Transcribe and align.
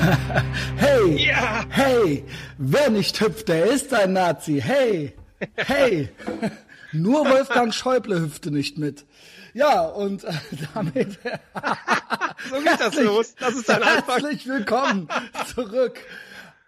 hey, 0.76 1.26
Ja. 1.26 1.64
hey, 1.68 2.24
wer 2.58 2.90
nicht 2.90 3.20
hüpft, 3.20 3.48
der 3.48 3.66
ist 3.66 3.92
ein 3.92 4.12
Nazi. 4.12 4.60
Hey, 4.64 5.14
hey, 5.56 6.08
nur 6.92 7.28
Wolfgang 7.28 7.72
Schäuble 7.74 8.20
hüpfte 8.20 8.50
nicht 8.50 8.78
mit. 8.78 9.04
Ja, 9.52 9.82
und 9.82 10.24
äh, 10.24 10.32
damit 10.74 11.18
So 12.50 12.56
geht 12.60 12.80
das 12.80 12.94
los. 12.96 13.34
Das 13.36 13.54
ist 13.54 13.68
dein 13.68 13.82
Anfang. 13.82 14.20
herzlich 14.20 14.46
willkommen 14.46 15.08
zurück 15.54 15.98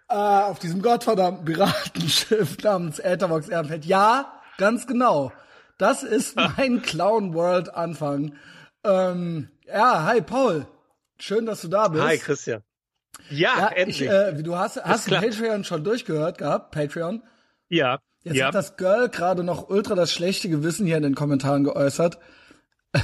äh, 0.09 0.13
auf 0.13 0.59
diesem 0.59 0.81
gottverdammten 0.81 1.45
Piratenschiff 1.45 2.57
namens 2.61 2.99
Äthervox 2.99 3.47
Ehrenfeld. 3.47 3.85
Ja, 3.85 4.33
ganz 4.57 4.85
genau. 4.85 5.31
Das 5.77 6.03
ist 6.03 6.35
mein 6.57 6.81
Clown 6.81 7.33
World 7.33 7.73
Anfang. 7.73 8.35
Ähm, 8.83 9.49
ja, 9.65 10.03
hi 10.03 10.21
Paul. 10.21 10.67
Schön, 11.17 11.45
dass 11.45 11.61
du 11.61 11.69
da 11.69 11.87
bist. 11.87 12.03
Hi, 12.03 12.17
Christian. 12.17 12.63
Ja, 13.29 13.57
Ja, 13.57 13.67
endlich. 13.69 14.01
ich, 14.01 14.09
äh, 14.09 14.33
du 14.43 14.55
hast, 14.57 14.83
hast. 14.83 15.09
Patreon 15.09 15.63
schon 15.63 15.83
durchgehört 15.83 16.37
gehabt? 16.37 16.71
Patreon? 16.71 17.23
ja, 17.69 17.99
Jetzt 18.23 18.37
ja. 18.37 18.47
hat 18.47 18.55
das 18.55 18.77
Girl 18.77 19.09
gerade 19.09 19.43
noch 19.43 19.69
ultra 19.69 19.95
das 19.95 20.11
schlechte 20.13 20.47
Gewissen 20.47 20.85
hier 20.85 20.95
in 20.97 21.03
den 21.03 21.15
Kommentaren 21.15 21.63
geäußert. 21.65 22.19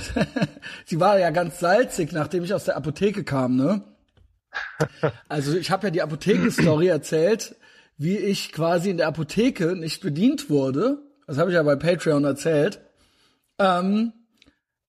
Sie 0.86 1.00
war 1.00 1.20
ja 1.20 1.30
ganz 1.32 1.60
salzig, 1.60 2.12
nachdem 2.14 2.44
ich 2.44 2.54
aus 2.54 2.64
der 2.66 2.78
Apotheke 2.78 3.24
kam, 3.24 3.56
ne? 3.58 3.84
Also 5.28 5.58
ich 5.58 5.72
habe 5.72 5.88
ja 5.88 5.92
die 5.92 6.02
Apothekenstory 6.02 6.88
erzählt, 6.90 7.56
wie 7.98 8.18
ich 8.18 8.54
quasi 8.54 8.90
in 8.92 8.98
der 8.98 9.08
Apotheke 9.08 9.76
nicht 9.76 10.02
bedient 10.02 10.50
wurde. 10.50 11.00
Das 11.28 11.38
habe 11.38 11.52
ich 11.52 11.56
ja 11.56 11.64
bei 11.64 11.76
Patreon 11.76 12.24
erzählt. 12.24 12.80
Ähm, 13.60 14.14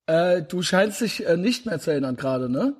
äh, 0.06 0.42
du 0.42 0.62
scheinst 0.62 1.00
dich 1.00 1.26
äh, 1.26 1.36
nicht 1.36 1.66
mehr 1.66 1.80
zu 1.80 1.90
erinnern 1.90 2.16
gerade, 2.16 2.48
ne? 2.48 2.76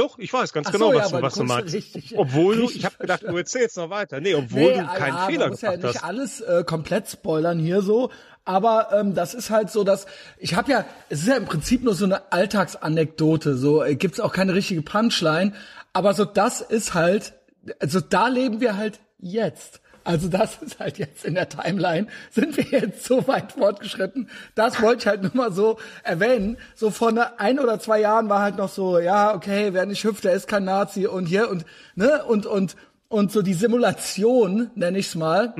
Doch, 0.00 0.18
ich 0.18 0.32
weiß 0.32 0.52
ganz 0.54 0.72
genau, 0.72 0.92
so, 0.92 0.98
was, 0.98 1.10
ja, 1.10 1.16
du, 1.18 1.22
was 1.22 1.34
du 1.34 1.40
du 1.40 1.46
meinst. 1.46 1.74
richtig- 1.74 2.14
obwohl 2.16 2.56
du, 2.56 2.62
richtig 2.62 2.78
ich 2.78 2.84
habe 2.86 2.96
gedacht, 2.98 3.22
du 3.22 3.36
erzählst 3.36 3.76
noch 3.76 3.90
weiter. 3.90 4.18
Nee, 4.20 4.34
obwohl 4.34 4.72
du 4.72 4.80
ah, 4.80 4.94
keinen 4.96 5.14
ja, 5.16 5.26
Fehler 5.26 5.40
man 5.40 5.50
muss 5.50 5.60
ja 5.60 5.70
gemacht 5.72 5.84
nicht 5.84 6.02
hast. 6.02 6.04
alles 6.08 6.40
äh, 6.40 6.64
komplett 6.64 7.08
spoilern 7.10 7.58
hier 7.58 7.82
so, 7.82 8.10
aber 8.46 8.88
ähm, 8.92 9.14
das 9.14 9.34
ist 9.34 9.50
halt 9.50 9.70
so, 9.70 9.84
dass 9.84 10.06
ich 10.38 10.54
habe 10.54 10.72
ja, 10.72 10.84
es 11.10 11.20
ist 11.20 11.28
ja 11.28 11.36
im 11.36 11.44
Prinzip 11.44 11.82
nur 11.84 11.94
so 11.94 12.06
eine 12.06 12.32
Alltagsanekdote, 12.32 13.56
so 13.56 13.82
äh, 13.84 13.94
gibt's 13.94 14.20
auch 14.20 14.32
keine 14.32 14.54
richtige 14.54 14.82
Punchline, 14.82 15.52
aber 15.92 16.14
so 16.14 16.24
das 16.24 16.60
ist 16.62 16.94
halt, 16.94 17.34
also 17.78 18.00
da 18.00 18.28
leben 18.28 18.60
wir 18.60 18.76
halt 18.78 19.00
jetzt. 19.18 19.80
Also 20.10 20.26
das 20.26 20.60
ist 20.60 20.80
halt 20.80 20.98
jetzt 20.98 21.24
in 21.24 21.34
der 21.34 21.48
Timeline, 21.48 22.08
sind 22.32 22.56
wir 22.56 22.64
jetzt 22.64 23.04
so 23.04 23.28
weit 23.28 23.52
fortgeschritten. 23.52 24.28
Das 24.56 24.82
wollte 24.82 25.02
ich 25.02 25.06
halt 25.06 25.22
nur 25.22 25.36
mal 25.36 25.52
so 25.52 25.78
erwähnen. 26.02 26.58
So 26.74 26.90
vor 26.90 27.12
ne, 27.12 27.38
ein 27.38 27.60
oder 27.60 27.78
zwei 27.78 28.00
Jahren 28.00 28.28
war 28.28 28.42
halt 28.42 28.56
noch 28.56 28.70
so, 28.70 28.98
ja, 28.98 29.32
okay, 29.32 29.72
wer 29.72 29.86
nicht 29.86 30.02
hüpft, 30.02 30.24
der 30.24 30.32
ist 30.32 30.48
kein 30.48 30.64
Nazi 30.64 31.06
und 31.06 31.26
hier 31.26 31.48
und, 31.48 31.64
ne, 31.94 32.24
und, 32.24 32.44
und, 32.44 32.74
und 33.06 33.30
so 33.30 33.40
die 33.40 33.54
Simulation, 33.54 34.72
nenne 34.74 34.98
ich's 34.98 35.14
mal, 35.14 35.54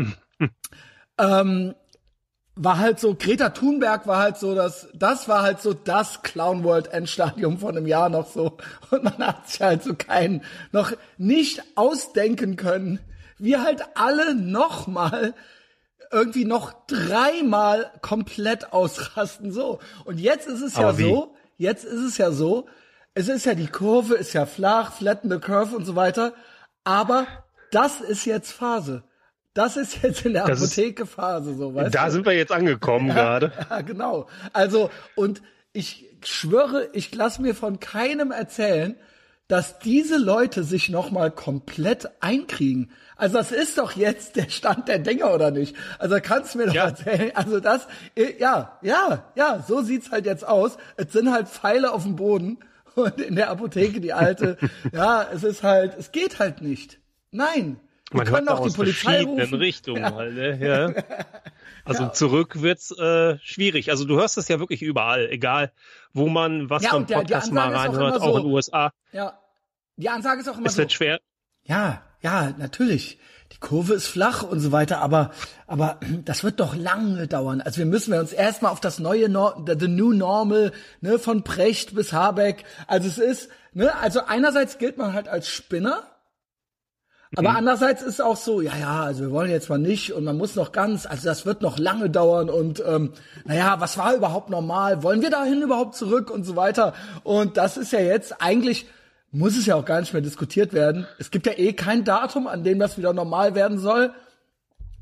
ähm, 1.18 1.76
war 2.56 2.78
halt 2.78 2.98
so, 2.98 3.14
Greta 3.14 3.50
Thunberg 3.50 4.08
war 4.08 4.18
halt 4.18 4.36
so, 4.36 4.56
das, 4.56 4.88
das 4.94 5.28
war 5.28 5.42
halt 5.42 5.60
so 5.60 5.74
das 5.74 6.22
Clown 6.22 6.64
World 6.64 6.88
Endstadium 6.88 7.58
von 7.58 7.76
einem 7.76 7.86
Jahr 7.86 8.08
noch 8.08 8.28
so. 8.28 8.56
Und 8.90 9.04
man 9.04 9.18
hat 9.18 9.48
sich 9.48 9.60
halt 9.60 9.84
so 9.84 9.94
keinen, 9.94 10.42
noch 10.72 10.90
nicht 11.18 11.62
ausdenken 11.76 12.56
können, 12.56 12.98
wie 13.42 13.56
halt 13.56 13.82
alle 13.94 14.34
nochmal 14.34 15.34
irgendwie 16.12 16.44
noch 16.44 16.74
dreimal 16.86 17.90
komplett 18.02 18.72
ausrasten, 18.72 19.52
so. 19.52 19.78
Und 20.04 20.18
jetzt 20.18 20.48
ist 20.48 20.60
es 20.62 20.74
ja 20.74 20.88
Aber 20.88 20.98
wie? 20.98 21.04
so, 21.04 21.34
jetzt 21.56 21.84
ist 21.84 22.00
es 22.00 22.18
ja 22.18 22.32
so, 22.32 22.66
es 23.14 23.28
ist 23.28 23.46
ja 23.46 23.54
die 23.54 23.66
Kurve, 23.68 24.14
ist 24.14 24.32
ja 24.32 24.46
flach, 24.46 24.92
flatten 24.92 25.30
the 25.30 25.38
curve 25.38 25.74
und 25.76 25.84
so 25.84 25.94
weiter, 25.96 26.34
aber 26.84 27.26
das 27.70 28.00
ist 28.00 28.24
jetzt 28.24 28.50
Phase. 28.52 29.04
Das 29.54 29.76
ist 29.76 30.02
jetzt 30.02 30.24
in 30.24 30.32
der 30.32 30.46
Das 30.46 30.60
Apotheke 30.62 31.06
Phase, 31.06 31.54
so, 31.54 31.74
weißt 31.74 31.94
Da 31.94 32.06
du? 32.06 32.12
sind 32.12 32.26
wir 32.26 32.32
jetzt 32.32 32.52
angekommen 32.52 33.08
gerade. 33.08 33.52
Ja, 33.70 33.80
genau. 33.82 34.28
Also, 34.52 34.90
und 35.16 35.42
ich 35.72 36.06
schwöre, 36.24 36.88
ich 36.92 37.14
lasse 37.14 37.40
mir 37.42 37.54
von 37.54 37.78
keinem 37.80 38.30
erzählen, 38.32 38.96
dass 39.50 39.78
diese 39.80 40.16
Leute 40.16 40.62
sich 40.64 40.88
nochmal 40.88 41.30
komplett 41.30 42.08
einkriegen. 42.20 42.90
Also 43.16 43.36
das 43.38 43.52
ist 43.52 43.78
doch 43.78 43.92
jetzt 43.96 44.36
der 44.36 44.48
Stand 44.48 44.88
der 44.88 44.98
Dinge, 45.00 45.26
oder 45.30 45.50
nicht? 45.50 45.74
Also 45.98 46.16
kannst 46.22 46.54
du 46.54 46.58
mir 46.58 46.66
doch 46.66 46.74
Ja. 46.74 46.84
erzählen. 46.84 47.32
Also 47.34 47.60
das, 47.60 47.86
äh, 48.14 48.38
ja, 48.38 48.78
ja, 48.82 49.24
ja, 49.34 49.64
so 49.66 49.82
sieht's 49.82 50.10
halt 50.10 50.24
jetzt 50.26 50.46
aus. 50.46 50.78
Es 50.96 51.12
sind 51.12 51.32
halt 51.32 51.48
Pfeile 51.48 51.92
auf 51.92 52.04
dem 52.04 52.16
Boden 52.16 52.58
und 52.94 53.20
in 53.20 53.34
der 53.36 53.50
Apotheke 53.50 54.00
die 54.00 54.12
alte. 54.12 54.56
ja, 54.92 55.26
es 55.32 55.42
ist 55.42 55.62
halt, 55.62 55.94
es 55.98 56.12
geht 56.12 56.38
halt 56.38 56.62
nicht. 56.62 56.98
Nein. 57.32 57.78
Wir 58.12 58.18
Man 58.18 58.26
können 58.26 58.48
hört 58.48 58.58
auch 58.58 58.64
aus 58.64 58.72
die 58.72 58.76
Polizei 58.76 59.10
verschiedenen 59.12 59.40
rufen. 59.40 59.54
Richtungen 59.58 60.14
halt, 60.14 60.34
ne? 60.34 60.58
ja. 60.60 60.92
Also 61.84 62.08
zurück 62.08 62.60
wird's 62.60 62.90
äh, 62.96 63.38
schwierig. 63.42 63.90
Also 63.90 64.04
du 64.04 64.16
hörst 64.16 64.36
es 64.38 64.48
ja 64.48 64.60
wirklich 64.60 64.82
überall, 64.82 65.28
egal 65.30 65.72
wo 66.12 66.28
man 66.28 66.68
was 66.68 66.82
Ja, 66.82 66.90
vom 66.90 67.02
und 67.02 67.10
der- 67.10 67.16
Podcast 67.16 67.52
mal 67.52 67.74
auch 67.74 67.78
reinhört, 67.84 68.20
auch 68.20 68.32
so. 68.32 68.36
in 68.38 68.42
den 68.44 68.52
USA. 68.52 68.92
Ja. 69.12 69.38
Die 70.00 70.08
Ansage 70.08 70.40
ist 70.40 70.48
auch 70.48 70.56
immer 70.56 70.66
Es 70.66 70.74
so. 70.74 70.78
wird 70.78 70.92
schwer. 70.92 71.20
Ja, 71.64 72.02
ja, 72.22 72.54
natürlich. 72.56 73.18
Die 73.52 73.58
Kurve 73.58 73.94
ist 73.94 74.06
flach 74.06 74.42
und 74.42 74.60
so 74.60 74.72
weiter, 74.72 74.98
aber, 74.98 75.30
aber 75.66 76.00
das 76.24 76.42
wird 76.42 76.58
doch 76.60 76.74
lange 76.74 77.26
dauern. 77.26 77.60
Also 77.60 77.78
wir 77.78 77.86
müssen 77.86 78.12
wir 78.12 78.20
uns 78.20 78.32
erstmal 78.32 78.72
auf 78.72 78.80
das 78.80 78.98
neue, 78.98 79.28
Nor 79.28 79.64
the 79.66 79.88
new 79.88 80.12
normal, 80.12 80.72
ne, 81.00 81.18
von 81.18 81.44
Precht 81.44 81.94
bis 81.94 82.12
Habeck. 82.12 82.64
Also 82.86 83.08
es 83.08 83.18
ist, 83.18 83.50
ne, 83.72 83.94
also 83.96 84.20
einerseits 84.26 84.78
gilt 84.78 84.96
man 84.96 85.12
halt 85.12 85.28
als 85.28 85.48
Spinner, 85.48 86.04
aber 87.36 87.50
andererseits 87.50 88.02
ist 88.02 88.20
auch 88.20 88.36
so, 88.36 88.60
ja, 88.60 88.76
ja, 88.76 89.04
also 89.04 89.20
wir 89.20 89.30
wollen 89.30 89.52
jetzt 89.52 89.68
mal 89.68 89.78
nicht 89.78 90.12
und 90.12 90.24
man 90.24 90.36
muss 90.36 90.56
noch 90.56 90.72
ganz, 90.72 91.06
also 91.06 91.28
das 91.28 91.46
wird 91.46 91.62
noch 91.62 91.78
lange 91.78 92.10
dauern 92.10 92.50
und 92.50 92.82
ähm, 92.84 93.12
naja, 93.44 93.76
was 93.78 93.96
war 93.98 94.16
überhaupt 94.16 94.50
normal? 94.50 95.04
Wollen 95.04 95.22
wir 95.22 95.30
dahin 95.30 95.62
überhaupt 95.62 95.94
zurück 95.94 96.28
und 96.28 96.42
so 96.42 96.56
weiter? 96.56 96.92
Und 97.22 97.56
das 97.56 97.76
ist 97.76 97.92
ja 97.92 98.00
jetzt 98.00 98.42
eigentlich, 98.42 98.86
muss 99.32 99.56
es 99.56 99.66
ja 99.66 99.76
auch 99.76 99.84
gar 99.84 100.00
nicht 100.00 100.12
mehr 100.12 100.22
diskutiert 100.22 100.72
werden. 100.72 101.06
Es 101.18 101.30
gibt 101.30 101.46
ja 101.46 101.52
eh 101.56 101.72
kein 101.72 102.04
Datum, 102.04 102.46
an 102.46 102.64
dem 102.64 102.78
das 102.78 102.98
wieder 102.98 103.12
normal 103.12 103.54
werden 103.54 103.78
soll. 103.78 104.12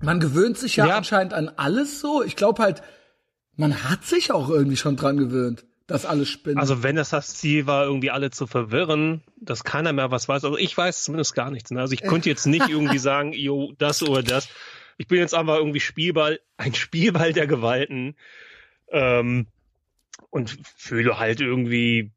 Man 0.01 0.21
gewöhnt 0.21 0.59
sich 0.59 0.77
ja, 0.77 0.87
Ja. 0.87 0.97
anscheinend 0.99 1.33
an 1.35 1.51
alles 1.57 2.01
so. 2.01 2.23
Ich 2.23 2.37
glaube 2.37 2.63
halt, 2.63 2.83
man 3.57 3.85
hat 3.85 4.05
sich 4.05 4.31
auch 4.31 4.49
irgendwie 4.49 4.77
schon 4.77 4.97
dran 4.97 5.17
gewöhnt, 5.17 5.65
dass 5.87 6.05
alles 6.07 6.29
spinnt. 6.29 6.59
Also 6.59 6.83
wenn 6.83 6.97
das 6.97 7.11
das 7.11 7.35
Ziel 7.35 7.67
war, 7.67 7.85
irgendwie 7.85 8.11
alle 8.11 8.31
zu 8.31 8.47
verwirren, 8.47 9.23
dass 9.41 9.65
keiner 9.65 9.93
mehr 9.93 10.11
was 10.11 10.29
weiß. 10.29 10.45
Also 10.45 10.57
ich 10.59 10.77
weiß 10.77 11.05
zumindest 11.05 11.35
gar 11.35 11.51
nichts. 11.51 11.71
Ne? 11.71 11.81
Also 11.81 11.95
ich 11.95 12.03
könnte 12.03 12.29
jetzt 12.29 12.47
nicht 12.47 12.69
irgendwie 12.69 12.99
sagen, 12.99 13.33
jo, 13.33 13.73
das 13.79 14.03
oder 14.03 14.23
das. 14.23 14.49
Ich 14.99 15.09
bin 15.09 15.19
jetzt 15.19 15.35
einfach 15.35 15.57
irgendwie 15.57 15.81
Spielball, 15.81 16.39
ein 16.57 16.75
Spielball 16.75 17.33
der 17.33 17.47
Gewalten. 17.47 18.15
Ähm, 18.91 19.47
und 20.31 20.59
fühle 20.77 21.19
halt 21.19 21.41
irgendwie, 21.41 22.11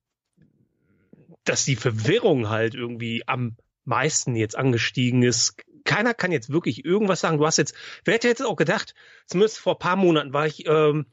dass 1.43 1.65
die 1.65 1.75
Verwirrung 1.75 2.49
halt 2.49 2.75
irgendwie 2.75 3.23
am 3.27 3.57
meisten 3.83 4.35
jetzt 4.35 4.57
angestiegen 4.57 5.23
ist. 5.23 5.55
Keiner 5.83 6.13
kann 6.13 6.31
jetzt 6.31 6.51
wirklich 6.51 6.85
irgendwas 6.85 7.21
sagen. 7.21 7.37
Du 7.37 7.45
hast 7.45 7.57
jetzt, 7.57 7.75
wer 8.05 8.13
hätte 8.13 8.27
jetzt 8.27 8.45
auch 8.45 8.55
gedacht, 8.55 8.93
zumindest 9.25 9.59
vor 9.59 9.79
paar 9.79 9.95
Monaten 9.95 10.33
war 10.33 10.45
ich, 10.45 10.65
ähm, 10.67 11.07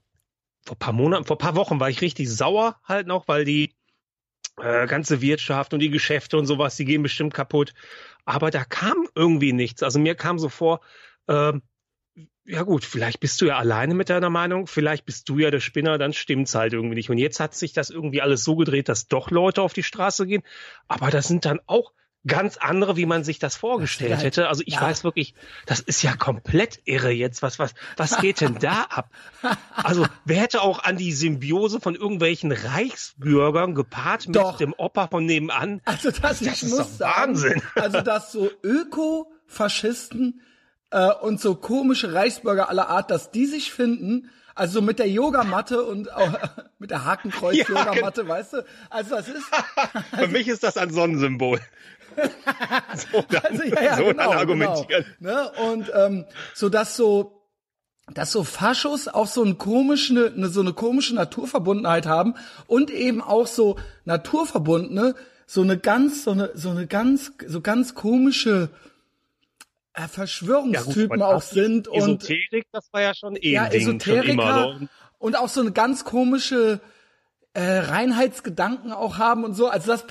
vor 0.65 0.78
paar 0.78 0.93
Monaten, 0.93 1.25
vor 1.25 1.39
paar 1.39 1.56
Wochen 1.56 1.81
war 1.81 1.89
ich 1.89 2.03
richtig 2.03 2.28
sauer 2.31 2.78
halt 2.84 3.06
noch, 3.06 3.27
weil 3.28 3.44
die 3.44 3.75
äh, 4.59 4.87
ganze 4.87 5.21
Wirtschaft 5.21 5.72
und 5.72 5.81
die 5.81 5.91
Geschäfte 5.91 6.37
und 6.37 6.47
sowas, 6.47 6.77
die 6.77 6.84
gehen 6.84 7.03
bestimmt 7.03 7.33
kaputt. 7.33 7.72
Aber 8.25 8.50
da 8.50 8.65
kam 8.65 9.09
irgendwie 9.15 9.53
nichts. 9.53 9.83
Also 9.83 9.99
mir 9.99 10.15
kam 10.15 10.39
so 10.39 10.49
vor, 10.49 10.81
ähm, 11.28 11.62
ja 12.44 12.62
gut, 12.62 12.84
vielleicht 12.84 13.20
bist 13.20 13.40
du 13.40 13.46
ja 13.46 13.58
alleine 13.58 13.94
mit 13.94 14.08
deiner 14.08 14.30
Meinung, 14.30 14.66
vielleicht 14.66 15.04
bist 15.04 15.28
du 15.28 15.38
ja 15.38 15.50
der 15.50 15.60
Spinner, 15.60 15.98
dann 15.98 16.12
stimmt's 16.14 16.54
halt 16.54 16.72
irgendwie 16.72 16.94
nicht. 16.94 17.10
Und 17.10 17.18
jetzt 17.18 17.40
hat 17.40 17.54
sich 17.54 17.72
das 17.72 17.90
irgendwie 17.90 18.22
alles 18.22 18.42
so 18.42 18.56
gedreht, 18.56 18.88
dass 18.88 19.06
doch 19.06 19.30
Leute 19.30 19.62
auf 19.62 19.74
die 19.74 19.82
Straße 19.82 20.26
gehen. 20.26 20.42
Aber 20.86 21.10
das 21.10 21.28
sind 21.28 21.44
dann 21.44 21.60
auch 21.66 21.92
ganz 22.26 22.56
andere, 22.56 22.97
wie 22.97 23.06
man 23.06 23.22
sich 23.24 23.38
das 23.38 23.56
vorgestellt 23.56 24.12
Das 24.12 24.22
hätte. 24.22 24.48
Also 24.48 24.62
ich 24.66 24.74
ja. 24.74 24.80
weiß 24.80 25.04
wirklich, 25.04 25.34
das 25.66 25.80
ist 25.80 26.03
ja 26.03 26.16
komplett 26.16 26.80
irre 26.84 27.10
jetzt. 27.10 27.42
Was, 27.42 27.59
was, 27.59 27.74
was 27.97 28.18
geht 28.21 28.41
denn 28.41 28.59
da 28.59 28.82
ab? 28.82 29.10
Also 29.74 30.06
wer 30.24 30.41
hätte 30.41 30.62
auch 30.62 30.82
an 30.82 30.97
die 30.97 31.12
Symbiose 31.12 31.80
von 31.80 31.94
irgendwelchen 31.94 32.50
Reichsbürgern 32.53 33.74
gepaart 33.74 34.26
mit 34.26 34.36
Doch. 34.36 34.56
dem 34.59 34.74
Opa 34.76 35.09
von 35.09 35.26
nebenan? 35.26 35.80
Also 35.84 36.10
das, 36.10 36.41
Das 36.41 36.62
ist 36.62 36.71
muss 36.71 36.78
doch 36.78 36.88
sagen, 36.88 37.34
Wahnsinn. 37.34 37.62
also 37.74 38.00
dass 38.00 38.32
so 38.32 38.50
Öko-Faschisten 38.62 40.41
äh, 40.90 41.12
und 41.12 41.40
so 41.40 41.54
komische 41.54 42.12
Reichsbürger 42.14 42.68
aller 42.68 42.88
Art, 42.88 43.10
dass 43.10 43.30
die 43.30 43.46
sich 43.46 43.72
finden, 43.72 44.30
also 44.54 44.74
so 44.74 44.82
mit 44.82 44.98
der 44.98 45.08
Yogamatte 45.08 45.84
und 45.84 46.12
auch, 46.14 46.32
mit 46.78 46.90
der 46.90 47.04
Hakenkreuz-Yogamatte, 47.04 48.26
weißt 48.26 48.54
du? 48.54 48.64
Also 48.90 49.16
das 49.16 49.28
ist, 49.28 49.44
Für 50.18 50.28
mich 50.28 50.48
ist 50.48 50.62
das 50.62 50.76
ein 50.76 50.90
Sonnensymbol. 50.90 51.60
so 53.12 53.24
dann, 53.30 53.44
also 53.44 53.62
ja, 53.62 53.82
ja, 53.82 53.96
so 53.96 54.06
genau, 54.06 54.30
dann 54.30 54.38
argumentieren. 54.38 55.04
Genau, 55.20 55.32
ne? 55.32 55.52
Und 55.72 55.92
ähm, 55.94 56.24
so 56.54 56.68
dass 56.68 56.96
so 56.96 57.34
dass 58.14 58.32
so 58.32 58.42
Faschos 58.42 59.06
auch 59.06 59.26
so 59.26 59.42
eine 59.44 59.54
komische, 59.54 60.32
eine, 60.34 60.48
so 60.48 60.60
eine 60.60 60.72
komische 60.72 61.14
Naturverbundenheit 61.14 62.06
haben 62.06 62.34
und 62.66 62.90
eben 62.90 63.20
auch 63.20 63.46
so 63.46 63.76
naturverbundene 64.06 65.14
so 65.46 65.62
eine 65.62 65.78
ganz, 65.78 66.24
so 66.24 66.32
eine, 66.32 66.50
so 66.54 66.70
eine 66.70 66.86
ganz, 66.86 67.32
so 67.46 67.60
ganz 67.60 67.94
komische 67.94 68.68
Verschwörungstypen 70.06 71.18
ja, 71.18 71.27
gut, 71.27 71.36
auch 71.36 71.42
sind 71.42 71.89
und 71.89 72.22
Esoterik, 72.22 72.66
das 72.71 72.89
war 72.92 73.03
ja 73.03 73.15
schon 73.15 73.36
eh 73.36 73.53
ja, 73.53 73.66
Esoteriker 73.66 74.74
schon 74.78 74.89
und 75.18 75.36
auch 75.36 75.48
so 75.48 75.60
eine 75.60 75.72
ganz 75.72 76.04
komische 76.04 76.80
äh, 77.54 77.78
Reinheitsgedanken 77.78 78.92
auch 78.92 79.18
haben 79.18 79.45
und 79.45 79.54
so. 79.54 79.68
Also 79.68 79.91
das, 79.91 80.04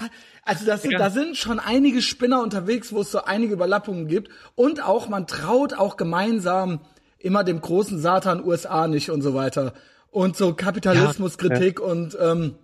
also 0.44 0.66
das, 0.66 0.84
ja. 0.84 0.98
da 0.98 1.10
sind 1.10 1.38
schon 1.38 1.60
einige 1.60 2.02
Spinner 2.02 2.42
unterwegs, 2.42 2.92
wo 2.92 3.02
es 3.02 3.12
so 3.12 3.24
einige 3.24 3.54
Überlappungen 3.54 4.08
gibt 4.08 4.32
und 4.56 4.84
auch 4.84 5.08
man 5.08 5.28
traut 5.28 5.74
auch 5.74 5.96
gemeinsam 5.96 6.82
immer 7.20 7.44
dem 7.44 7.62
großen 7.62 8.00
Satan 8.00 8.46
USA 8.46 8.88
nicht 8.88 9.10
und 9.10 9.22
so 9.22 9.34
weiter 9.34 9.74
und 10.12 10.36
so 10.36 10.54
Kapitalismuskritik 10.54 11.80
ja, 11.80 11.86
ja. 11.86 11.92
und 11.92 12.18
ähm, 12.20 12.56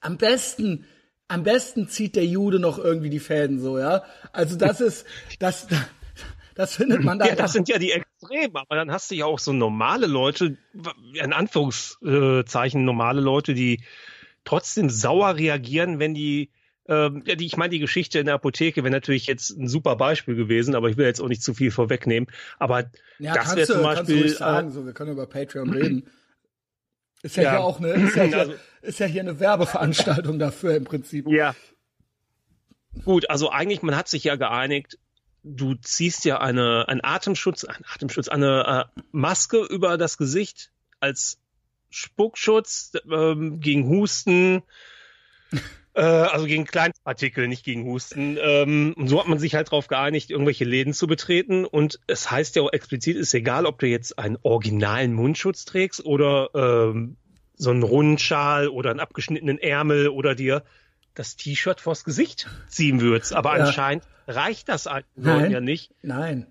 am 0.00 0.18
besten 0.18 0.84
am 1.28 1.44
besten 1.44 1.88
zieht 1.88 2.14
der 2.14 2.26
Jude 2.26 2.58
noch 2.58 2.78
irgendwie 2.78 3.08
die 3.08 3.20
Fäden 3.20 3.58
so, 3.58 3.78
ja. 3.78 4.02
Also 4.32 4.56
das 4.56 4.80
ist 4.82 5.06
das 5.38 5.66
das 6.54 6.74
findet 6.74 7.02
man 7.02 7.18
da. 7.18 7.26
Ja, 7.26 7.34
das 7.34 7.52
sind 7.52 7.68
ja 7.68 7.78
die 7.78 7.92
Extremen, 7.92 8.56
aber 8.56 8.76
dann 8.76 8.90
hast 8.90 9.10
du 9.10 9.14
ja 9.14 9.26
auch 9.26 9.38
so 9.38 9.52
normale 9.52 10.06
Leute, 10.06 10.56
in 11.14 11.32
Anführungszeichen 11.32 12.84
normale 12.84 13.20
Leute, 13.20 13.54
die 13.54 13.82
trotzdem 14.44 14.90
sauer 14.90 15.36
reagieren, 15.36 15.98
wenn 15.98 16.14
die 16.14 16.50
ähm, 16.88 17.22
ja, 17.26 17.36
die, 17.36 17.46
ich 17.46 17.56
meine, 17.56 17.70
die 17.70 17.78
Geschichte 17.78 18.18
in 18.18 18.26
der 18.26 18.34
Apotheke 18.34 18.82
wäre 18.82 18.90
natürlich 18.90 19.26
jetzt 19.26 19.50
ein 19.50 19.68
super 19.68 19.96
Beispiel 19.96 20.34
gewesen, 20.34 20.74
aber 20.74 20.88
ich 20.88 20.96
will 20.96 21.06
jetzt 21.06 21.20
auch 21.20 21.28
nicht 21.28 21.42
zu 21.42 21.54
viel 21.54 21.70
vorwegnehmen. 21.70 22.28
Aber 22.58 22.90
ja, 23.18 23.34
das 23.34 23.54
wäre 23.54 23.66
zum 23.66 23.82
Beispiel. 23.82 24.22
Kannst 24.22 24.34
du 24.34 24.38
sagen, 24.38 24.68
äh, 24.68 24.72
so, 24.72 24.86
wir 24.86 24.92
können 24.92 25.12
über 25.12 25.26
Patreon 25.26 25.70
reden. 25.70 26.10
Ist 27.22 27.36
ja, 27.36 27.44
ja, 27.44 27.50
hier 27.52 27.60
auch 27.60 27.78
eine, 27.78 27.90
ist 27.92 28.16
ja, 28.16 28.22
hier, 28.24 28.36
also, 28.36 28.54
ist 28.80 28.98
ja 28.98 29.06
hier 29.06 29.20
eine 29.20 29.38
Werbeveranstaltung 29.38 30.40
dafür 30.40 30.74
im 30.74 30.82
Prinzip. 30.82 31.28
Ja. 31.28 31.54
Gut, 33.04 33.30
also 33.30 33.48
eigentlich, 33.48 33.82
man 33.82 33.94
hat 33.94 34.08
sich 34.08 34.24
ja 34.24 34.34
geeinigt, 34.34 34.98
du 35.42 35.74
ziehst 35.74 36.24
ja 36.24 36.40
eine, 36.40 36.88
ein 36.88 37.02
Atemschutz, 37.02 37.64
ein 37.64 37.84
Atemschutz, 37.92 38.28
eine 38.28 38.88
äh, 38.96 39.00
Maske 39.10 39.58
über 39.58 39.98
das 39.98 40.16
Gesicht 40.18 40.70
als 41.00 41.38
Spuckschutz 41.90 42.92
ähm, 43.10 43.60
gegen 43.60 43.88
Husten, 43.88 44.62
äh, 45.94 46.00
also 46.02 46.46
gegen 46.46 46.64
Kleinpartikel, 46.64 47.48
nicht 47.48 47.64
gegen 47.64 47.84
Husten. 47.84 48.38
Ähm, 48.40 48.94
und 48.96 49.08
so 49.08 49.20
hat 49.20 49.28
man 49.28 49.38
sich 49.38 49.54
halt 49.54 49.68
darauf 49.68 49.88
geeinigt, 49.88 50.30
irgendwelche 50.30 50.64
Läden 50.64 50.94
zu 50.94 51.06
betreten. 51.06 51.64
Und 51.64 52.00
es 52.06 52.30
heißt 52.30 52.56
ja 52.56 52.62
auch 52.62 52.72
explizit, 52.72 53.16
ist 53.16 53.34
egal, 53.34 53.66
ob 53.66 53.78
du 53.78 53.86
jetzt 53.86 54.18
einen 54.18 54.38
originalen 54.42 55.12
Mundschutz 55.12 55.64
trägst 55.64 56.04
oder 56.04 56.50
ähm, 56.54 57.16
so 57.56 57.70
einen 57.70 57.82
Rundschal 57.82 58.68
oder 58.68 58.90
einen 58.90 59.00
abgeschnittenen 59.00 59.58
Ärmel 59.58 60.08
oder 60.08 60.34
dir 60.34 60.64
das 61.14 61.36
T-Shirt 61.36 61.80
vors 61.80 62.04
Gesicht 62.04 62.48
ziehen 62.68 63.00
würdest. 63.00 63.34
Aber 63.34 63.56
ja. 63.56 63.64
anscheinend 63.64 64.04
reicht 64.26 64.68
das 64.68 64.88
Nein. 65.16 65.50
ja 65.50 65.60
nicht. 65.60 65.92
Nein. 66.02 66.46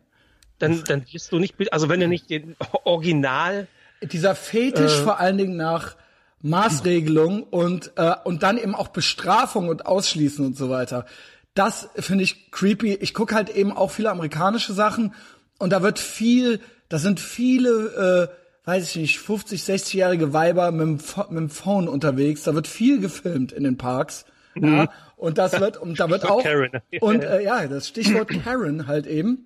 Dann, 0.60 0.84
dann 0.84 1.06
bist 1.12 1.32
du 1.32 1.40
nicht, 1.40 1.56
also 1.74 1.90
wenn 1.90 2.00
du 2.00 2.08
nicht 2.08 2.30
den 2.30 2.56
Original. 2.84 3.68
Dieser 4.04 4.36
Fetisch 4.36 5.00
äh, 5.00 5.04
vor 5.04 5.20
allen 5.20 5.38
Dingen 5.38 5.58
nach 5.58 5.96
Maßregelung 6.42 7.44
und, 7.44 7.94
äh, 7.96 8.16
und 8.24 8.44
dann 8.44 8.58
eben 8.58 8.76
auch 8.76 8.90
Bestrafung 8.90 9.70
und 9.70 9.86
Ausschließen 9.86 10.46
und 10.46 10.58
so 10.58 10.70
weiter. 10.70 11.06
Das 11.54 11.90
finde 11.96 12.24
ich 12.24 12.52
creepy. 12.52 12.94
Ich 12.96 13.14
gucke 13.14 13.36
halt 13.36 13.50
eben 13.50 13.76
auch 13.76 13.92
viele 13.92 14.10
amerikanische 14.10 14.74
Sachen 14.74 15.14
und 15.60 15.72
da 15.72 15.82
wird 15.82 16.00
viel, 16.00 16.60
da 16.90 16.98
sind 16.98 17.20
viele, 17.20 18.30
äh, 18.32 18.68
weiß 18.68 18.90
ich 18.90 18.96
nicht, 18.96 19.20
50, 19.20 19.62
60-jährige 19.62 20.34
Weiber 20.34 20.72
mit 20.72 20.82
dem, 20.82 21.26
mit 21.30 21.38
dem 21.38 21.50
Phone 21.50 21.88
unterwegs. 21.88 22.44
Da 22.44 22.56
wird 22.56 22.68
viel 22.68 23.00
gefilmt 23.00 23.52
in 23.52 23.64
den 23.64 23.78
Parks. 23.78 24.26
Ja, 24.56 24.92
und 25.16 25.38
das 25.38 25.60
wird, 25.60 25.78
und 25.78 26.00
da 26.00 26.10
wird 26.10 26.30
auch, 26.30 26.44
Karen. 26.44 26.72
und 27.00 27.24
äh, 27.24 27.44
ja, 27.44 27.68
das 27.68 27.88
Stichwort 27.88 28.30
Karen 28.44 28.88
halt 28.88 29.08
eben. 29.08 29.46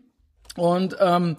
Und 0.56 0.98
ähm, 1.00 1.38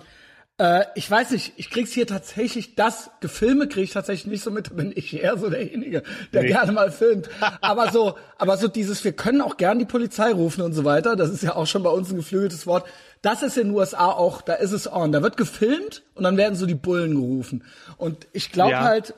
äh, 0.58 0.84
ich 0.94 1.10
weiß 1.10 1.32
nicht, 1.32 1.52
ich 1.56 1.68
krieg's 1.68 1.92
hier 1.92 2.06
tatsächlich, 2.06 2.74
das 2.76 3.10
Gefilme 3.20 3.68
krieg 3.68 3.84
ich 3.84 3.92
tatsächlich 3.92 4.30
nicht 4.30 4.42
so 4.42 4.50
mit, 4.50 4.74
bin 4.74 4.92
ich 4.94 5.22
eher 5.22 5.36
so 5.36 5.50
derjenige, 5.50 6.02
der 6.32 6.42
nee. 6.42 6.48
gerne 6.48 6.72
mal 6.72 6.90
filmt. 6.90 7.28
Aber 7.60 7.90
so, 7.92 8.16
aber 8.38 8.56
so 8.56 8.68
dieses, 8.68 9.04
wir 9.04 9.12
können 9.12 9.40
auch 9.40 9.56
gern 9.56 9.78
die 9.78 9.84
Polizei 9.84 10.32
rufen 10.32 10.62
und 10.62 10.72
so 10.72 10.84
weiter, 10.84 11.16
das 11.16 11.30
ist 11.30 11.42
ja 11.42 11.54
auch 11.56 11.66
schon 11.66 11.82
bei 11.82 11.90
uns 11.90 12.10
ein 12.10 12.16
geflügeltes 12.16 12.66
Wort. 12.66 12.86
Das 13.22 13.42
ist 13.42 13.56
in 13.56 13.68
den 13.68 13.76
USA 13.76 14.06
auch, 14.06 14.40
da 14.42 14.54
ist 14.54 14.72
es 14.72 14.90
on. 14.90 15.12
Da 15.12 15.22
wird 15.22 15.36
gefilmt 15.36 16.02
und 16.14 16.24
dann 16.24 16.36
werden 16.36 16.54
so 16.54 16.66
die 16.66 16.74
Bullen 16.74 17.14
gerufen. 17.14 17.64
Und 17.96 18.26
ich 18.32 18.52
glaube 18.52 18.72
ja. 18.72 18.84
halt, 18.84 19.14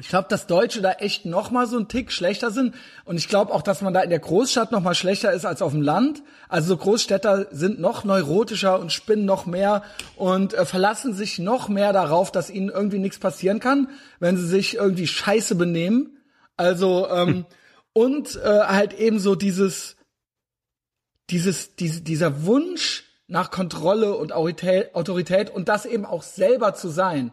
ich 0.00 0.08
glaube, 0.08 0.26
dass 0.28 0.48
Deutsche 0.48 0.82
da 0.82 0.92
echt 0.92 1.24
noch 1.24 1.52
mal 1.52 1.68
so 1.68 1.78
ein 1.78 1.86
Tick 1.86 2.10
schlechter 2.10 2.50
sind 2.50 2.74
und 3.04 3.16
ich 3.16 3.28
glaube 3.28 3.52
auch, 3.52 3.62
dass 3.62 3.80
man 3.80 3.94
da 3.94 4.00
in 4.00 4.10
der 4.10 4.18
Großstadt 4.18 4.72
noch 4.72 4.82
mal 4.82 4.94
schlechter 4.94 5.32
ist 5.32 5.46
als 5.46 5.62
auf 5.62 5.70
dem 5.70 5.82
Land. 5.82 6.22
Also 6.48 6.68
so 6.68 6.76
Großstädter 6.78 7.46
sind 7.52 7.78
noch 7.78 8.02
neurotischer 8.02 8.80
und 8.80 8.92
spinnen 8.92 9.24
noch 9.24 9.46
mehr 9.46 9.84
und 10.16 10.52
äh, 10.52 10.64
verlassen 10.64 11.14
sich 11.14 11.38
noch 11.38 11.68
mehr 11.68 11.92
darauf, 11.92 12.32
dass 12.32 12.50
ihnen 12.50 12.70
irgendwie 12.70 12.98
nichts 12.98 13.20
passieren 13.20 13.60
kann, 13.60 13.88
wenn 14.18 14.36
sie 14.36 14.46
sich 14.46 14.74
irgendwie 14.74 15.06
scheiße 15.06 15.54
benehmen. 15.54 16.18
Also 16.56 17.08
ähm, 17.08 17.28
hm. 17.28 17.46
und 17.92 18.36
äh, 18.36 18.60
halt 18.66 18.94
eben 18.94 19.20
so 19.20 19.36
dieses 19.36 19.94
dieses 21.30 21.76
diese, 21.76 22.02
dieser 22.02 22.44
Wunsch 22.44 23.04
nach 23.28 23.52
Kontrolle 23.52 24.16
und 24.16 24.32
Autorität 24.32 25.54
und 25.54 25.68
das 25.68 25.86
eben 25.86 26.04
auch 26.04 26.24
selber 26.24 26.74
zu 26.74 26.88
sein 26.88 27.32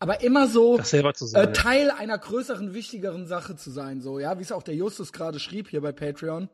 aber 0.00 0.20
immer 0.22 0.46
so 0.46 0.78
äh, 0.78 1.52
Teil 1.52 1.90
einer 1.90 2.18
größeren, 2.18 2.72
wichtigeren 2.72 3.26
Sache 3.26 3.56
zu 3.56 3.70
sein, 3.70 4.00
so, 4.00 4.18
ja, 4.18 4.38
wie 4.38 4.42
es 4.42 4.52
auch 4.52 4.62
der 4.62 4.74
Justus 4.74 5.12
gerade 5.12 5.40
schrieb 5.40 5.68
hier 5.68 5.80
bei 5.80 5.92
Patreon. 5.92 6.48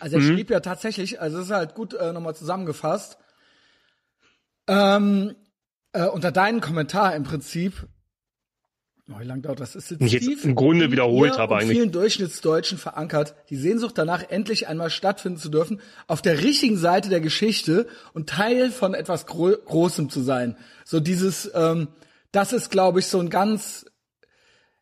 Also 0.00 0.16
er 0.16 0.22
mhm. 0.22 0.34
schrieb 0.34 0.50
ja 0.50 0.60
tatsächlich, 0.60 1.20
also 1.20 1.38
das 1.38 1.46
ist 1.46 1.52
halt 1.52 1.74
gut 1.74 1.94
äh, 1.94 2.12
nochmal 2.12 2.36
zusammengefasst. 2.36 3.18
Ähm, 4.66 5.34
äh, 5.92 6.04
unter 6.04 6.30
deinen 6.30 6.60
Kommentar 6.60 7.16
im 7.16 7.22
Prinzip, 7.22 7.88
oh, 9.10 9.18
wie 9.18 9.24
lang 9.24 9.40
dauert 9.40 9.60
das? 9.60 9.74
Ist 9.74 9.90
jetzt, 9.90 10.12
jetzt 10.12 10.44
im 10.44 10.54
Grunde 10.54 10.92
wiederholt 10.92 11.38
habe 11.38 11.56
eigentlich. 11.56 11.78
vielen 11.78 11.92
Durchschnittsdeutschen 11.92 12.76
verankert, 12.76 13.34
die 13.48 13.56
Sehnsucht 13.56 13.96
danach, 13.96 14.28
endlich 14.28 14.68
einmal 14.68 14.90
stattfinden 14.90 15.38
zu 15.38 15.48
dürfen, 15.48 15.80
auf 16.06 16.20
der 16.20 16.42
richtigen 16.42 16.76
Seite 16.76 17.08
der 17.08 17.20
Geschichte 17.22 17.86
und 18.12 18.28
Teil 18.28 18.70
von 18.70 18.92
etwas 18.92 19.24
Gro 19.24 19.52
Großem 19.64 20.10
zu 20.10 20.20
sein. 20.20 20.58
So 20.84 21.00
dieses, 21.00 21.50
ähm, 21.54 21.88
das 22.32 22.52
ist, 22.52 22.70
glaube 22.70 23.00
ich, 23.00 23.06
so 23.06 23.18
ein 23.20 23.30
ganz, 23.30 23.86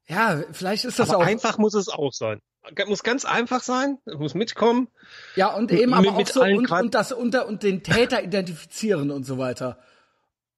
ja, 0.08 0.42
vielleicht 0.52 0.84
ist 0.84 0.98
das 0.98 1.10
aber 1.10 1.18
auch. 1.18 1.26
Einfach 1.26 1.58
muss 1.58 1.74
es 1.74 1.88
auch 1.88 2.12
sein. 2.12 2.40
Muss 2.86 3.04
ganz 3.04 3.24
einfach 3.24 3.62
sein, 3.62 3.98
muss 4.06 4.34
mitkommen. 4.34 4.88
Ja, 5.36 5.54
und 5.54 5.70
eben 5.70 5.94
aber 5.94 6.12
mit, 6.12 6.28
auch 6.28 6.32
so, 6.32 6.42
und, 6.42 6.68
und 6.68 6.94
das 6.94 7.12
unter, 7.12 7.46
und 7.46 7.62
den 7.62 7.84
Täter 7.84 8.24
identifizieren 8.24 9.12
und 9.12 9.24
so 9.24 9.38
weiter. 9.38 9.78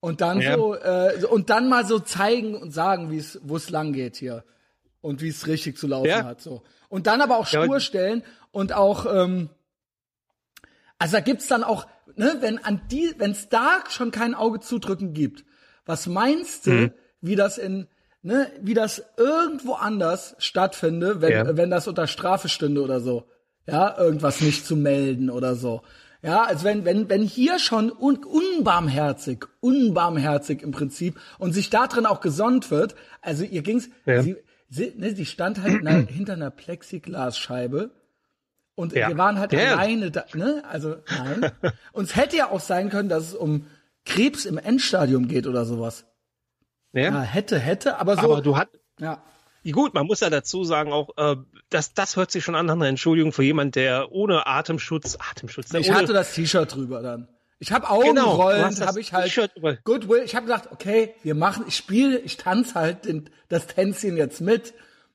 Und 0.00 0.20
dann 0.22 0.40
ja. 0.40 0.56
so, 0.56 0.74
äh, 0.74 1.24
und 1.28 1.50
dann 1.50 1.68
mal 1.68 1.84
so 1.84 1.98
zeigen 1.98 2.54
und 2.54 2.70
sagen, 2.70 3.10
wie 3.10 3.18
es, 3.18 3.38
wo 3.42 3.56
es 3.56 3.68
lang 3.68 3.92
geht 3.92 4.16
hier. 4.16 4.44
Und 5.00 5.20
wie 5.20 5.28
es 5.28 5.46
richtig 5.46 5.76
zu 5.76 5.86
laufen 5.86 6.08
ja. 6.08 6.24
hat, 6.24 6.40
so. 6.40 6.62
Und 6.88 7.06
dann 7.06 7.20
aber 7.20 7.36
auch 7.36 7.46
Spur 7.46 7.74
ja, 7.74 7.80
stellen 7.80 8.24
und 8.50 8.72
auch, 8.72 9.06
ähm, 9.06 9.50
also 10.98 11.16
da 11.16 11.20
gibt's 11.20 11.46
dann 11.46 11.62
auch, 11.62 11.86
ne, 12.16 12.38
wenn 12.40 12.58
an 12.64 12.82
die, 12.90 13.14
wenn 13.18 13.32
es 13.32 13.48
da 13.48 13.84
schon 13.90 14.10
kein 14.10 14.34
Auge 14.34 14.60
zudrücken 14.60 15.12
gibt, 15.12 15.44
was 15.88 16.06
meinst 16.06 16.66
du, 16.66 16.70
mhm. 16.70 16.92
wie 17.22 17.34
das 17.34 17.56
in, 17.58 17.88
ne, 18.22 18.46
wie 18.60 18.74
das 18.74 19.02
irgendwo 19.16 19.72
anders 19.72 20.36
stattfinde, 20.38 21.22
wenn, 21.22 21.32
ja. 21.32 21.56
wenn 21.56 21.70
das 21.70 21.88
unter 21.88 22.06
Strafe 22.06 22.48
stünde 22.48 22.82
oder 22.82 23.00
so? 23.00 23.24
Ja, 23.66 23.98
irgendwas 23.98 24.40
nicht 24.40 24.66
zu 24.66 24.76
melden 24.76 25.30
oder 25.30 25.54
so. 25.54 25.82
Ja, 26.22 26.44
also 26.44 26.64
wenn, 26.64 26.84
wenn, 26.84 27.08
wenn 27.08 27.22
hier 27.22 27.58
schon 27.58 27.90
un, 27.90 28.18
unbarmherzig, 28.24 29.46
unbarmherzig 29.60 30.62
im 30.62 30.72
Prinzip 30.72 31.18
und 31.38 31.52
sich 31.52 31.70
da 31.70 31.86
drin 31.86 32.06
auch 32.06 32.20
gesonnt 32.20 32.70
wird, 32.70 32.94
also 33.22 33.44
ihr 33.44 33.62
ging's, 33.62 33.88
ja. 34.04 34.22
sie, 34.22 34.36
sie, 34.68 34.92
ne, 34.96 35.14
sie 35.14 35.26
stand 35.26 35.62
halt 35.62 35.80
na, 35.82 35.90
hinter 36.08 36.34
einer 36.34 36.50
Plexiglasscheibe 36.50 37.92
und 38.74 38.92
ja. 38.92 39.08
wir 39.08 39.16
waren 39.16 39.38
halt 39.38 39.52
ja. 39.52 39.76
alleine 39.76 40.10
da, 40.10 40.24
ne, 40.34 40.62
also 40.68 40.96
nein. 41.08 41.50
und 41.92 42.04
es 42.04 42.16
hätte 42.16 42.36
ja 42.36 42.50
auch 42.50 42.60
sein 42.60 42.90
können, 42.90 43.08
dass 43.08 43.28
es 43.28 43.34
um 43.34 43.66
Krebs 44.08 44.46
im 44.46 44.58
Endstadium 44.58 45.28
geht 45.28 45.46
oder 45.46 45.64
sowas. 45.64 46.06
Ja, 46.92 47.02
ja 47.02 47.20
hätte, 47.20 47.58
hätte, 47.58 47.98
aber 47.98 48.16
so. 48.16 48.22
Aber 48.22 48.40
du 48.40 48.56
hast. 48.56 48.68
Ja. 48.98 49.22
Gut, 49.70 49.92
man 49.92 50.06
muss 50.06 50.20
ja 50.20 50.30
dazu 50.30 50.64
sagen 50.64 50.92
auch, 50.92 51.10
äh, 51.18 51.36
das, 51.68 51.92
das 51.92 52.16
hört 52.16 52.30
sich 52.30 52.42
schon 52.42 52.54
an 52.54 52.64
nach 52.66 52.74
einer 52.74 52.86
Entschuldigung 52.86 53.32
für 53.32 53.42
jemand, 53.42 53.76
der 53.76 54.10
ohne 54.10 54.46
Atemschutz, 54.46 55.18
Atemschutz. 55.30 55.74
Ich 55.74 55.90
ohne, 55.90 55.98
hatte 55.98 56.12
das 56.14 56.32
T-Shirt 56.32 56.74
drüber 56.74 57.02
dann. 57.02 57.28
Ich 57.58 57.72
habe 57.72 57.90
Augenrollen, 57.90 58.74
genau, 58.74 58.86
habe 58.86 59.00
ich 59.00 59.12
halt 59.12 59.30
Goodwill. 59.84 60.22
Ich 60.24 60.34
habe 60.34 60.46
gedacht, 60.46 60.70
okay, 60.72 61.14
wir 61.22 61.34
machen, 61.34 61.64
ich 61.66 61.76
spiele, 61.76 62.18
ich 62.18 62.38
tanze 62.38 62.74
halt 62.76 63.04
den, 63.04 63.28
das 63.48 63.66
Tänzchen 63.66 64.16
jetzt 64.16 64.40
mit. 64.40 64.72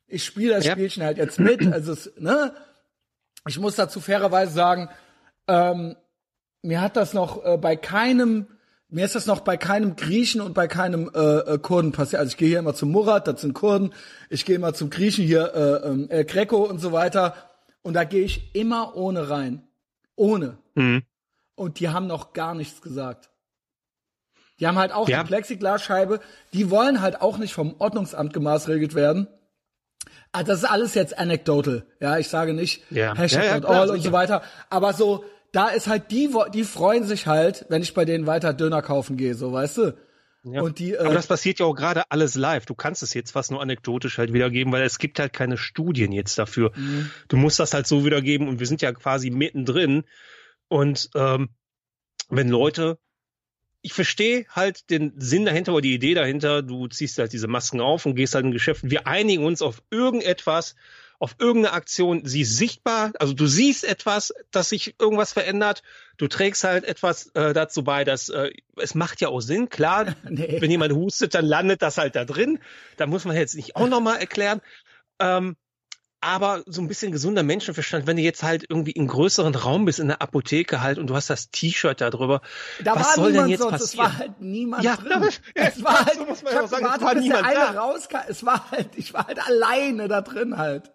Ich 0.07 0.23
spiele 0.23 0.53
das 0.55 0.65
ja. 0.65 0.73
Spielchen 0.73 1.03
halt 1.03 1.17
jetzt 1.17 1.39
mit. 1.39 1.65
Also 1.73 1.93
es, 1.93 2.11
ne, 2.19 2.53
ich 3.47 3.57
muss 3.57 3.75
dazu 3.75 4.01
fairerweise 4.01 4.53
sagen, 4.53 4.89
ähm, 5.47 5.95
mir 6.61 6.81
hat 6.81 6.95
das 6.95 7.13
noch 7.13 7.43
äh, 7.43 7.57
bei 7.57 7.75
keinem 7.75 8.47
mir 8.93 9.05
ist 9.05 9.15
das 9.15 9.25
noch 9.25 9.41
bei 9.41 9.57
keinem 9.57 9.95
Griechen 9.95 10.39
und 10.39 10.53
bei 10.53 10.67
keinem 10.67 11.09
äh, 11.13 11.19
äh, 11.19 11.57
Kurden 11.57 11.91
passiert. 11.91 12.19
Also 12.19 12.29
ich 12.31 12.37
gehe 12.37 12.47
hier 12.47 12.59
immer 12.59 12.75
zum 12.75 12.91
Murat, 12.91 13.27
das 13.27 13.41
sind 13.41 13.53
Kurden. 13.53 13.93
Ich 14.29 14.45
gehe 14.45 14.55
immer 14.55 14.73
zum 14.73 14.89
Griechen 14.89 15.25
hier, 15.25 15.53
äh, 15.55 15.89
äh, 15.89 16.09
El 16.19 16.25
Greco 16.25 16.57
und 16.63 16.79
so 16.79 16.91
weiter. 16.91 17.35
Und 17.81 17.95
da 17.95 18.03
gehe 18.03 18.23
ich 18.23 18.55
immer 18.55 18.95
ohne 18.95 19.29
rein. 19.29 19.63
Ohne. 20.15 20.57
Mhm. 20.75 21.03
Und 21.55 21.79
die 21.79 21.89
haben 21.89 22.07
noch 22.07 22.33
gar 22.33 22.53
nichts 22.55 22.81
gesagt. 22.81 23.29
Die 24.59 24.67
haben 24.67 24.77
halt 24.77 24.91
auch 24.91 25.09
Ja. 25.09 25.23
die 25.23 25.27
Plexiglasscheibe, 25.27 26.19
die 26.53 26.69
wollen 26.69 27.01
halt 27.01 27.19
auch 27.21 27.39
nicht 27.39 27.53
vom 27.53 27.75
Ordnungsamt 27.79 28.31
gemaßregelt 28.31 28.93
werden. 28.93 29.27
Ah, 30.31 30.43
das 30.43 30.59
ist 30.59 30.69
alles 30.69 30.93
jetzt 30.93 31.17
anecdotal. 31.17 31.85
Ja, 31.99 32.17
ich 32.17 32.27
sage 32.27 32.53
nicht 32.53 32.83
Ja. 32.91 33.15
Hashtag 33.15 33.43
Ja, 33.43 33.49
ja, 33.55 33.59
klar, 33.59 33.81
all 33.81 33.89
und 33.89 34.01
so 34.01 34.11
weiter. 34.11 34.43
Aber 34.69 34.93
so, 34.93 35.25
da 35.53 35.69
ist 35.69 35.87
halt 35.87 36.11
die, 36.11 36.29
die 36.53 36.63
freuen 36.63 37.05
sich 37.05 37.27
halt, 37.27 37.65
wenn 37.69 37.81
ich 37.81 37.93
bei 37.93 38.05
denen 38.05 38.27
weiter 38.27 38.53
Döner 38.53 38.81
kaufen 38.81 39.17
gehe, 39.17 39.35
so, 39.35 39.53
weißt 39.53 39.77
du? 39.77 39.97
Ja. 40.45 40.61
Und 40.61 40.79
die, 40.79 40.97
Aber 40.97 41.11
äh, 41.11 41.13
das 41.13 41.27
passiert 41.27 41.59
ja 41.59 41.65
auch 41.65 41.75
gerade 41.75 42.11
alles 42.11 42.35
live. 42.35 42.65
Du 42.65 42.75
kannst 42.75 43.01
es 43.01 43.13
jetzt 43.13 43.31
fast 43.31 43.51
nur 43.51 43.61
anekdotisch 43.61 44.17
halt 44.17 44.33
wiedergeben, 44.33 44.73
weil 44.73 44.83
es 44.83 44.99
gibt 44.99 45.19
halt 45.19 45.31
keine 45.31 45.57
Studien 45.57 46.11
jetzt 46.11 46.37
dafür. 46.37 46.73
Mhm. 46.75 47.09
Du 47.29 47.37
musst 47.37 47.59
das 47.59 47.73
halt 47.73 47.87
so 47.87 48.03
wiedergeben 48.03 48.49
und 48.49 48.59
wir 48.59 48.67
sind 48.67 48.81
ja 48.81 48.91
quasi 48.91 49.29
mittendrin. 49.29 50.03
Und 50.67 51.11
ähm, 51.15 51.49
wenn 52.29 52.49
Leute, 52.49 52.97
ich 53.81 53.93
verstehe 53.93 54.45
halt 54.49 54.89
den 54.89 55.13
Sinn 55.17 55.45
dahinter 55.45 55.73
oder 55.73 55.81
die 55.81 55.93
Idee 55.93 56.15
dahinter, 56.15 56.61
du 56.61 56.87
ziehst 56.87 57.19
halt 57.19 57.31
diese 57.31 57.47
Masken 57.47 57.79
auf 57.79 58.05
und 58.05 58.15
gehst 58.15 58.35
halt 58.35 58.43
in 58.43 58.51
Geschäften. 58.51 58.91
Wir 58.91 59.07
einigen 59.07 59.45
uns 59.45 59.61
auf 59.61 59.81
irgendetwas, 59.91 60.75
auf 61.23 61.37
irgendeine 61.39 61.73
Aktion, 61.73 62.25
sie 62.25 62.41
ist 62.41 62.57
sichtbar, 62.57 63.13
also 63.17 63.31
du 63.31 63.47
siehst 63.47 63.85
etwas, 63.85 64.33
dass 64.51 64.67
sich 64.67 64.99
irgendwas 64.99 65.31
verändert, 65.31 65.81
du 66.17 66.27
trägst 66.27 66.65
halt 66.65 66.83
etwas 66.83 67.27
äh, 67.27 67.53
dazu 67.53 67.85
bei, 67.85 68.03
dass 68.03 68.27
äh, 68.27 68.51
es 68.75 68.93
macht 68.93 69.21
ja 69.21 69.29
auch 69.29 69.39
Sinn, 69.39 69.69
klar, 69.69 70.17
Nee. 70.29 70.57
wenn 70.59 70.69
jemand 70.69 70.91
hustet, 70.91 71.33
dann 71.33 71.45
landet 71.45 71.81
das 71.81 71.97
halt 71.97 72.17
da 72.17 72.25
drin. 72.25 72.59
Da 72.97 73.07
muss 73.07 73.23
man 73.23 73.37
jetzt 73.37 73.55
nicht 73.55 73.77
auch 73.77 73.87
nochmal 73.87 74.19
erklären. 74.19 74.59
Ähm, 75.17 75.55
aber 76.23 76.63
so 76.65 76.81
ein 76.81 76.87
bisschen 76.87 77.11
gesunder 77.11 77.43
Menschenverstand, 77.43 78.07
wenn 78.07 78.17
du 78.17 78.23
jetzt 78.23 78.43
halt 78.43 78.65
irgendwie 78.69 78.91
in 78.91 79.07
größeren 79.07 79.53
Raum 79.55 79.85
bist, 79.85 79.99
in 79.99 80.07
der 80.07 80.21
Apotheke 80.21 80.81
halt, 80.81 80.97
und 80.97 81.07
du 81.07 81.15
hast 81.15 81.29
das 81.29 81.51
T-Shirt 81.51 82.01
da 82.01 82.09
drüber, 82.09 82.41
da 82.83 82.95
was 82.95 83.07
war 83.09 83.13
soll 83.15 83.33
denn 83.33 83.47
jetzt 83.47 83.61
sonst, 83.61 83.81
es 83.81 83.95
passieren? 83.95 84.05
war 84.05 84.17
halt 84.17 84.41
niemand 84.41 84.83
Ja, 84.83 84.95
drin. 84.95 85.23
ja, 85.55 85.63
es 85.67 85.83
war 85.83 86.05
halt, 86.05 86.15
so 86.15 86.25
muss 86.25 86.43
man 86.43 86.53
ja 86.53 86.67
sagen, 86.67 86.83
gewartet, 86.83 87.01
es 87.01 87.05
war 87.05 87.13
bis 87.15 87.23
der 87.27 87.33
niemand 87.43 87.45
eine 87.45 87.73
da. 87.73 87.81
rauskam. 87.81 88.17
Es 88.27 88.45
war 88.45 88.71
halt, 88.71 88.89
ich 88.95 89.13
war 89.13 89.27
halt 89.27 89.45
alleine 89.45 90.07
da 90.07 90.21
drin 90.21 90.57
halt. 90.57 90.91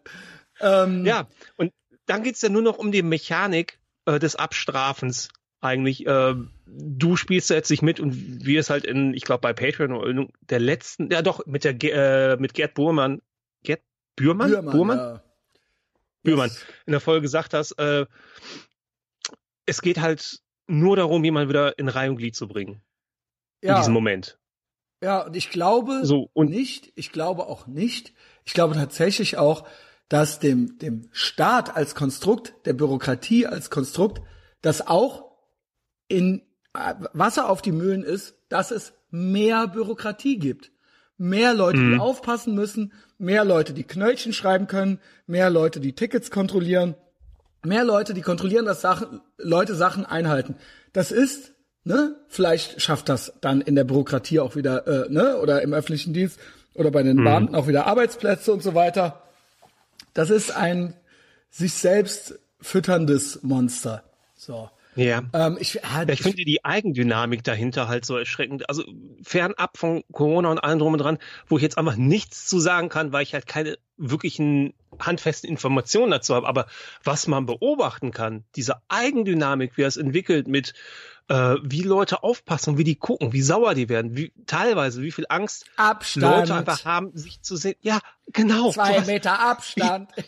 Ähm, 0.61 1.05
Ja, 1.05 1.27
und 1.57 1.73
dann 2.07 2.23
geht's 2.23 2.43
ja 2.43 2.49
nur 2.49 2.63
noch 2.63 2.79
um 2.79 2.91
die 2.93 3.03
Mechanik 3.03 3.79
äh, 4.07 4.19
des 4.19 4.37
Abstrafens 4.37 5.29
eigentlich. 5.61 6.07
Äh, 6.07 6.35
du 6.67 7.17
spielst 7.17 7.51
da 7.51 7.55
jetzt 7.55 7.71
nicht 7.71 7.83
mit 7.83 8.01
und 8.01 8.45
wir 8.45 8.61
es 8.61 8.71
halt 8.71 8.85
in, 8.85 9.15
ich 9.15 9.25
glaube 9.25 9.41
bei 9.41 9.53
Patreon 9.53 9.93
oder 9.93 10.27
der 10.41 10.61
letzten, 10.61 11.11
ja 11.11 11.23
doch, 11.23 11.45
mit 11.47 11.65
der 11.65 11.75
äh, 11.83 12.37
mit 12.37 12.55
Gerd 12.55 12.75
Burmann, 12.75 13.21
Gerd 14.19 14.27
Bührmann? 14.39 14.51
Bührmann, 14.51 14.77
Burmann? 14.77 14.99
ja. 14.99 15.23
Bührmann. 16.23 16.49
Yes. 16.51 16.65
in 16.87 16.93
der 16.93 17.01
Folge 17.01 17.23
gesagt 17.23 17.55
hast, 17.55 17.73
äh, 17.79 18.07
es 19.67 19.81
geht 19.83 20.01
halt 20.01 20.41
nur 20.67 20.97
darum, 20.97 21.25
jemanden 21.25 21.49
wieder 21.49 21.79
in 21.79 21.89
Reihe 21.89 22.11
und 22.11 22.17
Glied 22.17 22.35
zu 22.37 22.49
bringen. 22.49 22.83
In 23.61 23.69
Ja, 23.69 23.79
diesem 23.79 23.95
Moment. 23.95 24.39
ja, 25.03 25.23
und 25.27 25.37
ich 25.37 25.51
glaube 25.51 26.01
So, 26.05 26.31
und 26.33 26.51
nicht, 26.51 26.93
ich 26.97 27.13
glaube 27.13 27.47
auch 27.47 27.67
nicht, 27.67 28.13
ich 28.45 28.53
glaube 28.53 28.75
tatsächlich 28.75 29.37
auch, 29.39 29.67
dass 30.09 30.39
dem, 30.41 30.79
dem 30.79 31.09
Staat 31.13 31.75
als 31.77 31.95
Konstrukt, 31.95 32.55
der 32.65 32.73
Bürokratie 32.73 33.47
als 33.47 33.71
Konstrukt, 33.71 34.23
das 34.63 34.87
auch 34.87 35.31
in 36.09 36.43
äh, 36.75 36.95
Wasser 37.13 37.49
auf 37.51 37.63
die 37.63 37.73
Mühlen 37.73 38.03
ist, 38.03 38.35
dass 38.49 38.71
es 38.71 38.95
mehr 39.11 39.67
Bürokratie 39.69 40.39
gibt. 40.39 40.73
Mehr 41.19 41.53
Leute, 41.53 41.79
die 41.79 41.99
aufpassen 41.99 42.55
müssen, 42.55 42.93
mehr 43.19 43.45
Leute, 43.45 43.73
die 43.73 43.83
Knöllchen 43.83 44.33
schreiben 44.33 44.69
können, 44.69 45.01
mehr 45.27 45.51
Leute, 45.51 45.81
die 45.81 45.93
Tickets 45.93 46.31
kontrollieren, 46.31 46.95
mehr 47.65 47.85
Leute, 47.85 48.15
die 48.15 48.23
kontrollieren, 48.23 48.67
dass 48.67 48.81
Sachen, 48.81 49.21
Leute 49.37 49.75
Sachen 49.75 50.07
einhalten. 50.07 50.55
Das 50.93 51.11
ist, 51.11 51.53
ne, 51.83 52.15
vielleicht 52.29 52.81
schafft 52.81 53.09
das 53.09 53.33
dann 53.41 53.61
in 53.61 53.75
der 53.75 53.85
Bürokratie 53.85 54.39
auch 54.39 54.55
wieder, 54.55 54.87
äh, 54.87 55.13
ne, 55.13 55.37
oder 55.39 55.63
im 55.63 55.75
öffentlichen 55.75 56.13
Dienst 56.13 56.39
oder 56.75 56.93
bei 56.93 57.03
den 57.03 57.17
Beamten 57.17 57.57
auch 57.57 57.67
wieder 57.67 57.87
Arbeitsplätze 57.87 58.53
und 58.53 58.63
so 58.63 58.75
weiter. 58.75 59.23
Das 60.15 60.31
ist 60.31 60.55
ein 60.55 60.95
sich 61.51 61.75
selbst 61.75 62.39
fütterndes 62.61 63.43
Monster. 63.43 64.05
So. 64.37 64.71
Ja. 64.99 65.23
Ähm, 65.33 65.57
ich, 65.61 65.75
ja, 65.75 66.03
Ja, 66.03 66.09
ich 66.09 66.23
finde 66.23 66.45
die 66.45 66.65
Eigendynamik 66.65 67.45
dahinter 67.45 67.89
halt 67.89 68.05
so 68.05 68.17
erschreckend. 68.17 68.69
Also 68.69 68.85
fernab 69.23 69.77
von 69.77 70.03
Corona 70.13 70.51
und 70.51 70.59
allem 70.59 70.79
drum 70.79 70.93
und 70.93 70.99
dran, 70.99 71.19
wo 71.47 71.57
ich 71.57 71.63
jetzt 71.63 71.79
einfach 71.79 71.97
nichts 71.97 72.47
zu 72.47 72.59
sagen 72.59 72.89
kann, 72.89 73.13
weil 73.13 73.23
ich 73.23 73.35
halt 73.35 73.47
keine 73.47 73.79
wirklichen 73.97 74.75
handfesten 74.99 75.49
Informationen 75.49 76.11
dazu 76.11 76.35
habe. 76.35 76.49
Aber 76.49 76.67
was 77.05 77.27
man 77.29 77.47
beobachten 77.47 78.11
kann, 78.11 78.45
diese 78.57 78.77
Eigendynamik, 78.89 79.77
wie 79.77 79.83
es 79.83 79.97
entwickelt 79.97 80.49
mit 80.49 80.75
äh, 81.29 81.57
wie 81.63 81.83
Leute 81.83 82.23
aufpassen 82.23 82.71
und 82.71 82.79
wie 82.79 82.85
die 82.85 82.97
gucken, 82.97 83.33
wie 83.33 83.43
sauer 83.43 83.75
die 83.75 83.89
werden, 83.89 84.17
wie 84.17 84.33
teilweise, 84.47 85.03
wie 85.03 85.13
viel 85.13 85.27
Angst 85.29 85.67
Abstand. 85.77 86.25
Leute 86.25 86.55
einfach 86.55 86.85
haben, 86.85 87.11
sich 87.15 87.43
zu 87.43 87.57
sehen. 87.57 87.77
Ja, 87.83 88.01
genau. 88.33 88.73
Zwei 88.73 88.95
sowas. 88.95 89.07
Meter 89.07 89.39
Abstand. 89.39 90.11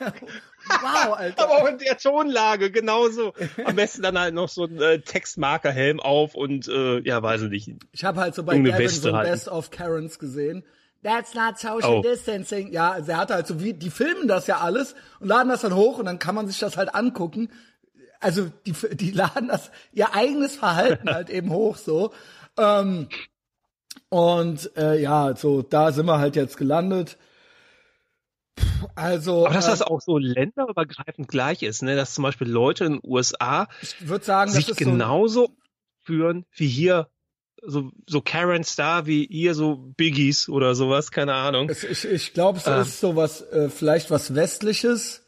wow, 0.82 1.16
Alter. 1.16 1.42
Aber 1.44 1.62
auch 1.62 1.66
in 1.68 1.78
der 1.78 1.98
Tonlage, 1.98 2.70
genauso. 2.70 3.32
Am 3.64 3.76
besten 3.76 4.02
dann 4.02 4.18
halt 4.18 4.34
noch 4.34 4.48
so 4.48 4.64
ein 4.64 4.80
äh, 4.80 5.00
Textmarkerhelm 5.00 6.00
auf 6.00 6.34
und 6.34 6.68
äh, 6.68 7.00
ja, 7.00 7.22
weiß 7.22 7.42
ich 7.42 7.50
nicht. 7.50 7.70
Ich 7.92 8.04
habe 8.04 8.20
halt 8.20 8.34
so 8.34 8.42
bei 8.42 8.56
Gavin 8.58 8.78
Weste 8.78 9.00
so 9.00 9.12
ein. 9.12 9.24
Best 9.26 9.48
of 9.48 9.70
Karens 9.70 10.18
gesehen. 10.18 10.64
That's 11.02 11.34
not 11.34 11.58
social 11.58 11.98
Oh. 11.98 12.02
distancing. 12.02 12.72
Ja, 12.72 12.90
also 12.92 13.12
er 13.12 13.18
hat 13.18 13.30
halt 13.30 13.46
so 13.46 13.60
wie, 13.62 13.72
die 13.72 13.90
filmen 13.90 14.28
das 14.28 14.46
ja 14.46 14.58
alles 14.58 14.94
und 15.18 15.28
laden 15.28 15.48
das 15.48 15.62
dann 15.62 15.74
hoch 15.74 15.98
und 15.98 16.04
dann 16.04 16.18
kann 16.18 16.34
man 16.34 16.46
sich 16.46 16.58
das 16.58 16.76
halt 16.76 16.94
angucken. 16.94 17.50
Also 18.20 18.50
die, 18.66 18.74
die 18.96 19.10
laden 19.12 19.48
das, 19.48 19.70
ihr 19.92 20.14
eigenes 20.14 20.56
Verhalten 20.56 21.08
halt 21.14 21.30
eben 21.30 21.50
hoch 21.50 21.76
so. 21.78 22.12
Ähm, 22.58 23.08
und 24.10 24.76
äh, 24.76 25.00
ja, 25.00 25.34
so 25.36 25.62
da 25.62 25.92
sind 25.92 26.06
wir 26.06 26.18
halt 26.18 26.36
jetzt 26.36 26.56
gelandet. 26.56 27.16
Also, 28.94 29.46
Aber 29.46 29.54
dass 29.54 29.66
äh, 29.66 29.70
das 29.70 29.82
auch 29.82 30.00
so 30.00 30.18
länderübergreifend 30.18 31.28
gleich 31.28 31.62
ist, 31.62 31.82
ne? 31.82 31.96
dass 31.96 32.14
zum 32.14 32.22
Beispiel 32.22 32.48
Leute 32.48 32.84
in 32.84 32.92
den 32.94 33.00
USA 33.04 33.68
sagen, 34.20 34.52
das 34.52 34.54
sich 34.54 34.68
ist 34.68 34.78
so, 34.78 34.84
genauso 34.84 35.56
führen 36.02 36.44
wie 36.52 36.68
hier 36.68 37.08
so, 37.62 37.90
so 38.06 38.20
Karens 38.20 38.76
da, 38.76 39.06
wie 39.06 39.26
hier 39.30 39.54
so 39.54 39.76
Biggies 39.76 40.48
oder 40.48 40.74
sowas, 40.74 41.10
keine 41.10 41.34
Ahnung. 41.34 41.68
Es, 41.68 41.84
ich 41.84 42.04
ich 42.04 42.32
glaube, 42.32 42.58
es 42.58 42.66
Ähm. 42.66 42.80
ist 42.80 43.00
so 43.00 43.16
was, 43.16 43.42
äh, 43.42 43.68
vielleicht 43.68 44.10
was 44.10 44.34
Westliches. 44.34 45.26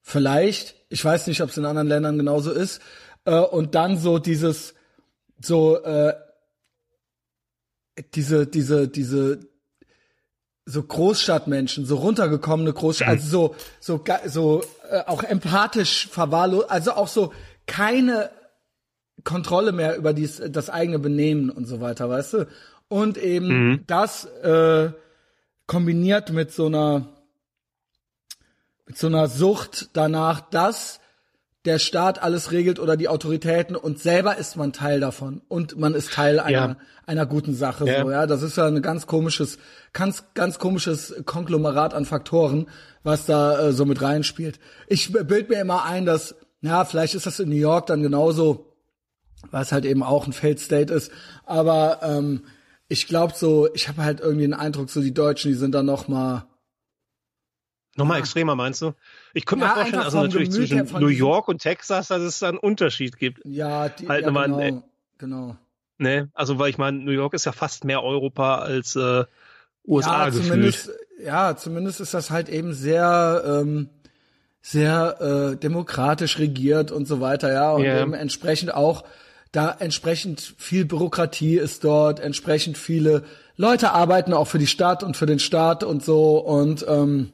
Vielleicht. 0.00 0.76
Ich 0.88 1.04
weiß 1.04 1.26
nicht, 1.26 1.40
ob 1.42 1.50
es 1.50 1.56
in 1.56 1.64
anderen 1.64 1.88
Ländern 1.88 2.18
genauso 2.18 2.52
ist. 2.52 2.80
Äh, 3.24 3.38
und 3.38 3.74
dann 3.74 3.98
so 3.98 4.18
dieses, 4.18 4.74
so, 5.40 5.82
äh, 5.82 6.14
diese, 8.14 8.46
diese, 8.46 8.88
diese, 8.88 9.40
so 10.66 10.82
Großstadtmenschen, 10.82 11.84
so 11.84 11.96
runtergekommene 11.96 12.72
Großstadt, 12.72 13.08
also 13.08 13.54
so, 13.80 13.98
so, 13.98 14.04
so, 14.26 14.64
äh, 14.90 15.02
auch 15.06 15.22
empathisch 15.22 16.08
verwahrlost, 16.08 16.70
also 16.70 16.92
auch 16.92 17.08
so 17.08 17.32
keine 17.66 18.30
Kontrolle 19.24 19.72
mehr 19.72 19.96
über 19.96 20.12
dies, 20.12 20.42
das 20.48 20.70
eigene 20.70 20.98
Benehmen 20.98 21.50
und 21.50 21.66
so 21.66 21.80
weiter, 21.80 22.08
weißt 22.08 22.32
du? 22.34 22.48
Und 22.88 23.18
eben 23.18 23.84
das 23.86 24.24
äh, 24.24 24.90
kombiniert 25.66 26.30
mit 26.30 26.52
so 26.52 26.66
einer 26.66 27.08
mit 28.86 28.98
so 28.98 29.06
einer 29.06 29.28
Sucht 29.28 29.90
danach, 29.94 30.40
dass 30.40 31.00
der 31.64 31.78
Staat 31.78 32.22
alles 32.22 32.52
regelt 32.52 32.78
oder 32.78 32.96
die 32.96 33.08
Autoritäten 33.08 33.74
und 33.76 33.98
selber 33.98 34.36
ist 34.36 34.56
man 34.56 34.72
Teil 34.72 35.00
davon 35.00 35.40
und 35.48 35.78
man 35.78 35.94
ist 35.94 36.12
Teil 36.12 36.38
einer 36.38 36.50
Ja. 36.68 36.76
einer 37.06 37.26
guten 37.26 37.54
Sache 37.54 37.86
Ja. 37.86 38.02
so 38.02 38.10
ja 38.10 38.26
das 38.26 38.42
ist 38.42 38.56
ja 38.56 38.66
ein 38.66 38.82
ganz 38.82 39.06
komisches 39.06 39.58
ganz 39.92 40.24
ganz 40.34 40.58
komisches 40.58 41.14
Konglomerat 41.24 41.94
an 41.94 42.04
Faktoren 42.04 42.66
was 43.02 43.24
da 43.26 43.68
äh, 43.68 43.72
so 43.72 43.84
mit 43.86 44.02
reinspielt 44.02 44.58
ich 44.88 45.12
bild 45.12 45.48
mir 45.48 45.60
immer 45.60 45.84
ein 45.84 46.04
dass 46.04 46.34
ja 46.60 46.84
vielleicht 46.84 47.14
ist 47.14 47.26
das 47.26 47.40
in 47.40 47.48
New 47.48 47.56
York 47.56 47.86
dann 47.86 48.02
genauso 48.02 48.72
was 49.50 49.72
halt 49.72 49.84
eben 49.86 50.02
auch 50.02 50.26
ein 50.26 50.32
Failed 50.34 50.60
State 50.60 50.92
ist 50.92 51.10
aber 51.46 52.00
ähm, 52.02 52.42
ich 52.88 53.06
glaube 53.06 53.32
so 53.36 53.68
ich 53.74 53.88
habe 53.88 54.02
halt 54.04 54.20
irgendwie 54.20 54.44
den 54.44 54.54
Eindruck 54.54 54.90
so 54.90 55.00
die 55.00 55.14
Deutschen 55.14 55.50
die 55.50 55.56
sind 55.58 55.74
da 55.74 55.82
noch 55.82 56.08
mal 56.08 56.46
Nochmal 57.96 58.18
extremer, 58.18 58.54
meinst 58.56 58.82
du? 58.82 58.92
Ich 59.34 59.46
könnte 59.46 59.64
Ja, 59.64 59.70
mir 59.70 59.74
vorstellen, 59.74 60.02
also 60.02 60.20
natürlich 60.22 60.50
Gemüt 60.50 60.68
zwischen 60.68 61.00
New 61.00 61.06
York 61.08 61.48
und 61.48 61.58
Texas, 61.62 62.08
dass 62.08 62.22
es 62.22 62.38
da 62.40 62.48
einen 62.48 62.58
Unterschied 62.58 63.18
gibt. 63.18 63.40
ja 63.44 63.88
die 63.88 64.08
Halt 64.08 64.22
ja, 64.22 64.26
nochmal 64.26 64.48
genau, 64.48 64.82
genau. 65.18 65.56
Ne? 65.98 66.28
Also, 66.34 66.58
weil 66.58 66.70
ich 66.70 66.78
meine, 66.78 66.98
New 66.98 67.12
York 67.12 67.34
ist 67.34 67.44
ja 67.46 67.52
fast 67.52 67.84
mehr 67.84 68.02
Europa 68.02 68.56
als 68.58 68.96
äh, 68.96 69.24
USA 69.86 70.24
ja, 70.24 70.30
gefühlt. 70.30 70.44
zumindest, 70.44 70.90
ja, 71.24 71.56
zumindest 71.56 72.00
ist 72.00 72.14
das 72.14 72.30
halt 72.30 72.48
eben 72.48 72.72
sehr, 72.74 73.44
ähm, 73.46 73.90
sehr 74.60 75.52
äh, 75.52 75.56
demokratisch 75.56 76.38
regiert 76.38 76.90
und 76.90 77.06
so 77.06 77.20
weiter, 77.20 77.52
ja. 77.52 77.72
Und 77.72 77.84
Ja. 77.84 78.00
eben 78.02 78.14
entsprechend 78.14 78.74
auch, 78.74 79.04
da 79.52 79.70
entsprechend 79.78 80.54
viel 80.58 80.84
Bürokratie 80.84 81.58
ist 81.58 81.84
dort, 81.84 82.18
entsprechend 82.18 82.76
viele 82.76 83.22
Leute 83.56 83.92
arbeiten 83.92 84.32
auch 84.32 84.46
für 84.48 84.58
die 84.58 84.66
Stadt 84.66 85.04
und 85.04 85.16
für 85.16 85.26
den 85.26 85.38
Staat 85.38 85.84
und 85.84 86.02
so. 86.04 86.38
Und 86.38 86.84
ähm, 86.88 87.30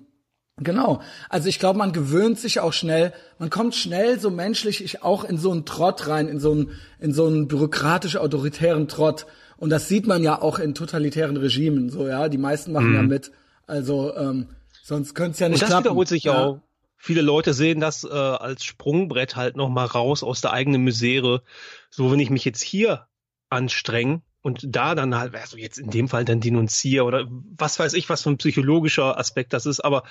Genau. 0.62 1.00
Also 1.30 1.48
ich 1.48 1.58
glaube, 1.58 1.78
man 1.78 1.92
gewöhnt 1.92 2.38
sich 2.38 2.60
auch 2.60 2.74
schnell, 2.74 3.12
man 3.38 3.48
kommt 3.48 3.74
schnell 3.74 4.20
so 4.20 4.30
menschlich 4.30 4.84
ich 4.84 5.02
auch 5.02 5.24
in 5.24 5.38
so 5.38 5.50
einen 5.50 5.64
Trott 5.64 6.06
rein, 6.06 6.28
in 6.28 6.38
so 6.38 6.52
einen, 6.52 6.70
in 6.98 7.12
so 7.14 7.26
einen 7.26 7.48
bürokratisch-autoritären 7.48 8.86
Trott. 8.86 9.26
Und 9.56 9.70
das 9.70 9.88
sieht 9.88 10.06
man 10.06 10.22
ja 10.22 10.40
auch 10.40 10.58
in 10.58 10.74
totalitären 10.74 11.36
Regimen, 11.36 11.90
so, 11.90 12.06
ja. 12.06 12.28
Die 12.28 12.38
meisten 12.38 12.72
machen 12.72 12.90
mhm. 12.90 12.94
ja 12.94 13.02
mit. 13.02 13.32
Also, 13.66 14.14
ähm, 14.14 14.48
sonst 14.82 15.14
könnte 15.14 15.32
es 15.32 15.38
ja 15.38 15.48
nicht 15.48 15.56
Und 15.56 15.62
das 15.62 15.68
klappen. 15.70 15.84
wiederholt 15.84 16.08
sich 16.08 16.24
ja. 16.24 16.44
auch. 16.44 16.60
Viele 16.96 17.22
Leute 17.22 17.54
sehen 17.54 17.80
das 17.80 18.04
äh, 18.04 18.08
als 18.08 18.62
Sprungbrett 18.62 19.36
halt 19.36 19.56
noch 19.56 19.70
mal 19.70 19.86
raus 19.86 20.22
aus 20.22 20.42
der 20.42 20.52
eigenen 20.52 20.82
Misere. 20.82 21.42
So, 21.88 22.12
wenn 22.12 22.20
ich 22.20 22.28
mich 22.28 22.44
jetzt 22.44 22.62
hier 22.62 23.06
anstrenge, 23.48 24.20
und 24.42 24.64
da 24.68 24.94
dann 24.94 25.14
halt, 25.16 25.34
also 25.34 25.56
jetzt 25.56 25.78
in 25.78 25.90
dem 25.90 26.08
Fall 26.08 26.24
dann 26.24 26.40
denunziere 26.40 27.04
oder 27.04 27.26
was 27.56 27.78
weiß 27.78 27.92
ich, 27.94 28.08
was 28.08 28.22
für 28.22 28.30
ein 28.30 28.38
psychologischer 28.38 29.18
Aspekt 29.18 29.52
das 29.52 29.66
ist, 29.66 29.80
aber 29.80 30.04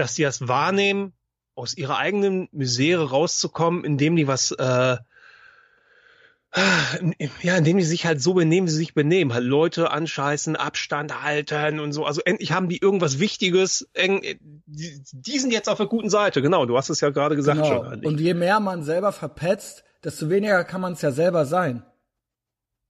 dass 0.00 0.14
sie 0.14 0.22
das 0.22 0.48
wahrnehmen, 0.48 1.12
aus 1.54 1.76
ihrer 1.76 1.98
eigenen 1.98 2.48
Misere 2.52 3.10
rauszukommen, 3.10 3.84
indem 3.84 4.16
die 4.16 4.26
was, 4.26 4.50
äh, 4.52 4.96
ja, 7.42 7.56
indem 7.56 7.78
die 7.78 7.84
sich 7.84 8.06
halt 8.06 8.20
so 8.20 8.34
benehmen, 8.34 8.66
wie 8.66 8.70
sie 8.70 8.78
sich 8.78 8.94
benehmen, 8.94 9.32
halt 9.32 9.44
Leute 9.44 9.90
anscheißen, 9.90 10.56
Abstand 10.56 11.22
halten 11.22 11.78
und 11.78 11.92
so. 11.92 12.04
Also 12.04 12.22
endlich 12.24 12.52
haben 12.52 12.68
die 12.68 12.78
irgendwas 12.78 13.20
Wichtiges. 13.20 13.88
Die, 13.96 15.02
die 15.12 15.38
sind 15.38 15.52
jetzt 15.52 15.68
auf 15.68 15.76
der 15.76 15.86
guten 15.86 16.10
Seite. 16.10 16.42
Genau, 16.42 16.66
du 16.66 16.76
hast 16.76 16.88
es 16.88 17.00
ja 17.00 17.10
gerade 17.10 17.36
gesagt 17.36 17.62
genau. 17.62 17.84
schon. 17.84 18.04
Und 18.04 18.18
je 18.18 18.34
mehr 18.34 18.58
man 18.58 18.82
selber 18.82 19.12
verpetzt, 19.12 19.84
desto 20.02 20.28
weniger 20.30 20.64
kann 20.64 20.80
man 20.80 20.94
es 20.94 21.02
ja 21.02 21.12
selber 21.12 21.44
sein. 21.44 21.84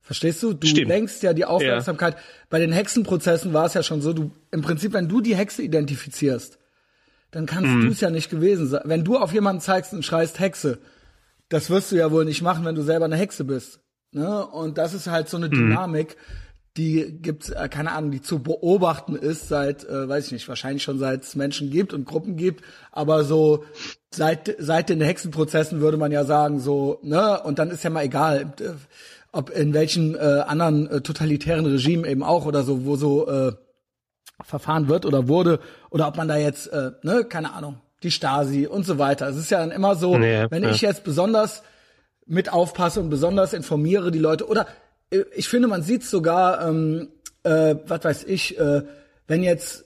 Verstehst 0.00 0.42
du? 0.42 0.54
Du 0.54 0.66
Stimmt. 0.66 0.88
lenkst 0.88 1.22
ja 1.22 1.34
die 1.34 1.44
Aufmerksamkeit. 1.44 2.14
Ja. 2.14 2.20
Bei 2.48 2.58
den 2.58 2.72
Hexenprozessen 2.72 3.52
war 3.52 3.66
es 3.66 3.74
ja 3.74 3.82
schon 3.82 4.00
so, 4.00 4.12
du 4.12 4.30
im 4.50 4.62
Prinzip, 4.62 4.94
wenn 4.94 5.08
du 5.08 5.20
die 5.20 5.36
Hexe 5.36 5.62
identifizierst, 5.62 6.58
dann 7.30 7.46
kannst 7.46 7.70
mhm. 7.70 7.82
du 7.82 7.92
es 7.92 8.00
ja 8.00 8.10
nicht 8.10 8.30
gewesen 8.30 8.66
sein. 8.66 8.82
Wenn 8.84 9.04
du 9.04 9.16
auf 9.16 9.32
jemanden 9.32 9.60
zeigst 9.60 9.92
und 9.92 10.04
schreist 10.04 10.40
Hexe, 10.40 10.78
das 11.48 11.70
wirst 11.70 11.92
du 11.92 11.96
ja 11.96 12.10
wohl 12.10 12.24
nicht 12.24 12.42
machen, 12.42 12.64
wenn 12.64 12.74
du 12.74 12.82
selber 12.82 13.04
eine 13.04 13.16
Hexe 13.16 13.44
bist. 13.44 13.80
Ne? 14.12 14.46
Und 14.46 14.78
das 14.78 14.94
ist 14.94 15.06
halt 15.06 15.28
so 15.28 15.36
eine 15.36 15.46
mhm. 15.48 15.52
Dynamik, 15.52 16.16
die 16.76 17.18
gibt's, 17.20 17.50
äh, 17.50 17.68
keine 17.68 17.92
Ahnung, 17.92 18.10
die 18.12 18.22
zu 18.22 18.40
beobachten 18.40 19.16
ist 19.16 19.48
seit, 19.48 19.84
äh, 19.84 20.08
weiß 20.08 20.26
ich 20.26 20.32
nicht, 20.32 20.48
wahrscheinlich 20.48 20.82
schon 20.82 20.98
seit 20.98 21.24
es 21.24 21.34
Menschen 21.34 21.70
gibt 21.70 21.92
und 21.92 22.04
Gruppen 22.04 22.36
gibt, 22.36 22.64
aber 22.92 23.24
so 23.24 23.64
seit 24.10 24.54
seit 24.58 24.88
den 24.88 25.00
Hexenprozessen 25.00 25.80
würde 25.80 25.96
man 25.96 26.12
ja 26.12 26.24
sagen 26.24 26.60
so, 26.60 27.00
ne? 27.02 27.40
Und 27.42 27.58
dann 27.58 27.70
ist 27.70 27.82
ja 27.82 27.90
mal 27.90 28.04
egal, 28.04 28.52
ob 29.32 29.50
in 29.50 29.74
welchen 29.74 30.14
äh, 30.14 30.44
anderen 30.46 30.88
äh, 30.88 31.00
totalitären 31.00 31.66
Regimen 31.66 32.04
eben 32.04 32.22
auch 32.22 32.46
oder 32.46 32.62
so, 32.62 32.84
wo 32.84 32.96
so 32.96 33.28
äh, 33.28 33.52
verfahren 34.44 34.88
wird 34.88 35.04
oder 35.04 35.28
wurde 35.28 35.60
oder 35.90 36.08
ob 36.08 36.16
man 36.16 36.28
da 36.28 36.36
jetzt, 36.36 36.66
äh, 36.68 36.92
ne, 37.02 37.24
keine 37.24 37.52
Ahnung, 37.54 37.80
die 38.02 38.10
Stasi 38.10 38.66
und 38.66 38.84
so 38.84 38.98
weiter. 38.98 39.28
Es 39.28 39.36
ist 39.36 39.50
ja 39.50 39.58
dann 39.58 39.70
immer 39.70 39.94
so, 39.94 40.16
nee, 40.16 40.46
wenn 40.50 40.62
ja. 40.62 40.70
ich 40.70 40.80
jetzt 40.80 41.04
besonders 41.04 41.62
mit 42.26 42.52
aufpasse 42.52 43.00
und 43.00 43.10
besonders 43.10 43.52
informiere 43.52 44.10
die 44.10 44.18
Leute 44.18 44.46
oder 44.46 44.66
äh, 45.10 45.24
ich 45.34 45.48
finde, 45.48 45.68
man 45.68 45.82
sieht 45.82 46.04
sogar, 46.04 46.66
ähm, 46.66 47.08
äh, 47.42 47.76
was 47.86 48.04
weiß 48.04 48.24
ich, 48.24 48.58
äh, 48.58 48.82
wenn 49.26 49.42
jetzt 49.42 49.84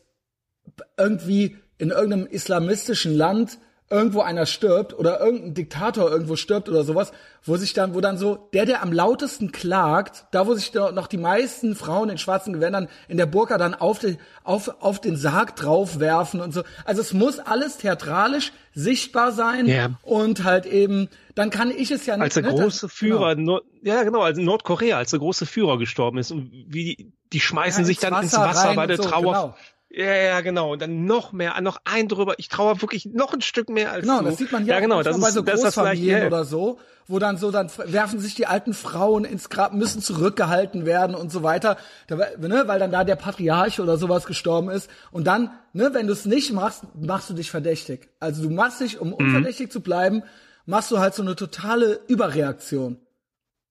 irgendwie 0.96 1.56
in 1.78 1.90
irgendeinem 1.90 2.26
islamistischen 2.26 3.14
Land 3.14 3.58
irgendwo 3.94 4.22
einer 4.22 4.44
stirbt 4.44 4.98
oder 4.98 5.20
irgendein 5.20 5.54
Diktator 5.54 6.10
irgendwo 6.10 6.34
stirbt 6.34 6.68
oder 6.68 6.82
sowas, 6.82 7.12
wo 7.44 7.56
sich 7.56 7.74
dann, 7.74 7.94
wo 7.94 8.00
dann 8.00 8.18
so 8.18 8.48
der, 8.52 8.66
der 8.66 8.82
am 8.82 8.92
lautesten 8.92 9.52
klagt, 9.52 10.26
da 10.32 10.48
wo 10.48 10.54
sich 10.54 10.74
noch 10.74 11.06
die 11.06 11.16
meisten 11.16 11.76
Frauen 11.76 12.08
in 12.08 12.18
schwarzen 12.18 12.52
Gewändern 12.52 12.88
in 13.06 13.18
der 13.18 13.26
Burka 13.26 13.56
dann 13.56 13.72
auf, 13.74 14.00
die, 14.00 14.18
auf, 14.42 14.82
auf 14.82 15.00
den 15.00 15.16
Sarg 15.16 15.54
draufwerfen 15.54 16.40
und 16.40 16.52
so. 16.52 16.64
Also 16.84 17.02
es 17.02 17.12
muss 17.12 17.38
alles 17.38 17.76
theatralisch 17.76 18.52
sichtbar 18.72 19.30
sein 19.30 19.66
ja. 19.66 19.90
und 20.02 20.42
halt 20.42 20.66
eben, 20.66 21.08
dann 21.36 21.50
kann 21.50 21.70
ich 21.70 21.92
es 21.92 22.04
ja 22.04 22.16
nicht. 22.16 22.24
Als 22.24 22.34
der 22.34 22.42
ne, 22.42 22.48
große 22.48 22.86
das, 22.86 22.92
Führer, 22.92 23.36
genau. 23.36 23.52
Nord, 23.52 23.64
ja 23.82 24.02
genau, 24.02 24.22
als 24.22 24.38
in 24.38 24.44
Nordkorea, 24.44 24.98
als 24.98 25.10
der 25.10 25.20
große 25.20 25.46
Führer 25.46 25.78
gestorben 25.78 26.18
ist 26.18 26.32
und 26.32 26.50
wie 26.66 26.96
die, 26.96 27.12
die 27.32 27.40
schmeißen 27.40 27.84
ja, 27.84 27.86
sich 27.86 27.98
dann 27.98 28.12
Wasser 28.12 28.24
ins 28.24 28.36
Wasser 28.36 28.74
bei 28.74 28.88
der 28.88 28.96
so, 28.96 29.04
Trauer. 29.04 29.22
Genau. 29.22 29.56
Ja, 29.96 30.12
ja, 30.12 30.40
genau. 30.40 30.72
Und 30.72 30.82
dann 30.82 31.04
noch 31.04 31.32
mehr, 31.32 31.60
noch 31.60 31.78
ein 31.84 32.08
drüber. 32.08 32.34
Ich 32.38 32.48
traue 32.48 32.80
wirklich 32.82 33.06
noch 33.06 33.32
ein 33.32 33.42
Stück 33.42 33.68
mehr 33.68 33.92
als 33.92 34.02
Genau, 34.02 34.20
du. 34.20 34.24
das 34.24 34.38
sieht 34.38 34.50
man 34.50 34.66
ja, 34.66 34.74
ja 34.74 34.80
genau, 34.80 35.02
das 35.02 35.16
ist, 35.16 35.22
bei 35.22 35.30
so 35.30 35.42
das 35.42 35.60
Großfamilien 35.60 36.22
das 36.22 36.26
oder 36.26 36.44
so, 36.44 36.78
wo 37.06 37.20
dann 37.20 37.36
so, 37.36 37.52
dann 37.52 37.70
werfen 37.86 38.18
sich 38.18 38.34
die 38.34 38.46
alten 38.46 38.74
Frauen 38.74 39.24
ins 39.24 39.50
Grab, 39.50 39.72
müssen 39.72 40.02
zurückgehalten 40.02 40.84
werden 40.84 41.14
und 41.14 41.30
so 41.30 41.44
weiter, 41.44 41.76
da, 42.08 42.16
ne, 42.16 42.64
weil 42.66 42.80
dann 42.80 42.90
da 42.90 43.04
der 43.04 43.14
Patriarch 43.14 43.78
oder 43.78 43.96
sowas 43.96 44.26
gestorben 44.26 44.68
ist. 44.68 44.90
Und 45.12 45.28
dann, 45.28 45.50
ne, 45.72 45.90
wenn 45.92 46.08
du 46.08 46.12
es 46.12 46.24
nicht 46.24 46.52
machst, 46.52 46.82
machst 46.98 47.30
du 47.30 47.34
dich 47.34 47.52
verdächtig. 47.52 48.08
Also 48.18 48.42
du 48.42 48.50
machst 48.50 48.80
dich, 48.80 49.00
um 49.00 49.08
mhm. 49.08 49.14
unverdächtig 49.14 49.70
zu 49.70 49.80
bleiben, 49.80 50.24
machst 50.66 50.90
du 50.90 50.98
halt 50.98 51.14
so 51.14 51.22
eine 51.22 51.36
totale 51.36 52.00
Überreaktion. 52.08 52.98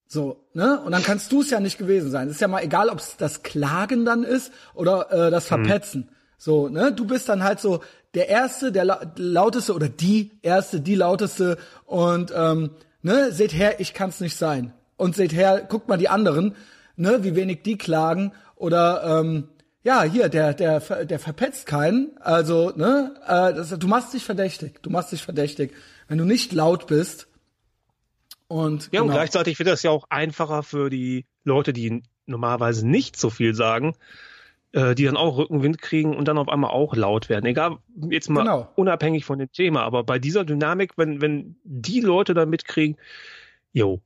So, 0.08 0.46
ne? 0.54 0.80
Und 0.82 0.92
dann 0.92 1.04
kannst 1.04 1.32
du 1.32 1.42
es 1.42 1.50
ja 1.50 1.60
nicht 1.60 1.78
gewesen 1.78 2.12
sein. 2.12 2.28
Es 2.28 2.36
ist 2.36 2.42
ja 2.42 2.48
mal 2.48 2.64
egal, 2.64 2.90
ob 2.90 3.00
es 3.00 3.18
das 3.18 3.44
Klagen 3.44 4.06
dann 4.06 4.24
ist 4.24 4.52
oder 4.74 5.12
äh, 5.12 5.32
das 5.32 5.46
mhm. 5.46 5.66
Verpetzen. 5.66 6.02
Mhm. 6.02 6.16
So, 6.38 6.70
ne? 6.70 6.92
Du 6.92 7.06
bist 7.06 7.30
dann 7.30 7.44
halt 7.44 7.60
so 7.60 7.82
der 8.14 8.30
Erste, 8.30 8.72
der 8.72 9.14
lauteste 9.16 9.74
oder 9.74 9.90
die 9.90 10.32
Erste, 10.42 10.82
die 10.82 10.96
lauteste 10.96 11.58
und 11.86 12.32
ähm, 12.36 12.72
ne, 13.02 13.32
seht 13.32 13.54
her, 13.54 13.80
ich 13.80 13.94
kann's 13.94 14.20
nicht 14.20 14.38
sein. 14.38 14.74
Und 14.98 15.16
seht 15.16 15.34
her, 15.34 15.66
guckt 15.68 15.88
mal 15.88 15.98
die 15.98 16.10
anderen, 16.10 16.56
ne, 16.96 17.24
wie 17.24 17.36
wenig 17.36 17.64
die 17.64 17.78
klagen 17.78 18.34
oder 18.56 19.20
ähm, 19.20 19.50
ja, 19.84 20.04
hier, 20.04 20.30
der, 20.30 20.54
der, 20.54 20.80
der 20.80 21.20
verpetzt 21.20 21.66
keinen. 21.66 22.12
Also, 22.22 22.72
ne, 22.76 23.14
äh, 23.28 23.54
das, 23.54 23.70
du 23.78 23.88
machst 23.88 24.14
dich 24.14 24.24
verdächtig. 24.24 24.82
Du 24.82 24.90
machst 24.90 25.12
dich 25.12 25.22
verdächtig, 25.22 25.74
wenn 26.08 26.18
du 26.18 26.24
nicht 26.24 26.54
laut 26.54 26.88
bist. 26.88 27.28
Und, 28.54 28.84
ja, 28.92 29.00
genau. 29.00 29.06
und 29.06 29.12
gleichzeitig 29.14 29.58
wird 29.58 29.68
das 29.68 29.82
ja 29.82 29.90
auch 29.90 30.06
einfacher 30.12 30.62
für 30.62 30.92
die 30.92 31.26
Leute, 31.44 31.74
die 31.74 32.04
normalerweise 32.28 32.88
nicht 32.88 33.18
so 33.18 33.32
viel 33.32 33.56
sagen, 33.56 33.96
äh, 34.74 34.94
die 34.94 35.06
dann 35.06 35.18
auch 35.18 35.40
Rückenwind 35.40 35.82
kriegen 35.82 36.16
und 36.16 36.28
dann 36.28 36.38
auf 36.38 36.50
einmal 36.50 36.70
auch 36.70 36.96
laut 36.96 37.30
werden. 37.30 37.48
Egal, 37.48 37.80
jetzt 38.12 38.30
mal 38.30 38.44
genau. 38.44 38.70
unabhängig 38.76 39.26
von 39.26 39.40
dem 39.40 39.52
Thema, 39.52 39.82
aber 39.82 40.04
bei 40.04 40.20
dieser 40.20 40.46
Dynamik, 40.46 41.00
wenn, 41.00 41.20
wenn 41.20 41.56
die 41.64 42.00
Leute 42.00 42.36
dann 42.36 42.52
mitkriegen, 42.52 42.98
jo, 43.72 44.02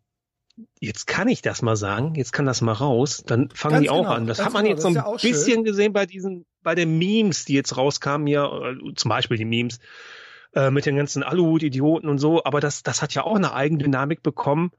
jetzt 0.80 1.08
kann 1.08 1.28
ich 1.28 1.42
das 1.42 1.62
mal 1.62 1.76
sagen, 1.76 2.16
jetzt 2.16 2.32
kann 2.32 2.46
das 2.46 2.62
mal 2.62 2.72
raus, 2.72 3.26
dann 3.28 3.50
fangen 3.50 3.74
Ganz 3.74 3.84
die 3.84 3.90
auch 3.90 4.04
genau. 4.04 4.12
an. 4.12 4.28
Das 4.28 4.40
hat 4.40 4.54
man 4.54 4.64
genau. 4.64 4.76
jetzt 4.76 4.82
so 4.82 4.88
ein 4.88 4.94
ja 4.94 5.12
bisschen 5.12 5.56
schön. 5.56 5.64
gesehen 5.66 5.92
bei 5.92 6.06
diesen, 6.06 6.46
bei 6.64 6.74
den 6.74 6.98
Memes, 6.98 7.44
die 7.44 7.54
jetzt 7.54 7.76
rauskamen, 7.76 8.28
ja, 8.28 8.46
äh, 8.46 8.94
zum 8.96 9.10
Beispiel 9.10 9.36
die 9.36 9.44
Memes 9.44 9.80
äh, 10.54 10.72
mit 10.72 10.86
den 10.86 10.96
ganzen 10.96 11.24
Aluhut-Idioten 11.24 12.10
und 12.10 12.20
so, 12.20 12.44
aber 12.44 12.60
das, 12.60 12.84
das 12.84 13.02
hat 13.02 13.14
ja 13.14 13.24
auch 13.24 13.36
eine 13.36 13.54
Eigendynamik 13.54 14.24
bekommen, 14.24 14.72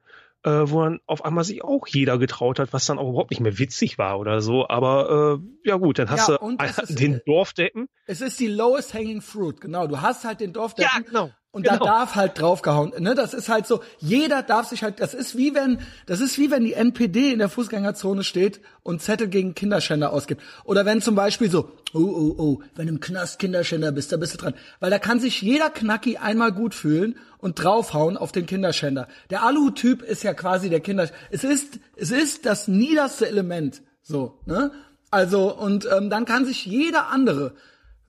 äh, 0.45 0.51
wo 0.51 0.83
dann 0.83 1.01
auf 1.07 1.25
einmal 1.25 1.45
sich 1.45 1.65
auch 1.65 1.87
jeder 1.87 2.19
getraut 2.19 2.59
hat, 2.59 2.73
was 2.73 2.87
dann 2.87 2.99
auch 2.99 3.11
überhaupt 3.11 3.31
nicht 3.31 3.41
mehr 3.41 3.59
witzig 3.59 3.99
war 3.99 4.19
oder 4.19 4.41
so. 4.41 4.69
Aber 4.69 5.41
äh, 5.41 5.69
ja 5.69 5.77
gut, 5.77 5.99
dann 5.99 6.11
hast 6.11 6.29
ja, 6.29 6.39
du 6.39 6.57
ist, 6.65 6.99
den 6.99 7.21
Dorfdeppen. 7.27 7.89
Es 8.07 8.21
ist 8.21 8.39
die 8.39 8.47
lowest 8.47 8.95
hanging 8.95 9.21
fruit, 9.21 9.61
genau. 9.61 9.87
Du 9.87 10.01
hast 10.01 10.25
halt 10.25 10.41
den 10.41 10.53
Dorfdeppen. 10.53 10.91
Ja, 10.97 11.03
genau. 11.03 11.31
Und 11.59 11.65
genau. 11.65 11.79
da 11.79 11.85
darf 11.85 12.15
halt 12.15 12.41
draufgehauen. 12.41 12.93
Ne? 13.01 13.17
Das 13.17 13.35
ist 13.35 13.49
halt 13.49 13.67
so, 13.67 13.83
jeder 13.99 14.45
darf 14.45 14.69
sich 14.69 14.85
halt, 14.85 15.01
das 15.01 15.13
ist 15.13 15.37
wie 15.37 15.57
wenn, 15.57 15.81
das 16.07 16.21
ist 16.21 16.39
wie 16.39 16.53
wenn 16.53 16.65
die 16.65 16.75
NPD 16.75 17.33
in 17.33 17.41
der 17.41 17.49
Fußgängerzone 17.49 18.23
steht 18.23 18.61
und 18.85 19.03
Zettel 19.03 19.27
gegen 19.27 19.57
Kinderschänder 19.57 20.13
ausgibt. 20.13 20.41
Oder 20.63 20.87
wenn 20.87 21.03
zum 21.03 21.17
Beispiel 21.17 21.51
so, 21.51 21.73
oh, 21.95 21.99
oh, 21.99 22.35
oh, 22.39 22.63
wenn 22.77 22.87
du 22.87 22.93
im 22.93 23.01
Knast 23.01 23.41
Kinderschänder 23.41 23.91
bist, 23.91 24.13
da 24.13 24.19
bist 24.19 24.35
du 24.35 24.39
dran. 24.39 24.55
Weil 24.79 24.91
da 24.91 25.01
kann 25.01 25.19
sich 25.19 25.43
jeder 25.43 25.69
Knacki 25.69 26.19
einmal 26.19 26.53
gut 26.53 26.77
fühlen 26.77 27.17
und 27.39 27.61
draufhauen 27.61 28.17
auf 28.17 28.31
den 28.31 28.47
Kinderschänder. 28.47 29.09
Der 29.31 29.43
Alu-Typ 29.43 30.03
ist 30.03 30.23
ja 30.23 30.33
quasi 30.33 30.71
der 30.71 30.79
Kinder, 30.79 31.11
es 31.33 31.43
ist, 31.43 31.81
es 31.97 32.13
ist 32.13 32.47
das 32.47 32.69
niederste 32.69 33.27
Element. 33.27 33.83
So, 34.01 34.39
ne? 34.47 34.71
Also, 35.11 35.53
und 35.57 35.89
ähm, 35.93 36.09
dann 36.09 36.25
kann 36.25 36.45
sich 36.45 36.67
jeder 36.67 37.09
andere 37.09 37.55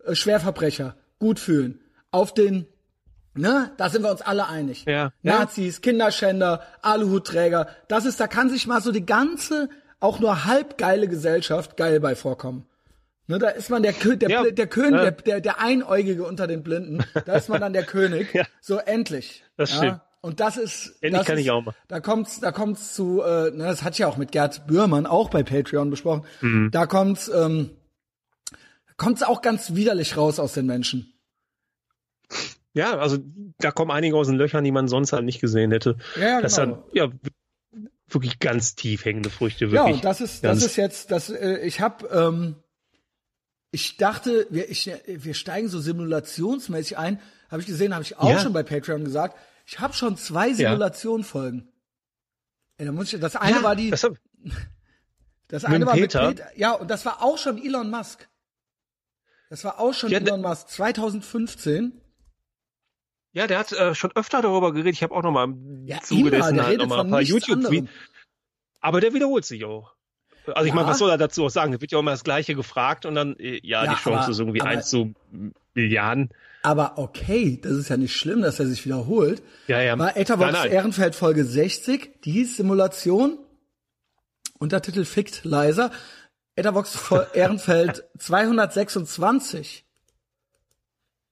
äh, 0.06 0.14
Schwerverbrecher 0.14 0.96
gut 1.18 1.40
fühlen 1.40 1.80
auf 2.12 2.32
den 2.32 2.68
Ne, 3.36 3.72
da 3.78 3.90
sind 3.90 4.04
wir 4.04 4.12
uns 4.12 4.22
alle 4.22 4.48
einig. 4.48 4.86
Ja. 4.86 5.12
Nazis, 5.22 5.82
Kinderschänder, 5.82 6.62
Aluhutträger, 6.82 7.68
das 7.88 8.06
ist, 8.06 8.20
da 8.20 8.28
kann 8.28 8.50
sich 8.50 8.68
mal 8.68 8.82
so 8.82 8.92
die 8.92 9.06
ganze, 9.06 9.70
auch 10.00 10.20
nur 10.20 10.46
halb 10.46 10.78
geile 10.78 11.08
Gesellschaft 11.08 11.78
geil 11.78 12.00
bei 12.00 12.16
vorkommen. 12.16 12.66
Ne, 13.28 13.38
da 13.38 13.50
ist 13.50 13.70
man 13.70 13.84
der, 13.84 13.94
der, 13.94 14.30
ja. 14.30 14.50
der 14.50 14.68
König, 14.68 15.02
ja. 15.02 15.12
der, 15.12 15.42
der, 15.42 15.62
Einäugige 15.62 16.24
unter 16.24 16.48
den 16.48 16.64
Blinden. 16.64 17.06
Da 17.26 17.36
ist 17.36 17.48
man 17.48 17.62
dann 17.62 17.74
der 17.74 17.84
König. 17.84 18.34
Ja. 18.34 18.46
So 18.60 18.78
endlich. 18.78 19.44
Das 19.56 19.76
stimmt. 19.76 20.02
Und 20.22 20.40
das 20.40 20.58
ist, 20.58 20.98
endlich 21.02 21.20
das 21.20 21.28
kann 21.28 21.38
ist, 21.38 21.44
ich 21.44 21.52
auch 21.52 21.64
mal. 21.64 21.76
Da 21.88 22.00
kommt's, 22.00 22.40
da 22.40 22.52
kommt's 22.52 22.96
zu, 22.96 23.22
äh, 23.22 23.52
ne, 23.52 23.66
das 23.66 23.84
hat 23.84 23.98
ja 24.00 24.08
auch 24.08 24.18
mit 24.18 24.32
Gerd 24.32 24.66
Bührmann 24.66 25.06
auch 25.06 25.30
bei 25.30 25.44
Patreon 25.44 25.92
besprochen. 25.92 26.26
Mhm. 26.42 26.72
Da 26.72 26.88
kommt's, 26.88 27.30
ähm, 27.30 27.70
kommt's 28.98 29.22
auch 29.22 29.42
ganz 29.42 29.76
widerlich 29.76 30.18
raus 30.18 30.40
aus 30.40 30.54
den 30.54 30.66
Menschen. 30.66 31.14
Ja, 32.74 32.98
also 32.98 33.18
da 33.58 33.72
kommen 33.72 33.92
einige 33.92 34.16
aus 34.16 34.28
den 34.28 34.36
Löchern, 34.38 34.64
die 34.64 34.72
man 34.72 34.88
sonst 34.88 35.12
halt 35.14 35.26
nicht 35.26 35.42
gesehen 35.42 35.72
hätte. 35.72 35.98
Ja, 36.16 36.22
genau. 36.38 36.42
Das 36.42 36.56
dann, 36.56 36.84
ja 36.94 37.10
wirklich 38.08 38.40
ganz 38.40 38.76
tief 38.76 39.06
hängende 39.06 39.30
Früchte. 39.30 39.72
Wirklich 39.72 39.76
ja, 39.88 39.94
und 39.94 40.04
das 40.06 40.22
ist 40.22 40.44
das 40.44 40.64
ist 40.64 40.76
jetzt, 40.78 41.12
das 41.12 41.30
äh, 41.30 41.60
ich 41.60 41.80
habe 41.82 42.08
ähm, 42.08 42.56
ich 43.72 43.98
dachte, 43.98 44.48
wir, 44.50 44.70
ich, 44.70 44.90
wir 45.06 45.34
steigen 45.36 45.68
so 45.68 45.80
simulationsmäßig 45.80 46.98
ein. 46.98 47.20
Habe 47.52 47.62
ich 47.62 47.68
gesehen, 47.68 47.94
habe 47.94 48.04
ich 48.04 48.18
auch 48.18 48.32
Ja. 48.32 48.40
schon 48.40 48.54
bei 48.54 48.64
Patreon 48.64 49.04
gesagt. 49.06 49.38
Ich 49.68 49.80
habe 49.80 49.94
schon 49.94 50.18
zwei 50.18 50.54
Simulationsfolgen. 50.54 51.68
Ey, 52.78 52.86
da 52.88 52.92
muss 52.92 53.14
ich, 53.14 53.20
das 53.20 53.36
eine 53.36 53.58
Ja, 53.58 53.64
war 53.64 53.76
die, 53.76 53.92
das 53.92 54.04
hab, 54.04 54.14
das 55.50 55.66
eine 55.66 55.86
war 55.86 55.94
Peter. 55.94 56.28
mit 56.30 56.38
Peter. 56.38 56.50
Ja, 56.58 56.74
und 56.74 56.90
das 56.90 57.06
war 57.06 57.22
auch 57.22 57.38
schon 57.38 57.64
Elon 57.64 57.92
Musk. 57.92 58.28
Das 59.52 59.64
war 59.64 59.80
auch 59.80 59.94
schon 59.94 60.10
Ja, 60.12 60.18
Elon 60.20 60.42
Musk 60.42 60.70
2015. 60.70 62.02
ja, 63.34 63.48
der 63.48 63.60
hat 63.60 63.72
äh, 63.72 63.94
schon 63.96 64.12
öfter 64.16 64.42
darüber 64.42 64.72
geredet. 64.74 64.94
Ich 64.94 65.04
habe 65.04 65.14
auch 65.16 65.24
noch 65.24 65.32
mal 65.32 65.46
im 65.46 65.86
Ja, 65.88 66.00
Zuge 66.02 66.32
dessen 66.32 66.58
halt 66.62 66.68
redet 66.74 66.80
noch 66.82 66.88
mal 66.90 66.98
von 66.98 67.08
ein 67.08 67.12
paar 67.12 67.20
nichts 67.20 67.34
YouTube 67.34 67.58
anderem. 67.58 67.88
Aber 68.82 69.02
der 69.02 69.14
wiederholt 69.14 69.46
sich 69.46 69.66
auch. 69.66 69.94
Also 70.48 70.62
ich 70.64 70.70
Ja. 70.70 70.76
meine, 70.76 70.88
was 70.88 70.98
soll 70.98 71.10
er 71.12 71.18
dazu 71.18 71.46
auch 71.46 71.50
sagen? 71.50 71.72
Da 71.74 71.80
wird 71.82 71.92
ja 71.92 71.98
auch 71.98 72.02
immer 72.02 72.12
das 72.12 72.24
Gleiche 72.24 72.56
gefragt 72.56 73.06
und 73.06 73.14
dann, 73.16 73.36
äh, 73.38 73.60
ja, 73.64 73.84
Ja, 73.86 73.92
die 73.94 74.00
Chance 74.02 74.20
aber- 74.24 74.32
ist 74.32 74.40
irgendwie 74.40 74.62
aber- 74.62 74.70
eins 74.72 74.90
zu 74.90 75.14
Milliarden. 75.76 76.30
Aber 76.64 76.98
okay, 76.98 77.60
das 77.62 77.74
ist 77.74 77.90
ja 77.90 77.98
nicht 77.98 78.16
schlimm, 78.16 78.42
dass 78.42 78.60
er 78.60 78.66
sich 78.68 78.84
wiederholt. 78.84 79.42
Ja, 79.68 79.80
ja. 79.82 79.98
War 80.00 80.12
nein. 80.52 80.72
Ehrenfeld 80.72 81.16
Folge 81.16 81.46
60, 81.46 82.22
die 82.24 82.32
hieß 82.32 82.58
Simulation, 82.58 83.38
Untertitel 84.58 85.06
Fickt 85.06 85.46
leiser. 85.46 85.92
Etherbox 86.56 86.98
Fol- 86.98 87.28
Ehrenfeld 87.34 88.04
226, 88.18 89.86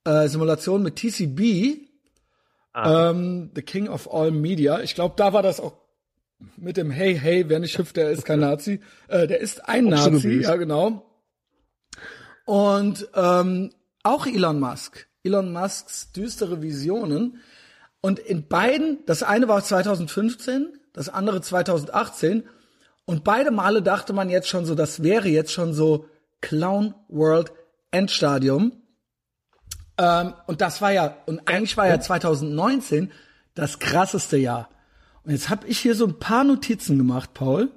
äh, 0.05 0.27
Simulation 0.29 0.83
mit 0.83 0.95
TCB, 0.95 1.87
Ah. 2.77 3.09
ähm, 3.09 3.49
The 3.55 3.63
King 3.63 3.87
of 3.87 4.13
All 4.13 4.29
Media. 4.29 4.81
Ich 4.81 4.93
glaube, 4.93 5.15
da 5.17 5.33
war 5.33 5.41
das 5.41 5.59
auch 5.59 5.73
mit 6.57 6.77
dem 6.77 6.91
Hey, 6.91 7.17
hey, 7.17 7.49
wer 7.49 7.57
nicht 7.57 7.79
hüpft, 7.79 7.97
der 7.97 8.11
ist 8.11 8.23
kein 8.23 8.39
Nazi. 8.39 8.81
Äh, 9.07 9.25
der 9.25 9.39
ist 9.39 9.67
ein 9.67 9.85
so 9.85 10.11
Nazi, 10.11 10.41
ja 10.41 10.55
genau. 10.57 11.03
Und 12.45 13.09
ähm, 13.15 13.71
auch 14.03 14.27
Elon 14.27 14.59
Musk. 14.59 15.07
Elon 15.23 15.51
Musks 15.51 16.11
düstere 16.11 16.61
Visionen. 16.61 17.41
Und 17.99 18.19
in 18.19 18.47
beiden, 18.47 18.99
das 19.07 19.23
eine 19.23 19.47
war 19.47 19.63
2015, 19.63 20.77
das 20.93 21.09
andere 21.09 21.41
2018. 21.41 22.43
Und 23.05 23.23
beide 23.23 23.49
Male 23.49 23.81
dachte 23.81 24.13
man 24.13 24.29
jetzt 24.29 24.49
schon 24.49 24.67
so, 24.67 24.75
das 24.75 25.01
wäre 25.01 25.29
jetzt 25.29 25.51
schon 25.51 25.73
so 25.73 26.05
Clown 26.41 26.93
World 27.07 27.51
Endstadium. 27.89 28.83
Ähm, 29.97 30.33
und 30.45 30.62
das 30.62 30.81
war 30.81 30.91
ja, 30.91 31.15
und 31.25 31.47
eigentlich 31.47 31.75
war 31.77 31.88
ja 31.88 31.99
2019 31.99 33.12
das 33.55 33.79
krasseste 33.79 34.38
Jahr. 34.38 34.69
Und 35.23 35.31
jetzt 35.31 35.49
habe 35.49 35.67
ich 35.67 35.79
hier 35.79 35.95
so 35.95 36.05
ein 36.05 36.19
paar 36.19 36.43
Notizen 36.43 36.97
gemacht, 36.97 37.33
Paul. 37.33 37.69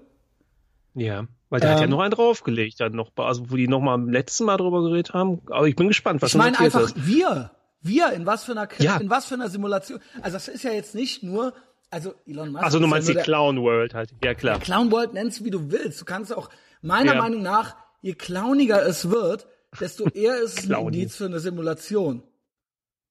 Ja, 0.94 1.24
weil 1.48 1.60
der 1.60 1.70
hat 1.70 1.78
ja 1.78 1.84
Ähm, 1.84 1.90
noch 1.90 2.00
einen 2.00 2.10
draufgelegt, 2.12 2.80
dann 2.80 2.92
noch, 2.92 3.10
also 3.16 3.50
wo 3.50 3.56
die 3.56 3.68
noch 3.68 3.80
mal 3.80 3.94
am 3.94 4.08
letzten 4.08 4.44
Mal 4.44 4.56
drüber 4.56 4.82
geredet 4.82 5.14
haben. 5.14 5.40
Aber 5.50 5.66
ich 5.66 5.76
bin 5.76 5.88
gespannt, 5.88 6.20
was 6.22 6.30
Ich 6.30 6.36
meine 6.36 6.56
du 6.56 6.64
einfach 6.64 6.82
hast. 6.82 7.06
wir, 7.06 7.50
wir 7.80 8.12
in 8.12 8.26
was 8.26 8.44
für 8.44 8.52
einer 8.52 8.68
Ja. 8.78 8.96
in 8.98 9.08
was 9.10 9.26
für 9.26 9.34
einer 9.34 9.48
Simulation. 9.48 9.98
Also 10.22 10.36
das 10.36 10.48
ist 10.48 10.62
ja 10.62 10.72
jetzt 10.72 10.94
nicht 10.94 11.22
nur, 11.22 11.54
also 11.90 12.14
Elon 12.26 12.52
Musk. 12.52 12.64
Also 12.64 12.78
du 12.78 12.84
ist 12.84 12.90
meinst 12.90 13.08
ja 13.08 13.14
die 13.14 13.20
Clown 13.22 13.60
World 13.62 13.94
halt. 13.94 14.10
Ja, 14.22 14.34
klar. 14.34 14.58
Clown 14.60 14.92
World 14.92 15.14
nennst 15.14 15.44
wie 15.44 15.50
du 15.50 15.70
willst. 15.72 16.00
Du 16.00 16.04
kannst 16.04 16.36
auch 16.36 16.50
meiner 16.82 17.14
Ja. 17.14 17.22
Meinung 17.22 17.42
nach, 17.42 17.74
je 18.02 18.14
clowniger 18.14 18.84
es 18.86 19.10
wird, 19.10 19.46
desto 19.78 20.08
eher 20.08 20.40
ist 20.40 20.58
es 20.58 20.70
ein. 20.70 20.86
Indiz 20.86 21.16
für 21.16 21.26
eine 21.26 21.40
Simulation. 21.40 22.22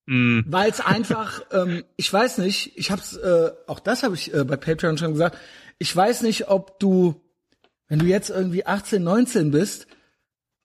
Mm. 0.05 0.41
Weil 0.47 0.71
es 0.71 0.79
einfach, 0.79 1.41
ähm, 1.51 1.83
ich 1.95 2.11
weiß 2.11 2.39
nicht, 2.39 2.77
ich 2.77 2.91
hab's, 2.91 3.15
äh, 3.15 3.51
auch 3.67 3.79
das 3.79 4.03
habe 4.03 4.15
ich 4.15 4.33
äh, 4.33 4.43
bei 4.43 4.57
Patreon 4.57 4.97
schon 4.97 5.13
gesagt, 5.13 5.37
ich 5.77 5.95
weiß 5.95 6.23
nicht, 6.23 6.49
ob 6.49 6.79
du, 6.79 7.21
wenn 7.87 7.99
du 7.99 8.05
jetzt 8.05 8.29
irgendwie 8.29 8.65
18, 8.65 9.03
19 9.03 9.51
bist, 9.51 9.87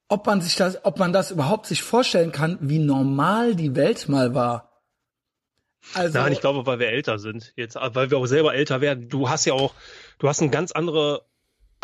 ob 0.09 0.26
man 0.26 0.40
sich 0.40 0.57
das, 0.57 0.85
ob 0.85 0.98
man 0.98 1.12
das 1.12 1.30
überhaupt 1.30 1.66
sich 1.66 1.83
vorstellen 1.83 2.33
kann, 2.33 2.59
wie 2.61 2.78
normal 2.78 3.54
die 3.54 3.76
Welt 3.76 4.09
mal 4.09 4.35
war. 4.35 4.83
Also, 5.92 6.18
Nein, 6.18 6.33
ich 6.33 6.40
glaube, 6.40 6.66
weil 6.66 6.78
wir 6.78 6.88
älter 6.88 7.18
sind 7.18 7.52
jetzt, 7.57 7.76
weil 7.76 8.11
wir 8.11 8.18
auch 8.18 8.26
selber 8.26 8.54
älter 8.54 8.80
werden. 8.80 9.09
Du 9.09 9.28
hast 9.28 9.44
ja 9.44 9.52
auch, 9.52 9.74
du 10.18 10.28
hast 10.28 10.40
eine 10.40 10.50
ganz 10.50 10.72
andere 10.72 11.26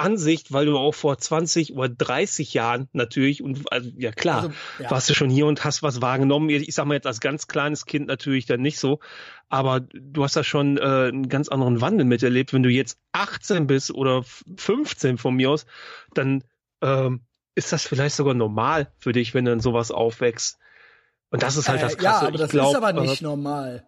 Ansicht, 0.01 0.53
weil 0.53 0.67
du 0.67 0.77
auch 0.77 0.95
vor 0.95 1.17
20 1.19 1.75
oder 1.75 1.89
30 1.89 2.55
Jahren 2.55 2.89
natürlich 2.93 3.43
und 3.43 3.71
also, 3.73 3.91
ja 3.97 4.11
klar, 4.11 4.43
Also, 4.45 4.53
ja. 4.81 4.91
warst 4.91 5.09
du 5.11 5.15
schon 5.15 5.31
hier 5.31 5.47
und 5.47 5.63
hast 5.65 5.83
was 5.83 6.01
wahrgenommen. 6.03 6.51
Ich 6.51 6.75
sag 6.75 6.87
mal 6.87 6.95
jetzt 6.95 7.07
als 7.07 7.21
ganz 7.21 7.47
kleines 7.47 7.87
Kind 7.87 8.09
natürlich 8.09 8.47
dann 8.47 8.61
nicht 8.61 8.79
so, 8.79 8.99
aber 9.49 9.81
du 9.81 10.25
hast 10.25 10.37
da 10.37 10.43
schon 10.45 10.79
äh, 10.79 10.81
einen 10.81 11.29
ganz 11.29 11.49
anderen 11.49 11.81
Wandel 11.81 12.05
miterlebt. 12.07 12.53
Wenn 12.53 12.63
du 12.63 12.71
jetzt 12.71 12.99
18 13.13 13.67
bist 13.67 13.91
oder 13.93 14.25
15 14.57 15.19
von 15.19 15.35
mir 15.37 15.51
aus, 15.51 15.67
dann 16.15 16.43
ähm, 16.83 17.21
ist 17.55 17.73
das 17.73 17.87
vielleicht 17.87 18.17
sogar 18.17 18.35
normal 18.35 18.93
für 18.99 19.13
dich, 19.13 19.35
wenn 19.35 19.45
du 19.45 19.53
in 19.53 19.61
sowas 19.61 19.91
aufwächst. 19.91 20.59
Und 21.31 21.43
das 21.43 21.57
ist 21.57 21.69
halt 21.69 21.83
das 21.83 21.95
äh, 21.95 22.03
ja, 22.03 22.11
Krasse. 22.11 22.27
aber 22.29 22.39
das 22.39 22.47
ich 22.49 22.53
glaub, 22.53 22.71
ist 22.71 22.77
aber 22.83 22.91
äh, 22.91 23.07
nicht 23.07 23.23
normal. 23.23 23.87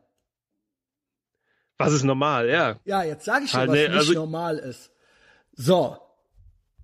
was 1.79 1.92
ist 1.92 2.05
normal, 2.05 2.48
ja. 2.48 2.77
Ja, 2.85 3.03
jetzt 3.03 3.25
sage 3.25 3.44
ich 3.44 3.51
schon, 3.51 3.61
Halt, 3.61 3.70
was 3.70 3.77
nee, 3.77 3.88
nicht 3.88 3.96
also- 3.96 4.12
normal 4.14 4.59
ist. 4.59 4.90
So. 5.55 5.98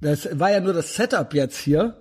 Das 0.01 0.29
war 0.39 0.51
ja 0.51 0.61
nur 0.61 0.73
das 0.73 0.95
Setup 0.95 1.33
jetzt 1.35 1.59
hier. 1.59 1.97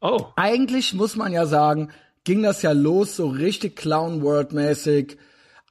Oh, 0.00 0.26
Eigentlich 0.36 0.94
muss 0.94 1.16
man 1.16 1.32
ja 1.32 1.46
sagen, 1.46 1.90
ging 2.24 2.42
das 2.42 2.62
ja 2.62 2.72
los 2.72 3.16
so 3.16 3.28
richtig 3.28 3.76
Clown 3.76 4.22
World 4.22 4.52
mäßig. 4.52 5.16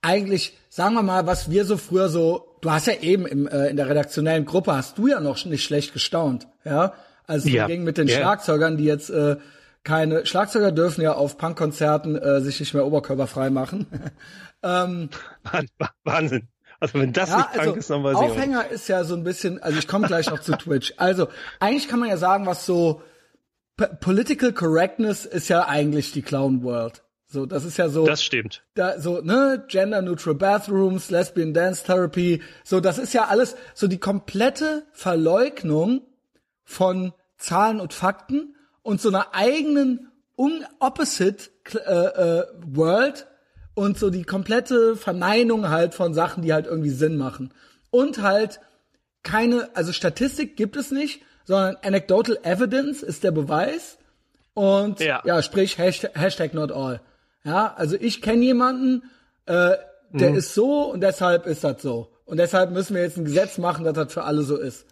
Eigentlich, 0.02 0.58
sagen 0.70 0.96
wir 0.96 1.04
mal, 1.04 1.26
was 1.28 1.50
wir 1.52 1.66
so 1.66 1.78
früher 1.78 2.10
so, 2.10 2.58
du 2.62 2.72
hast 2.72 2.88
ja 2.88 2.94
eben 3.02 3.26
im, 3.26 3.48
äh, 3.48 3.68
in 3.68 3.78
der 3.78 3.88
redaktionellen 3.90 4.46
Gruppe 4.46 4.76
hast 4.76 4.98
du 4.98 5.08
ja 5.08 5.20
noch 5.20 5.44
nicht 5.46 5.64
schlecht 5.64 5.94
gestaunt, 5.94 6.48
ja? 6.66 6.94
Also 7.28 7.48
es 7.48 7.54
Ja. 7.54 7.68
ging 7.68 7.84
mit 7.84 7.98
den 7.98 8.08
Ja. 8.08 8.18
Schlagzeugern, 8.18 8.78
die 8.78 8.86
jetzt 8.86 9.10
äh, 9.10 9.38
keine 9.84 10.26
Schlagzeuger 10.26 10.72
dürfen 10.72 11.02
ja 11.02 11.14
auf 11.14 11.38
Punkkonzerten 11.38 12.16
äh, 12.16 12.42
sich 12.42 12.60
nicht 12.60 12.74
mehr 12.74 12.86
oberkörperfrei 12.86 13.50
machen. 13.50 13.86
Wahn- 14.62 15.10
Wahnsinn. 16.04 16.48
Also 16.82 17.00
wenn 17.00 17.14
das 17.14 17.30
Ja, 17.30 17.38
nicht 17.38 17.52
krank 17.54 17.60
also 17.68 17.74
ist, 17.76 17.90
dann 17.90 18.04
weiß 18.04 18.12
ich 18.12 18.18
auch. 18.18 18.22
nicht. 18.24 18.32
Aufhänger 18.32 18.68
ist 18.70 18.90
ja 18.90 19.04
so 19.06 19.16
ein 19.16 19.24
bisschen, 19.24 19.62
also 19.64 19.80
ich 19.80 19.88
komme 19.88 20.08
gleich 20.08 20.30
noch 20.30 20.40
zu 20.42 20.52
Twitch. 20.58 20.94
Also 20.98 21.30
eigentlich 21.62 21.88
kann 21.88 22.00
man 22.02 22.10
ja 22.10 22.18
sagen, 22.18 22.46
was 22.46 22.66
so 22.66 23.02
P 23.78 23.86
Political 24.02 24.52
Correctness 24.52 25.26
ist 25.26 25.48
ja 25.48 25.68
eigentlich 25.68 26.12
die 26.12 26.22
Clown 26.22 26.64
World. 26.64 27.04
So, 27.28 27.46
das 27.46 27.64
ist 27.64 27.78
ja 27.78 27.88
so, 27.88 28.06
Das 28.06 28.22
stimmt. 28.22 28.62
da 28.74 29.00
so 29.00 29.22
ne 29.22 29.64
Gender 29.70 30.02
Neutral 30.02 30.36
Bathrooms, 30.36 31.10
Lesbian 31.12 31.54
Dance 31.54 31.86
Therapy. 31.86 32.42
So, 32.66 32.82
das 32.82 32.98
ist 32.98 33.14
ja 33.14 33.28
alles 33.28 33.56
so 33.74 33.88
die 33.88 34.00
komplette 34.00 34.84
Verleugnung 34.92 36.02
von 36.66 37.14
Zahlen 37.38 37.80
und 37.80 37.94
Fakten 37.94 38.56
und 38.82 39.00
so 39.00 39.08
einer 39.10 39.28
eigenen 39.34 40.12
un 40.38 40.66
opposite 40.80 41.52
äh, 41.74 42.40
äh, 42.40 42.44
World 42.66 43.28
und 43.74 43.98
so 43.98 44.10
die 44.10 44.24
komplette 44.24 44.96
Verneinung 44.96 45.70
halt 45.70 45.94
von 45.96 46.14
Sachen, 46.14 46.44
die 46.44 46.54
halt 46.54 46.66
irgendwie 46.68 46.90
Sinn 46.90 47.18
machen. 47.18 47.54
Und 47.90 48.22
halt 48.22 48.60
keine, 49.24 49.70
also 49.76 49.92
Statistik 49.94 50.56
gibt 50.58 50.76
es 50.76 50.92
nicht, 50.92 51.22
sondern 51.46 51.76
anecdotal 51.84 52.38
evidence 52.44 53.04
ist 53.04 53.24
der 53.24 53.32
Beweis. 53.32 53.98
Und 54.54 55.00
ja, 55.00 55.22
Ja. 55.26 55.42
sprich 55.42 55.78
Hashtag, 55.78 56.12
Hashtag 56.16 56.54
not 56.54 56.72
all. 56.72 57.02
Ja, 57.44 57.74
also 57.76 57.96
ich 58.00 58.22
kenne 58.22 58.44
jemanden, 58.44 59.04
äh, 59.46 59.76
der 60.12 60.32
Mhm. 60.32 60.36
ist 60.38 60.54
so 60.54 60.92
und 60.92 61.02
deshalb 61.02 61.46
ist 61.48 61.64
das 61.64 61.82
so. 61.82 62.12
Und 62.26 62.38
deshalb 62.38 62.72
müssen 62.72 62.96
wir 62.96 63.02
jetzt 63.02 63.18
ein 63.18 63.26
Gesetz 63.26 63.58
machen, 63.58 63.84
dass 63.86 63.94
das 63.94 64.14
für 64.14 64.24
alle 64.24 64.44
so 64.44 64.58
ist. 64.58 64.86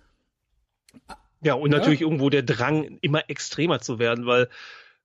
Ja, 1.42 1.54
und 1.54 1.70
natürlich 1.72 2.02
irgendwo 2.02 2.30
der 2.30 2.44
Drang, 2.44 2.98
immer 3.02 3.30
extremer 3.30 3.80
zu 3.80 3.98
werden, 4.00 4.26
weil, 4.26 4.50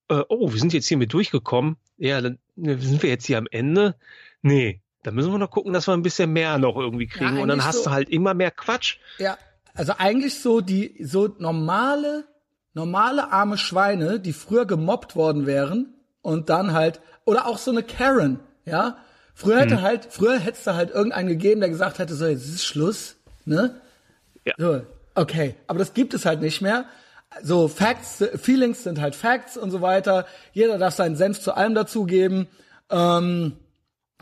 äh, 0.08 0.22
oh, 0.28 0.52
wir 0.52 0.58
sind 0.60 0.72
jetzt 0.72 0.86
hier 0.86 0.96
mit 0.98 1.12
durchgekommen. 1.12 1.76
Ja, 1.96 2.20
dann 2.20 2.38
ne, 2.56 2.78
sind 2.78 3.02
wir 3.02 3.10
jetzt 3.10 3.26
hier 3.26 3.38
am 3.38 3.46
Ende. 3.50 3.94
Nee, 4.42 4.80
da 5.02 5.10
müssen 5.10 5.30
wir 5.32 5.38
noch 5.38 5.50
gucken, 5.50 5.72
dass 5.72 5.86
wir 5.86 5.92
ein 5.94 6.02
bisschen 6.02 6.32
mehr 6.32 6.58
noch 6.58 6.76
irgendwie 6.76 7.06
kriegen. 7.06 7.36
Ja, 7.36 7.42
und 7.42 7.48
dann 7.48 7.64
hast 7.64 7.78
so- 7.78 7.84
du 7.84 7.90
halt 7.90 8.08
immer 8.08 8.34
mehr 8.34 8.50
Quatsch. 8.50 8.96
Ja, 9.18 9.38
also 9.74 9.94
eigentlich 9.98 10.40
so 10.40 10.60
die 10.60 10.96
so 11.04 11.34
normale 11.38 12.24
normale 12.76 13.30
arme 13.30 13.56
Schweine, 13.56 14.18
die 14.18 14.32
früher 14.32 14.66
gemobbt 14.66 15.14
worden 15.14 15.46
wären 15.46 15.94
und 16.22 16.48
dann 16.48 16.72
halt 16.72 17.00
oder 17.24 17.46
auch 17.46 17.58
so 17.58 17.70
eine 17.70 17.82
Karen, 17.84 18.40
ja? 18.64 18.96
Früher 19.32 19.60
Hm. 19.60 19.68
hätte 19.68 19.82
halt 19.82 20.08
früher 20.10 20.38
hätte 20.38 20.58
es 20.58 20.64
da 20.64 20.74
halt 20.74 20.90
irgendeinen 20.90 21.28
gegeben, 21.28 21.60
der 21.60 21.70
gesagt 21.70 21.98
hätte, 22.00 22.14
so 22.14 22.26
jetzt 22.26 22.48
ist 22.48 22.64
Schluss, 22.64 23.16
ne? 23.44 23.80
Ja. 24.44 24.54
So, 24.58 24.82
okay, 25.14 25.54
aber 25.68 25.78
das 25.78 25.94
gibt 25.94 26.14
es 26.14 26.26
halt 26.26 26.40
nicht 26.40 26.60
mehr. 26.62 26.84
So 27.42 27.68
Facts, 27.68 28.24
Feelings 28.36 28.84
sind 28.84 29.00
halt 29.00 29.14
Facts 29.14 29.56
und 29.56 29.70
so 29.70 29.80
weiter. 29.80 30.26
Jeder 30.52 30.78
darf 30.78 30.94
seinen 30.94 31.16
Senf 31.16 31.40
zu 31.40 31.54
allem 31.56 31.74
dazugeben. 31.74 32.46
Ähm, 32.90 33.56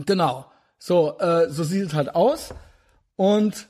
genau. 0.07 0.47
So, 0.79 1.19
äh, 1.19 1.49
so 1.51 1.63
sieht 1.65 1.87
es 1.89 1.95
halt 1.95 2.15
aus. 2.15 2.55
Und 3.17 3.69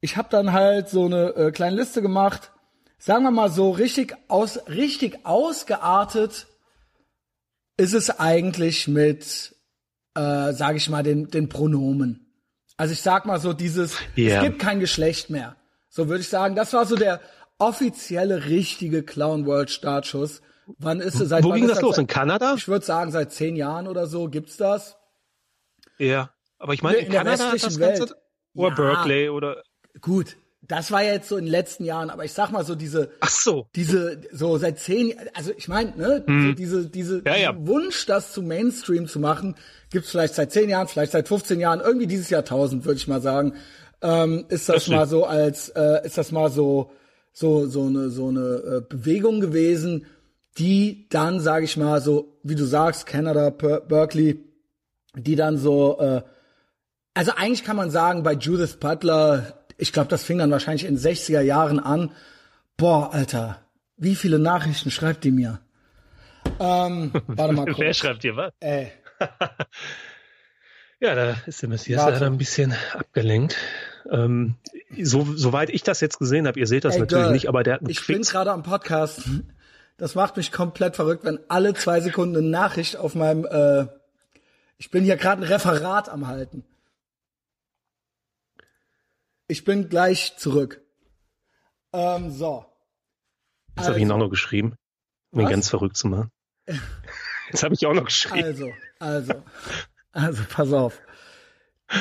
ich 0.00 0.16
habe 0.16 0.28
dann 0.30 0.52
halt 0.52 0.88
so 0.88 1.06
eine 1.06 1.34
äh, 1.36 1.50
kleine 1.52 1.76
Liste 1.76 2.02
gemacht. 2.02 2.50
Sagen 2.98 3.22
wir 3.24 3.30
mal 3.30 3.50
so 3.50 3.70
richtig 3.70 4.14
aus 4.28 4.66
richtig 4.68 5.24
ausgeartet 5.24 6.46
ist 7.76 7.92
es 7.92 8.18
eigentlich 8.20 8.86
mit, 8.88 9.54
äh, 10.14 10.52
sage 10.52 10.76
ich 10.76 10.88
mal, 10.88 11.02
den 11.02 11.28
den 11.30 11.48
Pronomen. 11.48 12.32
Also 12.76 12.92
ich 12.92 13.02
sag 13.02 13.26
mal 13.26 13.40
so 13.40 13.52
dieses, 13.52 13.96
Ja. 14.16 14.36
es 14.36 14.42
gibt 14.42 14.58
kein 14.58 14.80
Geschlecht 14.80 15.30
mehr. 15.30 15.56
So 15.88 16.08
würde 16.08 16.22
ich 16.22 16.28
sagen, 16.28 16.54
das 16.56 16.72
war 16.72 16.86
so 16.86 16.96
der 16.96 17.20
offizielle 17.58 18.46
richtige 18.46 19.02
Clown 19.02 19.46
World 19.46 19.70
Startschuss 19.70 20.40
Wann 20.78 21.00
ist 21.00 21.20
es? 21.20 21.28
Seit 21.28 21.44
Wo 21.44 21.50
ging 21.52 21.68
das 21.68 21.82
los? 21.82 21.96
Seit, 21.96 22.04
In 22.04 22.06
Kanada? 22.06 22.54
ich 22.56 22.68
würde 22.68 22.86
sagen, 22.86 23.12
seit 23.12 23.32
zehn 23.32 23.54
Jahren 23.54 23.86
oder 23.86 24.06
so 24.06 24.28
gibt's 24.30 24.56
das. 24.56 24.96
Ja. 25.98 26.30
Aber 26.58 26.72
ich 26.72 26.82
meine, 26.82 26.96
in, 26.98 27.06
In 27.06 27.12
der 27.12 27.22
Kanada 27.24 27.50
hat 27.52 27.62
das 27.62 27.78
Ganze. 27.78 28.00
Welt. 28.02 28.14
Oder 28.54 28.68
Ja. 28.70 28.74
Berkeley 28.74 29.28
oder. 29.28 29.62
Gut, 30.00 30.36
das 30.62 30.90
war 30.90 31.02
jetzt 31.04 31.28
so 31.28 31.36
in 31.36 31.44
den 31.44 31.50
letzten 31.50 31.84
Jahren, 31.84 32.08
aber 32.08 32.24
ich 32.24 32.32
sag 32.32 32.50
mal 32.50 32.64
so 32.64 32.74
diese, 32.76 33.10
Ach 33.20 33.28
so. 33.28 33.68
diese, 33.76 34.22
so 34.32 34.56
seit 34.56 34.78
zehn, 34.78 35.12
also 35.34 35.52
ich 35.54 35.68
meine, 35.68 35.94
ne, 35.98 36.24
so 36.26 36.52
diese, 36.52 36.88
diese, 36.88 37.16
Hm. 37.18 37.22
Ja, 37.26 37.36
ja. 37.36 37.54
Wunsch, 37.66 38.06
das 38.06 38.32
zu 38.32 38.40
Mainstream 38.40 39.06
zu 39.06 39.20
machen, 39.20 39.56
gibt's 39.90 40.10
vielleicht 40.10 40.34
seit 40.34 40.50
zehn 40.50 40.70
Jahren, 40.70 40.88
vielleicht 40.88 41.12
seit 41.12 41.28
15 41.28 41.60
Jahren, 41.60 41.80
irgendwie 41.80 42.06
dieses 42.06 42.30
Jahrtausend, 42.30 42.86
würde 42.86 42.96
ich 42.96 43.06
mal 43.06 43.20
sagen, 43.20 43.54
ähm, 44.00 44.46
ist 44.48 44.70
das, 44.70 44.86
Das 44.86 44.88
mal 44.88 45.06
so 45.06 45.26
als, 45.26 45.68
äh, 45.68 46.06
ist 46.06 46.16
das 46.16 46.32
mal 46.32 46.50
so, 46.50 46.90
so, 47.34 47.66
so 47.66 47.86
eine, 47.86 48.08
so 48.08 48.28
eine 48.28 48.40
äh, 48.40 48.80
Bewegung 48.88 49.40
gewesen, 49.40 50.06
die 50.56 51.06
dann, 51.10 51.40
sage 51.40 51.64
ich 51.66 51.76
mal, 51.76 52.00
so, 52.00 52.38
wie 52.42 52.54
du 52.54 52.64
sagst, 52.64 53.04
Canada, 53.06 53.50
per 53.50 53.80
Berkeley, 53.80 54.38
die 55.14 55.36
dann 55.36 55.58
so, 55.58 55.98
äh, 56.00 56.22
also 57.12 57.32
eigentlich 57.36 57.64
kann 57.64 57.76
man 57.76 57.90
sagen, 57.90 58.22
bei 58.22 58.32
Judith 58.32 58.76
Butler, 58.78 59.64
ich 59.76 59.92
glaube, 59.92 60.08
das 60.08 60.24
fing 60.24 60.38
dann 60.38 60.50
wahrscheinlich 60.50 60.84
in 60.86 60.94
den 60.96 61.02
60er 61.04 61.40
Jahren 61.40 61.78
an. 61.80 62.12
Boah, 62.76 63.12
Alter, 63.12 63.60
wie 63.96 64.14
viele 64.14 64.38
Nachrichten 64.38 64.90
schreibt 64.90 65.24
die 65.24 65.30
mir? 65.32 65.60
Ähm, 66.60 67.12
warte 67.26 67.52
mal 67.52 67.66
Wer 67.66 67.74
kurz. 67.74 67.96
schreibt 67.96 68.22
dir 68.22 68.36
was? 68.36 68.52
Ey, 68.60 68.90
Ja, 71.00 71.14
da 71.14 71.36
ist 71.46 71.60
der 71.60 71.68
Messias 71.68 72.02
leider 72.08 72.26
ein 72.26 72.38
bisschen 72.38 72.74
abgelenkt. 72.92 73.56
Ähm, 74.10 74.56
so, 75.02 75.24
soweit 75.34 75.70
ich 75.70 75.82
das 75.82 76.00
jetzt 76.00 76.18
gesehen 76.18 76.46
habe, 76.46 76.58
ihr 76.58 76.66
seht 76.66 76.84
das 76.84 76.94
ey, 76.94 77.00
natürlich 77.00 77.24
Girl, 77.24 77.32
nicht, 77.32 77.48
aber 77.48 77.62
der 77.62 77.74
hat 77.74 77.80
einen 77.80 77.90
ich 77.90 78.06
bin 78.06 78.16
Quiz. 78.16 78.30
gerade 78.30 78.52
am 78.52 78.62
Podcast. 78.62 79.22
Das 79.96 80.14
macht 80.14 80.36
mich 80.36 80.50
komplett 80.52 80.96
verrückt, 80.96 81.24
wenn 81.24 81.38
alle 81.48 81.72
zwei 81.74 82.00
Sekunden 82.00 82.36
eine 82.36 82.46
Nachricht 82.48 82.96
auf 82.96 83.14
meinem, 83.14 83.44
äh, 83.46 83.86
ich 84.76 84.90
bin 84.90 85.04
hier 85.04 85.16
gerade 85.16 85.42
ein 85.42 85.48
Referat 85.48 86.08
am 86.08 86.26
halten. 86.26 86.64
Ich 89.46 89.64
bin 89.64 89.88
gleich 89.88 90.36
zurück. 90.36 90.82
Ähm, 91.92 92.30
so. 92.30 92.66
Jetzt 93.76 93.86
habe 93.86 93.98
ich 93.98 94.02
ihn 94.02 94.10
auch 94.10 94.18
noch 94.18 94.30
geschrieben, 94.30 94.74
um 95.30 95.40
ihn 95.40 95.48
ganz 95.48 95.68
verrückt 95.68 95.96
zu 95.96 96.08
machen. 96.08 96.30
Jetzt 97.50 97.62
habe 97.62 97.74
ich 97.74 97.86
auch 97.86 97.92
noch 97.94 98.04
geschrieben. 98.04 98.44
Also, 98.44 98.72
also, 98.98 99.42
also, 100.12 100.42
pass 100.48 100.72
auf. 100.72 101.00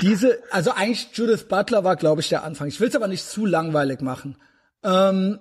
Diese, 0.01 0.39
also 0.51 0.71
eigentlich 0.71 1.09
Judith 1.13 1.45
Butler 1.47 1.83
war, 1.83 1.95
glaube 1.95 2.21
ich, 2.21 2.29
der 2.29 2.43
Anfang. 2.43 2.67
Ich 2.67 2.79
will 2.79 2.89
es 2.89 2.95
aber 2.95 3.07
nicht 3.07 3.27
zu 3.27 3.45
langweilig 3.45 4.01
machen. 4.01 4.37
Ähm, 4.83 5.39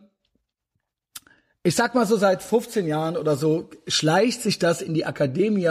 ich 1.62 1.74
sag 1.74 1.94
mal 1.94 2.06
so, 2.06 2.16
seit 2.16 2.42
15 2.42 2.86
Jahren 2.86 3.16
oder 3.16 3.36
so 3.36 3.70
schleicht 3.86 4.42
sich 4.42 4.58
das 4.58 4.82
in 4.82 4.94
die 4.94 5.06
Akademie 5.06 5.70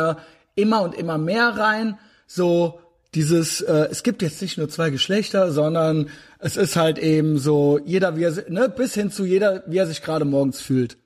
immer 0.55 0.81
und 0.81 0.95
immer 0.95 1.17
mehr 1.17 1.49
rein. 1.49 1.97
So 2.27 2.79
dieses, 3.13 3.59
äh, 3.61 3.87
es 3.91 4.03
gibt 4.03 4.21
jetzt 4.21 4.41
nicht 4.41 4.57
nur 4.57 4.69
zwei 4.69 4.89
Geschlechter, 4.89 5.51
sondern 5.51 6.09
es 6.39 6.55
ist 6.55 6.77
halt 6.77 6.97
eben 6.97 7.37
so, 7.37 7.79
jeder 7.83 8.15
wie 8.15 8.23
er, 8.23 8.49
ne, 8.49 8.69
bis 8.69 8.93
hin 8.93 9.11
zu 9.11 9.25
jeder, 9.25 9.63
wie 9.67 9.77
er 9.77 9.87
sich 9.87 10.01
gerade 10.01 10.23
morgens 10.23 10.61
fühlt. 10.61 10.97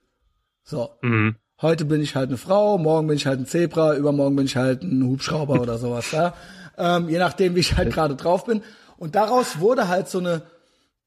So. 0.63 0.91
Mhm. 1.01 1.35
Heute 1.61 1.85
bin 1.85 2.01
ich 2.01 2.15
halt 2.15 2.29
eine 2.29 2.37
Frau, 2.37 2.77
morgen 2.77 3.07
bin 3.07 3.15
ich 3.15 3.25
halt 3.25 3.39
ein 3.39 3.45
Zebra, 3.45 3.95
übermorgen 3.95 4.35
bin 4.35 4.45
ich 4.45 4.57
halt 4.57 4.83
ein 4.83 5.03
Hubschrauber 5.03 5.61
oder 5.61 5.77
sowas, 5.77 6.11
ja. 6.11 6.33
Ähm, 6.77 7.09
je 7.09 7.19
nachdem, 7.19 7.55
wie 7.55 7.61
ich 7.61 7.77
halt 7.77 7.93
gerade 7.93 8.15
drauf 8.15 8.45
bin. 8.45 8.61
Und 8.97 9.15
daraus 9.15 9.59
wurde 9.59 9.87
halt 9.87 10.09
so 10.09 10.19
eine 10.19 10.43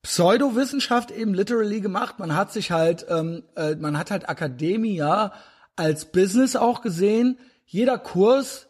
Pseudowissenschaft 0.02 1.10
eben 1.10 1.34
literally 1.34 1.80
gemacht. 1.80 2.18
Man 2.18 2.34
hat 2.34 2.52
sich 2.52 2.70
halt, 2.70 3.06
ähm, 3.08 3.42
äh, 3.56 3.74
man 3.74 3.98
hat 3.98 4.10
halt 4.10 4.28
Akademia 4.28 5.32
als 5.76 6.06
Business 6.06 6.56
auch 6.56 6.82
gesehen. 6.82 7.38
Jeder 7.66 7.98
Kurs 7.98 8.68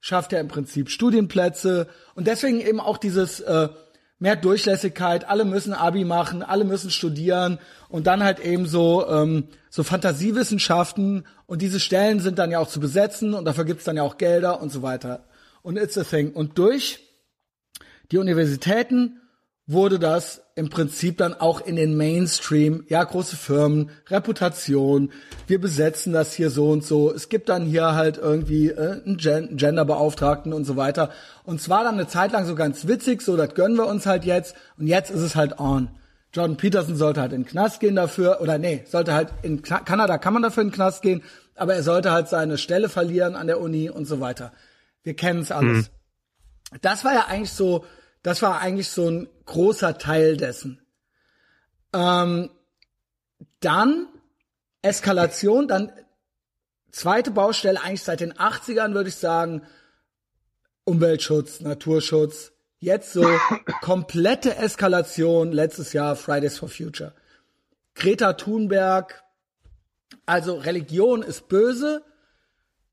schafft 0.00 0.32
ja 0.32 0.40
im 0.40 0.48
Prinzip 0.48 0.90
Studienplätze 0.90 1.88
und 2.14 2.26
deswegen 2.26 2.60
eben 2.60 2.80
auch 2.80 2.98
dieses 2.98 3.40
äh, 3.40 3.68
mehr 4.18 4.36
Durchlässigkeit. 4.36 5.28
Alle 5.28 5.44
müssen 5.44 5.72
Abi 5.72 6.04
machen, 6.04 6.42
alle 6.42 6.64
müssen 6.64 6.90
studieren 6.90 7.58
und 7.88 8.06
dann 8.06 8.22
halt 8.22 8.40
eben 8.40 8.66
so 8.66 9.06
ähm, 9.08 9.48
so 9.70 9.82
Fantasiewissenschaften 9.82 11.26
und 11.46 11.62
diese 11.62 11.80
Stellen 11.80 12.20
sind 12.20 12.38
dann 12.38 12.50
ja 12.50 12.58
auch 12.58 12.68
zu 12.68 12.80
besetzen 12.80 13.34
und 13.34 13.44
dafür 13.44 13.64
gibt's 13.64 13.84
dann 13.84 13.96
ja 13.96 14.02
auch 14.02 14.18
Gelder 14.18 14.62
und 14.62 14.70
so 14.70 14.82
weiter. 14.82 15.24
Und 15.68 15.76
it's 15.76 15.98
a 15.98 16.02
thing. 16.02 16.32
Und 16.32 16.56
durch 16.56 16.98
die 18.10 18.16
Universitäten 18.16 19.20
wurde 19.66 19.98
das 19.98 20.40
im 20.56 20.70
Prinzip 20.70 21.18
dann 21.18 21.34
auch 21.34 21.60
in 21.60 21.76
den 21.76 21.94
Mainstream, 21.94 22.86
ja, 22.88 23.04
große 23.04 23.36
Firmen, 23.36 23.90
Reputation, 24.06 25.12
wir 25.46 25.60
besetzen 25.60 26.14
das 26.14 26.32
hier 26.32 26.48
so 26.48 26.70
und 26.70 26.86
so. 26.86 27.12
Es 27.12 27.28
gibt 27.28 27.50
dann 27.50 27.66
hier 27.66 27.94
halt 27.94 28.16
irgendwie 28.16 28.70
äh, 28.70 29.02
einen 29.04 29.18
Gen 29.18 29.58
Genderbeauftragten 29.58 30.54
und 30.54 30.64
so 30.64 30.76
weiter. 30.76 31.10
Und 31.44 31.60
zwar 31.60 31.84
dann 31.84 31.96
eine 31.96 32.08
Zeit 32.08 32.32
lang 32.32 32.46
so 32.46 32.54
ganz 32.54 32.88
witzig, 32.88 33.20
so 33.20 33.36
das 33.36 33.52
gönnen 33.52 33.76
wir 33.76 33.88
uns 33.88 34.06
halt 34.06 34.24
jetzt. 34.24 34.56
Und 34.78 34.86
jetzt 34.86 35.10
ist 35.10 35.20
es 35.20 35.36
halt 35.36 35.60
on. 35.60 35.90
Jordan 36.32 36.56
Peterson 36.56 36.96
sollte 36.96 37.20
halt 37.20 37.34
in 37.34 37.42
den 37.42 37.46
Knast 37.46 37.80
gehen 37.80 37.94
dafür, 37.94 38.40
oder 38.40 38.56
nee, 38.56 38.84
sollte 38.86 39.12
halt 39.12 39.28
in 39.42 39.60
Ka- 39.60 39.80
Kanada 39.80 40.16
kann 40.16 40.32
man 40.32 40.42
dafür 40.42 40.62
in 40.62 40.70
den 40.70 40.74
Knast 40.74 41.02
gehen, 41.02 41.22
aber 41.56 41.74
er 41.74 41.82
sollte 41.82 42.10
halt 42.10 42.28
seine 42.28 42.56
Stelle 42.56 42.88
verlieren 42.88 43.36
an 43.36 43.48
der 43.48 43.60
Uni 43.60 43.90
und 43.90 44.06
so 44.06 44.18
weiter. 44.18 44.50
Wir 45.02 45.14
kennen 45.14 45.40
es 45.40 45.50
alles 45.50 45.90
das 46.80 47.04
war 47.04 47.14
ja 47.14 47.26
eigentlich 47.26 47.52
so, 47.52 47.84
das 48.22 48.42
war 48.42 48.60
eigentlich 48.60 48.88
so 48.88 49.08
ein 49.08 49.28
großer 49.46 49.98
Teil 49.98 50.36
dessen. 50.36 50.80
Ähm, 51.92 52.50
dann 53.60 54.08
Eskalation, 54.82 55.68
dann 55.68 55.92
zweite 56.90 57.30
Baustelle 57.30 57.80
eigentlich 57.80 58.02
seit 58.02 58.20
den 58.20 58.34
80ern 58.34 58.94
würde 58.94 59.08
ich 59.08 59.16
sagen, 59.16 59.62
Umweltschutz, 60.84 61.60
Naturschutz. 61.60 62.52
Jetzt 62.80 63.12
so 63.12 63.26
komplette 63.80 64.56
Eskalation 64.56 65.52
letztes 65.52 65.92
Jahr 65.92 66.16
Fridays 66.16 66.58
for 66.58 66.68
Future. 66.68 67.14
Greta 67.94 68.34
Thunberg, 68.34 69.22
also 70.24 70.54
Religion 70.56 71.22
ist 71.22 71.48
böse, 71.48 72.04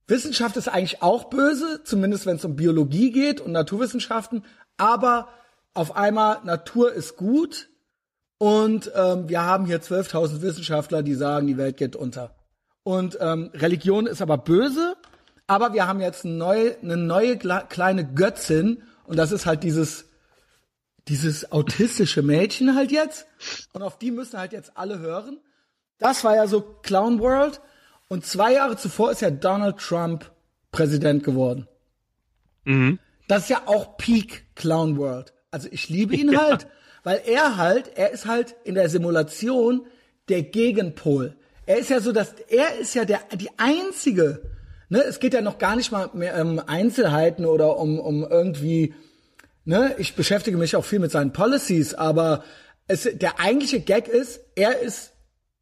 Wissenschaft 0.08 0.56
ist 0.58 0.68
eigentlich 0.68 1.02
auch 1.02 1.26
böse, 1.26 1.82
zumindest 1.84 2.26
wenn 2.26 2.36
es 2.36 2.46
um 2.46 2.56
Biologie 2.56 3.12
geht 3.12 3.42
und 3.42 3.52
Naturwissenschaften, 3.52 4.44
aber 4.78 5.30
auf 5.74 5.96
einmal 5.96 6.40
Natur 6.44 6.94
ist 6.94 7.18
gut 7.18 7.70
und 8.38 8.92
ähm, 8.96 9.30
wir 9.30 9.42
haben 9.42 9.66
hier 9.66 9.82
12.000 9.82 10.42
Wissenschaftler, 10.42 11.04
die 11.04 11.16
sagen, 11.16 11.48
die 11.48 11.58
Welt 11.58 11.78
geht 11.78 11.96
unter. 11.96 12.36
Und 12.84 13.18
ähm, 13.20 13.50
Religion 13.54 14.06
ist 14.06 14.22
aber 14.22 14.38
böse, 14.38 14.96
aber 15.48 15.74
wir 15.74 15.88
haben 15.88 16.02
jetzt 16.02 16.26
eine 16.26 16.36
neue, 16.36 16.78
eine 16.82 16.98
neue 16.98 17.38
kleine 17.38 18.06
Götzin 18.06 18.84
und 19.06 19.18
das 19.18 19.32
ist 19.32 19.46
halt 19.46 19.64
dieses 19.64 20.06
dieses 21.08 21.52
autistische 21.52 22.24
Mädchen 22.24 22.76
halt 22.76 22.92
jetzt 22.92 23.28
und 23.74 23.84
auf 23.84 23.98
die 23.98 24.12
müssen 24.12 24.40
halt 24.40 24.54
jetzt 24.54 24.76
alle 24.76 25.00
hören. 25.00 25.40
Das 25.98 26.24
war 26.24 26.36
ja 26.36 26.48
so 26.48 26.62
Clown 26.62 27.20
World 27.20 27.62
und 28.08 28.26
zwei 28.26 28.54
Jahre 28.54 28.78
zuvor 28.78 29.12
ist 29.12 29.22
ja 29.22 29.32
Donald 29.32 29.78
Trump 29.78 30.32
Präsident 30.72 31.24
geworden. 31.24 31.68
Mhm. 32.66 33.00
Das 33.28 33.44
ist 33.44 33.50
ja 33.50 33.64
auch 33.66 33.98
Peak 33.98 34.56
Clown 34.56 34.98
World. 34.98 35.34
Also 35.52 35.68
ich 35.72 35.90
liebe 35.90 36.16
ihn 36.16 36.38
halt, 36.38 36.68
weil 37.04 37.22
er 37.26 37.58
halt, 37.58 37.92
er 37.96 38.12
ist 38.12 38.26
halt 38.26 38.56
in 38.64 38.76
der 38.76 38.90
Simulation 38.90 39.88
der 40.30 40.44
Gegenpol. 40.44 41.36
Er 41.66 41.78
ist 41.78 41.90
ja 41.90 42.00
so, 42.00 42.12
dass 42.12 42.34
er 42.50 42.78
ist 42.78 42.94
ja 42.94 43.06
der 43.06 43.22
die 43.34 43.50
einzige. 43.58 44.52
Ne, 44.90 45.02
es 45.02 45.20
geht 45.20 45.34
ja 45.34 45.42
noch 45.42 45.58
gar 45.58 45.76
nicht 45.76 45.92
mal 45.92 46.10
mehr 46.14 46.40
um 46.40 46.60
Einzelheiten 46.60 47.46
oder 47.46 47.78
um 47.78 48.00
um 48.00 48.24
irgendwie. 48.24 48.94
Ne, 49.64 49.96
ich 49.98 50.16
beschäftige 50.16 50.58
mich 50.58 50.76
auch 50.76 50.86
viel 50.86 51.00
mit 51.00 51.10
seinen 51.10 51.34
Policies, 51.34 51.96
aber 51.96 52.44
es, 52.88 53.10
der 53.12 53.40
eigentliche 53.40 53.80
Gag 53.80 54.08
ist, 54.08 54.42
er 54.56 54.80
ist 54.80 55.14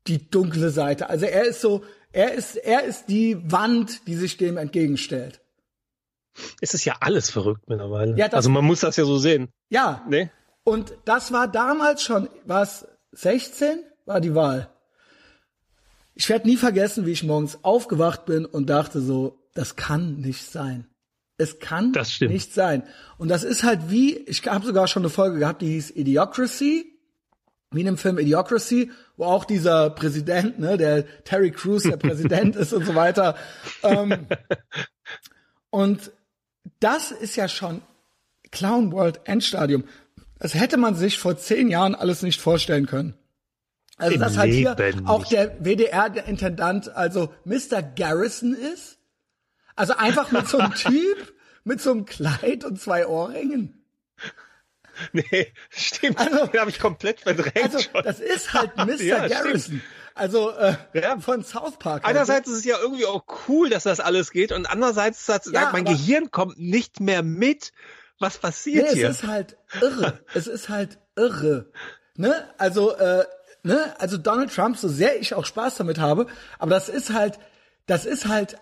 die 0.08 0.30
dunkle 0.30 0.70
Seite. 0.72 1.10
Also 1.10 1.26
er 1.26 1.46
ist 1.46 1.62
so, 1.62 1.84
er 2.14 2.34
ist 2.34 2.56
er 2.56 2.84
ist 2.84 3.08
die 3.10 3.38
Wand, 3.52 4.08
die 4.08 4.16
sich 4.16 4.38
dem 4.38 4.58
entgegenstellt. 4.58 5.42
Es 6.62 6.74
ist 6.74 6.86
ja 6.86 6.96
alles 7.02 7.30
verrückt 7.30 7.68
mittlerweile. 7.68 8.16
Ja, 8.18 8.28
das- 8.28 8.38
also 8.38 8.50
man 8.50 8.64
muss 8.66 8.80
das 8.80 8.96
ja 8.96 9.06
so 9.06 9.18
sehen. 9.18 9.50
Ja, 9.70 10.04
Ne? 10.10 10.32
Und 10.66 10.94
das 11.04 11.34
war 11.34 11.50
damals 11.50 12.02
schon, 12.04 12.30
war 12.46 12.62
es 12.64 12.88
16? 13.12 13.84
War 14.06 14.22
die 14.22 14.34
Wahl. 14.34 14.70
Ich 16.16 16.30
werde 16.30 16.48
nie 16.48 16.56
vergessen, 16.58 17.06
wie 17.06 17.12
ich 17.12 17.24
morgens 17.24 17.60
aufgewacht 17.64 18.26
bin 18.26 18.46
und 18.46 18.70
dachte 18.70 19.02
so, 19.02 19.40
das 19.56 19.76
kann 19.76 20.22
nicht 20.22 20.50
sein. 20.50 20.88
Es 21.38 21.60
kann 21.60 21.92
nicht 22.30 22.54
sein. 22.54 22.84
Und 23.18 23.28
das 23.30 23.44
ist 23.44 23.64
halt 23.64 23.90
wie, 23.90 24.16
ich 24.18 24.48
habe 24.48 24.66
sogar 24.66 24.88
schon 24.88 25.02
eine 25.04 25.10
Folge 25.10 25.40
gehabt, 25.40 25.62
die 25.62 25.68
hieß 25.72 25.92
Idiocracy, 25.96 26.86
wie 27.72 27.80
in 27.80 27.86
dem 27.88 27.98
Film 27.98 28.18
Idiocracy, 28.20 28.92
wo 29.18 29.26
auch 29.26 29.46
dieser 29.46 29.90
Präsident, 29.90 30.60
ne, 30.60 30.78
der 30.78 31.24
Terry 31.24 31.52
Crews 31.52 31.84
der 31.84 31.98
Präsident 31.98 32.56
ist 32.56 32.74
und 32.74 32.86
so 32.86 32.96
weiter. 32.96 33.36
Ähm, 33.84 34.28
und 35.70 36.12
das 36.80 37.12
ist 37.12 37.36
ja 37.36 37.48
schon 37.48 37.82
Clown 38.52 38.92
World 38.92 39.22
Endstadium. 39.26 39.84
Das 40.40 40.54
hätte 40.54 40.78
man 40.78 40.96
sich 40.96 41.20
vor 41.20 41.38
zehn 41.38 41.70
Jahren 41.70 41.96
alles 41.96 42.22
nicht 42.22 42.42
vorstellen 42.42 42.86
können. 42.86 43.14
Also 43.98 44.16
Im 44.16 44.22
dass 44.22 44.38
halt 44.38 44.52
hier 44.52 44.76
auch 45.06 45.26
der 45.26 45.64
WDR-Intendant, 45.64 46.90
also 46.96 47.34
Mr. 47.46 47.82
Garrison 47.82 48.54
ist. 48.54 48.98
Also 49.76 49.94
einfach 49.94 50.32
mit 50.32 50.48
so 50.48 50.58
einem 50.58 50.74
Typ, 50.76 51.34
mit 51.64 51.82
so 51.82 51.92
einem 51.92 52.06
Kleid 52.06 52.66
und 52.66 52.80
zwei 52.80 53.08
Ohrringen. 53.08 53.83
Nee, 55.12 55.54
stimmt. 55.70 56.20
Also- 56.20 56.46
den 56.48 56.60
habe 56.60 56.70
ich 56.70 56.80
komplett 56.80 57.22
verdrängt 57.22 57.58
Also 57.64 57.80
schon. 57.80 58.04
das 58.04 58.20
ist 58.20 58.54
halt 58.54 58.76
Mr. 58.78 58.96
Ja, 59.02 59.28
Garrison. 59.28 59.82
Also 60.16 60.52
äh, 60.52 60.76
Ja. 60.94 61.18
von 61.20 61.44
South 61.44 61.78
Park. 61.80 62.04
halt. 62.04 62.16
Einerseits 62.16 62.48
ist 62.50 62.58
es 62.60 62.66
ja 62.66 62.78
irgendwie 62.80 63.06
auch 63.06 63.24
cool, 63.48 63.70
dass 63.70 63.84
das 63.84 64.00
alles 64.00 64.32
geht 64.32 64.52
und 64.52 64.66
andererseits 64.68 65.26
das, 65.26 65.50
Ja, 65.52 65.70
mein 65.74 65.86
Gehirn 65.86 66.30
kommt 66.30 66.60
nicht 66.60 67.00
mehr 67.00 67.24
mit, 67.24 67.72
was 68.20 68.36
Nee, 68.36 68.40
passiert 68.42 68.88
es 68.90 68.94
hier. 68.94 69.10
ist 69.10 69.24
halt 69.24 69.58
irre. 69.82 70.20
es 70.36 70.46
ist 70.48 70.70
halt 70.70 71.00
irre. 71.16 71.72
Ne? 72.16 72.48
Also, 72.60 72.96
äh, 72.96 73.26
ne? 73.64 73.96
Also 74.00 74.18
Donald 74.18 74.54
Trump, 74.54 74.78
so 74.78 74.88
sehr 74.88 75.20
ich 75.20 75.34
auch 75.34 75.46
Spaß 75.48 75.78
damit 75.78 75.98
habe, 76.00 76.28
aber 76.60 76.70
das 76.72 76.90
ist 76.90 77.12
halt, 77.12 77.40
das 77.88 78.06
ist 78.06 78.28
halt, 78.28 78.58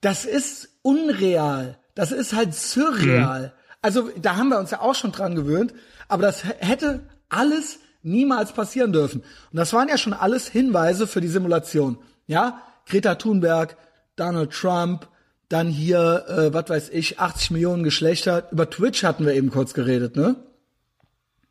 das 0.00 0.24
ist 0.24 0.68
unreal. 0.82 1.78
Das 1.96 2.12
ist 2.12 2.32
halt 2.32 2.54
surreal. 2.54 3.54
Also 3.84 4.08
da 4.16 4.36
haben 4.36 4.48
wir 4.48 4.58
uns 4.58 4.70
ja 4.70 4.80
auch 4.80 4.94
schon 4.94 5.12
dran 5.12 5.34
gewöhnt, 5.34 5.74
aber 6.08 6.22
das 6.22 6.42
hätte 6.42 7.00
alles 7.28 7.80
niemals 8.02 8.52
passieren 8.52 8.94
dürfen. 8.94 9.20
Und 9.20 9.58
das 9.58 9.74
waren 9.74 9.90
ja 9.90 9.98
schon 9.98 10.14
alles 10.14 10.48
Hinweise 10.48 11.06
für 11.06 11.20
die 11.20 11.28
Simulation. 11.28 11.98
Ja, 12.26 12.62
Greta 12.86 13.16
Thunberg, 13.16 13.76
Donald 14.16 14.52
Trump, 14.52 15.06
dann 15.50 15.68
hier, 15.68 16.24
äh, 16.28 16.54
was 16.54 16.70
weiß 16.70 16.88
ich, 16.94 17.20
80 17.20 17.50
Millionen 17.50 17.82
Geschlechter. 17.82 18.50
Über 18.52 18.70
Twitch 18.70 19.04
hatten 19.04 19.26
wir 19.26 19.34
eben 19.34 19.50
kurz 19.50 19.74
geredet, 19.74 20.16
ne? 20.16 20.36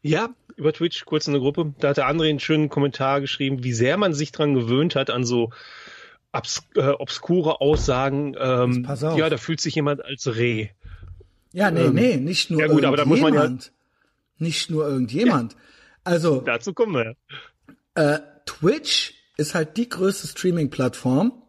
Ja, 0.01 0.29
über 0.55 0.73
Twitch, 0.73 1.05
kurz 1.05 1.27
in 1.27 1.33
der 1.33 1.41
Gruppe, 1.41 1.75
da 1.77 1.89
hat 1.89 1.97
der 1.97 2.09
André 2.09 2.31
einen 2.31 2.39
schönen 2.39 2.69
Kommentar 2.69 3.21
geschrieben, 3.21 3.63
wie 3.63 3.73
sehr 3.73 3.97
man 3.97 4.15
sich 4.15 4.31
dran 4.31 4.55
gewöhnt 4.55 4.95
hat 4.95 5.11
an 5.11 5.23
so 5.23 5.51
obs 6.31 6.63
äh, 6.77 6.87
obskure 6.87 7.61
Aussagen. 7.61 8.35
Ähm, 8.39 8.87
ja, 9.15 9.29
da 9.29 9.37
fühlt 9.37 9.61
sich 9.61 9.75
jemand 9.75 10.03
als 10.03 10.35
Reh. 10.35 10.69
Ja, 11.53 11.71
nee, 11.71 11.89
nee, 11.89 12.17
nicht 12.17 12.49
nur 12.49 12.59
ja 12.61 12.67
gut, 12.67 12.83
aber 12.83 12.97
da 12.97 13.05
muss 13.05 13.21
man 13.21 13.33
ja-. 13.33 13.57
Nicht 14.39 14.69
nur 14.69 14.87
irgendjemand. 14.87 15.55
Also, 16.03 16.41
Dazu 16.41 16.73
kommen 16.73 16.95
wir. 16.95 17.15
äh, 17.95 18.19
Twitch 18.45 19.13
ist 19.37 19.55
halt 19.55 19.77
die 19.77 19.87
größte 19.87 20.27
Streaming-Plattform. 20.27 21.41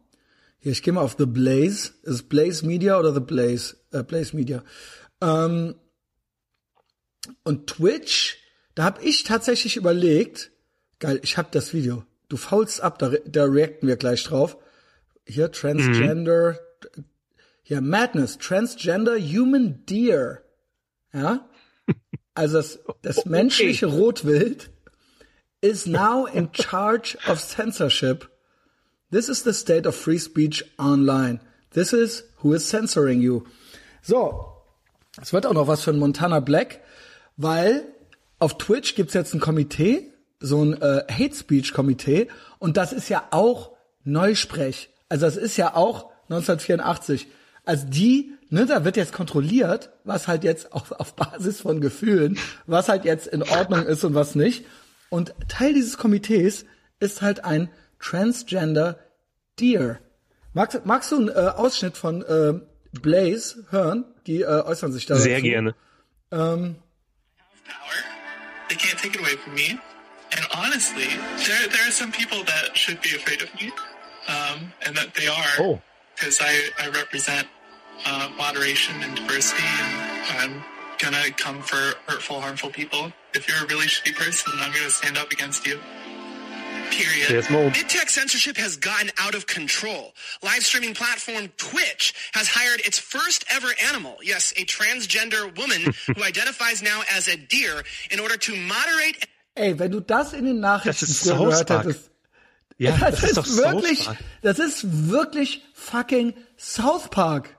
Hier, 0.60 0.72
ich 0.72 0.82
gehe 0.82 0.92
mal 0.92 1.00
auf 1.00 1.16
The 1.18 1.26
Blaze. 1.26 1.92
Ist 2.02 2.06
es 2.06 2.22
Blaze 2.22 2.64
Media 2.64 2.98
oder 2.98 3.12
The 3.12 3.20
Blaze? 3.20 3.76
Äh, 3.90 4.02
Blaze 4.04 4.36
Media. 4.36 4.62
Ähm, 5.20 5.74
und 7.42 7.66
Twitch, 7.66 8.38
da 8.74 8.84
habe 8.84 9.02
ich 9.02 9.24
tatsächlich 9.24 9.76
überlegt, 9.76 10.50
geil, 10.98 11.18
ich 11.22 11.36
hab 11.36 11.50
das 11.52 11.72
Video. 11.74 12.04
Du 12.28 12.36
faulst 12.36 12.80
ab, 12.80 12.98
da, 12.98 13.10
da 13.26 13.44
reacten 13.44 13.88
wir 13.88 13.96
gleich 13.96 14.22
drauf. 14.24 14.56
Hier, 15.26 15.50
Transgender, 15.50 16.58
hier, 17.64 17.80
Madness, 17.80 18.38
Transgender 18.38 19.18
Human 19.18 19.84
Deer. 19.86 20.42
Ja? 21.12 21.48
Also 22.34 22.58
das, 22.58 22.78
das 23.02 23.24
menschliche 23.24 23.86
Rotwild 23.86 24.70
is 25.62 25.86
now 25.86 26.26
in 26.26 26.50
charge 26.52 27.16
of 27.26 27.40
censorship. 27.40 28.28
This 29.10 29.28
is 29.28 29.42
the 29.44 29.54
state 29.54 29.86
of 29.86 29.96
free 29.96 30.18
speech 30.18 30.62
online. 30.78 31.40
This 31.70 31.92
is 31.94 32.24
who 32.42 32.52
is 32.52 32.68
censoring 32.68 33.22
you. 33.22 33.44
So, 34.02 34.52
es 35.22 35.32
wird 35.32 35.46
auch 35.46 35.54
noch 35.54 35.66
was 35.66 35.82
für 35.82 35.90
ein 35.90 35.98
Montana 35.98 36.40
Black, 36.40 36.80
weil 37.38 37.84
auf 38.38 38.58
Twitch 38.58 38.94
gibt's 38.94 39.14
jetzt 39.14 39.32
ein 39.32 39.40
Komitee, 39.40 40.12
so 40.38 40.62
ein 40.62 40.74
äh, 40.82 41.04
Hate 41.10 41.34
Speech 41.34 41.72
Komitee, 41.72 42.28
und 42.58 42.76
das 42.76 42.92
ist 42.92 43.08
ja 43.08 43.26
auch 43.30 43.72
Neusprech. 44.02 44.90
Also 45.08 45.24
das 45.24 45.38
ist 45.38 45.56
ja 45.56 45.74
auch 45.74 46.10
1984. 46.28 47.28
Also 47.64 47.86
die, 47.88 48.32
ne, 48.50 48.66
da 48.66 48.84
wird 48.84 48.96
jetzt 48.96 49.12
kontrolliert, 49.12 49.90
was 50.04 50.28
halt 50.28 50.44
jetzt 50.44 50.72
auf, 50.72 50.92
auf 50.92 51.14
Basis 51.16 51.60
von 51.60 51.80
Gefühlen, 51.80 52.38
was 52.66 52.88
halt 52.88 53.04
jetzt 53.04 53.26
in 53.26 53.42
Ordnung 53.42 53.86
ist 53.86 54.04
und 54.04 54.14
was 54.14 54.34
nicht. 54.34 54.64
Und 55.08 55.34
Teil 55.48 55.72
dieses 55.74 55.96
Komitees 55.96 56.64
ist 57.00 57.22
halt 57.22 57.44
ein 57.44 57.70
Transgender 58.00 58.98
Deer. 59.58 60.00
Magst, 60.52 60.84
magst 60.84 61.10
du 61.12 61.16
einen 61.16 61.28
äh, 61.28 61.32
Ausschnitt 61.32 61.96
von 61.96 62.22
äh, 62.22 62.60
Blaze 63.00 63.64
hören? 63.70 64.04
Die 64.26 64.42
äh, 64.42 64.46
äußern 64.46 64.92
sich 64.92 65.06
da. 65.06 65.16
Sehr 65.16 65.40
gerne. 65.40 65.74
Ähm. 66.30 66.76
They 68.68 68.76
can't 68.76 68.96
take 69.00 69.14
it 69.14 69.20
away 69.20 69.36
from 69.36 69.54
me. 69.54 69.78
And 70.36 70.46
honestly, 70.52 71.06
there 71.46 71.68
there 71.70 71.84
are 71.86 71.92
some 71.92 72.10
people 72.10 72.38
that 72.44 72.76
should 72.76 73.00
be 73.02 73.10
afraid 73.14 73.42
of 73.42 73.48
me, 73.60 73.70
um, 74.26 74.72
and 74.86 74.96
that 74.96 75.14
they 75.14 75.28
are, 75.28 75.60
Oh. 75.60 75.80
because 76.16 76.40
I 76.40 76.52
I 76.82 76.88
represent 76.88 77.46
uh, 78.06 78.28
moderation 78.36 78.94
and 79.02 79.16
diversity, 79.16 79.62
and 80.38 80.52
I'm 80.52 80.64
gonna 80.98 81.30
come 81.36 81.62
for 81.62 81.76
hurtful, 82.06 82.40
harmful 82.40 82.70
people. 82.70 83.12
If 83.34 83.48
you're 83.48 83.58
a 83.64 83.66
really 83.66 83.86
shitty 83.86 84.14
person, 84.14 84.52
I'm 84.58 84.72
gonna 84.72 84.90
stand 84.90 85.16
up 85.18 85.30
against 85.32 85.66
you. 85.66 85.78
Period. 86.90 87.30
Jetzt 87.30 87.50
mal. 87.50 87.70
Mid-tech 87.70 88.08
censorship 88.10 88.56
has 88.56 88.76
gotten 88.76 89.10
out 89.18 89.34
of 89.34 89.46
control. 89.46 90.12
Live 90.42 90.62
streaming 90.64 90.94
platform 90.94 91.48
Twitch 91.56 92.14
has 92.34 92.46
hired 92.48 92.80
its 92.86 92.98
first 92.98 93.44
ever 93.50 93.68
animal, 93.88 94.16
yes, 94.22 94.52
a 94.56 94.64
transgender 94.64 95.56
woman 95.56 95.80
who 96.16 96.22
identifies 96.22 96.82
now 96.82 97.02
as 97.16 97.26
a 97.28 97.36
deer, 97.36 97.82
in 98.10 98.20
order 98.20 98.36
to 98.36 98.54
moderate 98.54 99.26
ey, 99.56 99.72
wenn 99.78 99.90
du 99.92 100.00
das 100.00 100.32
in 100.32 100.44
den 100.44 100.60
Nachrichten 100.60 101.06
Das 101.06 101.10
ist 101.10 101.22
früher 101.22 101.36
South 101.36 101.48
gehört 101.48 101.66
Park. 101.68 101.84
hättest, 101.86 102.10
Ja, 102.78 102.96
das, 102.96 103.22
ist, 103.22 103.36
doch 103.36 103.46
wirklich, 103.46 103.98
South 103.98 104.06
Park. 104.06 104.18
das 104.42 104.58
ist 104.58 105.08
wirklich 105.08 105.62
fucking 105.74 106.34
South 106.58 107.08
Park. 107.10 107.56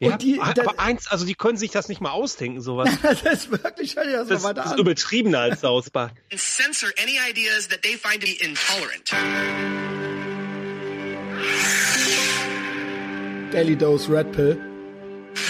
Ja, 0.00 0.12
Und 0.12 0.22
die- 0.22 0.40
aber 0.40 0.78
eins, 0.80 1.06
also 1.06 1.24
die 1.24 1.34
können 1.34 1.56
sich 1.56 1.70
das 1.70 1.88
nicht 1.88 2.00
mal 2.00 2.10
ausdenken, 2.10 2.60
sowas. 2.60 2.90
Das 3.02 3.22
ist 3.22 3.50
wirklich, 3.50 3.96
hör 3.96 4.04
dir 4.04 4.12
das, 4.18 4.28
Das, 4.28 4.42
mal 4.42 4.48
weiter 4.50 4.62
das 4.62 4.72
ist 4.72 4.78
übertriebener 4.78 5.38
als 5.40 5.60
South 5.60 5.90
Park. 5.90 6.12
and 6.32 6.40
censor 6.40 6.88
any 7.00 7.18
ideas 7.30 7.68
that 7.68 7.82
they 7.82 7.96
find 7.96 8.20
to 8.20 8.26
be 8.26 8.36
intolerant. 8.44 9.12
Daily 13.52 13.76
Dose 13.76 14.08
Red 14.08 14.32
Pill. 14.32 14.56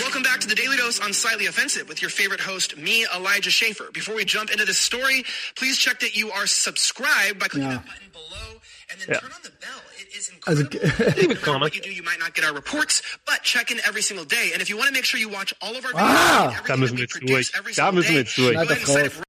Welcome 0.00 0.22
back 0.22 0.40
to 0.40 0.48
the 0.48 0.54
Daily 0.54 0.76
Dose 0.76 1.00
on 1.00 1.12
Slightly 1.14 1.46
Offensive 1.46 1.88
with 1.88 2.00
your 2.02 2.10
favorite 2.10 2.40
host, 2.40 2.76
me, 2.76 3.06
Elijah 3.14 3.50
Schaefer. 3.50 3.90
Before 3.92 4.14
we 4.14 4.24
jump 4.24 4.50
into 4.50 4.64
this 4.66 4.78
story, 4.78 5.24
please 5.56 5.78
check 5.78 6.00
that 6.00 6.14
you 6.16 6.30
are 6.30 6.46
subscribed 6.46 7.38
by 7.38 7.48
clicking 7.48 7.68
Yeah. 7.70 7.76
that 7.78 7.86
button 7.86 8.10
below 8.12 8.60
and 8.90 9.00
then 9.00 9.08
Yeah. 9.10 9.20
turn 9.20 9.32
on 9.32 9.42
the 9.42 9.50
bell. 9.50 9.80
It 10.14 10.18
is 10.18 10.30
Also, 10.46 10.60
incredible. 10.62 11.20
Leave 11.20 11.30
a 11.30 11.34
comment. 11.34 11.60
what 11.62 11.74
you 11.74 11.82
do, 11.82 11.90
you 11.92 12.02
might 12.04 12.18
not 12.20 12.34
get 12.34 12.44
our 12.44 12.54
reports, 12.54 13.02
but 13.26 13.42
check 13.42 13.70
in 13.70 13.80
every 13.84 14.02
single 14.02 14.24
day. 14.24 14.50
And 14.52 14.62
if 14.62 14.68
you 14.70 14.76
want 14.76 14.88
to 14.88 14.94
make 14.94 15.04
sure 15.04 15.18
you 15.18 15.28
watch 15.28 15.52
all 15.60 15.74
of 15.76 15.84
our 15.84 15.92
videos, 15.92 15.98
Ah, 16.00 16.54
and 16.58 16.66
da 16.66 16.76
müssen 16.76 16.78
that 16.78 16.90
we 16.92 16.96
wir 16.96 17.02
jetzt 17.02 17.12
produce 17.12 17.50
durch. 17.50 17.58
every 17.58 17.72
Da 17.74 17.86
single 17.86 17.92
müssen 18.02 18.14
wir 18.14 18.22
day, 18.24 18.30
jetzt 18.30 18.36
durch. 18.38 18.54
go 18.54 18.60
ahead 18.60 18.70
and 18.70 18.80
Schneid 18.80 18.86
sign 18.86 19.04
das 19.10 19.24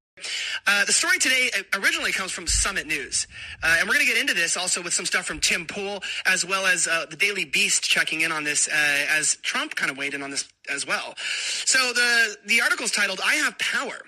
uh, 0.67 0.85
the 0.85 0.93
story 0.93 1.19
today 1.19 1.51
uh, 1.57 1.79
originally 1.79 2.11
comes 2.11 2.31
from 2.31 2.47
Summit 2.47 2.87
News, 2.87 3.27
uh, 3.63 3.75
and 3.79 3.87
we're 3.87 3.93
going 3.95 4.05
to 4.05 4.11
get 4.11 4.19
into 4.19 4.33
this 4.33 4.55
also 4.57 4.81
with 4.81 4.93
some 4.93 5.05
stuff 5.05 5.25
from 5.25 5.39
Tim 5.39 5.65
Pool, 5.67 6.01
as 6.25 6.43
well 6.45 6.65
as 6.65 6.87
uh, 6.87 7.05
the 7.09 7.15
Daily 7.17 7.45
Beast 7.45 7.83
checking 7.83 8.21
in 8.21 8.31
on 8.31 8.43
this, 8.45 8.67
uh, 8.67 9.05
as 9.09 9.35
Trump 9.43 9.75
kind 9.75 9.91
of 9.91 9.97
weighed 9.97 10.13
in 10.15 10.23
on 10.23 10.31
this 10.31 10.47
as 10.69 10.87
well. 10.87 11.13
So 11.65 11.77
the 11.93 12.37
the 12.45 12.61
article 12.61 12.85
is 12.85 12.91
titled 12.91 13.19
"I 13.23 13.35
Have 13.35 13.57
Power." 13.59 13.99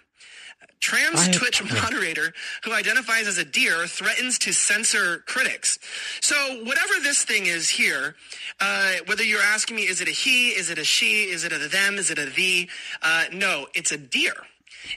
Trans 0.80 1.26
have 1.26 1.36
Twitch 1.36 1.64
moderator 1.64 2.34
who 2.64 2.74
identifies 2.74 3.28
as 3.28 3.38
a 3.38 3.46
deer 3.46 3.88
threatens 3.88 4.38
to 4.40 4.54
censor 4.54 5.20
critics. 5.26 5.80
So 6.22 6.36
whatever 6.64 6.94
this 7.02 7.24
thing 7.24 7.46
is 7.46 7.70
here, 7.70 8.16
uh, 8.60 8.94
whether 9.06 9.24
you're 9.24 9.42
asking 9.42 9.76
me, 9.76 9.84
is 9.84 10.02
it 10.02 10.08
a 10.08 10.12
he, 10.12 10.50
is 10.50 10.70
it 10.70 10.78
a 10.78 10.84
she, 10.84 11.24
is 11.24 11.44
it 11.44 11.52
a 11.52 11.68
them, 11.68 11.96
is 11.96 12.12
it 12.12 12.20
a 12.20 12.26
thee? 12.26 12.70
Uh, 13.02 13.26
no, 13.34 13.68
it's 13.74 13.92
a 13.92 13.98
deer. 13.98 14.34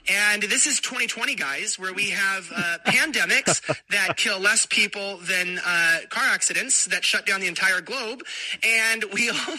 And 0.08 0.42
this 0.42 0.66
is 0.66 0.80
2020, 0.80 1.34
guys, 1.34 1.78
where 1.78 1.92
we 1.92 2.10
have 2.10 2.50
uh, 2.54 2.78
pandemics 2.86 3.60
that 3.90 4.16
kill 4.16 4.38
less 4.38 4.66
people 4.66 5.18
than 5.18 5.58
uh, 5.64 5.98
car 6.08 6.24
accidents 6.28 6.84
that 6.86 7.04
shut 7.04 7.26
down 7.26 7.40
the 7.40 7.48
entire 7.48 7.80
globe, 7.80 8.22
and 8.62 9.04
we 9.12 9.30
al- 9.48 9.58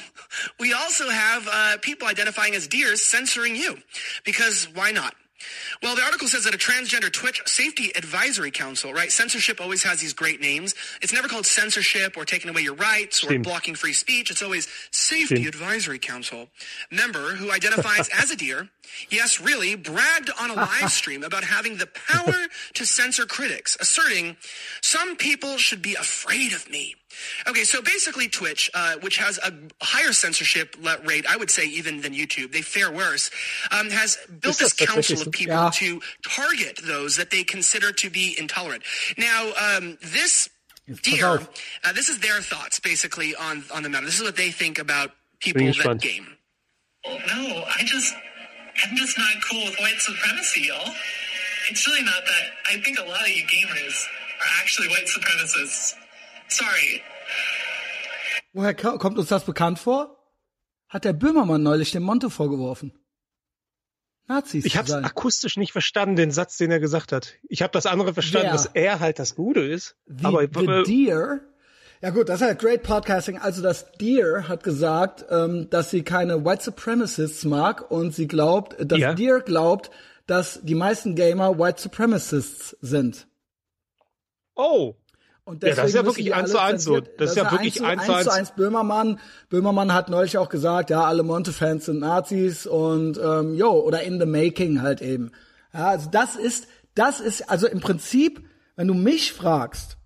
we 0.60 0.74
also 0.74 1.10
have 1.10 1.48
uh, 1.52 1.78
people 1.82 2.08
identifying 2.08 2.56
as 2.56 2.68
deers 2.68 3.02
censoring 3.02 3.56
you, 3.56 3.78
because 4.24 4.68
why 4.74 4.92
not? 4.92 5.16
Well, 5.82 5.96
the 5.96 6.04
article 6.04 6.28
says 6.28 6.44
that 6.44 6.54
a 6.54 6.58
transgender 6.58 7.12
Twitch 7.12 7.42
safety 7.46 7.92
advisory 7.96 8.52
council, 8.52 8.94
right? 8.94 9.12
Censorship 9.12 9.60
always 9.60 9.84
has 9.84 10.00
these 10.00 10.14
great 10.14 10.42
names. 10.42 10.76
It's 11.02 11.14
never 11.14 11.28
called 11.28 11.46
censorship 11.46 12.18
or 12.18 12.26
taking 12.26 12.50
away 12.50 12.62
your 12.62 12.76
rights 12.76 13.24
or 13.24 13.38
blocking 13.40 13.76
free 13.76 13.94
speech. 13.94 14.32
It's 14.32 14.42
always 14.42 14.68
safety 14.92 15.48
advisory 15.48 16.00
council 16.00 16.50
member 16.92 17.36
who 17.36 17.52
identifies 17.52 18.10
as 18.14 18.32
a 18.32 18.36
deer. 18.36 18.70
Yes, 19.10 19.40
really 19.40 19.76
bragged 19.76 20.30
on 20.40 20.50
a 20.52 20.54
live 20.54 20.92
stream 20.92 21.24
about 21.24 21.44
having 21.44 21.78
the 21.78 21.88
power 21.88 22.34
to 22.74 22.86
censor 22.86 23.26
critics, 23.26 23.78
asserting 23.80 24.38
some 24.82 25.16
people 25.16 25.58
should 25.58 25.82
be 25.82 25.96
afraid 25.96 26.54
of 26.54 26.70
me. 26.70 26.96
Okay, 27.48 27.64
so 27.64 27.82
basically 27.82 28.28
Twitch, 28.28 28.70
uh, 28.74 28.96
which 29.02 29.18
has 29.18 29.38
a 29.40 29.54
higher 29.82 30.14
censorship 30.14 30.76
rate, 31.06 31.26
I 31.28 31.38
would 31.38 31.50
say 31.52 31.66
even 31.66 32.02
than 32.02 32.14
YouTube, 32.14 32.52
they 32.52 32.62
fare 32.62 32.92
worse, 32.92 33.30
um, 33.72 33.90
has 33.90 34.18
built 34.40 34.62
Ist 34.62 34.78
this 34.78 34.88
council 34.90 35.22
of 35.22 35.32
people 35.32 35.56
Ja. 35.56 35.70
to 35.72 36.02
target 36.28 36.80
those 36.84 37.16
that 37.18 37.30
they 37.32 37.44
consider 37.44 37.92
to 37.94 38.10
be 38.10 38.36
intolerant. 38.38 38.84
Now, 39.18 39.52
um, 39.60 39.98
this 40.02 40.50
pass 40.88 41.00
deer, 41.02 41.26
auf. 41.28 41.50
uh, 41.84 41.94
this 41.94 42.10
is 42.10 42.20
their 42.20 42.42
thoughts 42.42 42.80
basically 42.80 43.36
on 43.36 43.64
on 43.74 43.84
the 43.84 43.90
matter. 43.90 44.06
This 44.06 44.16
is 44.20 44.24
what 44.24 44.36
they 44.36 44.52
think 44.52 44.80
about 44.80 45.12
people 45.40 45.60
Bin 45.60 45.68
that 45.68 45.76
gespannt. 45.76 46.02
game. 46.02 46.38
Well, 47.06 47.20
no, 47.28 47.64
I 47.66 47.84
just, 47.84 48.14
I'm 48.86 48.96
just 48.96 49.18
not 49.18 49.34
cool 49.50 49.64
with 49.66 49.76
white 49.80 50.00
supremacy, 50.00 50.62
y'all. 50.68 50.94
It's 51.70 51.88
really 51.88 52.04
not 52.04 52.24
that. 52.26 52.44
I 52.70 52.80
think 52.82 53.00
a 53.00 53.04
lot 53.04 53.22
of 53.22 53.30
you 53.30 53.44
gamers 53.46 54.06
are 54.40 54.62
actually 54.62 54.88
white 54.90 55.06
supremacists. 55.08 55.94
Sorry. 56.52 57.02
Woher 58.54 58.74
ko- 58.76 58.98
kommt 58.98 59.18
uns 59.18 59.30
das 59.30 59.46
bekannt 59.46 59.80
vor? 59.80 60.18
Hat 60.90 61.06
der 61.06 61.14
Böhmermann 61.14 61.64
neulich 61.64 61.92
dem 61.92 62.04
Monte 62.04 62.30
vorgeworfen. 62.30 62.94
Nazis 64.28 64.66
Ich 64.66 64.78
habe 64.78 64.94
akustisch 65.04 65.58
nicht 65.58 65.72
verstanden, 65.72 66.16
den 66.16 66.32
Satz, 66.32 66.58
den 66.58 66.72
er 66.72 66.80
gesagt 66.80 67.12
hat. 67.12 67.36
Ich 67.48 67.62
habe 67.62 67.72
das 67.72 67.86
andere 67.86 68.14
verstanden, 68.14 68.48
Wer? 68.48 68.54
dass 68.54 68.66
er 68.68 69.00
halt 69.00 69.20
das 69.20 69.36
Gute 69.36 69.62
ist. 69.62 69.96
The, 70.06 70.26
aber 70.26 70.42
the 70.54 70.84
Deer. 70.86 71.42
Ja 72.02 72.10
gut, 72.10 72.30
das 72.30 72.42
ist 72.42 72.48
halt 72.48 72.60
Great 72.60 72.84
Podcasting. 72.84 73.38
Also 73.38 73.62
das 73.62 73.92
Deer 73.94 74.48
hat 74.48 74.64
gesagt, 74.64 75.26
ähm, 75.30 75.70
dass 75.70 75.92
sie 75.92 76.04
keine 76.04 76.44
White 76.46 76.64
Supremacists 76.64 77.46
mag 77.46 77.90
und 77.92 78.14
sie 78.16 78.28
glaubt, 78.28 78.76
das 78.80 79.00
Ja. 79.00 79.14
Deer 79.14 79.40
glaubt, 79.42 79.92
dass 80.28 80.60
die 80.64 80.76
meisten 80.76 81.16
Gamer 81.16 81.58
White 81.60 81.82
Supremacists 81.82 82.76
sind. 82.82 83.28
oh, 84.56 84.96
Und 85.44 85.64
Ja, 85.64 85.74
das 85.74 85.88
ist 85.90 85.96
ja 85.96 86.06
wirklich 86.06 86.34
eins 86.36 86.52
zu 86.52 86.60
eins 86.62 86.84
so. 86.84 86.94
zensiert- 86.96 87.20
Das 87.20 87.32
ist 87.32 87.36
ja 87.36 87.52
wirklich 87.52 87.84
eins 87.84 88.06
zu 88.06 88.32
eins 88.32 88.52
Böhmermann. 88.52 89.20
Böhmermann 89.50 89.94
hat 89.94 90.10
neulich 90.10 90.38
auch 90.38 90.50
gesagt, 90.50 90.90
ja, 90.92 91.04
alle 91.04 91.24
Monte-Fans 91.24 91.86
sind 91.86 92.00
Nazis 92.00 92.68
und 92.68 93.18
ähm, 93.18 93.56
jo, 93.56 93.72
oder 93.72 94.04
in 94.04 94.20
the 94.20 94.26
making 94.26 94.82
halt 94.82 95.02
eben. 95.02 95.32
Ja, 95.74 95.88
also 95.90 96.10
das 96.12 96.36
ist, 96.36 96.68
das 96.96 97.20
ist, 97.20 97.50
also 97.50 97.68
im 97.68 97.80
Prinzip, 97.80 98.46
wenn 98.76 98.88
du 98.88 98.94
mich 98.94 99.34
fragst, 99.34 99.98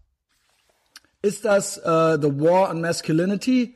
ist 1.21 1.43
das 1.45 1.77
äh, 1.79 1.81
The 2.21 2.39
War 2.39 2.69
on 2.69 2.81
Masculinity 2.81 3.75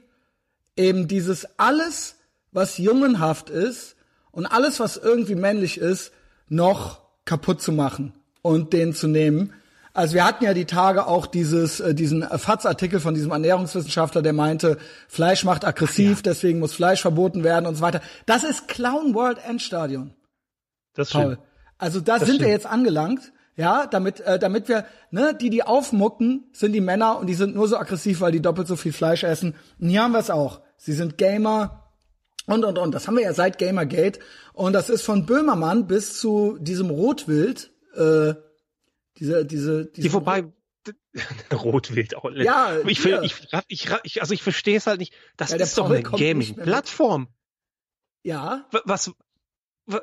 eben 0.78 1.08
dieses 1.08 1.48
alles, 1.60 2.16
was 2.52 2.78
jungenhaft 2.78 3.50
ist 3.50 3.96
und 4.32 4.46
alles, 4.46 4.80
was 4.80 4.98
irgendwie 4.98 5.36
männlich 5.36 5.78
ist, 5.78 6.14
noch 6.48 7.02
kaputt 7.26 7.62
zu 7.62 7.72
machen 7.72 8.14
und 8.42 8.72
den 8.74 8.94
zu 8.94 9.08
nehmen. 9.08 9.54
Also 9.94 10.14
wir 10.14 10.26
hatten 10.26 10.44
ja 10.44 10.54
die 10.54 10.66
Tage 10.66 11.08
auch 11.08 11.26
dieses, 11.26 11.80
äh, 11.80 11.96
diesen 11.96 12.24
FATS-Artikel 12.24 13.00
von 13.00 13.14
diesem 13.14 13.32
Ernährungswissenschaftler, 13.32 14.22
der 14.22 14.34
meinte, 14.34 14.78
Fleisch 15.08 15.44
macht 15.44 15.66
aggressiv, 15.66 16.22
deswegen 16.22 16.60
muss 16.60 16.74
Fleisch 16.74 17.02
verboten 17.02 17.44
werden 17.44 17.66
und 17.66 17.76
so 17.76 17.82
weiter. 17.82 18.02
Das 18.26 18.44
ist 18.44 18.68
Clown 18.68 19.14
World 19.16 19.40
Endstadion. 19.48 20.14
das 20.94 21.10
Paul. 21.12 21.34
stimmt. 21.34 21.40
Also 21.78 22.02
da 22.02 22.20
sind 22.20 22.28
wir 22.28 22.36
stimmt. 22.36 22.50
jetzt 22.50 22.66
angelangt, 22.66 23.32
ja, 23.56 23.88
damit, 23.88 24.22
äh, 24.22 24.38
damit 24.38 24.70
wir, 24.70 24.86
ne, 25.12 25.36
die, 25.40 25.50
die 25.50 25.64
aufmucken, 25.64 26.46
sind 26.54 26.74
die 26.74 26.82
Männer 26.82 27.18
und 27.20 27.28
die 27.28 27.34
sind 27.34 27.56
nur 27.56 27.68
so 27.68 27.78
aggressiv, 27.78 28.22
weil 28.22 28.32
die 28.32 28.42
doppelt 28.42 28.68
so 28.68 28.76
viel 28.76 28.94
Fleisch 28.94 29.24
essen. 29.24 29.56
Und 29.80 29.90
hier 29.90 30.04
haben 30.04 30.12
wir 30.12 30.20
es 30.20 30.30
auch. 30.30 30.62
Sie 30.78 30.94
sind 30.94 31.18
Gamer 31.18 31.92
und, 32.46 32.64
und, 32.64 32.78
und. 32.78 32.96
Das 32.96 33.08
haben 33.08 33.18
wir 33.18 33.24
ja 33.24 33.34
seit 33.34 33.58
Gamergate. 33.58 34.20
Und 34.54 34.74
das 34.74 34.90
ist 34.90 35.02
von 35.02 35.26
Böhmermann 35.26 35.88
bis 35.88 36.20
zu 36.20 36.58
diesem 36.60 36.90
Rotwild, 36.90 37.72
äh, 37.96 38.34
diese, 39.20 39.46
diese, 39.46 39.86
diese 39.88 40.02
Die 40.02 40.10
vorbei. 40.10 40.46
Rotwild 41.52 42.16
auch. 42.16 42.32
Ja, 42.32 42.80
ich, 42.88 43.04
will, 43.04 43.20
ich, 43.24 43.36
ich, 43.68 43.90
ich, 44.04 44.22
also 44.22 44.34
ich 44.34 44.42
verstehe 44.44 44.78
es 44.78 44.88
halt 44.88 45.00
nicht. 45.00 45.14
Das 45.38 45.52
Ja, 45.52 45.58
ist 45.58 45.78
doch 45.78 45.90
eine. 45.90 46.02
Gaming-Plattform. 46.02 47.28
Ja, 48.24 48.68
Wa- 48.72 48.82
Was, 48.86 49.12
wa- 49.86 50.02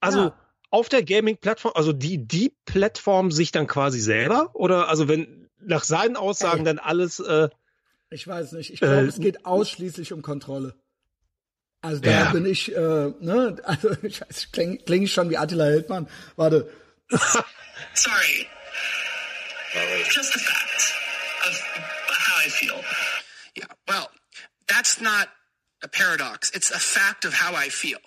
also 0.00 0.18
Ja. 0.18 0.38
auf 0.70 0.88
der 0.88 1.02
Gaming-Plattform, 1.02 1.72
also 1.74 1.92
die, 1.92 2.26
die 2.26 2.54
Plattform 2.64 3.30
sich 3.32 3.50
dann 3.52 3.66
quasi 3.66 4.00
selber? 4.00 4.50
Oder 4.54 4.88
also 4.88 5.08
wenn 5.08 5.48
nach 5.60 5.84
seinen 5.84 6.16
Aussagen 6.16 6.64
dann 6.64 6.78
alles, 6.78 7.18
äh, 7.20 7.48
ich 8.10 8.26
weiß 8.26 8.52
nicht. 8.52 8.72
Ich 8.72 8.80
glaube, 8.80 8.96
Äh, 8.96 9.06
es 9.06 9.18
geht 9.20 9.44
ausschließlich 9.46 10.12
um 10.12 10.22
Kontrolle. 10.22 10.74
Also 11.80 12.00
da 12.02 12.10
Ja. 12.10 12.32
bin 12.32 12.44
ich, 12.46 12.74
äh, 12.74 13.12
ne, 13.20 13.56
also 13.64 13.90
ich 14.02 14.20
weiß, 14.20 14.52
klinge 14.52 14.78
kling 14.78 15.02
ich 15.02 15.12
schon 15.12 15.30
wie 15.30 15.36
Attila 15.38 15.64
Hildmann. 15.64 16.08
Warte. 16.36 16.68
Sorry. 17.94 18.48
Just 20.10 20.34
a 20.34 20.38
fact 20.38 20.92
of 21.46 21.54
how 22.10 22.34
I 22.38 22.48
feel. 22.48 22.80
Yeah, 23.56 23.64
well, 23.86 24.10
that's 24.68 25.00
not 25.00 25.28
a 25.82 25.88
paradox. 25.88 26.50
It's 26.54 26.70
a 26.70 26.78
fact 26.78 27.24
of 27.24 27.32
how 27.32 27.54
I 27.54 27.68
feel. 27.68 27.98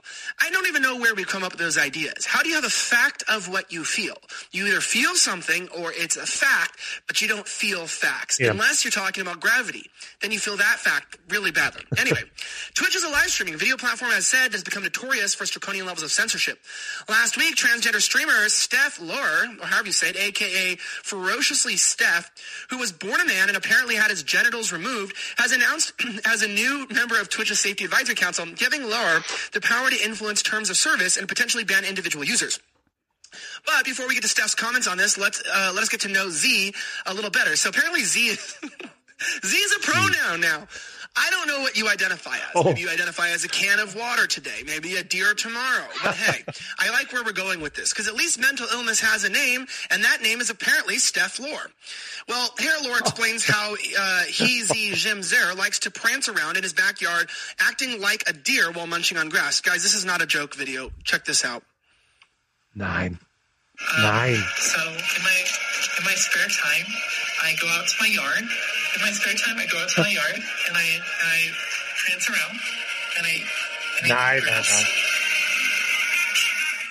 I 0.41 0.49
don't 0.49 0.67
even 0.67 0.82
know 0.82 0.97
where 0.97 1.15
we 1.15 1.24
come 1.24 1.43
up 1.43 1.53
with 1.53 1.59
those 1.61 1.78
ideas. 1.78 2.26
How 2.26 2.43
do 2.43 2.49
you 2.49 2.55
have 2.55 2.65
a 2.65 2.69
fact 2.69 3.24
of 3.30 3.47
what 3.47 3.72
you 3.72 3.86
feel? 3.86 4.17
You 4.51 4.67
either 4.67 4.82
feel 4.82 5.15
something 5.15 5.69
or 5.69 5.93
it's 5.93 6.17
a 6.17 6.26
fact, 6.26 6.78
but 7.07 7.22
you 7.22 7.28
don't 7.28 7.47
feel 7.47 7.88
facts. 7.88 8.39
Yeah. 8.39 8.51
Unless 8.51 8.84
you're 8.84 8.91
talking 8.91 9.22
about 9.22 9.39
gravity. 9.39 9.86
Then 10.22 10.32
you 10.32 10.39
feel 10.39 10.57
that 10.57 10.80
fact 10.80 11.17
really 11.30 11.51
badly. 11.51 11.84
Anyway, 12.01 12.24
Twitch 12.74 12.95
is 12.95 13.03
a 13.03 13.09
live 13.09 13.28
streaming 13.28 13.59
video 13.59 13.78
platform, 13.78 14.09
as 14.11 14.26
said, 14.26 14.53
has 14.53 14.63
become 14.63 14.82
notorious 14.82 15.36
for 15.36 15.43
its 15.43 15.51
draconian 15.51 15.86
levels 15.86 16.01
of 16.01 16.11
censorship. 16.11 16.57
Last 17.07 17.38
week, 17.38 17.55
transgender 17.55 18.01
streamer 18.01 18.49
Steph 18.49 18.99
Lure, 18.99 19.45
or 19.61 19.67
however 19.67 19.86
you 19.86 19.91
say 19.91 20.09
it, 20.09 20.17
aka 20.17 20.78
Ferociously 21.03 21.78
Steph, 21.78 22.32
who 22.72 22.80
was 22.80 22.91
born 22.91 23.22
a 23.22 23.26
man 23.26 23.49
and 23.49 23.55
apparently 23.55 23.93
had 23.93 24.09
his 24.09 24.24
genitals 24.24 24.74
removed, 24.74 25.15
has 25.38 25.51
announced 25.51 25.93
as 26.26 26.41
a 26.41 26.47
new 26.47 26.88
member 26.89 27.22
of 27.22 27.30
Twitch's 27.30 27.61
Safety 27.62 27.86
Advisory 27.86 28.16
Council, 28.16 28.45
giving 28.55 28.84
Lure 28.84 29.22
the 29.53 29.62
power 29.62 29.89
to 29.89 30.03
influence 30.03 30.41
terms 30.41 30.70
of 30.70 30.78
service 30.78 31.18
and 31.18 31.28
potentially 31.28 31.64
ban 31.64 31.86
individual 31.86 32.26
users. 32.26 32.59
But 33.66 33.86
before 33.86 34.07
we 34.07 34.16
get 34.16 34.24
to 34.24 34.30
Steph's 34.30 34.55
comments 34.55 34.88
on 34.88 34.97
this, 34.97 35.18
let's 35.18 35.41
uh, 35.47 35.72
let 35.74 35.84
us 35.84 35.89
get 35.89 36.01
to 36.01 36.09
know 36.09 36.30
Z 36.30 36.74
a 37.05 37.14
little 37.14 37.30
better. 37.30 37.55
So 37.55 37.70
apparently 37.70 38.03
Z 38.03 38.36
Z 39.45 39.57
is 39.57 39.76
a 39.76 39.80
pronoun 39.80 40.41
now. 40.41 40.68
I 41.16 41.30
don't 41.30 41.47
know 41.47 41.59
what 41.59 41.78
you 41.78 41.89
identify 41.89 42.36
as. 42.36 42.41
Oh. 42.55 42.64
Maybe 42.64 42.82
you 42.82 42.89
identify 42.89 43.30
as 43.32 43.43
a 43.43 43.49
can 43.49 43.80
of 43.80 43.95
water 43.95 44.28
today, 44.28 44.64
maybe 44.66 44.95
a 44.95 45.03
deer 45.03 45.34
tomorrow. 45.34 45.86
But 46.01 46.16
hey, 46.16 46.43
I 46.80 46.89
like 46.91 47.12
where 47.12 47.24
we're 47.24 47.34
going 47.34 47.59
with 47.59 47.74
this 47.76 47.91
because 47.91 48.07
at 48.07 48.16
least 48.16 48.39
mental 48.39 48.68
illness 48.72 49.01
has 49.01 49.26
a 49.26 49.30
name, 49.30 49.68
and 49.89 50.03
that 50.05 50.22
name 50.22 50.39
is 50.39 50.49
apparently 50.49 50.97
Steph 50.99 51.39
Lore. 51.39 51.68
Well, 52.30 52.49
here 52.59 52.72
Lore 52.84 52.97
explains 52.99 53.45
how 53.45 53.74
uh, 53.99 54.24
he, 54.24 54.62
Z, 54.64 54.93
Jim 54.93 55.22
Zer 55.22 55.53
likes 55.53 55.80
to 55.80 55.91
prance 55.91 56.30
around 56.30 56.55
in 56.55 56.64
his 56.64 56.74
backyard, 56.74 57.30
acting 57.59 57.99
like 57.99 58.24
a 58.28 58.34
deer 58.34 58.72
while 58.72 58.88
munching 58.88 59.18
on 59.18 59.28
grass. 59.28 59.59
Guys, 59.59 59.84
this 59.84 59.93
is 59.95 60.05
not 60.05 60.22
a 60.22 60.26
joke 60.26 60.55
video. 60.55 60.91
Check 61.03 61.26
this 61.26 61.43
out. 61.43 61.64
nein. 62.74 63.20
Nein. 63.99 64.36
So 64.57 64.80
in 64.80 65.24
my 65.24 65.43
in 65.97 66.05
my 66.05 66.14
spare 66.14 66.47
time, 66.47 66.86
I 67.43 67.55
go 67.59 67.68
out 67.68 67.88
to 67.88 67.95
my 67.99 68.07
yard. 68.07 68.43
In 68.95 69.01
my 69.01 69.11
spare 69.11 69.33
time, 69.35 69.57
I 69.57 69.65
go 69.67 69.77
out 69.79 69.89
to 69.89 70.01
my 70.01 70.09
yard 70.09 70.35
and 70.35 70.75
I 70.77 70.83
and 70.83 71.03
I 71.23 71.39
prance 72.05 72.29
around 72.29 72.59
and 73.17 73.25
I 73.25 73.35
and 74.03 74.11
I 74.11 74.15
Nein, 74.15 74.37
eat 74.37 74.43
nein, 74.45 74.53
grass. 74.53 74.85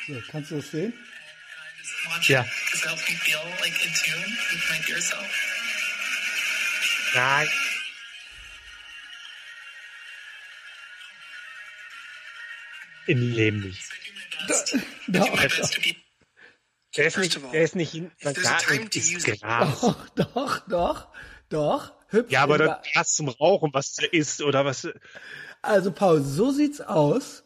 So, 0.07 0.21
kannst 0.33 0.51
du 0.51 0.57
das 0.57 0.71
sehen? 0.71 0.93
And 0.93 0.95
I 0.95 1.69
just 1.81 1.93
watch 2.09 2.31
Yeah. 2.31 2.43
it 2.45 2.51
because 2.65 2.83
it 2.83 2.89
helps 2.89 3.09
me 3.09 3.15
feel 3.17 3.45
like 3.61 3.77
in 3.85 3.93
tune 3.93 4.31
with 4.51 4.65
my 4.71 4.79
dear 4.87 5.01
self. 5.01 5.27
Nein. 7.15 7.49
Im 13.07 13.19
Leben 13.33 13.61
nicht. 13.61 13.81
I 13.93 14.03
do 14.07 14.13
my 14.41 14.47
best. 14.49 14.75
I 14.75 14.79
do 15.13 15.21
my 15.37 15.49
best 15.49 15.73
to 15.75 15.81
be 15.81 15.97
Der 16.97 17.07
ist 17.07 17.15
First 17.15 17.25
nicht, 17.29 17.37
of 17.37 17.45
all, 17.45 17.53
der 17.53 17.63
ist 17.63 17.77
nicht 17.77 17.95
in 17.95 18.07
if 18.19 18.33
there's 18.35 18.47
a 18.49 18.57
time 18.59 18.91
to 18.91 18.99
ist 18.99 19.15
use 19.15 19.29
it- 19.31 19.41
Gras. 19.41 19.81
Doch, 19.81 20.09
doch, 20.11 20.69
doch, 20.69 21.09
doch. 21.51 21.93
Hübsch. 22.09 22.33
Ja, 22.33 22.43
aber 22.43 22.59
dann 22.59 22.77
Gras 22.93 23.15
zum 23.15 23.29
Rauchen, 23.29 23.71
was 23.73 23.95
der 23.95 24.13
isst 24.13 24.43
oder 24.43 24.65
was. 24.65 24.89
Also 25.63 25.93
Paul, 25.93 26.23
so 26.23 26.51
sieht's 26.51 26.81
aus. 26.81 27.45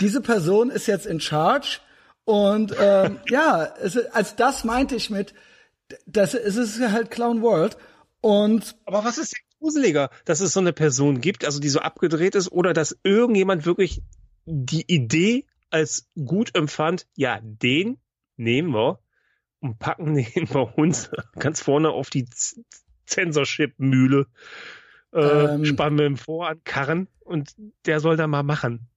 Diese 0.00 0.20
Person 0.20 0.70
ist 0.70 0.86
jetzt 0.86 1.06
in 1.06 1.20
charge 1.20 1.80
und 2.24 2.74
ähm, 2.78 3.18
ja, 3.28 3.64
es, 3.80 3.96
als 3.96 4.36
das 4.36 4.64
meinte 4.64 4.96
ich 4.96 5.10
mit, 5.10 5.34
das 6.06 6.34
es 6.34 6.56
ist 6.56 6.80
halt 6.80 7.10
Clown 7.10 7.42
World 7.42 7.76
und 8.20 8.76
Aber 8.86 9.04
was 9.04 9.18
ist 9.18 9.32
denn 9.32 9.44
gruseliger, 9.60 10.10
dass 10.24 10.40
es 10.40 10.52
so 10.52 10.60
eine 10.60 10.72
Person 10.72 11.20
gibt, 11.20 11.44
also 11.44 11.60
die 11.60 11.68
so 11.68 11.80
abgedreht 11.80 12.34
ist, 12.34 12.50
oder 12.50 12.72
dass 12.72 12.96
irgendjemand 13.02 13.66
wirklich 13.66 14.02
die 14.46 14.84
Idee 14.86 15.46
als 15.70 16.08
gut 16.14 16.54
empfand, 16.54 17.06
ja, 17.16 17.40
den 17.42 17.98
nehmen 18.36 18.72
wir 18.72 19.00
und 19.64 19.78
packen 19.78 20.14
den 20.14 20.46
bei 20.52 20.60
uns 20.60 21.10
ganz 21.38 21.60
vorne 21.60 21.90
auf 21.90 22.10
die 22.10 22.26
Censorship-Mühle, 23.06 24.26
äh, 25.12 25.20
Ähm. 25.54 25.64
spannen 25.64 25.98
wir 25.98 26.06
ihm 26.06 26.16
vor 26.16 26.48
an 26.48 26.60
Karren 26.64 27.08
und 27.20 27.54
der 27.86 28.00
soll 28.00 28.16
da 28.16 28.26
mal 28.26 28.42
machen. 28.42 28.88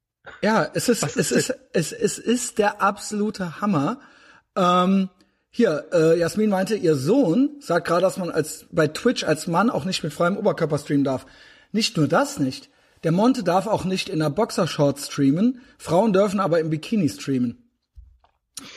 ja, 0.42 0.68
es 0.74 0.90
ist 0.90 1.04
Was 1.04 1.16
es 1.16 1.32
ist 1.32 1.50
ist 1.50 1.60
es, 1.74 1.92
es 1.92 2.18
ist 2.20 2.58
der 2.58 2.82
absolute 2.82 3.62
Hammer. 3.62 4.00
Ähm, 4.56 5.10
Hier, 5.50 5.86
äh, 5.92 6.20
Jasmin 6.20 6.50
meinte, 6.50 6.76
ihr 6.76 6.96
Sohn 6.96 7.50
sagt 7.60 7.88
gerade, 7.88 8.02
dass 8.02 8.18
man 8.18 8.30
als 8.30 8.66
bei 8.72 8.88
Twitch 8.88 9.24
als 9.24 9.48
Mann 9.48 9.70
auch 9.70 9.86
nicht 9.86 10.04
mit 10.04 10.14
freiem 10.14 10.38
Oberkörper 10.38 10.78
streamen 10.78 11.04
darf. 11.04 11.26
Nicht 11.72 11.98
nur 11.98 12.08
das 12.08 12.40
nicht. 12.40 12.70
Der 13.04 13.12
Monte 13.12 13.44
darf 13.44 13.68
auch 13.68 13.86
nicht 13.86 14.10
in 14.10 14.22
einer 14.22 14.30
Boxershort 14.30 15.00
streamen. 15.00 15.62
Frauen 15.78 16.14
dürfen 16.14 16.40
aber 16.40 16.60
im 16.60 16.70
Bikini 16.70 17.10
streamen. 17.10 17.67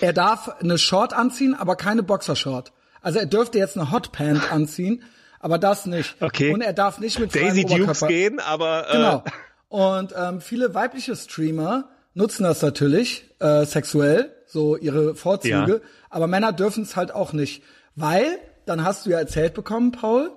Er 0.01 0.13
darf 0.13 0.49
eine 0.61 0.79
Short 0.79 1.13
anziehen, 1.13 1.55
aber 1.55 1.77
keine 1.77 2.03
Boxershort. 2.03 2.73
Also 3.03 3.19
er 3.19 3.27
dürfte 3.27 3.59
jetzt 3.59 3.77
eine 3.77 3.91
Hotpant 3.91 4.53
anziehen, 4.53 5.03
aber 5.41 5.59
das 5.59 5.87
nicht. 5.87 6.17
Okay. 6.21 6.53
Und 6.53 6.61
er 6.61 6.73
darf 6.75 6.99
nicht 6.99 7.19
mit 7.19 7.35
Daisy 7.35 7.65
Dukes 7.65 8.01
gehen, 8.07 8.41
aber 8.41 8.89
äh, 8.91 8.93
Genau. 8.93 9.25
Und 9.69 10.13
ähm, 10.17 10.41
viele 10.41 10.75
weibliche 10.75 11.15
Streamer 11.17 11.89
nutzen 12.15 12.43
das 12.43 12.61
natürlich 12.61 13.25
äh, 13.39 13.65
sexuell, 13.65 14.35
so 14.47 14.77
ihre 14.77 15.15
Vorzüge, 15.15 15.55
Ja. 15.75 15.81
aber 16.11 16.27
Männer 16.27 16.53
dürfen 16.53 16.83
es 16.83 16.97
halt 16.97 17.13
auch 17.15 17.33
nicht, 17.33 17.63
weil 17.95 18.39
dann 18.67 18.85
hast 18.85 19.07
du 19.07 19.11
ja 19.11 19.19
erzählt 19.19 19.55
bekommen, 19.55 19.93
Paul, 19.93 20.31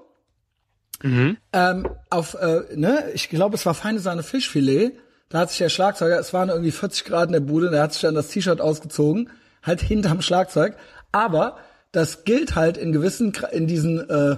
Mhm. 1.02 1.38
ähm, 1.52 1.90
auf, 2.10 2.36
äh, 2.36 2.62
ne, 2.76 3.10
ich 3.14 3.28
glaube, 3.30 3.56
es 3.56 3.66
war 3.66 3.74
feine 3.74 4.00
Sahne 4.00 4.24
Fischfilet. 4.24 4.94
Da 5.34 5.40
hat 5.40 5.50
sich 5.50 5.58
der 5.58 5.70
Schlagzeuger, 5.70 6.20
es 6.20 6.32
waren 6.32 6.50
irgendwie 6.50 6.70
40 6.70 7.06
Grad 7.06 7.26
in 7.26 7.34
der 7.34 7.40
Bude, 7.40 7.72
der 7.72 7.82
hat 7.82 7.94
sich 7.94 8.04
dann 8.04 8.14
das 8.14 8.28
T-Shirt 8.28 8.62
ausgezogen, 8.62 9.32
halt 9.64 9.82
hinterm 9.82 10.22
Schlagzeug. 10.22 10.76
Aber 11.12 11.58
das 11.92 12.24
gilt 12.24 12.54
halt 12.54 12.78
in 12.78 12.92
gewissen, 12.92 13.34
in 13.52 13.66
diesen, 13.66 14.08
äh, 14.12 14.38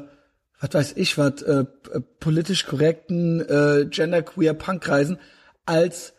was 0.62 0.74
weiß 0.74 0.94
ich, 0.96 1.18
was, 1.18 1.42
äh, 1.42 1.66
politisch 2.22 2.66
korrekten, 2.66 3.42
äh, 3.42 3.88
genderqueer 3.90 4.54
Punkkreisen 4.54 5.20
als 5.66 6.14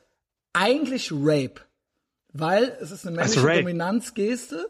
eigentlich 0.52 1.10
Rape. 1.10 1.62
Weil 2.34 2.76
es 2.78 2.90
ist 2.90 3.06
eine 3.06 3.16
männliche. 3.16 3.40
Dominanzgeste. 3.40 4.68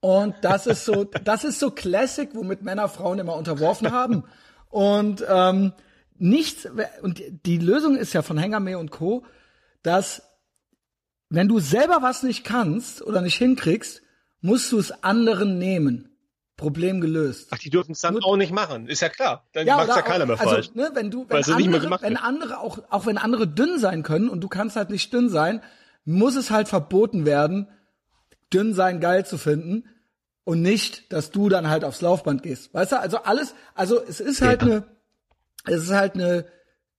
Und 0.00 0.34
das 0.42 0.66
ist 0.66 0.84
so, 0.84 1.04
das 1.04 1.44
ist 1.44 1.58
so 1.58 1.70
Classic, 1.70 2.28
womit 2.34 2.60
Männer 2.60 2.90
Frauen 2.90 3.18
immer 3.18 3.34
unterworfen 3.34 3.92
haben. 3.92 4.24
Und 4.68 5.24
ähm, 5.26 5.72
nichts, 6.22 6.66
und 7.02 7.22
die 7.44 7.58
Lösung 7.58 7.96
ist 7.96 8.12
ja 8.12 8.22
von 8.22 8.38
Hengame 8.38 8.78
und 8.78 8.90
Co., 8.90 9.24
dass 9.82 10.22
wenn 11.28 11.48
du 11.48 11.58
selber 11.58 11.98
was 12.02 12.22
nicht 12.22 12.44
kannst 12.44 13.02
oder 13.02 13.20
nicht 13.20 13.36
hinkriegst, 13.36 14.02
musst 14.40 14.70
du 14.70 14.78
es 14.78 15.02
anderen 15.02 15.58
nehmen. 15.58 16.08
Problem 16.56 17.00
gelöst. 17.00 17.48
ach, 17.50 17.58
die 17.58 17.70
dürfen 17.70 17.92
es 17.92 18.00
dann 18.00 18.22
auch 18.22 18.36
nicht 18.36 18.52
machen. 18.52 18.86
Ist 18.86 19.00
ja 19.00 19.08
klar. 19.08 19.48
Dann 19.52 19.66
Ja, 19.66 19.76
macht's 19.78 19.90
oder 19.90 19.98
ja 20.00 20.02
keiner 20.02 20.24
auch, 20.24 20.28
mehr 20.28 20.40
also, 20.40 20.52
falsch. 20.54 20.74
Ne, 20.74 20.90
wenn 20.94 21.10
du, 21.10 21.26
wenn 21.28 21.42
andere, 21.42 21.80
gemacht 21.80 22.02
wenn 22.02 22.16
andere 22.16 22.58
auch, 22.60 22.78
auch 22.90 23.06
wenn 23.06 23.18
andere 23.18 23.48
dünn 23.48 23.78
sein 23.78 24.04
können 24.04 24.28
und 24.28 24.42
du 24.42 24.48
kannst 24.48 24.76
halt 24.76 24.90
nicht 24.90 25.12
dünn 25.12 25.28
sein, 25.28 25.60
muss 26.04 26.36
es 26.36 26.50
halt 26.50 26.68
verboten 26.68 27.24
werden, 27.26 27.68
dünn 28.52 28.74
sein 28.74 29.00
geil 29.00 29.26
zu 29.26 29.38
finden 29.38 29.88
und 30.44 30.62
nicht, 30.62 31.12
dass 31.12 31.32
du 31.32 31.48
dann 31.48 31.68
halt 31.68 31.84
aufs 31.84 32.00
Laufband 32.00 32.44
gehst. 32.44 32.72
Weißt 32.74 32.92
du, 32.92 33.00
also 33.00 33.18
alles, 33.18 33.54
also 33.74 34.00
es 34.00 34.20
ist 34.20 34.40
halt 34.42 34.62
Ja. 34.62 34.84
Es 35.64 35.82
ist 35.84 35.90
halt 35.92 36.14
eine, 36.14 36.46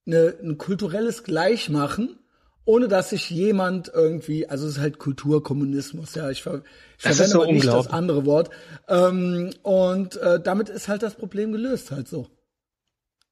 eine, 0.05 0.35
ein 0.41 0.57
kulturelles 0.57 1.23
Gleichmachen, 1.23 2.19
ohne 2.65 2.87
dass 2.87 3.09
sich 3.09 3.29
jemand 3.29 3.91
irgendwie, 3.93 4.47
also 4.47 4.65
es 4.67 4.73
ist 4.73 4.79
halt 4.79 4.97
Kulturkommunismus, 4.99 6.15
ja, 6.15 6.29
ich, 6.29 6.43
ver, 6.43 6.63
ich 6.97 7.03
Das 7.03 7.17
verwende 7.17 7.33
so 7.33 7.43
aber 7.43 7.51
nicht 7.51 7.67
das 7.67 7.87
andere 7.87 8.25
Wort. 8.25 8.49
Ähm, 8.87 9.51
und 9.63 10.15
äh, 10.17 10.41
damit 10.41 10.69
ist 10.69 10.87
halt 10.87 11.03
das 11.03 11.15
Problem 11.15 11.51
gelöst, 11.51 11.91
halt 11.91 12.07
so. 12.07 12.27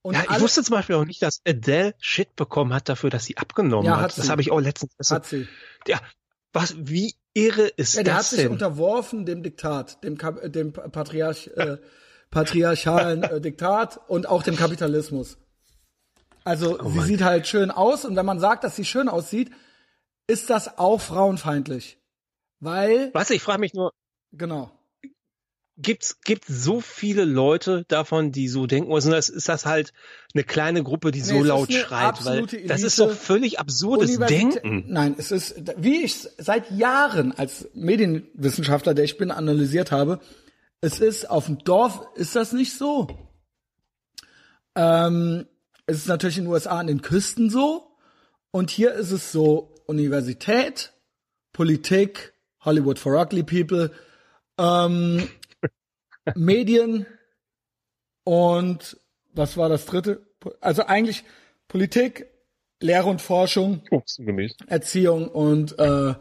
Und 0.01 0.15
Ja, 0.15 0.23
ich 0.23 0.29
alle- 0.31 0.41
wusste 0.41 0.63
zum 0.63 0.75
Beispiel 0.75 0.95
auch 0.95 1.05
nicht, 1.05 1.21
dass 1.21 1.41
Adele 1.47 1.93
Shit 1.99 2.35
bekommen 2.35 2.73
hat 2.73 2.89
dafür, 2.89 3.09
dass 3.09 3.23
sie 3.25 3.37
abgenommen 3.37 3.85
Ja, 3.85 3.97
hat. 3.97 4.11
hat 4.11 4.17
Das 4.17 4.25
sie. 4.25 4.31
habe 4.31 4.41
ich 4.41 4.51
auch 4.51 4.59
letztens. 4.59 4.93
Das 4.97 5.11
hat 5.11 5.25
sie. 5.27 5.47
Ja, 5.87 6.01
was, 6.53 6.75
wie 6.77 7.13
irre 7.33 7.67
ist 7.77 7.93
Ja, 7.95 8.03
der 8.03 8.15
hat 8.15 8.21
das 8.21 8.31
sich 8.31 8.41
denn? 8.41 8.51
unterworfen 8.51 9.25
dem 9.25 9.43
Diktat, 9.43 10.03
dem, 10.03 10.17
dem 10.51 10.73
Patriarch, 10.73 11.51
äh, 11.55 11.77
patriarchalen 12.31 13.23
äh, 13.23 13.41
Diktat 13.41 13.99
und 14.07 14.27
auch 14.27 14.41
dem 14.41 14.55
Kapitalismus. 14.55 15.37
Also 16.43 16.79
Oh 16.79 16.89
sie 16.89 17.01
sieht 17.01 17.21
halt 17.21 17.47
schön 17.47 17.69
aus 17.69 18.03
und 18.05 18.15
wenn 18.15 18.25
man 18.25 18.39
sagt, 18.39 18.63
dass 18.63 18.75
sie 18.75 18.85
schön 18.85 19.07
aussieht, 19.07 19.51
ist 20.27 20.49
das 20.49 20.79
auch 20.79 20.99
frauenfeindlich. 20.99 21.99
Weil, 22.59 23.11
Was, 23.13 23.29
ich 23.29 23.41
frage 23.41 23.59
mich 23.59 23.73
nur, 23.73 23.91
genau. 24.31 24.71
gibt's 25.77 26.21
gibt 26.21 26.45
so 26.47 26.79
viele 26.79 27.25
Leute 27.25 27.85
davon, 27.87 28.31
die 28.31 28.47
so 28.47 28.65
denken, 28.67 28.89
oder 28.91 28.99
ist 28.99 29.07
das, 29.09 29.29
ist 29.29 29.49
das 29.49 29.65
halt 29.65 29.93
eine 30.33 30.43
kleine 30.43 30.83
Gruppe, 30.83 31.11
die 31.11 31.19
Nee, 31.19 31.25
so 31.25 31.43
laut 31.43 31.71
schreit? 31.73 31.91
Weil 31.91 32.07
absolute 32.39 32.65
das 32.65 32.83
ist 32.83 32.99
Elite. 32.99 33.13
doch 33.15 33.19
völlig 33.19 33.59
absurdes 33.59 34.17
Denken. 34.19 34.85
Nein, 34.87 35.15
es 35.17 35.31
ist, 35.31 35.55
wie 35.77 36.03
ich 36.03 36.15
es 36.15 36.35
seit 36.37 36.71
Jahren 36.71 37.31
als 37.33 37.67
Medienwissenschaftler, 37.73 38.93
der 38.93 39.05
ich 39.05 39.17
bin, 39.17 39.31
analysiert 39.31 39.91
habe, 39.91 40.19
es 40.81 40.99
ist 40.99 41.29
auf 41.29 41.45
dem 41.45 41.59
Dorf 41.59 42.01
ist 42.15 42.35
das 42.35 42.53
nicht 42.53 42.75
so. 42.75 43.07
Ähm, 44.75 45.45
es 45.85 45.97
ist 45.97 46.07
natürlich 46.07 46.37
in 46.37 46.45
den 46.45 46.53
USA 46.53 46.79
an 46.79 46.87
den 46.87 47.01
Küsten 47.01 47.49
so. 47.49 47.95
Und 48.51 48.69
hier 48.71 48.93
ist 48.93 49.11
es 49.11 49.31
so 49.31 49.75
Universität, 49.85 50.91
Politik, 51.53 52.33
Hollywood 52.61 52.99
for 52.99 53.19
Ugly 53.19 53.43
People, 53.43 53.91
ähm, 54.57 55.29
Medien 56.35 57.05
und 58.23 58.97
was 59.33 59.57
war 59.57 59.69
das 59.69 59.85
dritte? 59.85 60.25
Also 60.59 60.83
eigentlich 60.85 61.23
Politik, 61.67 62.27
Lehre 62.79 63.07
und 63.07 63.21
Forschung. 63.21 63.83
Erziehung 64.67 65.29
und 65.29 65.77
äh, 65.79 66.15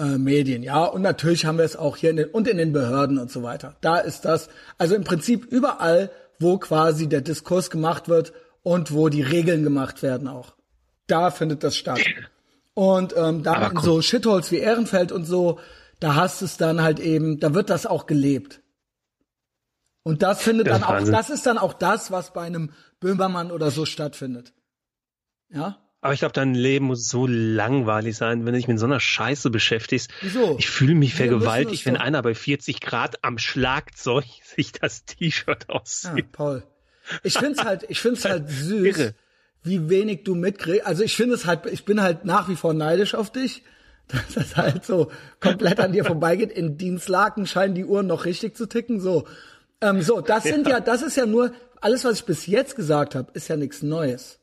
äh, 0.00 0.18
Medien, 0.18 0.62
ja. 0.62 0.84
Und 0.84 1.02
natürlich 1.02 1.44
haben 1.44 1.58
wir 1.58 1.64
es 1.64 1.76
auch 1.76 1.96
hier 1.96 2.10
in 2.10 2.16
den 2.16 2.30
und 2.30 2.48
in 2.48 2.56
den 2.56 2.72
Behörden 2.72 3.18
und 3.18 3.30
so 3.30 3.42
weiter. 3.42 3.76
Da 3.82 3.98
ist 3.98 4.24
das, 4.24 4.48
also 4.78 4.94
im 4.94 5.04
Prinzip 5.04 5.44
überall, 5.44 6.10
wo 6.38 6.58
quasi 6.58 7.06
der 7.08 7.20
Diskurs 7.20 7.70
gemacht 7.70 8.08
wird 8.08 8.32
und 8.62 8.92
wo 8.92 9.08
die 9.10 9.22
Regeln 9.22 9.62
gemacht 9.62 10.02
werden 10.02 10.26
auch. 10.26 10.54
Da 11.06 11.30
findet 11.30 11.62
das 11.62 11.76
statt. 11.76 12.00
Und 12.74 13.14
ähm, 13.16 13.42
da 13.42 13.68
in 13.68 13.78
so 13.80 14.00
Shitholes 14.00 14.50
wie 14.50 14.58
Ehrenfeld 14.58 15.12
und 15.12 15.24
so, 15.24 15.58
da 15.98 16.14
hast 16.14 16.40
es 16.40 16.56
dann 16.56 16.82
halt 16.82 16.98
eben, 16.98 17.38
da 17.38 17.52
wird 17.52 17.68
das 17.68 17.84
auch 17.84 18.06
gelebt. 18.06 18.62
Und 20.02 20.22
das 20.22 20.40
findet 20.40 20.66
Das 20.66 20.78
dann 20.80 20.84
auch, 20.84 20.94
Wahnsinn. 20.94 21.12
das 21.12 21.28
ist 21.28 21.44
dann 21.44 21.58
auch 21.58 21.74
das, 21.74 22.10
was 22.10 22.32
bei 22.32 22.42
einem 22.42 22.70
Böhmermann 23.00 23.50
oder 23.50 23.70
so 23.70 23.84
stattfindet. 23.84 24.54
Ja? 25.50 25.78
Aber 26.02 26.14
ich 26.14 26.20
glaube, 26.20 26.32
dein 26.32 26.54
Leben 26.54 26.86
muss 26.86 27.08
so 27.08 27.26
langweilig 27.26 28.16
sein, 28.16 28.46
wenn 28.46 28.52
du 28.54 28.58
dich 28.58 28.68
mit 28.68 28.78
so 28.78 28.86
einer 28.86 29.00
Scheiße 29.00 29.50
beschäftigst. 29.50 30.10
Wieso? 30.22 30.56
Ich 30.58 30.70
fühle 30.70 30.94
mich 30.94 31.18
Wir 31.18 31.26
vergewaltigt, 31.28 31.84
wenn 31.84 31.98
einer 31.98 32.22
bei 32.22 32.34
40 32.34 32.80
Grad 32.80 33.22
am 33.22 33.36
Schlagzeug 33.38 34.24
sich 34.56 34.72
das 34.72 35.04
T-Shirt 35.04 35.66
Ja, 35.68 35.74
auszieht. 35.74 36.32
Paul. 36.32 36.62
Ich 37.22 37.34
find's 37.34 37.62
halt, 37.64 37.84
ich 37.88 38.00
find's 38.00 38.24
halt 38.24 38.48
süß, 38.48 38.98
Irre. 38.98 39.14
wie 39.62 39.90
wenig 39.90 40.24
du 40.24 40.34
mitkriegst. 40.34 40.86
Also 40.86 41.02
ich 41.02 41.16
finde 41.16 41.34
es 41.34 41.44
halt, 41.44 41.66
ich 41.66 41.84
bin 41.84 42.00
halt 42.00 42.24
nach 42.24 42.48
wie 42.48 42.56
vor 42.56 42.72
neidisch 42.72 43.14
auf 43.14 43.30
dich, 43.30 43.62
dass 44.08 44.34
das 44.34 44.56
halt 44.56 44.84
so 44.86 45.10
komplett 45.38 45.80
an 45.80 45.92
dir 45.92 46.04
vorbeigeht. 46.06 46.50
In 46.50 46.78
Dienstlaken 46.78 47.46
scheinen 47.46 47.74
die 47.74 47.84
Uhren 47.84 48.06
noch 48.06 48.24
richtig 48.24 48.56
zu 48.56 48.66
ticken. 48.66 49.00
So, 49.00 49.26
ähm, 49.82 50.00
so, 50.00 50.22
das 50.22 50.44
sind 50.44 50.66
ja. 50.66 50.80
das 50.80 51.02
ist 51.02 51.16
ja 51.18 51.26
nur 51.26 51.52
alles, 51.82 52.04
was 52.04 52.20
ich 52.20 52.24
bis 52.24 52.46
jetzt 52.46 52.74
gesagt 52.74 53.14
habe, 53.14 53.30
ist 53.34 53.48
ja 53.48 53.56
nichts 53.56 53.82
Neues. 53.82 54.39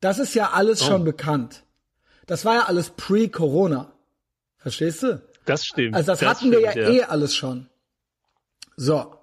Das 0.00 0.18
ist 0.18 0.34
ja 0.34 0.50
alles 0.50 0.84
schon 0.84 1.04
bekannt. 1.04 1.64
Das 2.26 2.44
war 2.44 2.54
ja 2.54 2.64
alles 2.64 2.90
pre-Corona. 2.90 3.92
Verstehst 4.58 5.02
du? 5.02 5.22
Das 5.44 5.64
stimmt. 5.64 5.94
Also 5.94 6.12
das, 6.12 6.22
hatten 6.22 6.50
wir 6.50 6.60
ja, 6.60 6.70
stimmt, 6.72 6.88
eh 6.88 7.02
alles 7.04 7.34
schon. 7.34 7.68
So. 8.76 9.14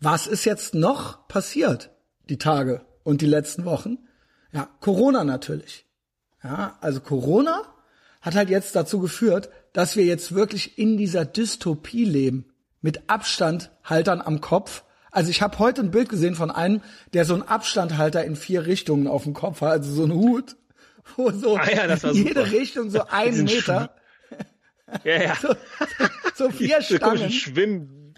Was 0.00 0.26
ist 0.26 0.44
jetzt 0.44 0.74
noch 0.74 1.28
passiert, 1.28 1.90
die 2.28 2.36
Tage 2.36 2.84
und 3.04 3.22
die 3.22 3.26
letzten 3.26 3.64
Wochen? 3.64 3.98
Ja, 4.52 4.68
Corona 4.80 5.24
natürlich. 5.24 5.86
Ja, 6.42 6.76
also 6.80 7.00
Corona 7.00 7.62
hat 8.20 8.34
halt 8.34 8.50
jetzt 8.50 8.74
dazu 8.76 8.98
geführt, 9.00 9.48
dass 9.72 9.96
wir 9.96 10.04
jetzt 10.04 10.34
wirklich 10.34 10.78
in 10.78 10.96
dieser 10.96 11.24
Dystopie 11.24 12.04
leben. 12.04 12.52
Mit 12.80 13.08
Abstandhaltern 13.08 14.20
am 14.20 14.40
Kopf. 14.40 14.84
Also 15.16 15.30
ich 15.30 15.40
habe 15.40 15.58
heute 15.58 15.80
ein 15.80 15.90
Bild 15.90 16.10
gesehen 16.10 16.34
von 16.34 16.50
einem, 16.50 16.82
der 17.14 17.24
so 17.24 17.32
einen 17.32 17.42
Abstandhalter 17.42 18.22
in 18.26 18.36
vier 18.36 18.66
Richtungen 18.66 19.06
auf 19.06 19.22
dem 19.22 19.32
Kopf 19.32 19.62
hat, 19.62 19.70
also 19.70 19.90
so 19.94 20.04
ein 20.04 20.12
Hut, 20.12 20.56
wo 21.16 21.30
so 21.30 21.56
Ah 21.56 21.70
ja, 21.70 21.94
jede. 22.12 22.52
Richtung 22.52 22.90
so 22.90 23.00
ein 23.08 23.30
Diesen 23.30 23.46
Meter, 23.46 23.96
Ja, 25.04 25.22
ja. 25.22 25.34
so 26.34 26.50
vier 26.50 26.82
So 26.82 26.98
komischen 26.98 27.30
Stangen. 27.30 27.32
Schwimmen. 27.32 28.14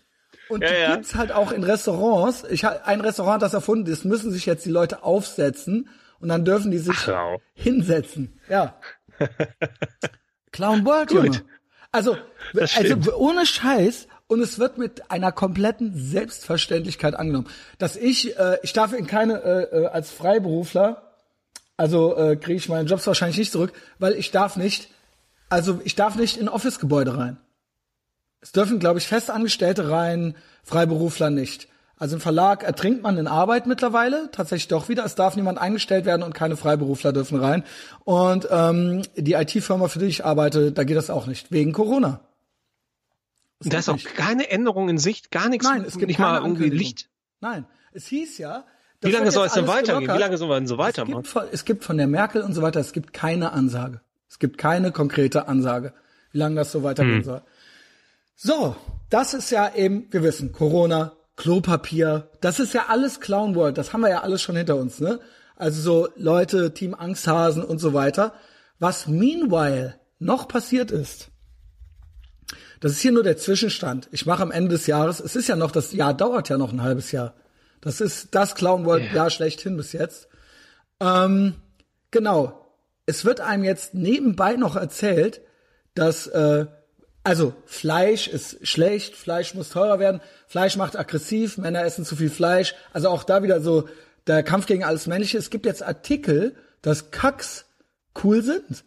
Und 0.49 0.63
Ja, 0.63 0.71
die 0.71 0.75
ja. 0.81 0.95
gibt's 0.97 1.15
halt 1.15 1.31
auch 1.31 1.53
in 1.53 1.63
Restaurants. 1.63 2.45
Ich 2.51 2.67
ein 2.67 3.01
Restaurant 3.01 3.35
hat 3.35 3.43
das 3.43 3.55
erfunden, 3.55 3.89
das 3.89 4.03
müssen 4.03 4.33
sich 4.33 4.45
jetzt 4.45 4.67
die 4.67 4.71
Leute 4.71 5.05
aufsetzen 5.05 5.89
und 6.19 6.29
dann 6.31 6.45
dürfen 6.45 6.73
die 6.73 6.79
sich 6.79 6.97
Ach, 7.09 7.37
hinsetzen. 7.55 8.41
Ja. 8.49 8.75
Clown 10.51 10.85
World, 10.85 11.11
Gut. 11.11 11.25
Junge. 11.27 11.45
Also, 11.93 12.17
also 12.75 13.15
ohne 13.17 13.47
Scheiß 13.47 14.09
und 14.29 14.41
es 14.41 14.59
wird 14.59 14.79
mit 14.79 15.11
einer 15.11 15.33
kompletten 15.33 15.93
Selbstverständlichkeit 15.97 17.15
angenommen, 17.15 17.49
dass 17.79 17.97
ich 17.97 18.39
äh, 18.39 18.59
ich 18.63 18.73
darf 18.73 18.93
in 18.93 19.07
keine 19.07 19.43
äh, 19.43 19.63
äh, 19.63 19.87
als 19.87 20.11
Freiberufler 20.11 21.03
also 21.77 22.17
äh, 22.17 22.37
kriege 22.37 22.59
ich 22.59 22.69
meinen 22.69 22.87
Jobs 22.87 23.07
wahrscheinlich 23.07 23.39
nicht 23.39 23.53
zurück, 23.53 23.73
weil 23.99 24.15
ich 24.15 24.31
darf 24.31 24.57
nicht 24.57 24.91
also 25.49 25.81
ich 25.83 25.97
darf 25.97 26.15
nicht 26.15 26.37
in 26.37 26.49
Office 26.49 26.79
Gebäude 26.79 27.17
rein. 27.17 27.39
Es 28.41 28.53
dürfen, 28.53 28.79
glaube 28.79 28.99
ich, 28.99 29.09
Festangestellte 29.09 29.91
rein, 29.91 30.37
Freiberufler 30.63 31.31
nicht. 31.31 31.69
Also 31.97 32.17
im 32.17 32.21
Verlag 32.21 32.63
ertrinkt 32.63 33.03
man 33.03 33.19
in 33.19 33.27
Arbeit 33.27 33.67
mittlerweile, 33.67 34.31
tatsächlich 34.31 34.69
doch 34.69 34.89
wieder. 34.89 35.05
Es 35.05 35.17
darf 35.17 35.35
niemand 35.35 35.59
eingestellt 35.59 36.05
werden 36.05 36.23
und 36.23 36.35
keine 36.35 36.57
Freiberufler 36.57 37.13
dürfen 37.13 37.41
rein. 37.41 37.65
Und 38.05 38.47
ähm, 38.51 39.03
die 39.17 39.33
IT-Firma, 39.33 39.89
für 39.89 39.99
die 39.99 40.07
ich 40.07 40.25
arbeite, 40.25 40.71
da 40.71 40.85
geht 40.85 40.97
das 40.97 41.11
auch 41.11 41.27
nicht, 41.27 41.51
wegen 41.51 41.73
Corona. 41.73 42.21
Das 43.61 43.69
da 43.71 43.79
ist 43.79 43.89
auch 43.89 43.95
nicht. 43.95 44.15
keine 44.15 44.51
Änderung 44.51 44.89
in 44.89 44.99
Sicht, 44.99 45.31
gar 45.31 45.49
nichts. 45.49 45.67
Nein, 45.67 45.85
es 45.85 45.95
gibt 45.95 46.09
nicht 46.09 46.19
mal 46.19 46.41
irgendwie 46.41 46.71
Licht. 46.71 47.09
Nein, 47.41 47.67
es 47.93 48.07
hieß 48.07 48.39
ja. 48.39 48.65
Wie 49.01 49.11
lange 49.11 49.31
soll 49.31 49.47
es 49.47 49.53
denn 49.53 49.67
weitergehen? 49.67 50.01
Gelockert. 50.01 50.17
Wie 50.17 50.21
lange 50.21 50.39
soll 50.39 50.49
man 50.49 50.67
so 50.67 50.79
weitermachen? 50.79 51.25
Es 51.25 51.35
gibt, 51.35 51.55
es 51.55 51.65
gibt 51.65 51.85
von 51.85 51.97
der 51.97 52.07
Merkel 52.07 52.43
und 52.43 52.53
so 52.53 52.63
weiter, 52.63 52.81
es 52.81 52.93
gibt 52.93 53.13
keine 53.13 53.53
Ansage. 53.53 54.01
Es 54.29 54.39
gibt 54.39 54.59
keine 54.59 54.93
konkrete 54.93 55.49
Ansage, 55.49 55.95
wie 56.33 56.39
lange 56.39 56.57
das 56.57 56.73
so 56.73 56.83
weitergehen 56.83 57.19
hm. 57.19 57.25
soll. 57.25 57.43
So, 58.35 58.77
das 59.11 59.35
ist 59.35 59.51
ja 59.51 59.75
eben, 59.75 60.07
wir 60.11 60.23
wissen, 60.23 60.53
Corona, 60.53 61.13
Klopapier, 61.37 62.31
das 62.41 62.61
ist 62.61 62.75
ja 62.75 62.87
alles 62.89 63.21
Clown 63.21 63.55
World, 63.55 63.79
das 63.79 63.93
haben 63.93 64.01
wir 64.01 64.11
ja 64.11 64.23
alles 64.23 64.43
schon 64.43 64.57
hinter 64.57 64.77
uns, 64.77 65.01
ne? 65.01 65.21
Also 65.57 65.81
so 65.81 66.09
Leute, 66.17 66.73
Team 66.73 66.95
Angsthasen 66.95 67.65
und 67.65 67.79
so 67.79 67.95
weiter. 67.95 68.35
Was 68.79 69.09
meanwhile 69.09 69.99
noch 70.21 70.47
passiert 70.47 70.93
ist, 70.93 71.31
das 72.81 72.93
ist 72.93 73.01
hier 73.01 73.13
nur 73.13 73.23
der 73.23 73.37
Zwischenstand. 73.37 74.09
Ich 74.13 74.27
mache 74.27 74.43
am 74.43 74.51
Ende 74.51 74.71
des 74.71 74.87
Jahres, 74.87 75.21
es 75.21 75.37
ist 75.37 75.49
ja 75.49 75.57
noch, 75.57 75.71
das 75.71 75.93
Jahr 75.93 76.15
dauert 76.15 76.49
ja 76.49 76.59
noch 76.59 76.73
ein 76.73 76.83
halbes 76.83 77.13
Jahr. 77.13 77.35
Das 77.81 78.01
ist 78.01 78.35
das 78.35 78.55
Clown 78.55 78.85
World 78.85 79.05
yeah. 79.05 79.15
Jahr 79.15 79.31
schlechthin 79.31 79.77
bis 79.77 79.93
jetzt. 79.93 80.29
Ähm, 81.01 81.55
genau. 82.11 82.75
Es 83.07 83.25
wird 83.25 83.41
einem 83.41 83.65
jetzt 83.65 83.95
nebenbei 83.95 84.57
noch 84.57 84.77
erzählt, 84.77 85.41
dass 85.95 86.27
äh, 86.27 86.67
also 87.25 87.55
Fleisch 87.67 88.29
ist 88.29 88.67
schlecht, 88.67 89.15
Fleisch 89.15 89.55
muss 89.55 89.71
teurer 89.71 89.99
werden, 89.99 90.21
Fleisch 90.47 90.77
macht 90.77 90.97
aggressiv, 90.97 91.59
Männer 91.59 91.85
essen 91.85 92.05
zu 92.05 92.17
viel 92.17 92.31
Fleisch. 92.31 92.75
Also 92.93 93.09
auch 93.09 93.25
da 93.25 93.43
wieder 93.43 93.61
so 93.61 93.89
der 94.27 94.43
Kampf 94.43 94.67
gegen 94.67 94.85
alles 94.85 95.07
Männliche. 95.07 95.39
Es 95.39 95.51
gibt 95.51 95.67
jetzt 95.67 95.83
Artikel, 95.83 96.57
dass 96.83 97.11
Kacks 97.11 97.67
cool 98.23 98.43
sind 98.43 98.85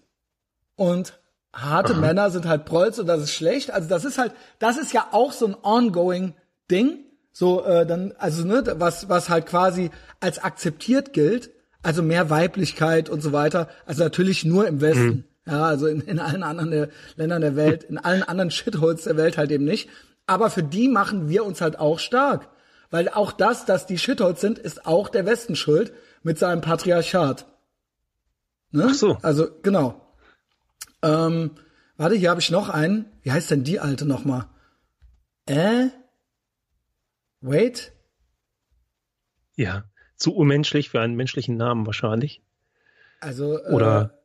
und 0.76 1.21
harte 1.54 1.94
Aha. 1.94 2.00
Männer 2.02 2.32
sind 2.32 2.46
halt 2.48 2.66
Prolls 2.66 3.00
und 3.00 3.08
das 3.08 3.22
ist 3.22 3.34
schlecht. 3.34 3.72
Also 3.72 3.90
das 3.90 4.06
ist 4.06 4.18
halt, 4.18 4.34
das 4.60 4.78
ist 4.78 4.94
ja 4.94 5.08
auch 5.12 5.32
so 5.32 5.48
ein 5.48 5.56
ongoing 5.62 6.34
Ding. 6.70 7.06
So 7.32 7.64
äh, 7.64 7.86
dann, 7.86 8.14
also 8.18 8.46
ne, 8.46 8.64
was 8.78 9.10
was 9.10 9.30
halt 9.30 9.46
quasi 9.46 9.90
als 10.20 10.40
akzeptiert 10.40 11.14
gilt. 11.14 11.52
Also 11.84 12.04
mehr 12.04 12.30
Weiblichkeit 12.30 13.10
und 13.10 13.22
so 13.22 13.32
weiter. 13.32 13.68
Also 13.86 14.04
natürlich 14.04 14.46
nur 14.46 14.68
im 14.68 14.82
Westen. 14.82 15.06
Mhm. 15.06 15.24
Ja, 15.48 15.66
also 15.66 15.88
in, 15.88 16.02
in 16.02 16.20
allen 16.20 16.44
anderen 16.44 16.70
der, 16.70 16.90
Ländern 17.16 17.42
der 17.42 17.56
Welt, 17.56 17.84
in 17.84 17.98
allen 17.98 18.22
anderen 18.22 18.52
Shitholes 18.52 19.04
der 19.04 19.18
Welt 19.18 19.38
halt 19.38 19.52
eben 19.52 19.66
nicht. 19.66 19.90
Aber 20.28 20.52
für 20.52 20.62
die 20.62 20.88
machen 20.88 21.30
wir 21.30 21.44
uns 21.44 21.62
halt 21.62 21.80
auch 21.80 21.98
stark. 21.98 22.50
Weil 22.92 23.10
auch 23.10 23.32
das, 23.32 23.66
dass 23.66 23.88
die 23.88 23.98
Shitholes 23.98 24.42
sind, 24.42 24.60
ist 24.60 24.86
auch 24.86 25.10
der 25.10 25.26
Westen 25.26 25.56
schuld 25.56 25.94
mit 26.24 26.38
seinem 26.38 26.62
Patriarchat. 26.62 27.46
Ne? 28.72 28.88
Ach 28.90 28.94
so. 28.94 29.18
Also, 29.22 29.48
genau. 29.64 30.02
Ähm, 31.04 31.52
warte, 31.98 32.16
hier 32.16 32.30
habe 32.30 32.42
ich 32.42 32.52
noch 32.52 32.70
einen. 32.70 33.06
Wie 33.22 33.32
heißt 33.32 33.52
denn 33.52 33.64
die 33.64 33.80
alte 33.80 34.06
nochmal? 34.06 34.46
Äh? 35.46 35.88
Wait? 37.42 37.92
Ja, 39.56 39.86
zu 40.16 40.36
unmenschlich 40.36 40.90
für 40.90 41.02
einen 41.02 41.16
menschlichen 41.16 41.58
Namen 41.58 41.86
wahrscheinlich. 41.86 42.42
Also, 43.20 43.58
äh, 43.58 43.72
Oder 43.72 44.18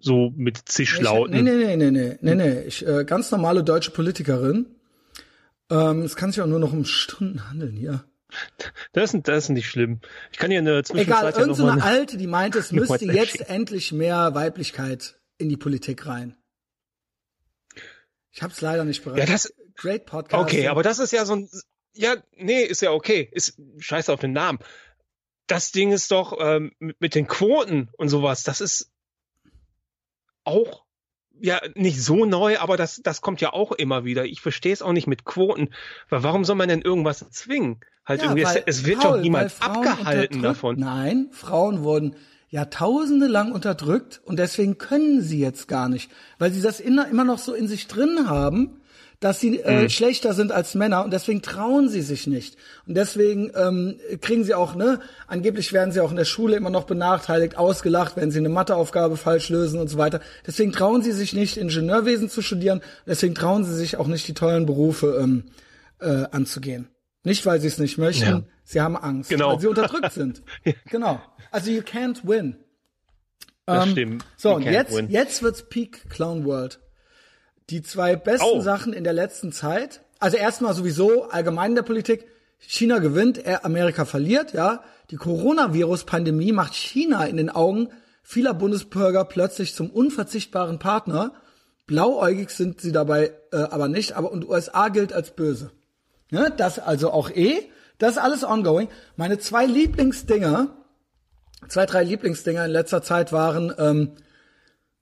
so 0.00 0.32
mit 0.36 0.58
Zischlauten. 0.68 1.32
Nee, 1.32 1.42
nee, 1.42 1.76
nee, 1.76 1.76
nee, 1.76 1.90
nee, 1.90 2.18
nee, 2.20 2.34
nee. 2.34 2.60
Ich, 2.62 2.86
äh, 2.86 3.04
ganz 3.04 3.30
normale 3.30 3.64
deutsche 3.64 3.90
Politikerin. 3.90 4.66
Ähm, 5.70 6.02
es 6.02 6.16
kann 6.16 6.32
sich 6.32 6.40
auch 6.40 6.46
nur 6.46 6.58
noch 6.58 6.72
um 6.72 6.84
Stunden 6.84 7.48
handeln 7.48 7.76
hier. 7.76 8.04
Das 8.92 9.14
ist, 9.14 9.28
das 9.28 9.44
ist 9.44 9.48
nicht 9.50 9.68
schlimm. 9.68 10.00
Ich 10.32 10.38
kann 10.38 10.50
hier 10.50 10.60
eine 10.60 10.82
Zwischenzeit 10.82 11.34
Egal, 11.34 11.48
irgendeine 11.48 11.80
so 11.80 11.86
Alte, 11.86 12.16
die 12.16 12.26
meinte, 12.26 12.58
es 12.58 12.72
müsste 12.72 13.04
jetzt 13.06 13.48
endlich 13.48 13.92
mehr 13.92 14.34
Weiblichkeit 14.34 15.18
in 15.38 15.48
die 15.48 15.56
Politik 15.56 16.06
rein. 16.06 16.36
Ich 18.32 18.42
hab's 18.42 18.60
leider 18.60 18.84
nicht 18.84 19.02
bereit. 19.02 19.18
Ja, 19.18 19.26
das, 19.26 19.52
Great 19.76 20.06
Podcast. 20.06 20.42
Okay, 20.42 20.68
aber 20.68 20.82
das 20.82 20.98
ist 20.98 21.12
ja 21.12 21.24
so 21.24 21.34
ein, 21.34 21.48
ja, 21.94 22.16
nee, 22.36 22.62
ist 22.62 22.82
ja 22.82 22.92
okay. 22.92 23.28
Ist 23.32 23.60
scheiße 23.78 24.12
auf 24.12 24.20
den 24.20 24.32
Namen. 24.32 24.58
Das 25.46 25.72
Ding 25.72 25.90
ist 25.90 26.10
doch 26.10 26.36
ähm, 26.38 26.72
mit 26.78 27.14
den 27.14 27.26
Quoten 27.26 27.88
und 27.96 28.08
sowas, 28.08 28.44
das 28.44 28.60
ist 28.60 28.92
auch 30.44 30.84
ja 31.40 31.60
nicht 31.74 32.02
so 32.02 32.24
neu, 32.24 32.58
aber 32.58 32.76
das, 32.76 33.00
das 33.02 33.20
kommt 33.20 33.40
ja 33.40 33.52
auch 33.52 33.72
immer 33.72 34.04
wieder. 34.04 34.24
Ich 34.26 34.40
verstehe 34.40 34.72
es 34.72 34.82
auch 34.82 34.92
nicht 34.92 35.06
mit 35.06 35.24
Quoten. 35.24 35.70
Weil 36.08 36.22
warum 36.22 36.44
soll 36.44 36.56
man 36.56 36.68
denn 36.68 36.82
irgendwas 36.82 37.28
zwingen? 37.30 37.80
Halt 38.10 38.22
ja, 38.22 38.26
irgendwie, 38.26 38.42
es, 38.42 38.62
es, 38.66 38.84
wird 38.84 39.00
Paul, 39.00 39.16
doch 39.16 39.22
niemand 39.22 39.52
abgehalten 39.60 40.42
davon. 40.42 40.78
Nein, 40.78 41.28
Frauen 41.32 41.82
wurden 41.82 42.16
Jahrtausende 42.48 43.26
lang 43.26 43.52
unterdrückt 43.52 44.20
und 44.24 44.38
deswegen 44.38 44.78
können 44.78 45.22
sie 45.22 45.40
jetzt 45.40 45.68
gar 45.68 45.88
nicht, 45.88 46.10
weil 46.38 46.52
sie 46.52 46.60
das 46.60 46.80
immer 46.80 47.24
noch 47.24 47.38
so 47.38 47.54
in 47.54 47.68
sich 47.68 47.86
drin 47.86 48.28
haben 48.28 48.80
dass 49.20 49.38
sie 49.38 49.58
äh, 49.58 49.82
mhm. 49.82 49.90
schlechter 49.90 50.32
sind 50.32 50.50
als 50.50 50.74
Männer 50.74 51.04
und 51.04 51.12
deswegen 51.12 51.42
trauen 51.42 51.90
sie 51.90 52.00
sich 52.00 52.26
nicht. 52.26 52.56
Und 52.86 52.96
deswegen 52.96 53.52
ähm, 53.54 53.96
kriegen 54.22 54.44
sie 54.44 54.54
auch, 54.54 54.74
ne, 54.74 54.98
angeblich 55.26 55.74
werden 55.74 55.92
sie 55.92 56.00
auch 56.00 56.10
in 56.10 56.16
der 56.16 56.24
Schule 56.24 56.56
immer 56.56 56.70
noch 56.70 56.84
benachteiligt, 56.84 57.56
ausgelacht, 57.58 58.16
wenn 58.16 58.30
sie 58.30 58.38
eine 58.38 58.48
Matheaufgabe 58.48 59.18
falsch 59.18 59.50
lösen 59.50 59.78
und 59.78 59.88
so 59.88 59.98
weiter. 59.98 60.20
Deswegen 60.46 60.72
trauen 60.72 61.02
sie 61.02 61.12
sich 61.12 61.34
nicht, 61.34 61.58
Ingenieurwesen 61.58 62.30
zu 62.30 62.40
studieren, 62.40 62.80
deswegen 63.06 63.34
trauen 63.34 63.64
sie 63.64 63.74
sich 63.74 63.98
auch 63.98 64.06
nicht, 64.06 64.26
die 64.26 64.34
tollen 64.34 64.64
Berufe 64.64 65.18
ähm, 65.22 65.44
äh, 66.00 66.24
anzugehen. 66.30 66.88
Nicht, 67.22 67.44
weil 67.44 67.60
sie 67.60 67.68
es 67.68 67.78
nicht 67.78 67.98
möchten, 67.98 68.24
ja. 68.24 68.42
sie 68.64 68.80
haben 68.80 68.96
Angst, 68.96 69.28
genau. 69.28 69.52
weil 69.52 69.60
sie 69.60 69.66
unterdrückt 69.66 70.12
sind. 70.12 70.42
genau. 70.90 71.20
Also 71.50 71.70
you 71.70 71.82
can't 71.82 72.20
win. 72.22 72.56
Das 73.66 73.86
ähm, 73.86 73.92
stimmt. 73.92 74.24
So, 74.36 74.54
und 74.54 74.62
jetzt, 74.62 74.94
win. 74.94 75.10
jetzt 75.10 75.42
wird's 75.42 75.68
Peak 75.68 76.08
Clown 76.08 76.44
World. 76.44 76.80
Die 77.68 77.82
zwei 77.82 78.16
besten 78.16 78.46
oh. 78.46 78.60
Sachen 78.60 78.92
in 78.92 79.04
der 79.04 79.12
letzten 79.12 79.52
Zeit. 79.52 80.00
Also 80.18 80.36
erstmal 80.36 80.74
sowieso 80.74 81.24
allgemein 81.30 81.72
in 81.72 81.76
der 81.76 81.82
Politik. 81.82 82.26
China 82.58 82.98
gewinnt, 82.98 83.40
Amerika 83.64 84.04
verliert, 84.04 84.52
ja. 84.52 84.82
Die 85.10 85.16
Coronavirus-Pandemie 85.16 86.52
macht 86.52 86.74
China 86.74 87.24
in 87.24 87.36
den 87.36 87.50
Augen 87.50 87.88
vieler 88.22 88.54
Bundesbürger 88.54 89.24
plötzlich 89.24 89.74
zum 89.74 89.90
unverzichtbaren 89.90 90.78
Partner. 90.78 91.32
Blauäugig 91.86 92.50
sind 92.50 92.80
sie 92.80 92.92
dabei 92.92 93.32
äh, 93.50 93.56
aber 93.56 93.88
nicht, 93.88 94.12
aber 94.12 94.30
und 94.30 94.48
USA 94.48 94.88
gilt 94.88 95.12
als 95.12 95.34
böse. 95.34 95.72
Ne? 96.30 96.52
Das 96.56 96.78
also 96.78 97.10
auch 97.10 97.30
eh. 97.30 97.70
Das 97.98 98.12
ist 98.12 98.18
alles 98.18 98.44
ongoing. 98.44 98.88
Meine 99.16 99.38
zwei 99.38 99.66
Lieblingsdinger, 99.66 100.68
zwei, 101.68 101.84
drei 101.84 102.02
Lieblingsdinger 102.02 102.64
in 102.64 102.70
letzter 102.70 103.02
Zeit 103.02 103.32
waren 103.32 103.74
ähm, 103.78 104.16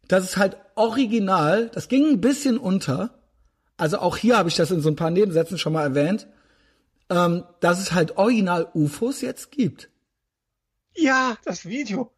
das 0.09 0.25
ist 0.25 0.37
halt 0.39 0.57
original, 0.75 1.69
das 1.69 1.89
ging 1.89 2.09
ein 2.09 2.21
bisschen 2.21 2.59
unter. 2.59 3.11
Also 3.77 3.99
auch 3.99 4.17
hier 4.17 4.37
habe 4.37 4.49
ich 4.49 4.57
das 4.57 4.71
in 4.71 4.81
so 4.81 4.89
ein 4.89 4.97
paar 4.97 5.11
Nebensätzen 5.11 5.59
schon 5.59 5.75
mal 5.75 5.83
erwähnt, 5.83 6.27
ähm, 7.11 7.45
dass 7.61 7.79
es 7.79 7.93
halt 7.93 8.17
original 8.17 8.69
UFOs 8.75 9.21
jetzt 9.21 9.53
gibt. 9.53 9.91
Ja, 10.97 11.37
das 11.45 11.67
Video, 11.67 12.11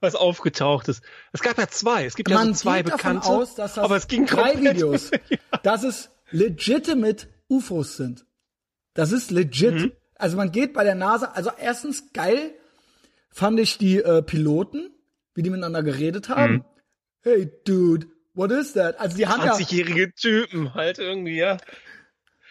was 0.00 0.14
aufgetaucht 0.14 0.88
ist. 0.88 1.02
Es 1.32 1.40
gab 1.40 1.56
ja 1.56 1.68
zwei. 1.68 2.04
Es 2.04 2.16
gibt 2.16 2.28
Man 2.28 2.48
ja 2.48 2.54
so 2.54 2.60
zwei 2.60 2.82
geht 2.82 2.92
bekannte. 2.92 3.20
Davon 3.20 3.42
aus, 3.42 3.54
dass 3.54 3.74
das 3.74 3.84
aber 3.84 3.96
es 3.96 4.08
ging 4.08 4.26
drei 4.26 4.60
Videos, 4.60 5.10
ja. 5.30 5.38
dass 5.62 5.84
es 5.84 6.10
legitimate 6.30 7.28
UFOs 7.48 7.96
sind. 7.96 8.26
Das 8.96 9.12
ist 9.12 9.30
legit. 9.30 9.74
Mhm. 9.74 9.92
Also 10.16 10.36
man 10.36 10.50
geht 10.50 10.72
bei 10.72 10.82
der 10.82 10.94
NASA, 10.94 11.26
also 11.34 11.50
erstens 11.58 12.12
geil 12.12 12.52
fand 13.30 13.60
ich 13.60 13.78
die 13.78 13.98
äh, 13.98 14.22
Piloten, 14.22 14.90
wie 15.34 15.42
die 15.42 15.50
miteinander 15.50 15.82
geredet 15.82 16.28
haben. 16.28 16.54
Mhm 16.54 16.64
hey 17.26 17.50
dude, 17.64 18.06
what 18.34 18.52
is 18.52 18.74
that? 18.74 18.98
Also 19.00 19.16
die 19.16 19.26
haben 19.26 19.42
20-jährige 19.42 20.00
ja, 20.00 20.10
Typen 20.16 20.74
halt 20.74 20.98
irgendwie, 20.98 21.36
ja. 21.36 21.58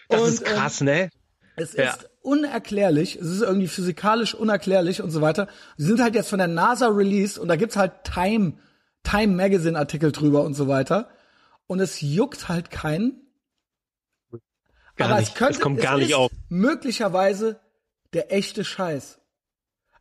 Das 0.10 0.22
und, 0.22 0.28
ist 0.28 0.42
ähm, 0.42 0.48
krass, 0.48 0.82
ähm, 0.82 0.88
ne? 0.88 1.10
Es 1.56 1.74
ja. 1.74 1.92
ist 1.92 2.10
unerklärlich, 2.22 3.16
es 3.16 3.28
ist 3.28 3.42
irgendwie 3.42 3.70
physikalisch 3.70 4.36
unerklärlich 4.36 5.02
und 5.02 5.12
so 5.12 5.22
weiter. 5.22 5.48
Sie 5.78 5.86
sind 5.86 6.02
halt 6.02 6.14
jetzt 6.14 6.30
von 6.30 6.40
der 6.40 6.50
NASA 6.50 6.88
released 6.88 7.40
und 7.40 7.48
da 7.48 7.56
gibt's 7.56 7.78
halt 7.78 8.04
Time, 8.04 8.58
Time 9.04 9.34
Magazine 9.34 9.80
Artikel 9.80 10.12
drüber 10.12 10.44
und 10.44 10.54
so 10.54 10.68
weiter. 10.68 11.10
Und 11.68 11.80
es 11.80 12.02
juckt 12.02 12.50
halt 12.50 12.70
keinen. 12.70 13.22
Gar 14.96 15.10
Aber 15.10 15.20
nicht. 15.20 15.30
es 15.30 15.36
könnte, 15.36 15.54
es 15.54 15.60
kommt 15.60 15.82
gar 15.82 15.96
es 15.96 16.02
nicht 16.02 16.16
auf. 16.16 16.32
Möglicherweise 16.50 17.60
der 18.14 18.32
echte 18.32 18.64
Scheiß. 18.64 19.20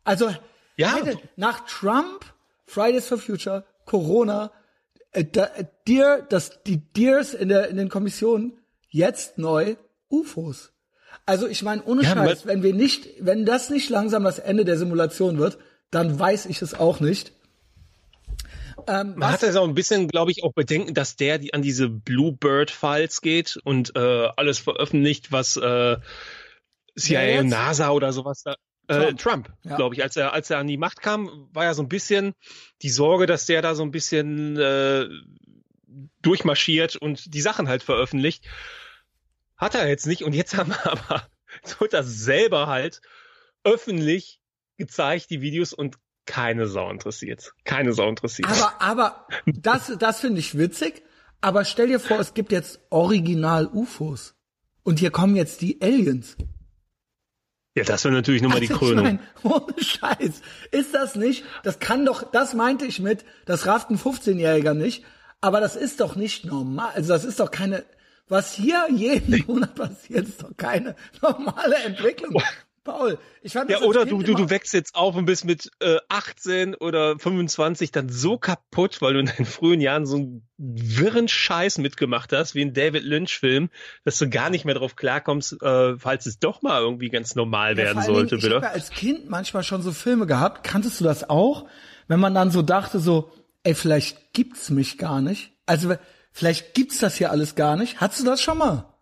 Also, 0.03 0.33
ja. 0.77 0.95
Hätte, 0.95 1.19
nach 1.35 1.65
Trump, 1.65 2.25
Fridays 2.65 3.07
for 3.07 3.17
Future, 3.17 3.65
Corona, 3.85 4.51
äh, 5.11 5.25
da, 5.25 5.49
dir, 5.87 6.25
dass 6.29 6.63
die 6.63 6.77
Deers 6.77 7.33
in 7.33 7.49
der 7.49 7.69
in 7.69 7.77
den 7.77 7.89
Kommissionen 7.89 8.57
jetzt 8.89 9.37
neu 9.37 9.75
UFOs. 10.09 10.71
Also 11.25 11.47
ich 11.47 11.63
meine 11.63 11.83
ohne 11.83 12.03
ja, 12.03 12.13
Scheiß, 12.13 12.45
wenn 12.45 12.63
wir 12.63 12.73
nicht, 12.73 13.07
wenn 13.19 13.45
das 13.45 13.69
nicht 13.69 13.89
langsam 13.89 14.23
das 14.23 14.39
Ende 14.39 14.65
der 14.65 14.77
Simulation 14.77 15.37
wird, 15.37 15.57
dann 15.91 16.19
weiß 16.19 16.45
ich 16.47 16.61
es 16.61 16.73
auch 16.73 16.99
nicht. 16.99 17.31
Ähm, 18.87 19.15
Man 19.15 19.31
hat 19.31 19.41
jetzt 19.41 19.55
auch 19.55 19.67
ein 19.67 19.73
bisschen, 19.73 20.07
glaube 20.07 20.31
ich, 20.31 20.43
auch 20.43 20.53
Bedenken, 20.53 20.93
dass 20.93 21.15
der 21.15 21.37
die 21.37 21.53
an 21.53 21.61
diese 21.61 21.89
Bluebird-Files 21.89 23.21
geht 23.21 23.57
und 23.63 23.95
äh, 23.95 24.29
alles 24.35 24.59
veröffentlicht, 24.59 25.31
was 25.31 25.57
äh, 25.57 25.97
CIA 26.97 27.39
und 27.41 27.47
NASA 27.47 27.89
oder 27.91 28.13
sowas 28.13 28.43
da. 28.43 28.55
Äh, 28.87 29.13
Trump. 29.15 29.19
Trump, 29.19 29.53
Ja. 29.63 29.75
glaube 29.77 29.95
ich, 29.95 30.03
als 30.03 30.15
er 30.15 30.33
als 30.33 30.49
er 30.51 30.59
an 30.59 30.67
die 30.67 30.77
Macht 30.77 31.01
kam, 31.01 31.49
war 31.53 31.63
ja 31.63 31.73
so 31.73 31.81
ein 31.81 31.89
bisschen 31.89 32.33
die 32.83 32.89
Sorge, 32.89 33.25
dass 33.25 33.47
der 33.47 33.61
da 33.63 33.73
so 33.73 33.81
ein 33.83 33.89
bisschen 33.91 34.57
äh, 34.57 35.07
durchmarschiert 36.21 36.95
und 36.95 37.33
die 37.33 37.41
Sachen 37.41 37.67
halt 37.67 37.83
veröffentlicht. 37.83 38.45
Hat 39.57 39.73
er 39.75 39.87
jetzt 39.87 40.05
nicht 40.05 40.23
und 40.23 40.33
jetzt 40.33 40.55
haben 40.55 40.69
wir 40.71 40.85
aber 40.91 41.27
so 41.63 41.85
das 41.87 42.07
selber 42.07 42.67
halt 42.67 43.01
öffentlich 43.63 44.39
gezeigt, 44.77 45.29
die 45.29 45.41
Videos 45.41 45.73
und 45.73 45.95
keine 46.25 46.67
Sau 46.67 46.89
interessiert. 46.89 47.53
Keine 47.63 47.93
Sau 47.93 48.07
interessiert. 48.09 48.49
Aber, 48.49 48.81
aber, 48.81 49.27
das, 49.45 49.91
das 49.99 50.19
finde 50.19 50.39
ich 50.39 50.57
witzig. 50.57 51.03
Aber 51.41 51.65
stell 51.65 51.87
dir 51.87 51.99
vor, 51.99 52.19
es 52.19 52.33
gibt 52.33 52.51
jetzt 52.51 52.79
Original 52.89 53.67
UFOs. 53.67 54.35
Und 54.83 54.99
hier 54.99 55.11
kommen 55.11 55.35
jetzt 55.35 55.61
die 55.61 55.81
Aliens. 55.81 56.37
ja, 57.75 57.83
das 57.83 58.03
wäre 58.03 58.13
natürlich 58.13 58.41
nochmal 58.41 58.59
die 58.59 58.69
Also, 58.69 58.79
Krönung. 58.79 59.05
Ich 59.05 59.43
mein, 59.43 59.51
ohne 59.51 59.83
Scheiß. 59.83 60.41
Ist 60.71 60.93
das 60.93 61.15
nicht, 61.15 61.43
das 61.63 61.79
kann 61.79 62.05
doch, 62.05 62.31
das 62.31 62.53
meinte 62.53 62.85
ich 62.85 62.99
mit, 62.99 63.25
das 63.45 63.65
rafft 63.67 63.89
ein 63.89 63.97
15-Jähriger 63.97 64.73
nicht. 64.73 65.03
Aber 65.41 65.59
das 65.59 65.75
ist 65.75 65.99
doch 65.99 66.15
nicht 66.15 66.45
normal. 66.45 66.91
Also 66.95 67.13
das 67.13 67.25
ist 67.25 67.39
doch 67.39 67.51
keine, 67.51 67.83
was 68.27 68.53
hier 68.53 68.87
jeden 68.89 69.45
Monat 69.45 69.75
passiert, 69.75 70.27
ist 70.27 70.41
doch 70.41 70.55
keine 70.57 70.95
normale 71.21 71.75
Entwicklung. 71.83 72.41
Paul, 72.85 73.17
ich 73.41 73.53
fand 73.53 73.69
Ja, 73.69 73.81
oder 73.81 74.05
du, 74.05 74.21
du, 74.21 74.35
du 74.35 74.49
wächst 74.49 74.73
jetzt 74.73 74.95
auf 74.95 75.15
und 75.15 75.25
bist 75.25 75.43
mit 75.43 75.71
äh, 75.79 75.97
18 76.07 76.75
oder 76.75 77.19
25 77.19 77.91
dann 77.91 78.07
so 78.09 78.37
kaputt, 78.37 79.01
weil 79.01 79.13
du 79.13 79.19
in 79.19 79.25
deinen 79.25 79.45
frühen 79.45 79.81
Jahren 79.81 80.05
so 80.05 80.15
einen 80.15 80.47
wirren 80.57 81.27
Scheiß 81.27 81.79
mitgemacht 81.79 82.31
hast, 82.31 82.55
wie 82.55 82.61
ein 82.61 82.73
David 82.73 83.03
Lynch-Film, 83.03 83.69
dass 84.05 84.17
du 84.19 84.29
gar 84.29 84.49
nicht 84.49 84.63
mehr 84.63 84.75
drauf 84.75 84.95
klarkommst, 84.95 85.61
äh, 85.61 85.97
falls 85.97 86.27
es 86.27 86.39
doch 86.39 86.61
mal 86.61 86.79
irgendwie 86.79 87.09
ganz 87.09 87.35
normal 87.35 87.71
Ja, 87.71 87.85
werden 87.85 88.03
sollte, 88.03 88.37
Dingen, 88.37 88.47
Ich 88.47 88.55
habe 88.55 88.65
ja 88.65 88.71
als 88.71 88.91
Kind 88.91 89.29
manchmal 89.29 89.63
schon 89.63 89.81
so 89.81 89.91
Filme 89.91 90.27
gehabt. 90.27 90.63
Kanntest 90.63 91.01
du 91.01 91.03
das 91.03 91.29
auch? 91.29 91.67
Wenn 92.07 92.19
man 92.19 92.35
dann 92.35 92.51
so 92.51 92.61
dachte, 92.61 92.99
so, 92.99 93.31
ey, 93.63 93.73
vielleicht 93.73 94.31
gibt's 94.33 94.69
mich 94.69 94.97
gar 94.97 95.21
nicht. 95.21 95.51
Also 95.65 95.95
vielleicht 96.31 96.75
gibt's 96.75 96.99
das 96.99 97.15
hier 97.15 97.31
alles 97.31 97.55
gar 97.55 97.75
nicht. 97.75 97.99
Hattest 97.99 98.21
du 98.21 98.25
das 98.25 98.41
schon 98.41 98.59
mal? 98.59 98.94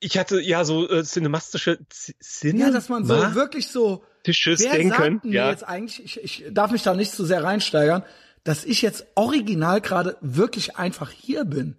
Ich 0.00 0.18
hatte 0.18 0.40
ja 0.40 0.64
so 0.64 0.88
äh, 0.88 1.04
cinemastische 1.04 1.78
Z 1.88 2.16
Sinne. 2.20 2.60
Ja, 2.60 2.70
dass 2.70 2.88
man 2.88 3.04
so 3.04 3.14
wirklich 3.34 3.68
so. 3.68 4.02
Tisches 4.22 4.60
Wer 4.60 4.72
denken. 4.72 4.96
sagt 4.96 5.24
mir 5.24 5.32
Ja. 5.34 5.50
jetzt 5.50 5.64
eigentlich? 5.64 6.04
Ich, 6.04 6.42
ich 6.42 6.44
darf 6.52 6.70
mich 6.70 6.82
da 6.82 6.94
nicht 6.94 7.12
zu 7.12 7.24
sehr 7.24 7.42
reinsteigern, 7.44 8.02
dass 8.44 8.64
ich 8.64 8.82
jetzt 8.82 9.06
original 9.14 9.80
gerade 9.80 10.16
wirklich 10.20 10.76
einfach 10.76 11.10
hier 11.10 11.44
bin. 11.44 11.76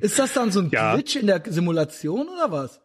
Ist 0.00 0.18
das 0.18 0.32
dann 0.34 0.52
so 0.52 0.60
ein 0.60 0.70
Ja. 0.72 0.94
Glitch 0.94 1.16
in 1.16 1.26
der 1.26 1.42
Simulation 1.46 2.28
oder 2.28 2.52
was? 2.52 2.80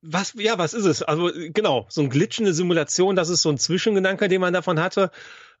Was, 0.00 0.34
ja, 0.36 0.56
was 0.58 0.74
ist 0.74 0.84
es? 0.84 1.02
Also 1.02 1.28
genau, 1.34 1.86
so 1.90 2.02
ein 2.02 2.08
Glitch 2.08 2.38
in 2.38 2.44
der 2.44 2.54
Simulation, 2.54 3.16
das 3.16 3.28
ist 3.30 3.42
so 3.42 3.48
ein 3.50 3.58
Zwischengedanke, 3.58 4.28
den 4.28 4.40
man 4.40 4.52
davon 4.54 4.78
hatte. 4.78 5.10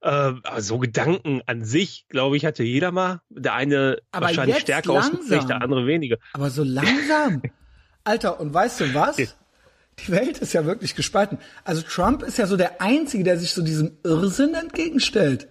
Äh, 0.00 0.08
aber 0.08 0.60
so 0.60 0.78
Gedanken 0.78 1.42
an 1.46 1.64
sich, 1.64 2.06
glaube 2.08 2.36
ich, 2.36 2.44
hatte 2.44 2.62
jeder 2.62 2.92
mal. 2.92 3.20
Der 3.30 3.54
eine 3.54 3.98
Aber 4.12 4.26
wahrscheinlich 4.26 4.58
stärker 4.58 4.92
ausgeprägt, 4.92 5.48
der 5.48 5.60
andere 5.60 5.86
weniger. 5.86 6.18
Aber 6.32 6.50
so 6.50 6.62
langsam. 6.62 7.42
Alter, 8.04 8.40
und 8.40 8.54
weißt 8.54 8.80
du 8.80 8.94
was? 8.94 9.16
Die 9.16 10.12
Welt 10.12 10.38
ist 10.38 10.52
ja 10.52 10.64
wirklich 10.64 10.94
gespalten. 10.94 11.38
Also 11.64 11.82
Trump 11.82 12.22
ist 12.22 12.38
ja 12.38 12.46
so 12.46 12.56
der 12.56 12.80
Einzige, 12.80 13.24
der 13.24 13.38
sich 13.38 13.52
so 13.52 13.62
diesem 13.62 13.98
Irrsinn 14.04 14.54
entgegenstellt. 14.54 15.48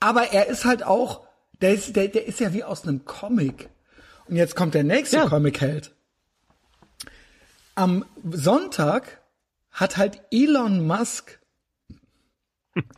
Aber 0.00 0.32
er 0.32 0.46
ist 0.48 0.64
halt 0.66 0.82
auch, 0.82 1.26
der 1.62 1.72
ist, 1.72 1.96
der, 1.96 2.08
der 2.08 2.26
ist 2.26 2.40
ja 2.40 2.52
wie 2.52 2.64
aus 2.64 2.86
einem 2.86 3.04
Comic. 3.06 3.70
Und 4.26 4.36
jetzt 4.36 4.54
kommt 4.54 4.74
der 4.74 4.84
nächste 4.84 5.16
Ja. 5.16 5.26
Comic-Held. 5.26 5.92
Am 7.74 8.04
Sonntag 8.30 9.22
hat 9.70 9.96
halt 9.96 10.20
Elon 10.30 10.86
Musk, 10.86 11.37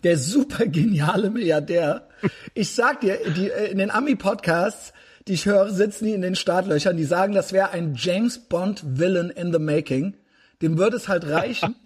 der 0.03 0.18
super 0.18 0.66
geniale 0.66 1.31
Milliardär, 1.31 2.09
ich 2.55 2.74
sag 2.74 3.01
dir, 3.01 3.18
die, 3.37 3.51
äh, 3.51 3.70
in 3.70 3.78
den 3.78 3.91
Ami-Podcasts, 3.91 4.93
die 5.26 5.35
ich 5.35 5.47
höre, 5.47 5.70
sitzen 5.70 6.07
die 6.07 6.14
in 6.14 6.22
den 6.22 6.35
Startlöchern, 6.35 6.97
die 6.97 7.05
sagen, 7.05 7.35
das 7.35 7.53
wäre 7.53 7.70
ein 7.70 7.95
James 7.95 8.39
Bond 8.39 8.83
Villain 8.85 9.31
in 9.31 9.53
the 9.53 9.59
making. 9.59 10.16
Dem 10.62 10.78
würde 10.78 10.97
es 10.97 11.09
halt 11.09 11.28
reichen. 11.28 11.76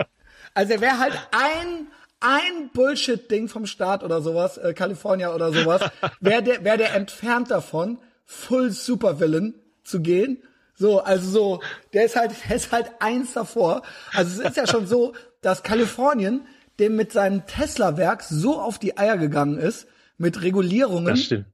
Also 0.56 0.74
er 0.74 0.80
wäre 0.80 1.00
halt 1.00 1.14
ein 1.32 1.88
ein 2.20 2.70
Bullshit-Ding 2.72 3.48
vom 3.48 3.66
Staat 3.66 4.02
oder 4.02 4.22
sowas, 4.22 4.56
äh, 4.56 4.72
California 4.72 5.34
oder 5.34 5.52
sowas, 5.52 5.82
wäre 6.20 6.42
der, 6.42 6.64
wär 6.64 6.78
der 6.78 6.94
entfernt 6.94 7.50
davon, 7.50 7.98
Full 8.24 8.70
Supervillain 8.70 9.54
zu 9.82 10.00
gehen. 10.00 10.42
So, 10.74 11.00
also 11.00 11.30
so, 11.30 11.62
der 11.92 12.06
ist 12.06 12.16
halt, 12.16 12.32
der 12.48 12.56
ist 12.56 12.72
halt 12.72 12.90
eins 12.98 13.34
davor. 13.34 13.82
Also 14.14 14.40
es 14.42 14.48
ist 14.48 14.56
ja 14.56 14.66
schon 14.66 14.86
so, 14.86 15.12
dass 15.42 15.62
Kalifornien 15.62 16.46
dem 16.78 16.96
mit 16.96 17.12
seinem 17.12 17.46
Tesla-Werk 17.46 18.22
so 18.22 18.60
auf 18.60 18.78
die 18.78 18.96
Eier 18.98 19.16
gegangen 19.16 19.58
ist, 19.58 19.86
mit 20.16 20.42
Regulierungen. 20.42 21.14
Das 21.14 21.22
stimmt. 21.22 21.46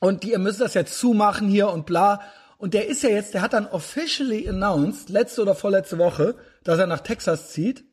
Und 0.00 0.22
die, 0.22 0.32
ihr 0.32 0.38
müsst 0.38 0.60
das 0.60 0.74
jetzt 0.74 0.98
zumachen 0.98 1.48
hier 1.48 1.68
und 1.70 1.86
bla. 1.86 2.20
Und 2.58 2.74
der 2.74 2.88
ist 2.88 3.02
ja 3.02 3.10
jetzt, 3.10 3.34
der 3.34 3.42
hat 3.42 3.52
dann 3.52 3.66
officially 3.66 4.48
announced, 4.48 5.08
letzte 5.08 5.42
oder 5.42 5.54
vorletzte 5.54 5.98
Woche, 5.98 6.34
dass 6.62 6.78
er 6.78 6.86
nach 6.86 7.00
Texas 7.00 7.52
zieht. 7.52 7.84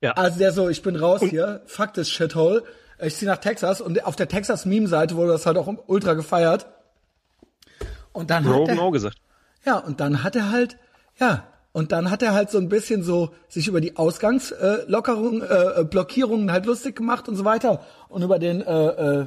Ja. 0.00 0.12
Also 0.12 0.38
der 0.38 0.52
so, 0.52 0.68
ich 0.68 0.82
bin 0.82 0.96
raus 0.96 1.20
hier, 1.22 1.62
fuck 1.66 1.94
this 1.94 2.10
shithole. 2.10 2.64
Ich 3.00 3.16
zieh 3.16 3.26
nach 3.26 3.38
Texas 3.38 3.80
und 3.80 4.04
auf 4.04 4.16
der 4.16 4.28
Texas-Meme-Seite 4.28 5.16
wurde 5.16 5.32
das 5.32 5.46
halt 5.46 5.56
auch 5.56 5.72
ultra 5.86 6.14
gefeiert. 6.14 6.66
Und 8.12 8.30
dann 8.30 8.44
hat 8.44 8.54
Rogan 8.54 8.78
er, 8.78 8.82
auch 8.82 8.90
gesagt. 8.90 9.16
ja, 9.64 9.78
und 9.78 10.00
dann 10.00 10.22
hat 10.22 10.34
er 10.34 10.50
halt, 10.50 10.76
ja, 11.18 11.46
und 11.78 11.92
dann 11.92 12.10
hat 12.10 12.22
er 12.22 12.32
halt 12.34 12.50
so 12.50 12.58
ein 12.58 12.68
bisschen 12.68 13.02
so 13.04 13.30
sich 13.48 13.68
über 13.68 13.80
die 13.80 13.96
Ausgangslockerungen, 13.96 15.42
äh, 15.42 15.80
äh, 15.80 15.84
Blockierungen 15.84 16.50
halt 16.50 16.66
lustig 16.66 16.96
gemacht 16.96 17.28
und 17.28 17.36
so 17.36 17.44
weiter 17.44 17.84
und 18.08 18.22
über 18.22 18.38
den 18.38 18.60
äh, 18.62 18.88
äh, 19.20 19.26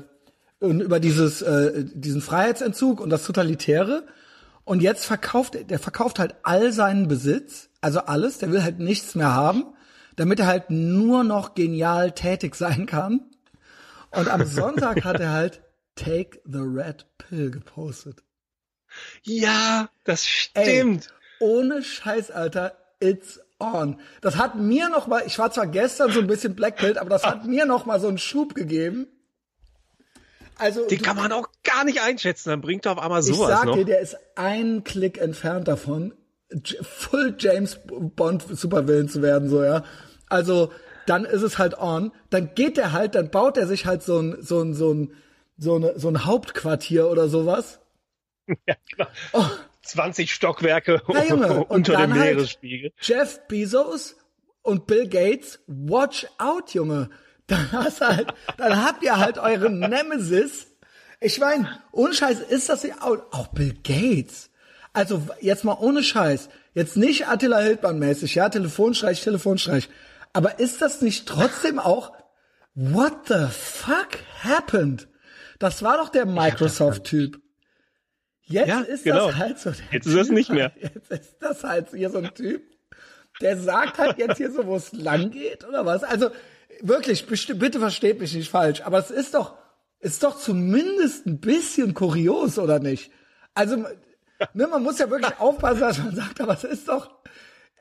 und 0.59 0.81
über 0.81 0.99
dieses 0.99 1.41
äh, 1.41 1.85
diesen 1.93 2.21
Freiheitsentzug 2.21 2.99
und 2.99 3.09
das 3.09 3.23
totalitäre 3.25 4.03
und 4.65 4.81
jetzt 4.81 5.05
verkauft 5.05 5.55
er- 5.55 5.63
der 5.63 5.79
verkauft 5.79 6.19
halt 6.19 6.35
all 6.43 6.71
seinen 6.73 7.07
Besitz, 7.07 7.69
also 7.79 7.99
alles, 8.01 8.37
der 8.39 8.51
will 8.51 8.61
halt 8.63 8.79
nichts 8.79 9.15
mehr 9.15 9.33
haben, 9.33 9.63
damit 10.17 10.39
er 10.39 10.47
halt 10.47 10.69
nur 10.69 11.23
noch 11.23 11.55
genial 11.55 12.11
tätig 12.11 12.55
sein 12.55 12.85
kann. 12.85 13.21
Und 14.11 14.27
am 14.27 14.45
Sonntag 14.59 15.03
hat 15.05 15.19
er 15.21 15.31
halt 15.31 15.61
Take 15.95 16.41
the 16.45 16.59
Red 16.59 17.05
Pill 17.17 17.49
gepostet. 17.49 18.23
Ja, 19.23 19.89
das 20.03 20.25
Ey, 20.53 20.65
stimmt. 20.65 21.13
Ohne 21.41 21.83
Scheiß, 21.83 22.31
Alter, 22.31 22.77
it's 22.99 23.39
on. 23.59 23.99
Das 24.21 24.37
hat 24.37 24.55
mir 24.55 24.89
noch 24.89 25.07
mal, 25.07 25.23
ich 25.25 25.37
war 25.39 25.51
zwar 25.51 25.67
gestern 25.67 26.11
so 26.11 26.19
ein 26.19 26.27
bisschen 26.27 26.55
Blackpill, 26.55 26.97
aber 26.97 27.09
das 27.09 27.23
hat 27.23 27.45
mir 27.45 27.65
noch 27.65 27.85
mal 27.85 27.99
so 27.99 28.07
einen 28.07 28.17
Schub 28.17 28.55
gegeben. 28.55 29.07
Also, 30.57 30.87
Den 30.87 30.99
du, 30.99 31.03
kann 31.03 31.15
man 31.15 31.31
auch 31.31 31.49
gar 31.63 31.83
nicht 31.83 32.01
einschätzen. 32.01 32.49
Dann 32.49 32.61
bringt 32.61 32.85
er 32.85 32.93
auf 32.93 32.99
einmal 32.99 33.21
ich 33.21 33.27
sowas 33.27 33.49
sag 33.49 33.65
noch. 33.65 33.75
dir, 33.75 33.85
der 33.85 33.99
ist 33.99 34.15
einen 34.35 34.83
Klick 34.83 35.17
entfernt 35.17 35.67
davon, 35.67 36.13
Full 36.81 37.35
James 37.39 37.79
Bond 37.87 38.43
Supervillain 38.47 39.09
zu 39.09 39.21
werden, 39.21 39.49
so, 39.49 39.63
ja. 39.63 39.83
Also, 40.27 40.71
dann 41.07 41.25
ist 41.25 41.41
es 41.41 41.57
halt 41.57 41.77
on. 41.79 42.11
Dann 42.29 42.53
geht 42.53 42.77
der 42.77 42.91
halt, 42.91 43.15
dann 43.15 43.31
baut 43.31 43.57
er 43.57 43.67
sich 43.67 43.85
halt 43.85 44.03
so 44.03 44.19
ein, 44.19 44.37
so 44.41 44.61
ein, 44.61 44.73
so 44.73 44.93
ein, 44.93 45.13
so, 45.57 45.75
eine, 45.75 45.97
so 45.97 46.09
ein 46.09 46.25
Hauptquartier 46.25 47.09
oder 47.09 47.27
sowas. 47.27 47.79
Ja, 48.67 48.75
genau. 48.89 49.07
Oh. 49.31 49.45
20 49.83 50.33
Stockwerke 50.33 51.01
Junge, 51.29 51.53
und 51.65 51.69
unter 51.69 51.93
dem 51.97 52.13
halt- 52.13 52.35
Meeresspiegel. 52.35 52.91
Jeff 53.01 53.47
Bezos 53.47 54.15
und 54.61 54.85
Bill 54.87 55.07
Gates, 55.07 55.59
watch 55.67 56.27
out, 56.37 56.73
Junge. 56.73 57.09
Dann 57.47 57.71
hast 57.71 58.01
du 58.01 58.07
halt, 58.07 58.33
dann 58.57 58.85
habt 58.85 59.03
ihr 59.03 59.17
halt 59.17 59.37
euren 59.37 59.79
Nemesis. 59.79 60.67
Ich 61.19 61.39
meine, 61.39 61.67
ohne 61.91 62.13
Scheiß 62.13 62.39
ist 62.39 62.69
das 62.69 62.83
ja 62.83 62.95
auch, 63.01 63.17
auch 63.31 63.47
Bill 63.47 63.73
Gates. 63.83 64.49
Also 64.93 65.27
jetzt 65.41 65.63
mal 65.63 65.73
ohne 65.79 66.03
Scheiß. 66.03 66.49
Jetzt 66.73 66.95
nicht 66.95 67.27
Attila 67.27 67.59
Hildmann 67.59 67.99
mäßig, 67.99 68.35
ja, 68.35 68.47
Telefonstreich, 68.49 69.21
Telefonstreich. 69.23 69.89
Aber 70.31 70.59
ist 70.59 70.81
das 70.81 71.01
nicht 71.01 71.27
trotzdem 71.27 71.79
auch, 71.79 72.13
what 72.75 73.27
the 73.27 73.47
fuck 73.49 74.19
happened? 74.43 75.09
Das 75.59 75.83
war 75.83 75.97
doch 75.97 76.09
der 76.09 76.25
Microsoft-Typ. 76.25 77.40
Jetzt 78.43 78.67
Ja, 78.67 78.79
ist 78.81 79.03
genau. 79.03 79.27
das 79.27 79.35
halt 79.37 79.59
so. 79.59 79.71
Der 79.71 79.79
Jetzt 79.91 80.07
ist 80.07 80.17
das 80.17 80.27
Typ 80.27 80.35
nicht 80.35 80.49
mehr. 80.51 80.71
Jetzt 80.79 81.11
ist 81.11 81.35
das 81.39 81.63
halt 81.63 81.89
hier 81.91 82.09
so 82.09 82.17
ein 82.19 82.33
Typ, 82.33 82.63
der 83.39 83.57
sagt 83.57 83.97
halt 83.97 84.17
jetzt 84.17 84.37
hier 84.37 84.51
so, 84.51 84.65
wo 84.67 84.75
es 84.75 84.91
lang 84.91 85.31
geht 85.31 85.65
oder 85.67 85.85
was? 85.85 86.03
Also 86.03 86.29
wirklich, 86.81 87.25
bitte 87.25 87.79
versteht 87.79 88.19
mich 88.19 88.33
nicht 88.35 88.51
falsch, 88.51 88.81
aber 88.81 88.99
es 88.99 89.09
ist 89.09 89.33
doch, 89.33 89.55
ist 89.99 90.23
doch 90.23 90.37
zumindest 90.37 91.25
ein 91.25 91.39
bisschen 91.39 91.93
kurios 91.93 92.57
oder 92.59 92.79
nicht? 92.79 93.11
Also 93.53 93.77
ne, 93.77 94.67
man 94.67 94.83
muss 94.83 94.99
ja 94.99 95.09
wirklich 95.09 95.31
aufpassen, 95.39 95.79
dass 95.81 95.97
man 95.99 96.15
sagt, 96.15 96.41
aber 96.41 96.53
es 96.53 96.63
ist 96.63 96.87
doch, 96.87 97.09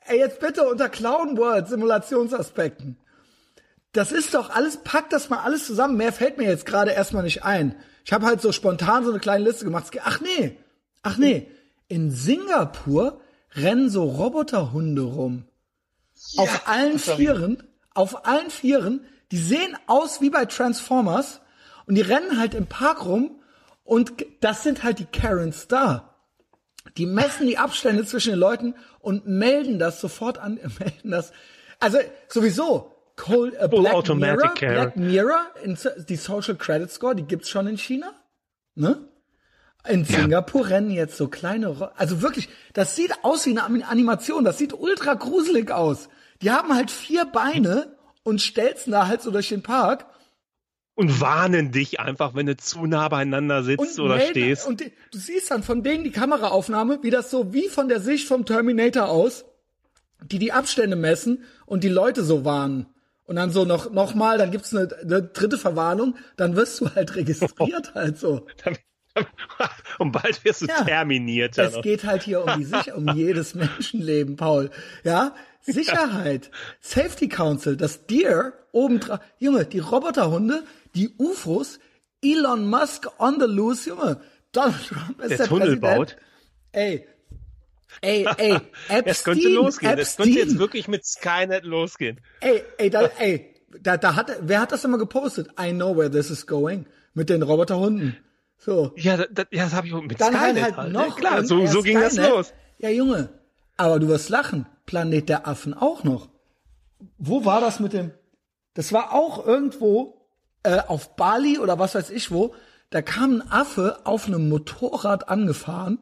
ey, 0.07 0.19
jetzt 0.19 0.41
bitte 0.41 0.69
unter 0.69 0.89
Clown 0.89 1.37
World 1.37 1.69
Simulationsaspekten. 1.69 2.97
das 3.93 4.13
ist 4.13 4.35
doch 4.35 4.51
alles, 4.51 4.79
pack 4.79 5.11
das 5.11 5.31
mal 5.31 5.41
alles 5.41 5.67
zusammen. 5.67 5.97
Mehr 5.97 6.13
fällt 6.13 6.39
mir 6.39 6.49
jetzt 6.49 6.67
gerade 6.67 6.93
erstmal 6.93 7.25
nicht 7.25 7.45
ein. 7.45 7.75
Ich 8.05 8.13
habe 8.13 8.27
halt 8.27 8.41
so 8.41 8.53
spontan 8.53 9.05
so 9.05 9.11
eine 9.11 9.21
kleine 9.21 9.45
Liste 9.45 9.65
gemacht. 9.65 9.91
Ach 10.03 10.21
nee, 10.21 10.57
ach 11.03 11.17
nee. 11.17 11.49
In 11.89 12.11
Singapur 12.11 13.21
rennen 13.55 13.91
so 13.91 14.05
Roboterhunde 14.05 15.03
rum. 15.03 15.45
auf 16.37 16.69
allen 16.69 16.99
Vieren, 16.99 17.63
auf 17.95 18.27
allen 18.27 18.51
Vieren, 18.51 19.05
die 19.33 19.39
sehen 19.39 19.77
aus 19.87 20.21
wie 20.21 20.31
bei 20.31 20.45
Transformers 20.45 21.41
und 21.87 21.95
die 21.95 22.03
rennen 22.03 22.39
halt 22.39 22.55
im 22.55 22.67
Park 22.67 23.05
rum 23.05 23.43
und 23.85 24.13
das 24.41 24.63
sind 24.63 24.83
halt 24.83 24.99
die 24.99 25.07
Karens 25.07 25.67
da. 25.67 26.15
Die 26.97 27.07
messen 27.07 27.47
die 27.47 27.59
Abstände 27.59 28.05
zwischen 28.05 28.31
den 28.31 28.39
Leuten 28.39 28.75
und 29.01 29.27
melden 29.27 29.79
das 29.79 30.01
sofort 30.01 30.39
an, 30.39 30.55
melden 30.79 31.11
das. 31.11 31.33
Also 31.79 31.99
sowieso, 32.29 32.95
Cold, 33.21 33.55
äh, 33.55 33.69
Black 33.69 33.95
automatic 33.95 34.61
Mirror. 34.63 34.75
Black 34.75 34.97
Mirror, 34.97 35.47
in, 35.63 35.79
die 36.09 36.17
Social 36.17 36.57
Credit 36.57 36.91
Score, 36.91 37.15
die 37.15 37.23
gibt's 37.25 37.49
schon 37.49 37.67
in 37.67 37.77
China, 37.79 38.13
ne? 38.75 38.99
In 39.89 40.05
Singapur 40.05 40.69
rennen 40.69 40.91
jetzt 40.91 41.17
so 41.17 41.29
kleine, 41.29 41.69
Ro 41.69 41.89
also 41.97 42.21
wirklich, 42.21 42.49
das 42.75 42.97
sieht 42.97 43.13
aus 43.25 43.47
wie 43.47 43.51
eine 43.51 43.65
Anim- 43.65 43.83
Animation, 43.89 44.45
das 44.45 44.59
sieht 44.59 44.75
ultra 44.75 45.15
gruselig 45.15 45.71
aus. 45.71 46.09
Die 46.43 46.51
haben 46.51 46.75
halt 46.75 46.91
vier 46.91 47.25
Beine 47.25 47.97
und 48.23 48.43
stelzen 48.43 48.93
da 48.93 49.07
halt 49.07 49.23
so 49.23 49.31
durch 49.31 49.49
den 49.49 49.63
Park 49.63 50.05
Und 50.97 51.21
warnen 51.23 51.73
dich 51.73 51.99
einfach, 51.99 52.35
wenn 52.35 52.45
du 52.45 52.57
zu 52.59 52.85
nah 52.85 53.09
beieinander 53.09 53.63
sitzt 53.63 53.99
oder 53.99 54.17
melden- 54.17 54.31
stehst. 54.33 54.67
Und 54.67 54.81
die, 54.81 54.93
du 55.13 55.19
siehst 55.19 55.51
dann 55.51 55.63
von 55.63 55.83
denen 55.83 56.05
die 56.05 56.11
Kameraaufnahme, 56.11 56.99
wie 57.03 57.11
das 57.11 57.31
so 57.31 57.55
wie 57.55 57.69
von 57.69 57.89
der 57.89 58.01
Sicht 58.01 58.29
vom 58.29 58.45
Terminator 58.45 59.09
aus, 59.09 59.47
die 60.23 60.39
die 60.39 60.53
Abstände 60.53 60.97
messen 60.97 61.45
und 61.65 61.85
die 61.85 61.89
Leute 61.89 62.23
so 62.23 62.45
warnen. 62.45 62.87
Und 63.31 63.37
dann 63.37 63.53
so 63.53 63.65
noch, 63.65 63.93
noch 63.93 64.17
mal, 64.17 64.39
dann 64.39 64.51
gibt's 64.51 64.75
eine, 64.75 64.89
eine 65.03 65.23
dritte 65.23 65.57
Verwarnung, 65.57 66.17
dann 66.37 66.57
wirst 66.57 66.81
du 66.81 66.93
halt 66.93 67.15
registriert 67.15 67.95
halt 67.95 68.19
so. 68.19 68.45
Und 69.99 70.11
bald 70.11 70.45
wirst 70.45 70.63
du 70.63 70.67
Ja. 70.67 70.83
terminiert. 70.83 71.57
Es 71.57 71.75
noch. 71.75 71.83
geht 71.83 72.03
halt 72.03 72.25
hier 72.25 72.43
um 72.45 72.59
die 72.59 72.65
Sicher 72.65 72.97
um 72.97 73.09
jedes 73.15 73.55
Menschenleben, 73.55 74.35
Paul. 74.35 74.71
Ja, 75.05 75.37
Sicherheit, 75.61 76.51
Safety 76.81 77.29
Council, 77.29 77.77
das 77.77 78.07
Deer 78.07 78.53
obendrauf, 78.73 79.21
Junge, 79.39 79.65
die 79.65 79.79
Roboterhunde, 79.79 80.65
die 80.97 81.15
UFOs, 81.17 81.79
Elon 82.25 82.67
Musk 82.69 83.07
on 83.21 83.39
the 83.39 83.47
loose, 83.47 83.89
Junge. 83.91 84.21
Donald 84.51 84.89
Trump 84.89 85.21
ist 85.21 85.31
Der 85.31 85.37
der, 85.39 85.47
Tunnel 85.47 85.77
Präsident. 85.77 85.81
baut. 85.99 86.17
Ey, 86.73 87.07
ey, 88.01 88.27
ey, 88.37 88.53
Epstein, 88.89 89.03
Es 89.07 89.25
könnte 89.25 89.49
losgehen. 89.49 89.99
Es 89.99 90.17
könnte 90.17 90.31
jetzt 90.33 90.43
Epstein. 90.43 90.59
wirklich 90.59 90.89
mit 90.89 91.05
Skynet 91.05 91.65
losgehen. 91.65 92.21
Ey, 92.41 92.63
ey, 92.79 92.91
da, 92.91 93.03
ey, 93.19 93.55
da, 93.81 93.97
da 93.97 94.17
hat, 94.17 94.31
wer 94.43 94.61
hat 94.61 94.73
das 94.73 94.85
immer 94.85 94.99
gepostet? 94.99 95.49
I 95.61 95.73
know 95.73 95.97
where 95.97 96.11
this 96.11 96.31
is 96.31 96.47
going. 96.47 96.87
Mit 97.15 97.29
den 97.31 97.43
Roboterhunden. 97.43 98.17
So. 98.59 98.93
Ja, 98.97 99.17
das, 99.17 99.29
das, 99.33 99.47
ja, 99.51 99.65
das 99.65 99.75
habe 99.75 99.87
ich 99.87 99.93
mit 99.95 100.21
Dann 100.21 100.35
Skynet 100.35 100.63
halt, 100.63 100.77
halt. 100.77 100.93
noch 100.93 101.09
ja, 101.09 101.15
klar, 101.15 101.45
so, 101.45 101.67
so 101.67 101.83
ging 101.83 101.99
das 102.01 102.13
Skynet. 102.13 102.31
los. 102.31 102.53
Ja, 102.79 102.89
Junge. 102.91 103.29
Aber 103.77 103.99
du 103.99 104.09
wirst 104.09 104.29
lachen. 104.29 104.67
Planet 104.87 105.29
der 105.29 105.47
Affen 105.49 105.73
auch 105.75 106.05
noch. 106.05 106.29
Wo 107.19 107.45
war 107.45 107.61
das 107.61 107.81
mit 107.81 107.93
dem? 107.93 108.11
Das 108.75 108.93
war 108.93 109.13
auch 109.13 109.47
irgendwo 109.47 110.27
äh, 110.63 110.79
auf 110.87 111.17
Bali 111.17 111.59
oder 111.59 111.79
was 111.79 111.95
weiß 111.95 112.11
ich 112.11 112.31
wo. 112.31 112.55
Da 112.91 113.03
kam 113.03 113.37
ein 113.37 113.51
Affe 113.51 114.01
auf 114.05 114.27
einem 114.27 114.49
Motorrad 114.49 115.29
angefahren 115.29 115.99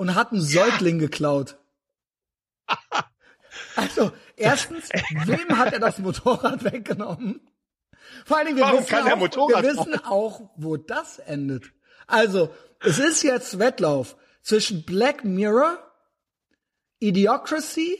und 0.00 0.14
hat 0.14 0.32
einen 0.32 0.40
Säugling 0.40 0.98
geklaut. 0.98 1.58
Also, 3.76 4.12
erstens, 4.36 4.88
wem 5.26 5.56
hat 5.56 5.72
er 5.72 5.78
das 5.78 5.98
Motorrad 5.98 6.64
weggenommen? 6.64 7.40
Vor 8.24 8.36
allen 8.36 8.46
Dingen, 8.46 8.58
wir, 8.58 8.64
Warum 8.64 8.80
wissen, 8.80 8.94
auch, 8.94 9.16
Motorrad 9.16 9.62
wir 9.62 9.70
wissen 9.70 10.04
auch, 10.04 10.50
wo 10.56 10.76
das 10.76 11.18
endet. 11.18 11.72
Also, 12.06 12.52
es 12.80 12.98
ist 12.98 13.22
jetzt 13.22 13.58
Wettlauf 13.58 14.16
zwischen 14.42 14.84
Black 14.84 15.24
Mirror, 15.24 15.78
Idiocracy, 16.98 17.98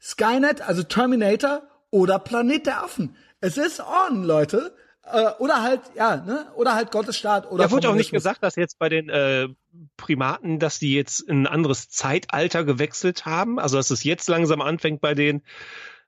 Skynet, 0.00 0.60
also 0.62 0.82
Terminator 0.82 1.62
oder 1.90 2.18
Planet 2.18 2.66
der 2.66 2.82
Affen. 2.82 3.16
Es 3.40 3.56
ist 3.56 3.80
on, 3.80 4.22
Leute. 4.24 4.74
Äh, 5.12 5.30
oder 5.38 5.62
halt, 5.62 5.80
ja, 5.96 6.16
ne? 6.16 6.46
Oder 6.56 6.74
halt 6.74 6.90
Gottesstaat 6.90 7.50
oder 7.50 7.64
Da 7.64 7.70
wurde 7.70 7.88
auch 7.88 7.94
nicht 7.94 8.10
gesagt, 8.12 8.42
dass 8.42 8.56
jetzt 8.56 8.78
bei 8.78 8.88
den 8.88 9.08
äh, 9.08 9.48
Primaten, 9.96 10.58
dass 10.58 10.78
die 10.78 10.94
jetzt 10.94 11.20
in 11.20 11.42
ein 11.42 11.46
anderes 11.46 11.88
Zeitalter 11.88 12.64
gewechselt 12.64 13.26
haben. 13.26 13.58
Also 13.58 13.76
dass 13.76 13.90
es 13.90 14.04
jetzt 14.04 14.28
langsam 14.28 14.60
anfängt 14.60 15.00
bei 15.00 15.14
denen, 15.14 15.40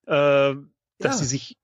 äh, 0.06 0.54
dass 0.54 0.56
Ja. 1.00 1.12
sie 1.12 1.24
sich 1.26 1.56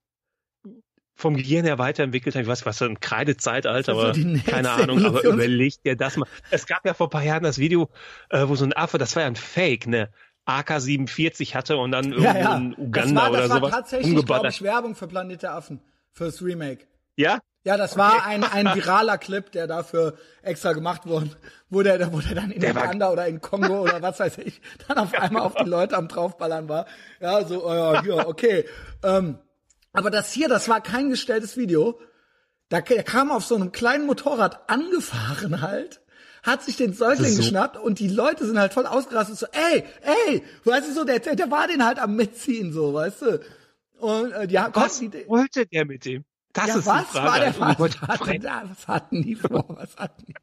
vom 1.15 1.35
Gehirn 1.35 1.65
her 1.65 1.77
weiterentwickelt 1.77 2.35
haben. 2.35 2.43
Ich 2.43 2.47
weiß, 2.47 2.65
was 2.65 2.77
für 2.77 2.85
ein 2.85 2.99
Kreidezeitalter, 3.01 3.93
Das 3.93 4.03
aber 4.03 4.17
nächste 4.17 4.51
keine 4.51 4.71
Ahnung. 4.71 5.03
Aber 5.05 5.19
Evolutions- 5.19 5.33
überleg 5.33 5.83
dir 5.83 5.95
das 5.97 6.15
mal. 6.17 6.27
Es 6.49 6.65
gab 6.65 6.85
ja 6.85 6.93
vor 6.93 7.07
ein 7.07 7.11
paar 7.11 7.23
Jahren 7.23 7.43
das 7.43 7.57
Video, 7.57 7.89
äh, 8.29 8.47
wo 8.47 8.55
so 8.55 8.63
ein 8.65 8.71
Affe, 8.73 8.97
das 8.97 9.15
war 9.15 9.23
ja 9.23 9.27
ein 9.27 9.35
Fake, 9.35 9.85
ne? 9.87 10.09
AK-47 10.45 11.53
hatte 11.53 11.77
und 11.77 11.91
dann 11.91 12.05
irgendwo 12.13 12.23
Ja, 12.23 12.37
ja. 12.37 12.55
in 12.57 12.69
das 12.71 12.79
Uganda 12.79 13.21
war, 13.21 13.31
das 13.31 13.39
oder 13.45 13.49
war 13.49 13.57
sowas 13.59 13.71
tatsächlich, 13.71 14.25
glaube 14.25 14.47
ich, 14.47 14.61
Werbung 14.63 14.95
für 14.95 15.07
Planet 15.07 15.43
der 15.43 15.53
Affen. 15.53 15.79
Fürs 16.11 16.41
Remake. 16.41 16.85
Ja? 17.19 17.39
Ja, 17.65 17.75
das 17.75 17.97
war 17.97 18.25
ein, 18.25 18.45
ein 18.45 18.73
viraler 18.73 19.17
Clip, 19.17 19.51
der 19.51 19.67
dafür 19.67 20.17
extra 20.41 20.71
gemacht 20.71 21.05
wurde, 21.05 21.29
wo 21.69 21.83
der, 21.83 22.13
wo 22.13 22.21
der 22.21 22.33
dann 22.35 22.51
in 22.51 22.61
Der 22.61 22.73
war- 22.73 22.83
Uganda 22.85 23.11
oder 23.11 23.27
in 23.27 23.41
Kongo 23.41 23.81
oder 23.81 24.01
was 24.01 24.19
weiß 24.21 24.37
ich, 24.39 24.61
dann 24.87 24.97
auf 24.97 25.13
einmal 25.13 25.41
auf 25.43 25.55
die 25.55 25.67
Leute 25.69 25.97
am 25.97 26.07
draufballern 26.07 26.69
war. 26.69 26.85
Ja, 27.19 27.43
so, 27.45 27.65
oh 27.67 27.73
ja, 27.73 28.01
ja, 28.05 28.27
okay. 28.27 28.63
Ähm, 29.03 29.37
aber 29.91 30.09
das 30.09 30.31
hier, 30.31 30.47
das 30.47 30.69
war 30.69 30.79
kein 30.81 31.09
gestelltes 31.09 31.57
Video. 31.57 31.99
Da, 32.69 32.79
kam 32.81 33.31
auf 33.31 33.43
so 33.43 33.55
einem 33.55 33.73
kleinen 33.73 34.05
Motorrad 34.05 34.69
angefahren 34.69 35.61
halt, 35.61 36.01
hat 36.43 36.63
sich 36.63 36.77
den 36.77 36.93
Säugling 36.93 37.31
So. 37.33 37.37
geschnappt 37.41 37.75
und 37.77 37.99
die 37.99 38.07
Leute 38.07 38.45
sind 38.45 38.57
halt 38.57 38.73
voll 38.73 38.85
ausgerastet 38.85 39.37
so, 39.37 39.47
ey, 39.51 39.83
ey, 40.27 40.43
weißt 40.63 40.87
du 40.87 40.93
so, 40.93 41.03
der, 41.03 41.19
der, 41.19 41.35
der 41.35 41.51
war 41.51 41.67
den 41.67 41.83
halt 41.85 41.99
am 41.99 42.15
mitziehen 42.15 42.71
so, 42.71 42.93
weißt 42.93 43.21
du. 43.23 43.39
Und 43.97 44.31
äh, 44.31 44.47
die 44.47 44.57
haben 44.59 44.73
Was 44.75 44.99
konnten 44.99 45.11
die, 45.11 45.27
wollte 45.27 45.65
der 45.65 45.83
mit 45.85 46.05
dem? 46.05 46.23
Das 46.59 46.67
ja, 46.67 46.75
ist 46.77 46.85
was 46.85 47.01
die 47.07 47.17
Frage. 47.17 47.27
war 47.27 47.39
der 47.39 47.53
Vater? 47.53 47.79
Was 48.07 48.19
hatten, 48.19 48.41
da- 48.41 48.63
was 48.69 48.87
hatten 48.87 49.21
die 49.23 49.35
vor? 49.35 49.65
Was 49.69 49.95
hatten 49.97 50.25
die? 50.27 50.33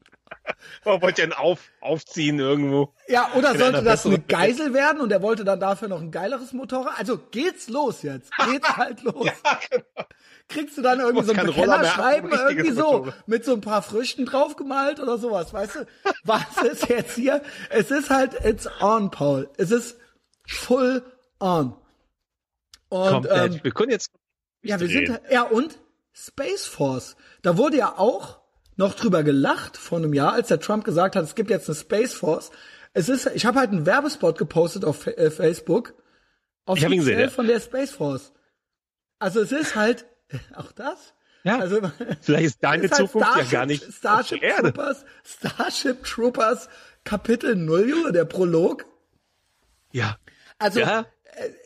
Oh, 0.85 1.01
wollte 1.01 1.21
er 1.23 1.27
ihn 1.27 1.33
auf, 1.33 1.59
aufziehen 1.81 2.39
irgendwo? 2.39 2.93
Ja, 3.09 3.29
oder 3.35 3.51
In 3.51 3.57
sollte 3.59 3.83
das 3.83 4.05
eine 4.05 4.19
Geisel 4.19 4.73
werden 4.73 5.01
und 5.01 5.11
er 5.11 5.21
wollte 5.21 5.43
dann 5.43 5.59
dafür 5.59 5.89
noch 5.89 5.99
ein 6.01 6.11
geileres 6.11 6.53
Motorrad? 6.53 6.97
Also 6.97 7.17
geht's 7.31 7.67
los 7.67 8.01
jetzt. 8.01 8.31
Geht's 8.45 8.69
halt 8.77 9.01
los. 9.03 9.27
Kriegst 10.47 10.77
du 10.77 10.81
dann 10.81 11.01
irgendwie 11.01 11.25
so 11.25 11.33
ein 11.33 11.45
Bekennerschreiben 11.45 12.31
irgendwie 12.31 12.71
so 12.71 12.83
Motorrad. 12.93 13.27
mit 13.27 13.43
so 13.43 13.53
ein 13.53 13.61
paar 13.61 13.81
Früchten 13.81 14.25
draufgemalt 14.25 15.01
oder 15.01 15.17
sowas, 15.17 15.53
weißt 15.53 15.75
du? 15.75 15.87
Was 16.23 16.45
ist 16.63 16.87
jetzt 16.87 17.15
hier? 17.15 17.41
Es 17.69 17.91
ist 17.91 18.09
halt, 18.09 18.33
it's 18.45 18.69
on, 18.81 19.11
Paul. 19.11 19.49
Es 19.57 19.71
ist 19.71 19.97
full 20.47 21.03
on. 21.41 21.75
Und 22.89 23.09
Komplett. 23.09 23.53
ähm, 23.55 23.59
wir 23.63 23.71
können 23.71 23.91
jetzt. 23.91 24.11
Ja, 24.63 24.79
wir 24.79 24.87
sind 24.87 25.19
ja 25.29 25.41
und 25.43 25.77
Space 26.19 26.65
Force. 26.65 27.15
Da 27.43 27.57
wurde 27.57 27.77
ja 27.77 27.97
auch 27.97 28.39
noch 28.75 28.93
drüber 28.95 29.23
gelacht 29.23 29.77
vor 29.77 29.97
einem 29.99 30.13
Jahr, 30.13 30.33
als 30.33 30.47
der 30.47 30.59
Trump 30.59 30.83
gesagt 30.83 31.15
hat, 31.15 31.23
es 31.23 31.35
gibt 31.35 31.49
jetzt 31.49 31.69
eine 31.69 31.75
Space 31.77 32.13
Force. 32.13 32.51
Es 32.93 33.09
ist, 33.09 33.27
ich 33.35 33.45
habe 33.45 33.59
halt 33.59 33.71
einen 33.71 33.85
Werbespot 33.85 34.37
gepostet 34.37 34.83
auf 34.85 35.05
äh, 35.07 35.29
Facebook, 35.31 35.93
Ich 36.75 36.83
hab 36.83 36.91
ihn 36.91 36.99
gesehen, 36.99 37.19
ja. 37.19 37.29
von 37.29 37.45
der 37.47 37.59
Space 37.59 37.91
Force. 37.91 38.33
Also 39.19 39.41
es 39.41 39.51
ist 39.51 39.75
halt 39.75 40.05
auch 40.55 40.71
das. 40.71 41.13
Ja. 41.43 41.59
Also 41.59 41.79
Vielleicht 42.21 42.45
ist 42.45 42.63
deine 42.63 42.83
ist 42.85 42.91
halt 42.91 43.07
Zukunft 43.09 43.27
ja 43.27 43.33
Starship- 43.35 43.51
gar 43.51 43.65
nicht 43.65 43.87
auf 43.87 43.93
Starship. 43.95 44.41
Troopers, 44.57 45.05
Starship 45.23 46.03
Troopers 46.03 46.69
Kapitel 47.03 47.55
0, 47.55 47.89
Junge, 47.89 48.11
der 48.11 48.25
Prolog. 48.25 48.85
Ja. 49.91 50.17
Also 50.59 50.79
Ja. 50.81 51.05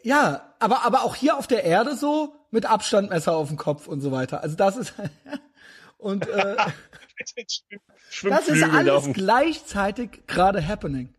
ja, 0.04 0.54
aber, 0.60 0.86
aber 0.86 1.02
auch 1.04 1.16
hier 1.16 1.36
auf 1.38 1.48
der 1.48 1.64
Erde 1.64 1.96
so 1.96 2.36
mit 2.52 2.66
Abstandmesser 2.66 3.36
auf 3.36 3.48
dem 3.48 3.58
Kopf 3.58 3.88
und 3.88 4.02
so 4.02 4.12
weiter. 4.12 4.44
Also 4.44 4.56
das 4.56 4.78
ist 4.78 4.94
und 5.98 6.28
äh, 6.28 6.56
das 8.24 8.48
ist 8.48 8.64
alles 8.64 9.10
gleichzeitig 9.14 10.28
gerade 10.28 10.66
happening. 10.66 11.14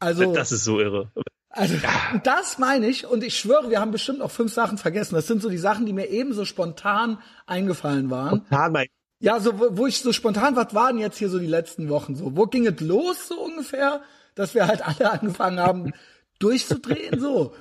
Also 0.00 0.32
Das 0.34 0.52
ist 0.52 0.64
so 0.64 0.80
irre. 0.80 1.10
also 1.48 1.76
das 2.24 2.58
meine 2.58 2.88
ich 2.88 3.06
und 3.06 3.22
ich 3.24 3.38
schwöre, 3.38 3.70
wir 3.70 3.80
haben 3.80 3.90
bestimmt 3.92 4.20
auch 4.22 4.30
fünf 4.30 4.52
Sachen 4.52 4.76
vergessen. 4.78 5.14
Das 5.14 5.26
sind 5.26 5.40
so 5.40 5.48
die 5.48 5.58
Sachen, 5.58 5.86
die 5.86 5.92
mir 5.92 6.08
ebenso 6.08 6.44
spontan 6.44 7.18
eingefallen 7.46 8.10
waren. 8.10 8.40
Spontan 8.46 8.72
mal- 8.72 8.86
Ja, 9.20 9.40
so 9.40 9.58
wo, 9.58 9.76
wo 9.78 9.86
ich 9.86 10.00
so 10.00 10.12
spontan, 10.12 10.56
was 10.56 10.74
waren 10.74 10.98
jetzt 10.98 11.18
hier 11.18 11.28
so 11.30 11.38
die 11.38 11.46
letzten 11.46 11.88
Wochen 11.88 12.16
so? 12.16 12.36
Wo 12.36 12.46
ging 12.46 12.66
es 12.66 12.80
los 12.80 13.28
so 13.28 13.40
ungefähr, 13.40 14.02
dass 14.34 14.54
wir 14.54 14.66
halt 14.66 14.82
alle 14.86 15.10
angefangen 15.20 15.58
haben 15.60 15.92
durchzudrehen 16.38 17.18
so? 17.20 17.54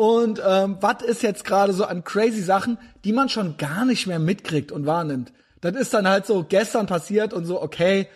Und 0.00 0.40
ähm, 0.46 0.76
was 0.80 1.02
ist 1.02 1.24
jetzt 1.24 1.44
gerade 1.44 1.72
so 1.72 1.84
an 1.84 2.04
crazy 2.04 2.40
Sachen, 2.40 2.78
die 3.04 3.12
man 3.12 3.28
schon 3.28 3.56
gar 3.56 3.84
nicht 3.84 4.06
mehr 4.06 4.20
mitkriegt 4.20 4.70
und 4.70 4.86
wahrnimmt? 4.86 5.32
Das 5.60 5.74
ist 5.74 5.92
dann 5.92 6.06
halt 6.06 6.24
so 6.24 6.44
gestern 6.48 6.86
passiert 6.86 7.32
und 7.32 7.46
so, 7.46 7.60
okay, 7.60 8.06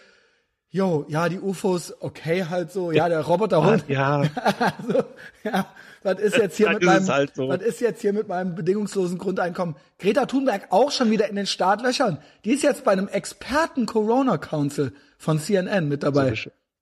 jo, 0.70 1.04
ja, 1.08 1.28
die 1.28 1.40
UFOs, 1.40 1.92
okay, 2.00 2.44
halt 2.48 2.70
so, 2.70 2.92
ja, 2.92 3.08
der 3.08 3.22
Roboterhund. 3.22 3.82
Ja, 3.88 4.22
Also, 4.78 5.02
ja, 5.42 5.66
was 6.04 6.20
ist 6.20 6.36
jetzt 6.36 6.56
hier 6.56 6.66
Dann 6.66 6.74
mit 6.76 6.84
meinem, 6.84 7.08
halt 7.08 7.34
so. 7.34 7.48
was 7.48 7.60
ist 7.60 7.80
jetzt 7.80 8.00
hier 8.00 8.12
mit 8.12 8.28
meinem 8.28 8.54
bedingungslosen 8.54 9.18
Grundeinkommen? 9.18 9.74
Greta 9.98 10.26
Thunberg 10.26 10.68
auch 10.70 10.92
schon 10.92 11.10
wieder 11.10 11.28
in 11.28 11.34
den 11.34 11.46
Startlöchern. 11.48 12.18
Die 12.44 12.52
ist 12.52 12.62
jetzt 12.62 12.84
bei 12.84 12.92
einem 12.92 13.08
Experten 13.08 13.86
Corona 13.86 14.38
Council 14.38 14.92
von 15.18 15.40
CNN 15.40 15.88
mit 15.88 16.04
dabei. 16.04 16.32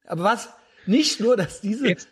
Aber 0.07 0.25
was? 0.25 0.51
Nicht 0.85 1.21
nur, 1.21 1.39
dass 1.39 1.63
diese, 1.63 1.89
Jetzt- 1.89 2.09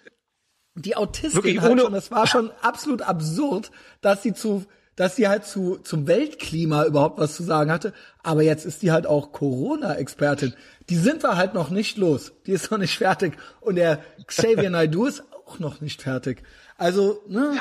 die 0.79 0.97
Autistin 0.97 1.35
Wirklich 1.35 1.61
halt 1.61 1.72
ohne- 1.72 1.83
schon, 1.83 1.93
das 1.93 2.11
war 2.11 2.26
schon 2.26 2.51
absolut 2.62 3.03
absurd, 3.03 3.70
dass 4.01 4.22
sie 4.22 4.33
zu, 4.35 4.64
dass 4.97 5.16
sie 5.16 5.29
halt 5.29 5.45
zu, 5.45 5.76
zum 5.79 6.07
Weltklima 6.07 6.85
überhaupt 6.85 7.18
was 7.18 7.37
zu 7.37 7.43
sagen 7.43 7.70
hatte. 7.70 7.93
Aber 8.22 8.43
jetzt 8.43 8.66
ist 8.66 8.83
die 8.83 8.91
halt 8.91 9.07
auch 9.07 9.33
Corona-Expertin. 9.33 10.55
Die 10.89 10.97
sind 10.97 11.22
wir 11.22 11.37
halt 11.37 11.55
noch 11.55 11.70
nicht 11.70 11.97
los. 11.99 12.33
Die 12.47 12.53
ist 12.53 12.70
noch 12.70 12.79
nicht 12.79 12.97
fertig. 12.99 13.37
Und 13.61 13.76
der 13.76 14.01
Xavier 14.26 14.70
Naidoo 14.70 15.07
ist 15.07 15.22
auch 15.47 15.59
noch 15.59 15.81
nicht 15.81 16.03
fertig. 16.03 16.43
Also, 16.76 17.22
ne, 17.29 17.57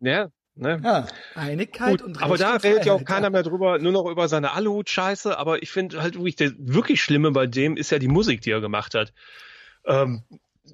ja, 0.00 0.28
ne? 0.54 0.80
ja, 0.82 1.06
Einigkeit 1.34 1.90
Gut, 1.90 2.02
und 2.02 2.16
Recht 2.16 2.24
aber 2.24 2.36
da 2.38 2.54
redet 2.56 2.84
ja 2.86 2.92
auch 2.94 3.04
keiner 3.04 3.30
mehr 3.30 3.42
drüber, 3.42 3.78
nur 3.78 3.92
noch 3.92 4.06
über 4.10 4.28
seine 4.28 4.52
Aluhut-Scheiße. 4.52 5.38
Aber 5.38 5.62
ich 5.62 5.70
finde 5.70 6.02
halt 6.02 6.14
wirklich, 6.16 6.36
der 6.36 6.52
wirklich 6.58 7.02
Schlimme 7.02 7.30
bei 7.30 7.46
dem 7.46 7.76
ist 7.76 7.90
ja 7.90 7.98
die 7.98 8.08
Musik, 8.08 8.40
die 8.40 8.50
er 8.50 8.60
gemacht 8.60 8.94
hat. 8.94 9.12
Ähm, 9.84 10.22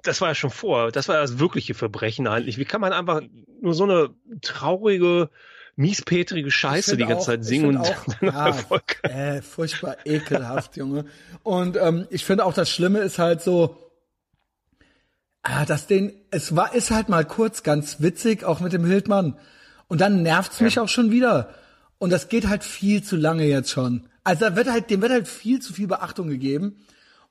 das 0.03 0.21
war 0.21 0.29
ja 0.29 0.35
schon 0.35 0.51
vor. 0.51 0.93
Das 0.93 1.09
war 1.09 1.17
das 1.17 1.39
wirkliche 1.39 1.75
Verbrechen 1.75 2.27
eigentlich. 2.27 2.59
Wie 2.59 2.65
kann 2.65 2.81
man 2.81 2.93
einfach 2.93 3.23
nur 3.61 3.75
so 3.75 3.85
eine 3.85 4.11
traurige, 4.41 5.31
miespetrige 5.77 6.51
Scheiße 6.51 6.97
die 6.97 7.05
ganze 7.05 7.17
auch- 7.17 7.27
Zeit 7.27 7.45
singen 7.45 7.67
und 7.71 7.77
auch, 7.79 8.07
ja, 8.21 8.47
Erfolg? 8.47 9.03
Äh, 9.05 9.43
furchtbar 9.43 9.97
ekelhaft, 10.05 10.77
Junge. 10.77 11.05
Und 11.43 11.77
ähm, 11.77 12.07
ich 12.11 12.25
finde 12.25 12.45
auch 12.45 12.55
das 12.55 12.71
Schlimme 12.71 12.99
ist 13.01 13.19
halt 13.19 13.43
so, 13.43 13.77
ah, 15.43 15.65
dass 15.65 15.87
den, 15.87 16.13
es 16.31 16.55
war, 16.57 16.75
ist 16.75 16.91
halt 16.91 17.09
mal 17.09 17.25
kurz 17.25 17.63
ganz 17.63 18.01
witzig, 18.01 18.45
auch 18.45 18.61
mit 18.61 18.73
dem 18.73 18.85
Hildmann. 18.85 19.39
Und 19.89 20.01
dann 20.01 20.23
nervt's 20.23 20.61
mich 20.61 20.79
auch 20.79 20.89
schon 20.89 21.11
wieder. 21.11 21.55
Und 21.99 22.11
das 22.11 22.29
geht 22.29 22.49
halt 22.49 22.65
viel 22.65 23.03
zu 23.03 23.17
lange 23.17 23.45
jetzt 23.45 23.71
schon. 23.71 24.09
Also 24.25 24.47
da 24.47 24.57
wird 24.57 24.71
halt, 24.71 24.91
dem 24.91 25.03
wird 25.03 25.13
halt 25.13 25.29
viel 25.29 25.61
zu 25.61 25.73
viel 25.73 25.87
Beachtung 25.87 26.29
gegeben. 26.29 26.77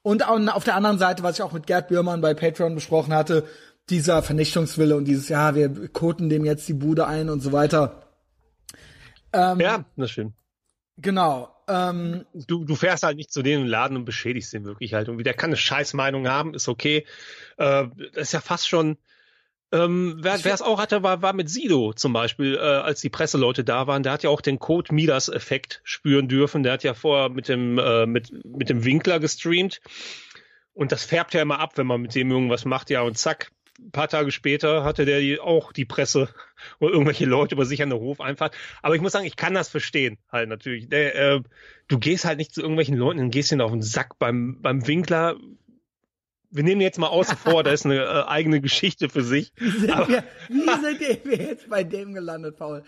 Und 0.03 0.27
au- 0.27 0.51
auf 0.51 0.63
der 0.63 0.75
anderen 0.75 0.97
Seite, 0.97 1.23
was 1.23 1.37
ich 1.37 1.43
auch 1.43 1.51
mit 1.51 1.67
Gerd 1.67 1.87
Bührmann 1.89 2.21
bei 2.21 2.33
Patreon 2.33 2.75
besprochen 2.75 3.13
hatte, 3.13 3.47
dieser 3.89 4.23
Vernichtungswille 4.23 4.95
und 4.95 5.05
dieses, 5.05 5.29
ja, 5.29 5.55
wir 5.55 5.89
koten 5.89 6.29
dem 6.29 6.45
jetzt 6.45 6.67
die 6.67 6.73
Bude 6.73 7.07
ein 7.07 7.29
und 7.29 7.41
so 7.41 7.51
weiter. 7.51 8.07
Ja, 9.33 9.85
das 9.95 10.11
stimmt. 10.11 10.33
Genau. 10.97 11.55
Ähm, 11.67 12.25
du, 12.33 12.65
du 12.65 12.75
fährst 12.75 13.03
halt 13.03 13.17
nicht 13.17 13.31
zu 13.31 13.41
denen 13.41 13.63
im 13.63 13.69
Laden 13.69 13.97
und 13.97 14.05
beschädigst 14.05 14.53
den 14.53 14.65
wirklich 14.65 14.93
halt. 14.93 15.09
Und 15.09 15.23
der 15.23 15.33
kann 15.33 15.49
eine 15.49 15.57
Scheißmeinung 15.57 16.27
haben, 16.27 16.53
ist 16.53 16.67
okay. 16.67 17.05
Äh, 17.57 17.87
das 18.13 18.23
ist 18.23 18.33
ja 18.33 18.41
fast 18.41 18.67
schon. 18.67 18.97
Ähm, 19.73 20.17
wer 20.19 20.35
es 20.45 20.61
auch 20.61 20.79
hatte, 20.79 21.01
war, 21.01 21.21
war 21.21 21.33
mit 21.33 21.49
Sido 21.49 21.93
zum 21.93 22.11
Beispiel, 22.11 22.55
äh, 22.55 22.59
als 22.59 22.99
die 23.01 23.09
Presseleute 23.09 23.63
da 23.63 23.87
waren. 23.87 24.03
Der 24.03 24.11
hat 24.11 24.23
ja 24.23 24.29
auch 24.29 24.41
den 24.41 24.59
Code 24.59 24.93
Midas-Effekt 24.93 25.81
spüren 25.83 26.27
dürfen. 26.27 26.63
Der 26.63 26.73
hat 26.73 26.83
ja 26.83 26.93
vorher 26.93 27.29
mit 27.29 27.47
dem, 27.47 27.77
äh, 27.77 28.05
mit, 28.05 28.31
mit 28.45 28.69
dem 28.69 28.83
Winkler 28.83 29.19
gestreamt. 29.19 29.79
Und 30.73 30.91
das 30.91 31.03
färbt 31.03 31.33
ja 31.33 31.41
immer 31.41 31.59
ab, 31.59 31.77
wenn 31.77 31.87
man 31.87 32.01
mit 32.01 32.15
dem 32.15 32.31
irgendwas 32.31 32.65
macht. 32.65 32.89
Ja, 32.89 33.01
und 33.01 33.17
zack, 33.17 33.51
ein 33.79 33.91
paar 33.91 34.07
Tage 34.07 34.31
später 34.31 34.83
hatte 34.83 35.05
der 35.05 35.19
die, 35.19 35.39
auch 35.39 35.71
die 35.71 35.85
Presse 35.85 36.29
oder 36.79 36.91
irgendwelche 36.91 37.25
Leute 37.25 37.55
über 37.55 37.65
sich 37.65 37.81
an 37.81 37.89
der 37.89 37.99
Hofeinfahrt. 37.99 38.55
Aber 38.81 38.95
ich 38.95 39.01
muss 39.01 39.11
sagen, 39.11 39.25
ich 39.25 39.35
kann 39.35 39.53
das 39.53 39.69
verstehen 39.69 40.17
halt 40.31 40.49
natürlich. 40.49 40.89
Der, 40.89 41.15
äh, 41.15 41.41
du 41.87 41.99
gehst 41.99 42.25
halt 42.25 42.37
nicht 42.37 42.53
zu 42.53 42.61
irgendwelchen 42.61 42.95
Leuten 42.95 43.19
und 43.19 43.31
gehst 43.31 43.51
ihnen 43.51 43.61
auf 43.61 43.71
den 43.71 43.81
Sack 43.81 44.19
beim, 44.19 44.61
beim 44.61 44.87
Winkler. 44.87 45.37
Wir 46.53 46.63
nehmen 46.63 46.81
jetzt 46.81 46.99
mal 46.99 47.07
außen 47.07 47.37
vor, 47.37 47.63
da 47.63 47.71
ist 47.71 47.85
eine 47.85 48.03
äh, 48.03 48.23
eigene 48.27 48.59
Geschichte 48.59 49.07
für 49.07 49.23
sich. 49.23 49.53
sind 49.57 49.87
wir, 49.87 50.23
wie 50.49 50.81
sind 50.81 50.99
wir 51.25 51.35
jetzt 51.47 51.69
bei 51.69 51.83
dem 51.83 52.13
gelandet, 52.13 52.57
Paul? 52.57 52.83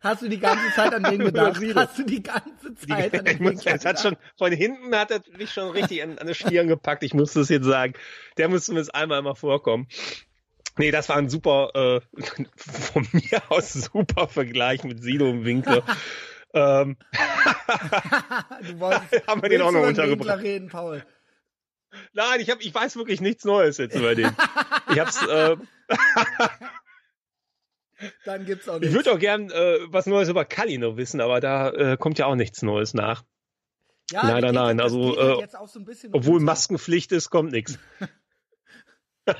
Hast 0.00 0.22
du 0.22 0.28
die 0.28 0.40
ganze 0.40 0.72
Zeit 0.74 0.92
an 0.92 1.04
den 1.04 1.18
gedacht? 1.24 1.60
Hast 1.74 1.98
du 1.98 2.04
die 2.04 2.22
ganze 2.22 2.74
Zeit 2.74 3.14
an 3.18 3.24
den 3.24 3.34
ich 3.34 3.40
muss, 3.40 3.64
es 3.64 3.84
hat 3.84 4.00
schon, 4.00 4.16
von 4.36 4.50
hinten 4.52 4.94
hat 4.96 5.10
er 5.12 5.20
mich 5.38 5.52
schon 5.52 5.70
richtig 5.70 6.02
an, 6.02 6.18
an 6.18 6.26
die 6.26 6.34
Stirn 6.34 6.66
gepackt. 6.66 7.04
Ich 7.04 7.14
muss 7.14 7.32
das 7.34 7.48
jetzt 7.50 7.66
sagen. 7.66 7.94
Der 8.36 8.48
muss 8.48 8.64
zumindest 8.64 8.94
einmal 8.94 9.18
immer 9.20 9.36
vorkommen. 9.36 9.86
Nee, 10.78 10.90
das 10.90 11.08
war 11.08 11.16
ein 11.16 11.28
super, 11.28 11.70
äh, 11.74 12.22
von 12.56 13.06
mir 13.12 13.42
aus 13.48 13.72
super 13.74 14.26
Vergleich 14.26 14.82
mit 14.84 15.02
Sido 15.02 15.28
im 15.28 15.44
Winkler. 15.44 15.84
ähm, 16.54 16.96
Du 18.66 18.80
wolltest, 18.80 19.26
Haben 19.26 19.42
wir 19.42 19.48
den 19.48 19.62
auch 19.62 19.70
noch 19.72 19.86
untergebracht? 19.86 20.40
Reden, 20.42 20.68
Paul. 20.68 21.04
Nein, 22.12 22.40
ich, 22.40 22.50
hab, 22.50 22.60
ich 22.60 22.74
weiß 22.74 22.96
wirklich 22.96 23.20
nichts 23.20 23.44
Neues 23.44 23.78
jetzt 23.78 23.96
über 23.96 24.14
den. 24.14 24.34
Ich 24.90 24.98
hab's, 25.00 25.26
äh, 25.26 25.56
Dann 28.24 28.44
gibt's 28.46 28.68
auch 28.68 28.76
ich 28.76 28.80
nichts. 28.82 28.94
würde 28.96 29.12
auch 29.12 29.18
gern 29.18 29.50
äh, 29.50 29.78
was 29.86 30.06
Neues 30.06 30.28
über 30.28 30.44
Kalino 30.44 30.96
wissen, 30.96 31.20
aber 31.20 31.40
da 31.40 31.70
äh, 31.70 31.96
kommt 31.96 32.18
ja 32.18 32.26
auch 32.26 32.34
nichts 32.34 32.62
Neues 32.62 32.94
nach. 32.94 33.22
Ja, 34.10 34.40
geht- 34.40 34.52
nein, 34.52 34.78
das 34.78 34.92
also, 34.92 35.16
halt 35.16 35.42
äh, 35.44 35.48
so 35.94 36.08
Obwohl. 36.12 36.40
Maskenpflicht 36.40 37.12
ist, 37.12 37.30
kommt 37.30 37.52
nichts. 37.52 37.78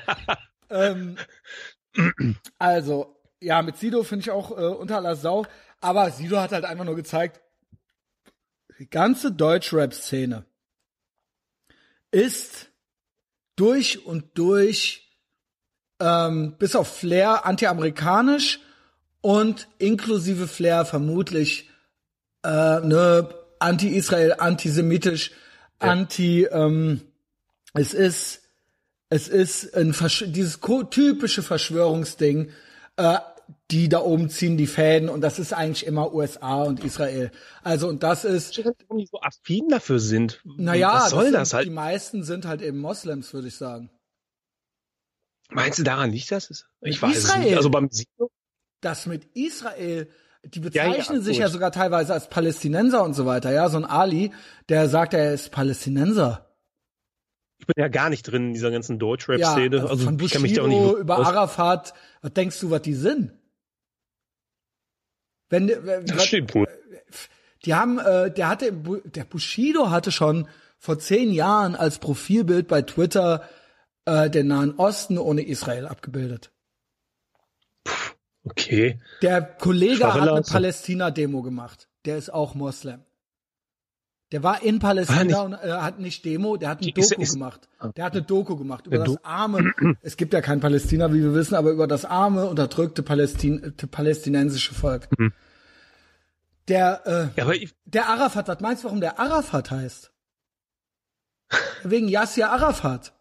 Ähm, 0.69 1.17
also, 2.57 3.21
ja, 3.39 3.61
mit 3.61 3.77
Sido 3.77 4.01
finde 4.03 4.23
ich 4.23 4.31
auch 4.31 4.49
äh, 4.51 4.63
unter 4.63 4.95
aller 4.97 5.15
Sau. 5.15 5.45
Aber 5.81 6.09
Sido 6.09 6.39
hat 6.39 6.51
halt 6.51 6.65
einfach 6.65 6.85
nur 6.85 6.95
gezeigt, 6.95 7.41
die 8.79 8.89
ganze 8.89 9.31
Deutschrap-Szene 9.31 10.45
ist 12.13 12.69
durch 13.55 14.05
und 14.05 14.37
durch 14.37 15.11
ähm, 15.99 16.55
bis 16.57 16.75
auf 16.75 16.99
Flair 16.99 17.45
anti-amerikanisch 17.45 18.59
und 19.21 19.67
inklusive 19.79 20.47
Flair 20.47 20.85
vermutlich 20.85 21.69
äh, 22.43 22.79
ne, 22.81 23.29
anti-Israel, 23.59 24.35
antisemitisch, 24.37 25.31
anti 25.79 26.43
ähm, 26.45 27.01
es 27.73 27.93
ist 27.93 28.41
es 29.09 29.27
ist 29.27 29.75
ein 29.75 29.93
Versch 29.93 30.25
dieses 30.27 30.59
typische 30.89 31.43
Verschwörungsding, 31.43 32.51
äh, 32.97 33.17
die 33.73 33.89
da 33.89 33.99
oben 34.01 34.29
ziehen 34.29 34.55
die 34.55 34.67
Fäden 34.67 35.09
und 35.09 35.21
das 35.21 35.39
ist 35.39 35.51
eigentlich 35.51 35.85
immer 35.87 36.13
USA 36.13 36.61
und 36.61 36.83
Israel. 36.83 37.31
Also 37.63 37.87
und 37.87 38.03
das 38.03 38.23
ist, 38.23 38.55
Warum 38.63 38.99
die 38.99 39.07
so 39.07 39.19
affin 39.19 39.67
dafür 39.69 39.99
sind. 39.99 40.41
naja, 40.45 40.93
Was 40.93 41.09
soll 41.09 41.23
sind, 41.25 41.33
das, 41.33 41.49
die 41.49 41.55
halt? 41.55 41.71
meisten 41.71 42.23
sind 42.23 42.45
halt 42.45 42.61
eben 42.61 42.77
Moslems, 42.79 43.33
würde 43.33 43.47
ich 43.47 43.55
sagen. 43.55 43.89
Meinst 45.49 45.79
du 45.79 45.83
daran 45.83 46.11
nicht, 46.11 46.31
dass 46.31 46.49
es? 46.49 46.65
Ich 46.81 47.01
weiß 47.01 47.17
es 47.17 47.23
Israel. 47.25 47.43
nicht. 47.45 47.57
Also 47.57 47.69
beim 47.69 47.89
Sido? 47.89 48.29
Das 48.81 49.05
mit 49.07 49.25
Israel, 49.35 50.07
die 50.43 50.59
Ja, 50.59 50.65
bezeichnen 50.65 51.17
ja, 51.17 51.23
sich 51.23 51.37
gut. 51.37 51.41
ja 51.41 51.49
sogar 51.49 51.71
teilweise 51.71 52.13
als 52.13 52.29
Palästinenser 52.29 53.03
und 53.03 53.13
so 53.15 53.25
weiter. 53.25 53.51
Ja, 53.51 53.69
so 53.69 53.77
ein 53.77 53.85
Ali, 53.85 54.31
der 54.69 54.87
sagt, 54.89 55.13
er 55.15 55.33
ist 55.33 55.51
Palästinenser. 55.51 56.49
Ich 57.59 57.65
bin 57.67 57.75
ja 57.81 57.87
gar 57.87 58.09
nicht 58.09 58.23
drin 58.23 58.47
in 58.47 58.53
dieser 58.53 58.71
ganzen 58.71 58.93
Ja, 58.93 58.99
Deutschrap-Szene. 58.99 59.77
also 59.77 59.87
also 59.87 60.05
von 60.05 60.19
ich 60.19 60.31
kann 60.31 60.41
mich 60.41 60.53
da 60.53 60.63
auch 60.63 60.67
nicht 60.67 60.99
über 60.99 61.17
Arafat, 61.17 61.93
was 62.21 62.33
denkst 62.33 62.59
du, 62.59 62.69
was 62.71 62.81
die 62.81 62.93
sind? 62.93 63.31
Wenn, 65.53 65.67
wenn 65.85 66.05
Das 66.07 66.17
was- 66.17 66.25
stimmt 66.25 66.55
wohl. 66.55 66.67
Die 67.63 67.75
haben, 67.75 67.99
äh, 67.99 68.31
der 68.31 68.49
hatte, 68.49 68.73
der 68.73 69.23
Bushido 69.23 69.89
hatte 69.91 70.11
schon 70.11 70.47
vor 70.79 70.97
zehn 70.99 71.31
Jahren 71.31 71.75
als 71.75 71.99
Profilbild 71.99 72.67
bei 72.67 72.81
Twitter 72.81 73.47
äh, 74.05 74.29
den 74.31 74.47
Nahen 74.47 74.73
Osten 74.77 75.17
ohne 75.19 75.43
Israel 75.43 75.85
abgebildet. 75.85 76.51
Okay. 78.43 78.99
Der 79.21 79.41
Kollege 79.41 79.97
Schwache 79.97 80.21
hat 80.21 80.29
eine. 80.29 80.41
Palästina-Demo 80.41 81.41
gemacht. 81.43 81.87
Der 82.05 82.17
ist 82.17 82.33
auch 82.33 82.55
Moslem. 82.55 83.01
Der 84.33 84.41
war 84.43 84.61
in 84.63 84.79
Palästina 84.79 85.37
Ah, 85.37 85.41
und 85.43 85.53
äh, 85.53 85.71
hat 85.71 85.99
nicht 85.99 86.25
Demo, 86.25 86.57
der 86.57 86.69
hat 86.69 86.81
eine 86.81 86.91
Doku 86.91 87.21
ist- 87.21 87.33
gemacht. 87.33 87.69
Der 87.95 88.03
hat 88.03 88.13
eine 88.13 88.23
Doku 88.23 88.57
gemacht 88.57 88.87
über 88.87 88.97
das 88.99 89.23
arme, 89.23 89.73
es 90.01 90.17
gibt 90.17 90.33
ja 90.33 90.41
kein 90.41 90.59
Palästina, 90.59 91.13
wie 91.13 91.21
wir 91.21 91.33
wissen, 91.35 91.53
aber 91.55 91.69
über 91.71 91.85
das 91.87 92.03
arme, 92.03 92.47
unterdrückte 92.47 93.03
Palästin, 93.03 93.75
palästinensische 93.91 94.73
Volk. 94.73 95.07
Mhm. 95.17 95.31
Der, 96.67 97.01
äh, 97.05 97.37
Ja, 97.37 97.43
aber 97.43 97.55
ich, 97.55 97.75
Der 97.85 98.09
Arafat, 98.09 98.47
was 98.47 98.59
meinst 98.59 98.83
du, 98.83 98.87
warum 98.87 99.01
der 99.01 99.19
Arafat 99.19 99.69
heißt? 99.71 100.11
Wegen 101.83 102.07
Yasser 102.07 102.51
Arafat. 102.51 103.13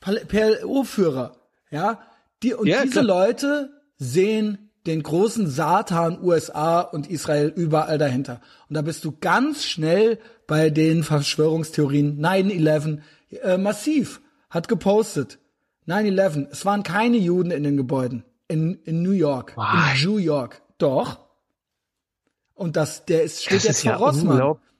PLO-Führer. 0.00 1.36
Ja? 1.70 2.00
Die, 2.42 2.54
und 2.54 2.66
Ja, 2.66 2.82
diese 2.82 3.00
klar. 3.00 3.26
Leute 3.26 3.70
sehen 3.98 4.69
den 4.90 5.02
großen 5.02 5.48
Satan 5.48 6.22
USA 6.22 6.80
und 6.80 7.08
Israel 7.08 7.48
überall 7.54 7.96
dahinter. 7.98 8.40
Und 8.68 8.74
da 8.74 8.82
bist 8.82 9.04
du 9.04 9.12
ganz 9.20 9.64
schnell 9.64 10.18
bei 10.46 10.70
den 10.70 11.02
Verschwörungstheorien 11.04 12.20
9-11 12.20 12.98
äh, 13.42 13.56
massiv 13.56 14.20
hat 14.50 14.68
gepostet. 14.68 15.38
9-11, 15.86 16.48
es 16.50 16.64
waren 16.64 16.82
keine 16.82 17.16
Juden 17.16 17.50
in 17.52 17.62
den 17.62 17.76
Gebäuden. 17.76 18.24
In, 18.48 18.80
in 18.84 19.02
New 19.02 19.12
York. 19.12 19.56
Why? 19.56 20.00
In 20.04 20.10
New 20.10 20.18
York. 20.18 20.60
Doch. 20.78 21.20
Und 22.54 22.76
das, 22.76 23.04
der 23.04 23.22
ist, 23.22 23.42
steht 23.42 23.58
das 23.58 23.64
jetzt 23.64 23.76
ist 23.78 23.84
ja 23.84 23.96
vor 23.96 24.08
Rossmann. 24.08 24.32
unglaublich. 24.32 24.70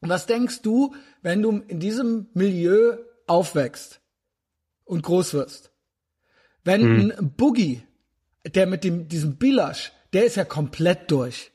Und 0.00 0.08
was 0.08 0.26
denkst 0.26 0.62
du, 0.62 0.94
wenn 1.22 1.42
du 1.42 1.62
in 1.66 1.80
diesem 1.80 2.28
Milieu 2.32 2.96
aufwächst 3.26 4.00
und 4.84 5.02
groß 5.02 5.34
wirst? 5.34 5.72
Wenn 6.62 6.82
Hm. 6.82 7.12
ein 7.18 7.30
Boogie, 7.36 7.82
der 8.46 8.66
mit 8.66 8.84
dem, 8.84 9.08
diesem 9.08 9.36
Bilasch, 9.36 9.92
der 10.12 10.24
ist 10.24 10.36
ja 10.36 10.44
komplett 10.44 11.10
durch. 11.10 11.52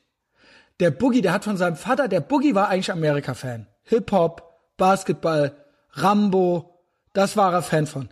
Der 0.80 0.90
Boogie, 0.90 1.22
der 1.22 1.32
hat 1.32 1.44
von 1.44 1.56
seinem 1.56 1.76
Vater, 1.76 2.08
der 2.08 2.20
Boogie 2.20 2.54
war 2.54 2.68
eigentlich 2.68 2.90
Amerika-Fan. 2.90 3.66
Hip-Hop, 3.84 4.42
Basketball, 4.76 5.56
Rambo, 5.92 6.82
das 7.12 7.36
war 7.36 7.52
er 7.52 7.62
Fan 7.62 7.86
von. 7.86 8.08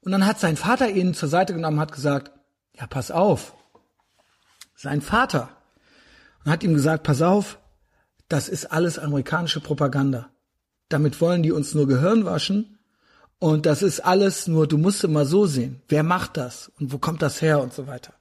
Und 0.00 0.12
dann 0.12 0.26
hat 0.26 0.38
sein 0.38 0.56
Vater 0.56 0.88
ihn 0.88 1.14
zur 1.14 1.28
Seite 1.28 1.52
genommen 1.52 1.78
und 1.78 1.82
hat 1.82 1.92
gesagt, 1.92 2.30
ja, 2.74 2.86
pass 2.86 3.10
auf. 3.10 3.56
Sein 4.76 5.00
Vater. 5.00 5.48
Und 6.44 6.52
hat 6.52 6.62
ihm 6.62 6.74
gesagt, 6.74 7.02
pass 7.02 7.22
auf, 7.22 7.58
das 8.28 8.48
ist 8.48 8.66
alles 8.66 8.98
amerikanische 8.98 9.60
Propaganda. 9.60 10.30
Damit 10.88 11.20
wollen 11.20 11.42
die 11.42 11.50
uns 11.50 11.74
nur 11.74 11.88
Gehirn 11.88 12.24
waschen. 12.24 12.75
Und 13.38 13.66
das 13.66 13.82
ist 13.82 14.00
alles 14.00 14.46
nur, 14.46 14.66
du 14.66 14.78
musst 14.78 15.04
immer 15.04 15.26
so 15.26 15.46
sehen. 15.46 15.82
Wer 15.88 16.02
macht 16.02 16.36
das? 16.36 16.72
Und 16.80 16.92
wo 16.92 16.98
kommt 16.98 17.22
das 17.22 17.42
her? 17.42 17.60
Und 17.60 17.74
so 17.74 17.86
weiter. 17.86 18.14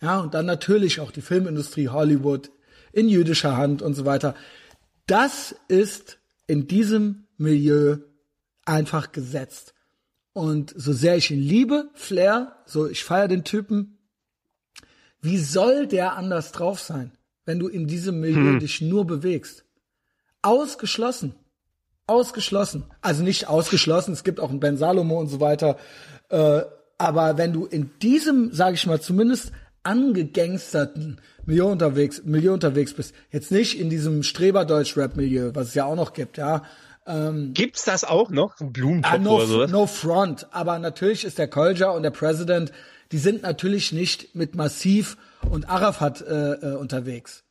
Ja, 0.00 0.20
und 0.20 0.34
dann 0.34 0.46
natürlich 0.46 1.00
auch 1.00 1.10
die 1.10 1.20
Filmindustrie 1.20 1.88
Hollywood 1.88 2.50
in 2.92 3.08
jüdischer 3.08 3.56
Hand 3.56 3.82
und 3.82 3.94
so 3.94 4.04
weiter. 4.04 4.34
Das 5.06 5.54
ist 5.68 6.18
in 6.46 6.66
diesem 6.68 7.26
Milieu 7.36 7.98
einfach 8.64 9.12
gesetzt. 9.12 9.74
Und 10.32 10.72
so 10.76 10.92
sehr 10.92 11.16
ich 11.16 11.30
ihn 11.30 11.40
liebe, 11.40 11.90
Flair, 11.94 12.56
so 12.64 12.88
ich 12.88 13.04
feiere 13.04 13.28
den 13.28 13.44
Typen, 13.44 13.98
wie 15.20 15.38
soll 15.38 15.86
der 15.86 16.16
anders 16.16 16.52
drauf 16.52 16.80
sein, 16.80 17.12
wenn 17.44 17.58
du 17.58 17.68
in 17.68 17.86
diesem 17.86 18.20
Milieu 18.20 18.58
dich 18.58 18.80
nur 18.80 19.06
bewegst? 19.06 19.64
Ausgeschlossen. 20.40 21.34
Ausgeschlossen. 22.10 22.84
Also 23.00 23.22
nicht 23.22 23.48
ausgeschlossen, 23.48 24.12
es 24.12 24.24
gibt 24.24 24.40
auch 24.40 24.50
einen 24.50 24.60
Ben 24.60 24.76
Salomo 24.76 25.18
und 25.20 25.28
so 25.28 25.40
weiter. 25.40 25.76
Äh, 26.28 26.62
aber 26.98 27.38
wenn 27.38 27.52
du 27.52 27.64
in 27.64 27.90
diesem, 28.02 28.52
sage 28.52 28.74
ich 28.74 28.86
mal, 28.86 29.00
zumindest 29.00 29.52
angegangsterten 29.82 31.20
Milieu 31.46 31.66
unterwegs, 31.70 32.22
Milieu 32.24 32.52
unterwegs 32.52 32.92
bist, 32.92 33.14
jetzt 33.30 33.50
nicht 33.50 33.78
in 33.80 33.88
diesem 33.88 34.22
Streberdeutsch-Rap-Milieu, 34.22 35.52
was 35.54 35.68
es 35.68 35.74
ja 35.74 35.84
auch 35.86 35.96
noch 35.96 36.12
gibt, 36.12 36.36
ja, 36.36 36.62
Gibt's 37.54 37.84
das 37.84 38.04
auch 38.04 38.30
noch? 38.30 38.54
Blumentopf 38.60 39.12
Ah, 39.12 39.18
no, 39.18 39.36
oder 39.36 39.46
sowas? 39.46 39.70
no 39.70 39.86
front, 39.86 40.46
aber 40.52 40.78
natürlich 40.78 41.24
ist 41.24 41.38
der 41.38 41.48
Kolja 41.48 41.90
und 41.90 42.04
der 42.04 42.10
President, 42.10 42.70
die 43.10 43.18
sind 43.18 43.42
natürlich 43.42 43.90
nicht 43.90 44.36
mit 44.36 44.54
Massiv 44.54 45.16
und 45.48 45.68
Arafat 45.68 46.20
äh, 46.20 46.52
äh, 46.52 46.76
unterwegs. 46.76 47.42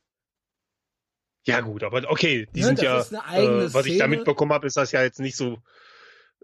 Ja 1.50 1.60
gut, 1.60 1.84
aber 1.84 2.02
okay, 2.10 2.48
die 2.54 2.60
Ne, 2.60 2.66
sind 2.66 2.82
das 2.82 3.10
ja, 3.10 3.20
äh, 3.34 3.72
was 3.72 3.86
ich 3.86 3.98
da 3.98 4.06
mitbekommen 4.06 4.52
habe, 4.52 4.66
ist 4.66 4.76
das 4.76 4.92
ja 4.92 5.02
jetzt 5.02 5.20
nicht 5.20 5.36
so 5.36 5.58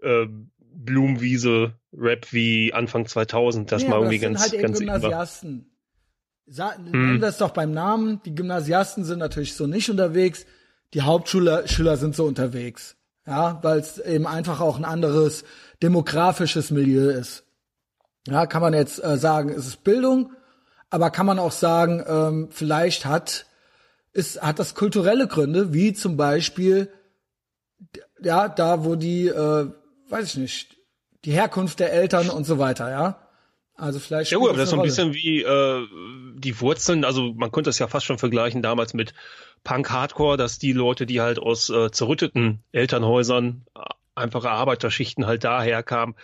äh, 0.01 0.27
Blumenwiese-Rap 0.59 2.31
wie 2.31 2.73
Anfang 2.73 3.05
2000, 3.05 3.71
das 3.71 3.83
Nee, 3.83 3.89
mal 3.89 3.97
irgendwie 3.97 4.19
das 4.19 4.23
ganz, 4.23 4.41
halt 4.41 4.61
ganz. 4.61 4.79
Gymnasiasten. 4.79 5.71
Sa 6.45 6.75
Hm. 6.75 7.21
Es 7.23 7.37
doch 7.37 7.51
beim 7.51 7.71
Namen. 7.71 8.21
Die 8.23 8.33
Gymnasiasten 8.33 9.03
sind 9.03 9.19
natürlich 9.19 9.53
so 9.55 9.67
nicht 9.67 9.89
unterwegs. 9.89 10.45
Die 10.93 11.01
Hauptschüler 11.01 11.67
Schüler 11.67 11.97
sind 11.97 12.15
so 12.15 12.25
unterwegs. 12.25 12.95
Ja, 13.25 13.59
weil 13.61 13.79
es 13.79 13.99
eben 13.99 14.25
einfach 14.25 14.61
auch 14.61 14.77
ein 14.77 14.85
anderes 14.85 15.43
demografisches 15.83 16.71
Milieu 16.71 17.09
ist. 17.09 17.43
Ja, 18.25 18.45
kann 18.45 18.61
man 18.61 18.73
jetzt 18.73 19.03
äh, 19.03 19.17
sagen, 19.17 19.49
es 19.49 19.67
ist 19.67 19.83
Bildung, 19.83 20.31
aber 20.89 21.09
kann 21.09 21.25
man 21.25 21.39
auch 21.39 21.51
sagen, 21.51 22.03
ähm, 22.07 22.47
vielleicht 22.51 23.05
hat 23.05 23.46
ist, 24.17 24.41
hat 24.41 24.57
das 24.57 24.73
kulturelle 24.73 25.27
Gründe, 25.27 25.73
wie 25.73 25.93
zum 25.93 26.17
Beispiel, 26.17 26.91
ja, 28.21 28.49
da 28.49 28.83
wo 28.83 28.95
die, 28.95 29.27
äh, 29.27 29.71
weiß 30.09 30.29
ich 30.29 30.37
nicht, 30.37 30.77
die 31.23 31.31
Herkunft 31.31 31.79
der 31.79 31.93
Eltern 31.93 32.29
und 32.29 32.43
so 32.43 32.57
weiter, 32.57 32.89
ja. 32.89 33.27
Also 33.75 33.99
vielleicht. 33.99 34.31
Ja 34.31 34.39
gut, 34.39 34.49
aber 34.49 34.57
das 34.57 34.69
ist 34.69 34.71
so 34.71 34.77
ein 34.77 34.81
bisschen 34.81 35.13
wie 35.13 35.43
äh, 35.43 35.87
die 36.35 36.59
Wurzeln, 36.59 37.05
also 37.05 37.33
man 37.33 37.51
könnte 37.51 37.69
das 37.69 37.77
ja 37.77 37.87
fast 37.87 38.07
schon 38.07 38.17
vergleichen 38.17 38.63
damals 38.63 38.95
mit 38.95 39.13
Punk-Hardcore, 39.63 40.35
dass 40.35 40.57
die 40.57 40.73
Leute, 40.73 41.05
die 41.05 41.21
halt 41.21 41.37
aus 41.37 41.69
äh, 41.69 41.91
zerrütteten 41.91 42.63
Elternhäusern, 42.71 43.65
äh, 43.75 43.81
einfache 44.15 44.49
Arbeiterschichten 44.49 45.27
halt 45.27 45.43
daher 45.43 45.83
kamen, 45.83 46.15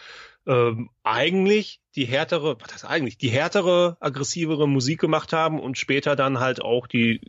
ähm, 0.48 0.90
eigentlich 1.04 1.80
die 1.96 2.06
härtere, 2.06 2.58
was 2.60 2.74
heißt 2.74 2.86
eigentlich, 2.86 3.20
die 3.20 3.30
härtere, 3.30 3.98
aggressivere 4.00 4.68
Musik 4.68 5.00
gemacht 5.00 5.32
haben 5.32 5.60
und 5.60 5.78
später 5.78 6.16
dann 6.16 6.40
halt 6.40 6.60
auch 6.60 6.88
die, 6.88 7.22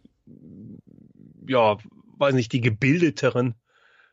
ja, 1.49 1.77
weiß 2.19 2.35
nicht, 2.35 2.53
die 2.53 2.61
gebildeteren 2.61 3.55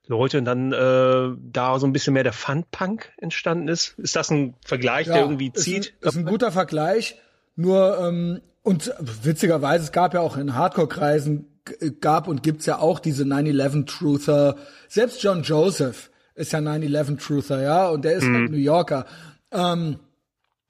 Leute 0.07 0.39
und 0.39 0.45
dann 0.45 0.73
äh, 0.73 1.37
da 1.51 1.79
so 1.79 1.85
ein 1.85 1.93
bisschen 1.93 2.13
mehr 2.13 2.23
der 2.23 2.33
Fun-Punk 2.33 3.11
entstanden 3.17 3.67
ist. 3.67 3.97
Ist 3.99 4.15
das 4.15 4.29
ein 4.31 4.55
Vergleich, 4.65 5.07
der 5.07 5.21
irgendwie 5.21 5.53
zieht? 5.53 5.85
Ist 5.87 5.93
ein, 6.03 6.07
ist 6.09 6.15
ein 6.17 6.25
guter 6.25 6.51
Vergleich. 6.51 7.15
Nur 7.55 7.99
ähm, 7.99 8.41
und 8.63 8.93
witzigerweise, 8.99 9.83
es 9.85 9.91
gab 9.91 10.13
ja 10.13 10.19
auch 10.21 10.37
in 10.37 10.55
Hardcore-Kreisen 10.55 11.61
g- 11.65 11.91
gab 11.99 12.27
und 12.27 12.43
gibt's 12.43 12.65
ja 12.65 12.79
auch 12.79 12.99
diese 12.99 13.23
9/11-Truther. 13.23 14.55
Selbst 14.87 15.21
John 15.23 15.43
Joseph 15.43 16.11
ist 16.35 16.51
ja 16.53 16.59
9/11-Truther, 16.59 17.61
ja, 17.61 17.87
und 17.89 18.03
der 18.05 18.13
ist 18.13 18.23
Mhm. 18.25 18.35
halt 18.35 18.51
New 18.51 18.57
Yorker. 18.57 19.05
Ähm, 19.51 19.99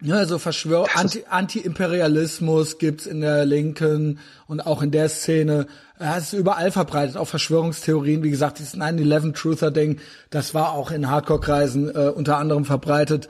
ja, 0.01 0.25
so 0.25 0.39
Verschwör 0.39 0.87
Anti 0.95 1.25
Anti-Imperialismus 1.29 2.79
gibt's 2.79 3.05
in 3.05 3.21
der 3.21 3.45
Linken 3.45 4.19
und 4.47 4.59
auch 4.59 4.81
in 4.81 4.89
der 4.89 5.09
Szene. 5.09 5.67
Ja, 5.99 6.17
es 6.17 6.33
ist 6.33 6.39
überall 6.39 6.71
verbreitet, 6.71 7.17
auch 7.17 7.27
Verschwörungstheorien. 7.27 8.23
Wie 8.23 8.31
gesagt, 8.31 8.57
dieses 8.57 8.75
9-11-Truther-Ding, 8.75 9.99
das 10.31 10.55
war 10.55 10.71
auch 10.71 10.89
in 10.89 11.07
Hardcore-Kreisen 11.07 11.89
äh, 11.93 12.09
unter 12.09 12.37
anderem 12.37 12.65
verbreitet. 12.65 13.29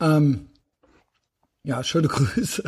Ähm, 0.00 0.50
ja, 1.64 1.82
schöne 1.82 2.08
Grüße. 2.08 2.62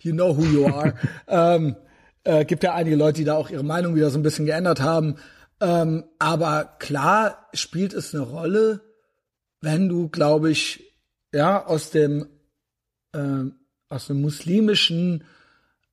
You 0.00 0.12
know 0.12 0.36
who 0.36 0.44
you 0.44 0.66
are. 0.66 0.94
ähm, 1.26 1.76
äh, 2.24 2.44
gibt 2.44 2.62
ja 2.62 2.74
einige 2.74 2.96
Leute, 2.96 3.18
die 3.18 3.24
da 3.24 3.34
auch 3.34 3.48
ihre 3.48 3.64
Meinung 3.64 3.94
wieder 3.94 4.10
so 4.10 4.18
ein 4.18 4.22
bisschen 4.22 4.44
geändert 4.44 4.80
haben. 4.80 5.16
Ähm, 5.62 6.04
aber 6.18 6.76
klar 6.78 7.48
spielt 7.54 7.94
es 7.94 8.14
eine 8.14 8.24
Rolle, 8.24 8.82
wenn 9.62 9.88
du, 9.88 10.08
glaube 10.08 10.50
ich, 10.50 10.94
ja, 11.32 11.64
aus 11.64 11.90
dem 11.90 12.26
ähm, 13.14 13.54
aus 13.88 14.06
dem 14.06 14.20
muslimischen, 14.20 15.24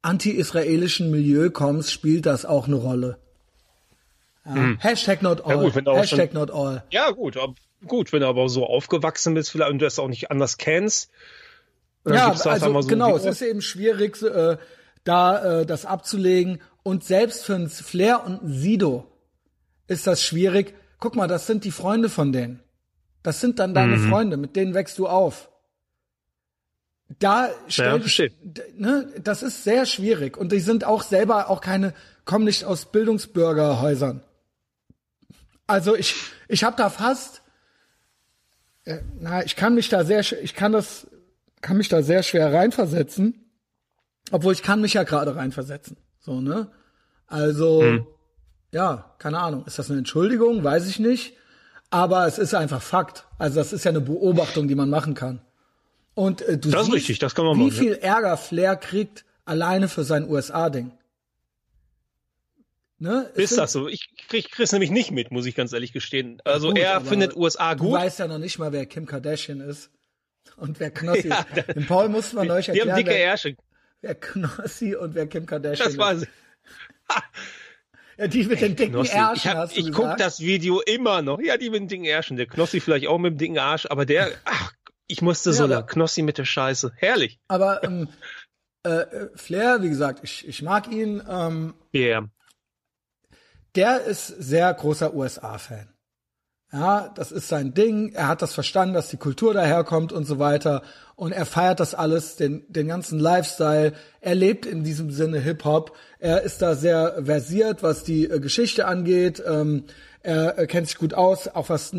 anti-israelischen 0.01 1.09
Milieu 1.11 1.49
kommst, 1.49 1.91
spielt 1.91 2.25
das 2.25 2.45
auch 2.45 2.67
eine 2.67 2.75
Rolle. 2.75 3.17
Ja. 4.45 4.75
Hashtag 4.79 5.21
not 5.21 5.41
all. 5.45 5.53
Hm. 5.55 5.59
Ja, 5.59 5.63
gut, 5.65 5.75
wenn 5.75 5.85
du 5.85 5.91
auch 5.91 5.97
Hashtag 5.97 6.31
schon- 6.31 6.39
not 6.39 6.51
all. 6.51 6.83
Ja, 6.91 7.11
gut, 7.11 7.35
ab, 7.37 7.55
gut, 7.85 8.13
wenn 8.13 8.21
du 8.21 8.27
aber 8.27 8.47
so 8.47 8.65
aufgewachsen 8.65 9.33
bist 9.33 9.49
vielleicht 9.51 9.71
und 9.71 9.79
du 9.79 9.85
das 9.85 9.99
auch 9.99 10.07
nicht 10.07 10.31
anders 10.31 10.57
kennst. 10.57 11.11
Ja, 12.07 12.31
also 12.31 12.81
so 12.81 12.87
genau, 12.87 13.17
es 13.17 13.25
ist 13.25 13.41
eben 13.41 13.61
schwierig, 13.61 14.21
äh, 14.21 14.57
da 15.03 15.61
äh, 15.61 15.65
das 15.65 15.85
abzulegen. 15.85 16.61
Und 16.83 17.03
selbst 17.03 17.43
für 17.43 17.55
ein 17.55 17.67
Flair 17.69 18.23
und 18.25 18.43
ein 18.43 18.49
Sido 18.53 19.05
ist 19.87 20.07
das 20.07 20.23
schwierig. 20.23 20.73
Guck 20.99 21.15
mal, 21.17 21.27
das 21.27 21.47
sind 21.47 21.65
die 21.65 21.71
Freunde 21.71 22.07
von 22.07 22.31
denen. 22.31 22.61
Das 23.23 23.41
sind 23.41 23.59
dann 23.59 23.73
deine 23.73 23.97
Mhm. 23.97 24.09
Freunde, 24.09 24.37
mit 24.37 24.55
denen 24.55 24.73
wächst 24.73 24.97
du 24.99 25.07
auf. 25.07 25.49
Da 27.19 27.49
stell 27.67 27.93
dich, 27.93 28.01
verstehe. 28.01 28.31
d- 28.43 28.61
ne, 28.75 29.09
das 29.23 29.41
ist 29.43 29.63
sehr 29.63 29.85
schwierig. 29.85 30.35
Und 30.37 30.51
die 30.51 30.59
sind 30.59 30.83
auch 30.83 31.03
selber 31.03 31.49
auch 31.49 31.61
keine, 31.61 31.93
kommen 32.25 32.45
nicht 32.45 32.65
aus 32.65 32.91
Bildungsbürgerhäusern. 32.91 34.21
Also 35.67 35.95
ich, 35.95 36.15
ich 36.47 36.63
habe 36.63 36.75
da 36.77 36.89
fast, 36.89 37.41
äh, 38.85 38.99
na, 39.19 39.43
ich 39.43 39.55
kann 39.55 39.73
mich 39.75 39.89
da 39.89 40.03
sehr, 40.05 40.19
ich 40.41 40.53
kann 40.53 40.71
das, 40.71 41.07
kann 41.61 41.77
mich 41.77 41.89
da 41.89 42.01
sehr 42.03 42.23
schwer 42.23 42.53
reinversetzen, 42.53 43.45
obwohl 44.31 44.53
ich 44.53 44.63
kann 44.63 44.81
mich 44.81 44.93
ja 44.93 45.03
gerade 45.03 45.35
reinversetzen, 45.35 45.97
so 46.19 46.39
ne. 46.41 46.69
Also 47.25 47.81
ja, 48.71 49.13
keine 49.17 49.39
Ahnung, 49.39 49.65
ist 49.65 49.79
das 49.79 49.89
eine 49.89 49.99
Entschuldigung, 49.99 50.63
weiß 50.63 50.87
ich 50.87 50.99
nicht, 50.99 51.35
aber 51.89 52.27
es 52.27 52.37
ist 52.37 52.53
einfach 52.53 52.81
Fakt. 52.81 53.25
Also 53.37 53.55
das 53.55 53.71
ist 53.73 53.85
ja 53.85 53.89
eine 53.91 54.01
Beobachtung, 54.01 54.67
die 54.67 54.75
man 54.75 54.89
machen 54.89 55.13
kann. 55.13 55.41
Und 56.17 56.41
äh, 56.41 56.57
du 56.57 56.71
Das 56.71 56.81
ist 56.81 56.85
siehst, 56.87 56.95
richtig, 56.95 57.19
das 57.19 57.35
kann 57.35 57.45
man 57.45 57.57
wie 57.59 57.65
machen, 57.65 57.73
ja. 57.75 57.79
viel 57.79 57.93
Ärger 57.93 58.37
Flair 58.37 58.75
kriegt 58.75 59.23
alleine 59.45 59.87
für 59.87 60.03
sein 60.03 60.27
USA-Ding. 60.27 60.91
Ne? 62.97 63.29
Ist 63.35 63.49
sind- 63.49 63.59
das 63.59 63.71
so? 63.71 63.87
Ich 63.87 64.09
krieg 64.27 64.49
Chris 64.51 64.71
nämlich 64.71 64.89
nicht 64.89 65.11
mit, 65.11 65.29
muss 65.29 65.45
ich 65.45 65.53
ganz 65.53 65.73
ehrlich 65.73 65.93
gestehen. 65.93 66.41
Also 66.43 66.69
Gut, 66.69 66.79
er 66.79 67.01
findet 67.01 67.35
USA 67.35 67.75
Du 67.75 67.83
gut. 67.85 67.93
weißt 67.93 68.17
ja 68.17 68.27
noch 68.27 68.39
nicht 68.39 68.57
mal, 68.57 68.71
wer 68.71 68.87
Kim 68.87 69.05
Kardashian 69.05 69.61
ist. 69.61 69.91
Und 70.55 70.79
wer 70.79 70.89
Knossi 70.89 71.27
Ja, 71.27 71.45
ist. 71.55 71.67
Den 71.75 71.85
Paul 71.85 72.09
mussten 72.09 72.37
wir 72.41 72.51
euch 72.51 72.65
Die 72.65 72.71
haben 72.71 72.77
erklären, 72.89 72.97
dicke 72.97 73.09
wer, 73.11 73.19
Ärsche. 73.23 73.55
wer 74.01 74.15
Knossi 74.15 74.95
und 74.95 75.13
wer 75.13 75.27
Kim 75.27 75.45
Kardashian 75.45 75.87
Das 75.87 75.97
war 75.99 76.13
ist. 76.13 76.27
Ja, 78.17 78.27
die 78.27 78.43
mit 78.45 78.59
den 78.61 78.75
dicken 78.75 78.93
Knossi. 78.93 79.11
Ärschen, 79.11 79.35
Ich, 79.35 79.47
hab, 79.47 79.57
hast 79.57 79.75
du 79.75 79.79
ich 79.81 79.85
guck 79.91 80.05
gesagt? 80.05 80.19
das 80.21 80.39
Video 80.39 80.81
immer 80.81 81.21
noch. 81.21 81.39
Ja, 81.39 81.57
die 81.57 81.69
mit 81.69 81.81
den 81.81 81.87
dicken 81.89 82.05
Ärschen. 82.05 82.37
Der 82.37 82.47
Knossi 82.47 82.79
vielleicht 82.79 83.05
auch 83.05 83.19
mit 83.19 83.33
dem 83.33 83.37
dicken 83.37 83.59
Arsch, 83.59 83.85
aber 83.85 84.07
der, 84.07 84.31
ach, 84.45 84.73
ich 85.07 85.21
musste 85.21 85.53
so 85.53 85.63
Ja, 85.63 85.69
lang. 85.69 85.77
aber- 85.79 85.87
Knossi 85.87 86.21
mit 86.21 86.37
der 86.37 86.45
Scheiße. 86.45 86.91
Herrlich. 86.95 87.39
Aber 87.47 87.83
ähm, 87.83 88.09
äh, 88.85 88.89
äh, 88.89 89.29
Flair, 89.35 89.81
wie 89.81 89.89
gesagt, 89.89 90.19
ich, 90.23 90.47
ich 90.47 90.61
mag 90.61 90.91
ihn. 90.91 91.21
Ähm, 91.27 91.73
Yeah. 91.93 92.27
der 93.75 94.01
ist 94.05 94.27
sehr 94.27 94.73
großer 94.73 95.13
USA-Fan. 95.13 95.93
Ja, 96.73 97.07
das 97.15 97.31
ist 97.31 97.47
sein 97.47 97.73
Ding. 97.73 98.11
Er 98.13 98.27
hat 98.27 98.41
das 98.41 98.53
verstanden, 98.53 98.93
dass 98.93 99.07
die 99.07 99.15
Kultur 99.17 99.53
daherkommt 99.53 100.11
und 100.11 100.25
so 100.25 100.37
weiter. 100.37 100.81
Und 101.15 101.31
er 101.31 101.45
feiert 101.45 101.79
das 101.79 101.95
alles, 101.95 102.35
den, 102.35 102.65
den 102.67 102.87
ganzen 102.89 103.19
Lifestyle. 103.19 103.93
Er 104.19 104.35
lebt 104.35 104.65
in 104.65 104.83
diesem 104.83 105.09
Sinne 105.11 105.39
Hip-Hop. 105.39 105.95
Er 106.19 106.41
ist 106.41 106.61
da 106.61 106.75
sehr 106.75 107.23
versiert, 107.23 107.83
was 107.83 108.03
die 108.03 108.25
äh, 108.25 108.41
Geschichte 108.41 108.85
angeht. 108.85 109.41
Ähm, 109.45 109.85
er, 110.21 110.57
er 110.57 110.67
kennt 110.67 110.87
sich 110.87 110.97
gut 110.97 111.13
aus, 111.13 111.47
auch 111.47 111.69
was 111.69 111.95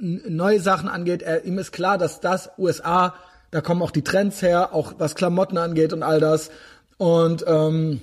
neue 0.00 0.60
Sachen 0.60 0.88
angeht. 0.88 1.22
Er, 1.22 1.44
ihm 1.44 1.58
ist 1.58 1.72
klar, 1.72 1.98
dass 1.98 2.20
das 2.20 2.50
USA, 2.58 3.14
da 3.50 3.60
kommen 3.60 3.82
auch 3.82 3.90
die 3.90 4.04
Trends 4.04 4.42
her, 4.42 4.74
auch 4.74 4.94
was 4.98 5.14
Klamotten 5.14 5.58
angeht 5.58 5.92
und 5.92 6.02
all 6.02 6.20
das. 6.20 6.50
Und 6.96 7.44
ähm, 7.46 8.00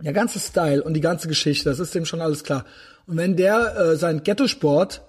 der 0.00 0.12
ganze 0.12 0.38
Style 0.38 0.82
und 0.82 0.94
die 0.94 1.00
ganze 1.00 1.28
Geschichte, 1.28 1.68
das 1.68 1.78
ist 1.78 1.94
dem 1.94 2.04
schon 2.04 2.20
alles 2.20 2.44
klar. 2.44 2.64
Und 3.06 3.16
wenn 3.16 3.36
der 3.36 3.76
äh, 3.76 3.96
sein 3.96 4.22
Ghetto-Sport 4.22 5.02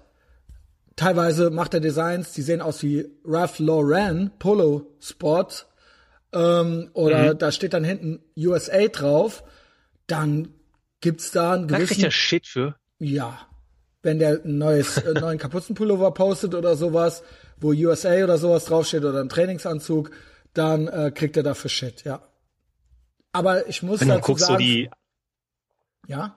Teilweise 0.96 1.50
macht 1.50 1.74
er 1.74 1.80
Designs, 1.80 2.34
die 2.34 2.42
sehen 2.42 2.62
aus 2.62 2.84
wie 2.84 3.08
Ralph 3.26 3.60
Lauren 3.60 4.32
Polo 4.38 4.86
Sport 5.00 5.68
ähm, 6.34 6.90
oder 6.94 7.34
mhm. 7.34 7.38
da 7.38 7.52
steht 7.52 7.74
dann 7.74 7.84
hinten 7.84 8.20
USA 8.38 8.88
drauf. 8.88 9.44
Dann 10.08 10.50
gibt's 11.00 11.32
da 11.32 11.54
einen 11.54 11.68
gewissen. 11.68 11.82
Da 11.82 11.88
kriegt 11.88 12.04
der 12.04 12.12
Shit 12.12 12.48
für. 12.48 12.76
Ja, 13.00 13.48
wenn 14.04 14.20
der 14.20 14.42
ein 14.44 14.58
neues 14.58 14.98
äh, 14.98 15.14
neuen 15.20 15.38
Kapuzenpullover 15.38 16.12
postet 16.12 16.56
oder 16.56 16.76
sowas, 16.76 17.24
wo 17.58 17.72
USA 17.72 18.24
oder 18.24 18.38
sowas 18.38 18.66
draufsteht 18.66 19.04
oder 19.04 19.22
ein 19.22 19.30
Trainingsanzug, 19.30 20.12
dann 20.54 20.88
äh, 20.88 21.12
kriegt 21.14 21.38
er 21.38 21.44
dafür 21.44 21.70
Shit. 21.70 22.04
Ja. 22.04 22.22
Aber 23.32 23.68
ich 23.68 23.84
muss 23.84 24.02
wenn 24.02 24.10
du 24.10 24.20
guckst, 24.20 24.46
sagen, 24.46 24.54
so 24.56 24.60
die 24.60 24.90
ja. 26.08 26.36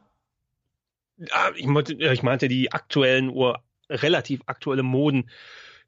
Ich 1.57 1.67
meinte, 1.67 1.95
ich 1.95 2.23
meinte 2.23 2.49
die 2.49 2.73
aktuellen 2.73 3.29
Uhr 3.31 3.63
relativ 3.89 4.41
aktuelle 4.47 4.83
Moden, 4.83 5.31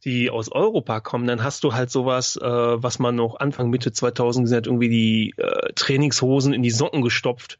die 0.04 0.30
aus 0.30 0.50
Europa 0.50 1.00
kommen, 1.00 1.26
dann 1.26 1.42
hast 1.42 1.64
du 1.64 1.72
halt 1.72 1.90
sowas, 1.90 2.36
äh, 2.36 2.44
was 2.44 2.98
man 2.98 3.16
noch 3.16 3.40
Anfang 3.40 3.70
Mitte 3.70 3.92
2000 3.92 4.44
gesehen 4.44 4.56
hat, 4.56 4.66
irgendwie 4.66 4.88
die 4.88 5.34
äh, 5.36 5.72
Trainingshosen 5.74 6.52
in 6.52 6.62
die 6.62 6.70
Socken 6.70 7.02
gestopft 7.02 7.58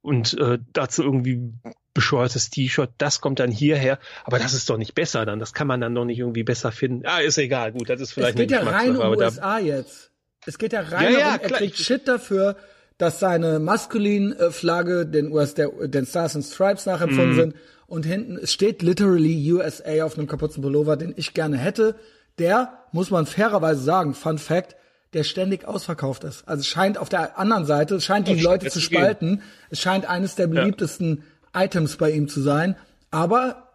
und 0.00 0.38
äh, 0.38 0.58
dazu 0.72 1.02
irgendwie 1.02 1.52
bescheuertes 1.94 2.50
T-Shirt, 2.50 2.90
das 2.98 3.20
kommt 3.20 3.40
dann 3.40 3.50
hierher, 3.50 3.98
aber 4.24 4.38
das 4.38 4.54
ist 4.54 4.70
doch 4.70 4.76
nicht 4.76 4.94
besser 4.94 5.26
dann, 5.26 5.38
das 5.38 5.52
kann 5.52 5.66
man 5.66 5.80
dann 5.80 5.94
doch 5.94 6.04
nicht 6.04 6.18
irgendwie 6.18 6.44
besser 6.44 6.72
finden. 6.72 7.04
Ah, 7.06 7.18
ist 7.20 7.38
egal, 7.38 7.72
gut, 7.72 7.90
das 7.90 8.00
ist 8.00 8.12
vielleicht 8.12 8.38
Es 8.38 8.40
geht 8.40 8.50
ja 8.50 8.60
rein 8.60 8.96
um 8.96 9.16
USA 9.16 9.58
jetzt. 9.58 10.10
Es 10.46 10.58
geht 10.58 10.72
ja 10.72 10.80
rein 10.80 11.12
ja, 11.12 11.18
ja, 11.18 11.18
darum, 11.36 11.40
er 11.42 11.50
kriegt 11.50 11.76
Shit 11.76 12.08
dafür, 12.08 12.56
dass 12.96 13.18
seine 13.18 13.58
maskulinen 13.58 14.38
äh, 14.38 14.50
Flagge 14.50 15.06
den 15.06 15.32
US 15.32 15.54
der, 15.54 15.68
den 15.88 16.06
Stars 16.06 16.36
and 16.36 16.44
Stripes 16.44 16.86
nachempfunden 16.86 17.32
mm. 17.32 17.40
sind 17.40 17.54
und 17.86 18.06
hinten, 18.06 18.46
steht 18.46 18.82
literally 18.82 19.52
USA 19.52 20.04
auf 20.04 20.16
einem 20.16 20.28
kaputten 20.28 20.62
Pullover, 20.62 20.96
den 20.96 21.12
ich 21.16 21.34
gerne 21.34 21.58
hätte. 21.58 21.96
Der, 22.38 22.84
muss 22.92 23.10
man 23.10 23.26
fairerweise 23.26 23.82
sagen, 23.82 24.14
Fun 24.14 24.38
Fact, 24.38 24.76
der 25.12 25.24
ständig 25.24 25.66
ausverkauft 25.66 26.24
ist. 26.24 26.46
Also 26.46 26.62
scheint 26.62 26.98
auf 26.98 27.08
der 27.08 27.38
anderen 27.38 27.64
Seite, 27.64 28.00
scheint 28.00 28.28
die 28.28 28.36
oh, 28.36 28.42
Leute 28.42 28.70
zu 28.70 28.80
spalten. 28.80 29.36
Gehen. 29.36 29.42
Es 29.70 29.80
scheint 29.80 30.08
eines 30.08 30.36
der 30.36 30.46
beliebtesten. 30.46 31.24
Items 31.54 31.96
bei 31.96 32.10
ihm 32.10 32.28
zu 32.28 32.40
sein. 32.40 32.76
Aber 33.10 33.70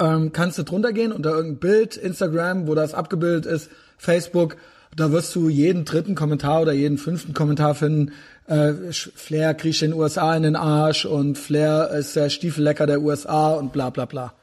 ähm, 0.00 0.32
kannst 0.32 0.58
du 0.58 0.62
drunter 0.62 0.92
gehen 0.92 1.12
unter 1.12 1.30
irgendein 1.30 1.58
Bild, 1.58 1.96
Instagram, 1.96 2.66
wo 2.66 2.74
das 2.74 2.94
abgebildet 2.94 3.46
ist, 3.46 3.70
Facebook, 3.96 4.56
da 4.96 5.12
wirst 5.12 5.34
du 5.34 5.48
jeden 5.48 5.84
dritten 5.84 6.14
Kommentar 6.14 6.62
oder 6.62 6.72
jeden 6.72 6.98
fünften 6.98 7.34
Kommentar 7.34 7.74
finden, 7.74 8.12
äh, 8.46 8.72
Flair 8.92 9.54
kriecht 9.54 9.82
den 9.82 9.92
USA 9.92 10.34
in 10.34 10.42
den 10.42 10.56
Arsch 10.56 11.04
und 11.04 11.36
Flair 11.36 11.90
ist 11.90 12.16
der 12.16 12.30
Stiefellecker 12.30 12.86
der 12.86 13.02
USA 13.02 13.54
und 13.54 13.72
bla 13.72 13.90
bla 13.90 14.06
bla. 14.06 14.34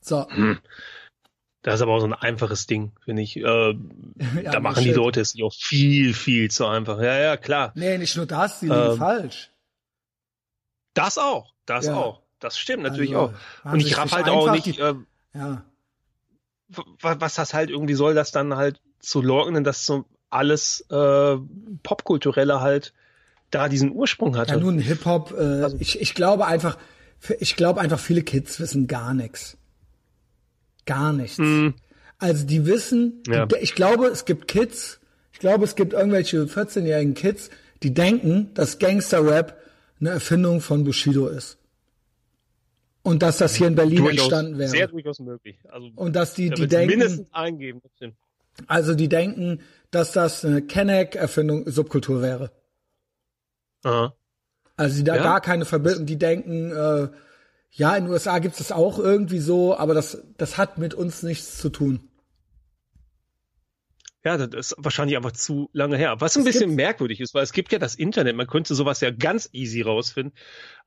So. 0.00 0.28
Hm. 0.28 0.58
Das 1.62 1.76
ist 1.76 1.82
aber 1.82 1.92
auch 1.92 2.00
so 2.00 2.06
ein 2.06 2.12
einfaches 2.12 2.66
Ding, 2.66 2.90
finde 3.04 3.22
ich. 3.22 3.36
Äh, 3.36 3.42
ja, 3.44 4.50
da 4.50 4.58
machen 4.58 4.82
die 4.82 4.92
Leute 4.92 5.20
es 5.20 5.30
sich 5.30 5.44
auch 5.44 5.54
viel, 5.54 6.12
viel 6.12 6.50
zu 6.50 6.66
einfach. 6.66 7.00
Ja, 7.00 7.16
ja, 7.18 7.36
klar. 7.36 7.72
Nee, 7.76 7.98
nicht 7.98 8.16
nur 8.16 8.26
das, 8.26 8.58
die 8.58 8.66
liegen 8.66 8.90
ähm, 8.92 8.96
falsch. 8.96 9.51
Das 10.94 11.18
auch, 11.18 11.54
das 11.66 11.86
ja. 11.86 11.94
auch. 11.94 12.22
Das 12.38 12.58
stimmt 12.58 12.82
natürlich 12.82 13.14
also, 13.14 13.34
auch. 13.64 13.72
Und 13.72 13.80
ich 13.80 13.96
raff 13.96 14.12
halt 14.12 14.28
auch 14.28 14.50
nicht, 14.50 14.66
die, 14.66 14.78
äh, 14.78 14.94
ja. 15.34 15.64
was 17.00 17.34
das 17.36 17.54
halt 17.54 17.70
irgendwie 17.70 17.94
soll, 17.94 18.14
das 18.14 18.32
dann 18.32 18.56
halt 18.56 18.80
zu 18.98 19.22
leugnen, 19.22 19.64
dass 19.64 19.86
so 19.86 20.04
alles 20.30 20.84
äh, 20.90 21.36
Popkulturelle 21.82 22.60
halt 22.60 22.92
da 23.50 23.68
diesen 23.68 23.92
Ursprung 23.92 24.36
hatte. 24.36 24.54
Ja, 24.54 24.60
nun 24.60 24.78
Hip-Hop, 24.78 25.32
äh, 25.32 25.62
also, 25.62 25.76
ich, 25.78 26.00
ich 26.00 26.14
glaube 26.14 26.46
einfach, 26.46 26.78
ich 27.38 27.54
glaube 27.54 27.80
einfach, 27.80 28.00
viele 28.00 28.22
Kids 28.22 28.58
wissen 28.58 28.86
gar 28.86 29.14
nichts. 29.14 29.56
Gar 30.86 31.12
nichts. 31.12 31.38
Mm. 31.38 31.68
Also 32.18 32.46
die 32.46 32.66
wissen, 32.66 33.22
ja. 33.28 33.46
die, 33.46 33.56
ich 33.56 33.74
glaube, 33.74 34.06
es 34.06 34.24
gibt 34.24 34.48
Kids, 34.48 35.00
ich 35.32 35.38
glaube, 35.38 35.64
es 35.64 35.76
gibt 35.76 35.92
irgendwelche 35.92 36.44
14-jährigen 36.44 37.14
Kids, 37.14 37.50
die 37.82 37.94
denken, 37.94 38.52
dass 38.54 38.78
Gangster-Rap 38.78 39.61
eine 40.02 40.10
Erfindung 40.10 40.60
von 40.60 40.84
Bushido 40.84 41.28
ist. 41.28 41.58
Und 43.02 43.22
dass 43.22 43.38
das 43.38 43.54
hier 43.54 43.68
in 43.68 43.74
Berlin 43.74 43.98
durchaus, 43.98 44.18
entstanden 44.18 44.58
wäre. 44.58 44.68
Sehr 44.68 44.88
durchaus 44.88 45.18
möglich. 45.18 45.58
Also, 45.68 45.90
und 45.96 46.14
dass 46.14 46.34
die, 46.34 46.50
die 46.50 46.66
denken. 46.66 46.98
Mindestens 46.98 47.32
eingeben. 47.32 47.80
Also 48.66 48.94
die 48.94 49.08
denken, 49.08 49.60
dass 49.90 50.12
das 50.12 50.44
eine 50.44 50.62
Kenneck-Erfindung, 50.62 51.68
Subkultur 51.70 52.20
wäre. 52.20 52.52
Aha. 53.82 54.14
Also 54.76 54.96
die 54.98 55.04
da 55.04 55.16
ja? 55.16 55.22
gar 55.22 55.40
keine 55.40 55.64
Verbindung, 55.64 56.06
die 56.06 56.18
denken, 56.18 56.70
äh, 56.70 57.08
ja, 57.70 57.96
in 57.96 58.04
den 58.04 58.12
USA 58.12 58.38
gibt 58.38 58.52
es 58.52 58.58
das 58.58 58.72
auch 58.72 58.98
irgendwie 58.98 59.38
so, 59.38 59.76
aber 59.76 59.94
das, 59.94 60.22
das 60.36 60.58
hat 60.58 60.78
mit 60.78 60.94
uns 60.94 61.22
nichts 61.22 61.58
zu 61.58 61.70
tun. 61.70 62.08
Ja, 64.24 64.36
das 64.36 64.72
ist 64.72 64.76
wahrscheinlich 64.78 65.16
einfach 65.16 65.32
zu 65.32 65.68
lange 65.72 65.96
her. 65.96 66.20
Was 66.20 66.36
ein 66.36 66.46
es 66.46 66.52
bisschen 66.52 66.76
merkwürdig 66.76 67.20
ist, 67.20 67.34
weil 67.34 67.42
es 67.42 67.52
gibt 67.52 67.72
ja 67.72 67.78
das 67.78 67.96
Internet, 67.96 68.36
man 68.36 68.46
könnte 68.46 68.74
sowas 68.74 69.00
ja 69.00 69.10
ganz 69.10 69.48
easy 69.52 69.82
rausfinden, 69.82 70.32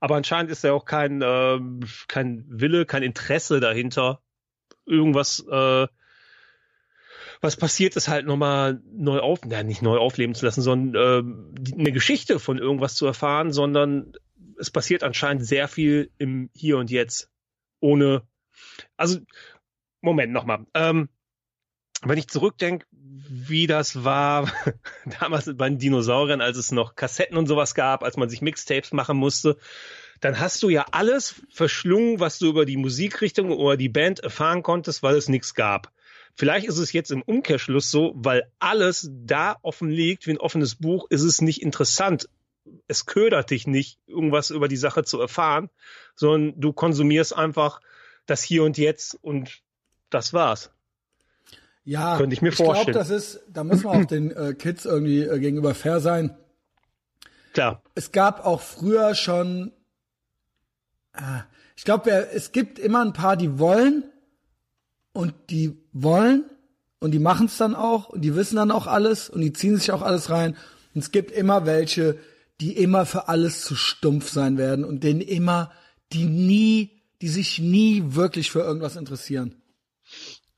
aber 0.00 0.16
anscheinend 0.16 0.50
ist 0.50 0.64
ja 0.64 0.72
auch 0.72 0.86
kein, 0.86 1.20
äh, 1.20 1.58
kein 2.08 2.44
Wille, 2.48 2.86
kein 2.86 3.02
Interesse 3.02 3.60
dahinter, 3.60 4.22
irgendwas 4.86 5.44
äh, 5.50 5.86
was 7.40 7.56
passiert 7.56 7.96
ist, 7.96 8.08
halt 8.08 8.26
nochmal 8.26 8.80
neu 8.90 9.20
auf, 9.20 9.40
ja, 9.48 9.62
nicht 9.62 9.82
neu 9.82 9.98
aufleben 9.98 10.34
zu 10.34 10.46
lassen, 10.46 10.62
sondern 10.62 10.94
äh, 10.94 11.74
eine 11.78 11.92
Geschichte 11.92 12.38
von 12.38 12.58
irgendwas 12.58 12.94
zu 12.94 13.06
erfahren, 13.06 13.52
sondern 13.52 14.12
es 14.58 14.70
passiert 14.70 15.02
anscheinend 15.02 15.44
sehr 15.44 15.68
viel 15.68 16.10
im 16.18 16.50
Hier 16.54 16.78
und 16.78 16.90
Jetzt. 16.90 17.30
Ohne, 17.80 18.22
also, 18.96 19.18
Moment 20.00 20.32
nochmal. 20.32 20.66
Ähm, 20.74 21.08
wenn 22.08 22.18
ich 22.18 22.28
zurückdenke, 22.28 22.86
wie 23.28 23.66
das 23.66 24.04
war 24.04 24.50
damals 25.20 25.50
bei 25.56 25.68
den 25.68 25.78
Dinosauriern, 25.78 26.40
als 26.40 26.56
es 26.56 26.72
noch 26.72 26.94
Kassetten 26.94 27.36
und 27.36 27.46
sowas 27.46 27.74
gab, 27.74 28.02
als 28.02 28.16
man 28.16 28.28
sich 28.28 28.42
Mixtapes 28.42 28.92
machen 28.92 29.16
musste, 29.16 29.56
dann 30.20 30.40
hast 30.40 30.62
du 30.62 30.68
ja 30.68 30.86
alles 30.92 31.34
verschlungen, 31.50 32.20
was 32.20 32.38
du 32.38 32.48
über 32.48 32.64
die 32.64 32.76
Musikrichtung 32.76 33.50
oder 33.50 33.76
die 33.76 33.88
Band 33.88 34.20
erfahren 34.20 34.62
konntest, 34.62 35.02
weil 35.02 35.16
es 35.16 35.28
nichts 35.28 35.54
gab. 35.54 35.92
Vielleicht 36.34 36.66
ist 36.66 36.78
es 36.78 36.92
jetzt 36.92 37.10
im 37.10 37.22
Umkehrschluss 37.22 37.90
so, 37.90 38.12
weil 38.14 38.50
alles 38.58 39.08
da 39.10 39.56
offen 39.62 39.90
liegt 39.90 40.26
wie 40.26 40.32
ein 40.32 40.38
offenes 40.38 40.76
Buch, 40.76 41.06
ist 41.10 41.22
es 41.22 41.40
nicht 41.40 41.62
interessant. 41.62 42.28
Es 42.88 43.06
ködert 43.06 43.50
dich 43.50 43.66
nicht, 43.66 43.98
irgendwas 44.06 44.50
über 44.50 44.68
die 44.68 44.76
Sache 44.76 45.04
zu 45.04 45.20
erfahren, 45.20 45.70
sondern 46.14 46.60
du 46.60 46.72
konsumierst 46.72 47.34
einfach 47.34 47.80
das 48.26 48.42
Hier 48.42 48.64
und 48.64 48.76
Jetzt 48.76 49.16
und 49.22 49.62
das 50.10 50.32
war's. 50.32 50.75
Ja, 51.86 52.16
könnte 52.16 52.34
ich 52.34 52.42
mir 52.42 52.48
ich 52.48 52.56
vorstellen. 52.56 52.88
Ich 52.88 52.92
glaube, 52.92 52.98
das 52.98 53.10
ist, 53.10 53.40
da 53.48 53.62
muss 53.62 53.84
man 53.84 54.02
auch 54.02 54.06
den 54.06 54.32
äh, 54.32 54.54
Kids 54.54 54.84
irgendwie 54.84 55.22
äh, 55.22 55.38
gegenüber 55.38 55.72
fair 55.72 56.00
sein. 56.00 56.36
Klar. 57.52 57.80
Es 57.94 58.10
gab 58.10 58.44
auch 58.44 58.60
früher 58.60 59.14
schon, 59.14 59.72
äh, 61.14 61.20
ich 61.76 61.84
glaube, 61.84 62.10
es 62.10 62.50
gibt 62.50 62.80
immer 62.80 63.04
ein 63.04 63.12
paar, 63.12 63.36
die 63.36 63.60
wollen 63.60 64.02
und 65.12 65.32
die 65.48 65.78
wollen 65.92 66.44
und 66.98 67.12
die 67.12 67.20
machen 67.20 67.46
es 67.46 67.56
dann 67.56 67.76
auch 67.76 68.08
und 68.08 68.22
die 68.22 68.34
wissen 68.34 68.56
dann 68.56 68.72
auch 68.72 68.88
alles 68.88 69.30
und 69.30 69.40
die 69.40 69.52
ziehen 69.52 69.76
sich 69.76 69.92
auch 69.92 70.02
alles 70.02 70.28
rein. 70.28 70.56
Und 70.92 71.02
es 71.02 71.12
gibt 71.12 71.30
immer 71.30 71.66
welche, 71.66 72.18
die 72.60 72.76
immer 72.76 73.06
für 73.06 73.28
alles 73.28 73.62
zu 73.62 73.76
stumpf 73.76 74.28
sein 74.28 74.58
werden 74.58 74.84
und 74.84 75.04
denen 75.04 75.20
immer, 75.20 75.70
die 76.12 76.24
nie, 76.24 77.00
die 77.22 77.28
sich 77.28 77.60
nie 77.60 78.02
wirklich 78.06 78.50
für 78.50 78.60
irgendwas 78.60 78.96
interessieren. 78.96 79.54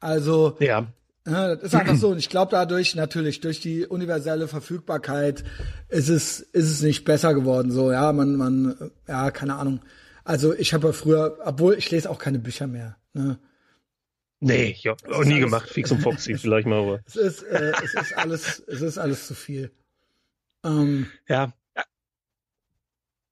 Also, 0.00 0.56
ja. 0.58 0.86
Ja, 1.28 1.54
das 1.54 1.64
ist 1.64 1.74
einfach 1.74 1.96
so. 1.96 2.08
Und 2.08 2.18
ich 2.18 2.30
glaube 2.30 2.52
dadurch 2.52 2.94
natürlich, 2.94 3.40
durch 3.40 3.60
die 3.60 3.86
universelle 3.86 4.48
Verfügbarkeit 4.48 5.44
ist 5.88 6.08
es, 6.08 6.40
ist 6.40 6.70
es 6.70 6.82
nicht 6.82 7.04
besser 7.04 7.34
geworden. 7.34 7.70
So, 7.70 7.92
ja, 7.92 8.12
man, 8.12 8.36
man, 8.36 8.90
ja, 9.06 9.30
keine 9.30 9.56
Ahnung. 9.56 9.80
Also 10.24 10.54
ich 10.54 10.72
habe 10.72 10.88
ja 10.88 10.92
früher, 10.92 11.38
obwohl 11.44 11.74
ich 11.74 11.90
lese 11.90 12.08
auch 12.08 12.18
keine 12.18 12.38
Bücher 12.38 12.66
mehr. 12.66 12.96
Ne? 13.12 13.38
Nee, 14.40 14.66
ich 14.70 14.86
habe 14.86 15.02
auch 15.14 15.24
nie 15.24 15.34
alles, 15.34 15.44
gemacht. 15.44 15.68
Fix 15.68 15.90
und 15.90 16.00
Foxy 16.00 16.36
vielleicht 16.36 16.66
mal. 16.66 16.78
Aber. 16.80 17.00
Es 17.06 17.16
ist, 17.16 17.42
äh, 17.42 17.72
es 17.82 17.94
ist 17.94 18.16
alles, 18.16 18.62
es 18.66 18.80
ist 18.80 18.98
alles 18.98 19.26
zu 19.26 19.34
viel. 19.34 19.70
Ähm, 20.64 21.08
ja. 21.28 21.52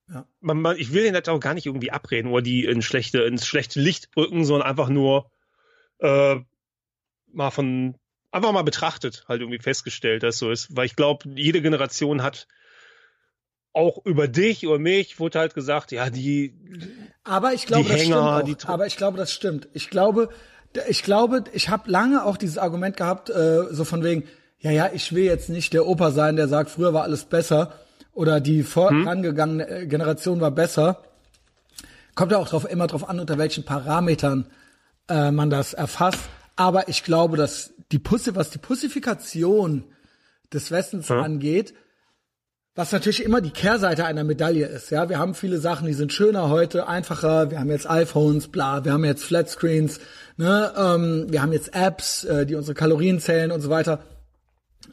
ja. 0.09 0.27
man, 0.41 0.61
man, 0.61 0.77
ich 0.77 0.93
will 0.93 1.05
den 1.05 1.15
das 1.15 1.29
auch 1.29 1.41
gar 1.41 1.55
nicht 1.55 1.67
irgendwie 1.67 1.93
abreden 1.93 2.29
oder 2.29 2.43
die 2.43 2.65
in 2.65 2.83
schlechte, 2.83 3.23
ins 3.23 3.47
schlechte 3.47 3.81
Licht 3.81 4.09
rücken, 4.17 4.45
sondern 4.45 4.69
einfach 4.69 4.89
nur 4.89 5.31
äh, 5.99 6.37
mal 7.33 7.51
von 7.51 7.97
einfach 8.31 8.53
mal 8.53 8.63
betrachtet, 8.63 9.25
halt 9.29 9.41
irgendwie 9.41 9.59
festgestellt, 9.59 10.23
dass 10.23 10.39
so 10.39 10.51
ist. 10.51 10.77
Weil 10.77 10.87
ich 10.87 10.97
glaube, 10.97 11.29
jede 11.35 11.63
Generation 11.63 12.23
hat 12.23 12.47
auch 13.73 14.05
über 14.05 14.27
dich 14.27 14.67
oder 14.67 14.79
mich 14.79 15.21
wurde 15.21 15.39
halt 15.39 15.55
gesagt, 15.55 15.93
ja, 15.93 16.11
die. 16.11 16.55
Aber 17.25 17.53
ich 17.53 17.67
glaube, 17.67 17.89
das 17.89 18.01
Hänger, 18.01 18.41
stimmt 18.43 18.65
auch. 18.65 18.69
Aber 18.69 18.87
ich 18.87 18.97
glaube, 18.97 19.19
das 19.19 19.33
stimmt. 19.33 19.69
Ich 19.75 19.91
glaube, 19.91 20.31
ich 20.89 21.03
glaube, 21.03 21.45
ich 21.53 21.69
habe 21.69 21.91
lange 21.91 22.25
auch 22.25 22.37
dieses 22.37 22.59
Argument 22.59 22.97
gehabt, 22.97 23.31
äh, 23.31 23.65
so 23.71 23.85
von 23.85 24.03
wegen, 24.03 24.25
ja, 24.59 24.71
ja, 24.71 24.91
ich 24.93 25.15
will 25.15 25.25
jetzt 25.25 25.49
nicht 25.49 25.73
der 25.73 25.87
Opa 25.87 26.11
sein, 26.11 26.37
der 26.37 26.49
sagt, 26.49 26.71
früher 26.71 26.95
war 26.95 27.03
alles 27.03 27.25
besser 27.25 27.75
oder 28.13 28.41
die 28.41 28.63
vorangegangene 28.63 29.81
hm? 29.83 29.89
Generation 29.89 30.41
war 30.41 30.51
besser. 30.51 31.03
Kommt 32.15 32.33
ja 32.33 32.39
auch 32.39 32.49
drauf, 32.49 32.65
immer 32.69 32.87
drauf 32.87 33.09
an, 33.09 33.21
unter 33.21 33.37
welchen 33.37 33.65
Parametern 33.65 34.47
äh, 35.09 35.31
man 35.31 35.51
das 35.51 35.75
erfasst. 35.75 36.21
Aber 36.57 36.89
ich 36.89 37.05
glaube, 37.05 37.37
dass 37.37 37.75
die 37.93 37.99
Pusse, 37.99 38.35
was 38.35 38.51
die 38.51 38.59
Pussifikation 38.59 39.85
des 40.53 40.71
Westens 40.71 41.11
hm? 41.11 41.21
angeht, 41.21 41.75
was 42.75 42.93
natürlich 42.93 43.25
immer 43.25 43.41
die 43.41 43.51
Kehrseite 43.51 44.05
einer 44.05 44.23
Medaille 44.23 44.67
ist. 44.67 44.91
Ja, 44.91 45.09
wir 45.09 45.19
haben 45.19 45.35
viele 45.35 45.59
Sachen, 45.59 45.87
die 45.87 45.95
sind 45.95 46.13
schöner 46.13 46.51
heute, 46.51 46.87
einfacher. 46.87 47.51
Wir 47.51 47.59
haben 47.59 47.71
jetzt 47.71 47.89
iPhones, 47.89 48.49
bla, 48.49 48.85
wir 48.85 48.93
haben 48.93 49.05
jetzt 49.05 49.25
Flatscreens, 49.25 49.99
ne, 50.37 50.73
ähm, 50.77 51.27
wir 51.31 51.41
haben 51.41 51.55
jetzt 51.55 51.75
Apps, 51.75 52.25
äh, 52.25 52.45
die 52.45 52.55
unsere 52.55 52.75
Kalorien 52.75 53.19
zählen 53.19 53.51
und 53.51 53.63
so 53.63 53.71
weiter. 53.71 54.01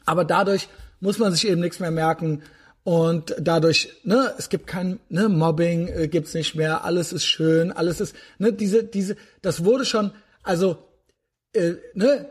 Aber 0.06 0.24
dadurch 0.24 0.68
muss 1.00 1.18
man 1.18 1.32
sich 1.32 1.46
eben 1.46 1.60
nichts 1.60 1.78
mehr 1.78 1.90
merken 1.90 2.42
und 2.84 3.34
dadurch, 3.38 3.90
ne, 4.02 4.32
es 4.38 4.48
gibt 4.48 4.66
kein 4.66 4.98
ne, 5.10 5.28
Mobbing, 5.28 5.88
äh, 5.88 6.08
gibt's 6.08 6.32
nicht 6.32 6.54
mehr. 6.54 6.84
Alles 6.84 7.12
ist 7.12 7.26
schön, 7.26 7.70
alles 7.70 8.00
ist, 8.00 8.16
ne, 8.38 8.54
diese, 8.54 8.82
diese, 8.82 9.16
das 9.42 9.62
wurde 9.62 9.84
schon, 9.84 10.10
also, 10.42 10.78
äh, 11.54 11.76
ne, 11.94 12.30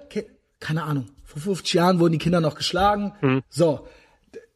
keine 0.59 0.83
Ahnung, 0.83 1.07
vor 1.25 1.41
50 1.41 1.73
Jahren 1.73 1.99
wurden 1.99 2.13
die 2.13 2.19
Kinder 2.19 2.41
noch 2.41 2.55
geschlagen. 2.55 3.13
Mhm. 3.21 3.43
So, 3.49 3.87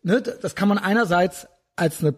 ne, 0.04 0.22
das 0.22 0.56
kann 0.56 0.68
man 0.70 0.78
einerseits 0.78 1.48
als 1.76 2.02
eine 2.02 2.16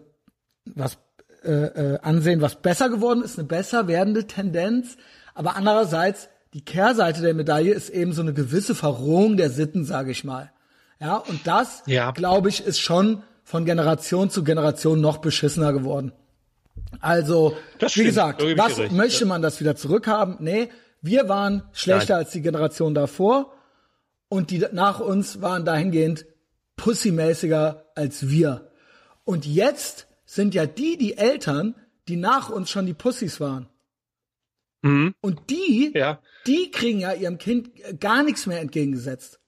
was 0.66 0.98
äh, 1.42 1.52
äh, 1.52 1.98
ansehen, 2.02 2.40
was 2.42 2.56
besser 2.56 2.90
geworden 2.90 3.22
ist, 3.22 3.38
eine 3.38 3.48
besser 3.48 3.88
werdende 3.88 4.26
Tendenz, 4.26 4.96
aber 5.34 5.56
andererseits 5.56 6.28
die 6.52 6.64
Kehrseite 6.64 7.22
der 7.22 7.34
Medaille 7.34 7.72
ist 7.72 7.90
eben 7.90 8.12
so 8.12 8.22
eine 8.22 8.34
gewisse 8.34 8.74
Verrohung 8.74 9.36
der 9.36 9.50
Sitten, 9.50 9.84
sage 9.84 10.10
ich 10.10 10.24
mal. 10.24 10.52
Ja, 11.00 11.16
und 11.16 11.46
das, 11.46 11.82
ja. 11.86 12.10
glaube 12.10 12.48
ich, 12.48 12.64
ist 12.66 12.80
schon 12.80 13.22
von 13.42 13.64
Generation 13.64 14.30
zu 14.30 14.44
Generation 14.44 15.00
noch 15.00 15.18
beschissener 15.18 15.72
geworden. 15.72 16.12
Also, 17.00 17.56
wie 17.94 18.04
gesagt, 18.04 18.42
was 18.56 18.90
möchte 18.90 19.24
man 19.24 19.42
das 19.42 19.60
wieder 19.60 19.76
zurückhaben? 19.76 20.36
Nee, 20.40 20.68
wir 21.02 21.28
waren 21.28 21.62
schlechter 21.72 22.14
Nein. 22.14 22.24
als 22.24 22.32
die 22.32 22.42
Generation 22.42 22.94
davor 22.94 23.52
und 24.28 24.50
die 24.50 24.64
nach 24.72 25.00
uns 25.00 25.40
waren 25.40 25.64
dahingehend 25.64 26.26
pussymäßiger 26.76 27.84
als 27.94 28.28
wir. 28.28 28.70
Und 29.24 29.46
jetzt 29.46 30.06
sind 30.24 30.54
ja 30.54 30.66
die 30.66 30.96
die 30.96 31.16
Eltern, 31.16 31.74
die 32.08 32.16
nach 32.16 32.50
uns 32.50 32.70
schon 32.70 32.86
die 32.86 32.94
Pussys 32.94 33.40
waren. 33.40 33.68
Mhm. 34.82 35.14
Und 35.20 35.50
die, 35.50 35.92
ja. 35.94 36.20
die 36.46 36.70
kriegen 36.70 37.00
ja 37.00 37.12
ihrem 37.12 37.38
Kind 37.38 37.70
gar 38.00 38.22
nichts 38.22 38.46
mehr 38.46 38.60
entgegengesetzt. 38.60 39.40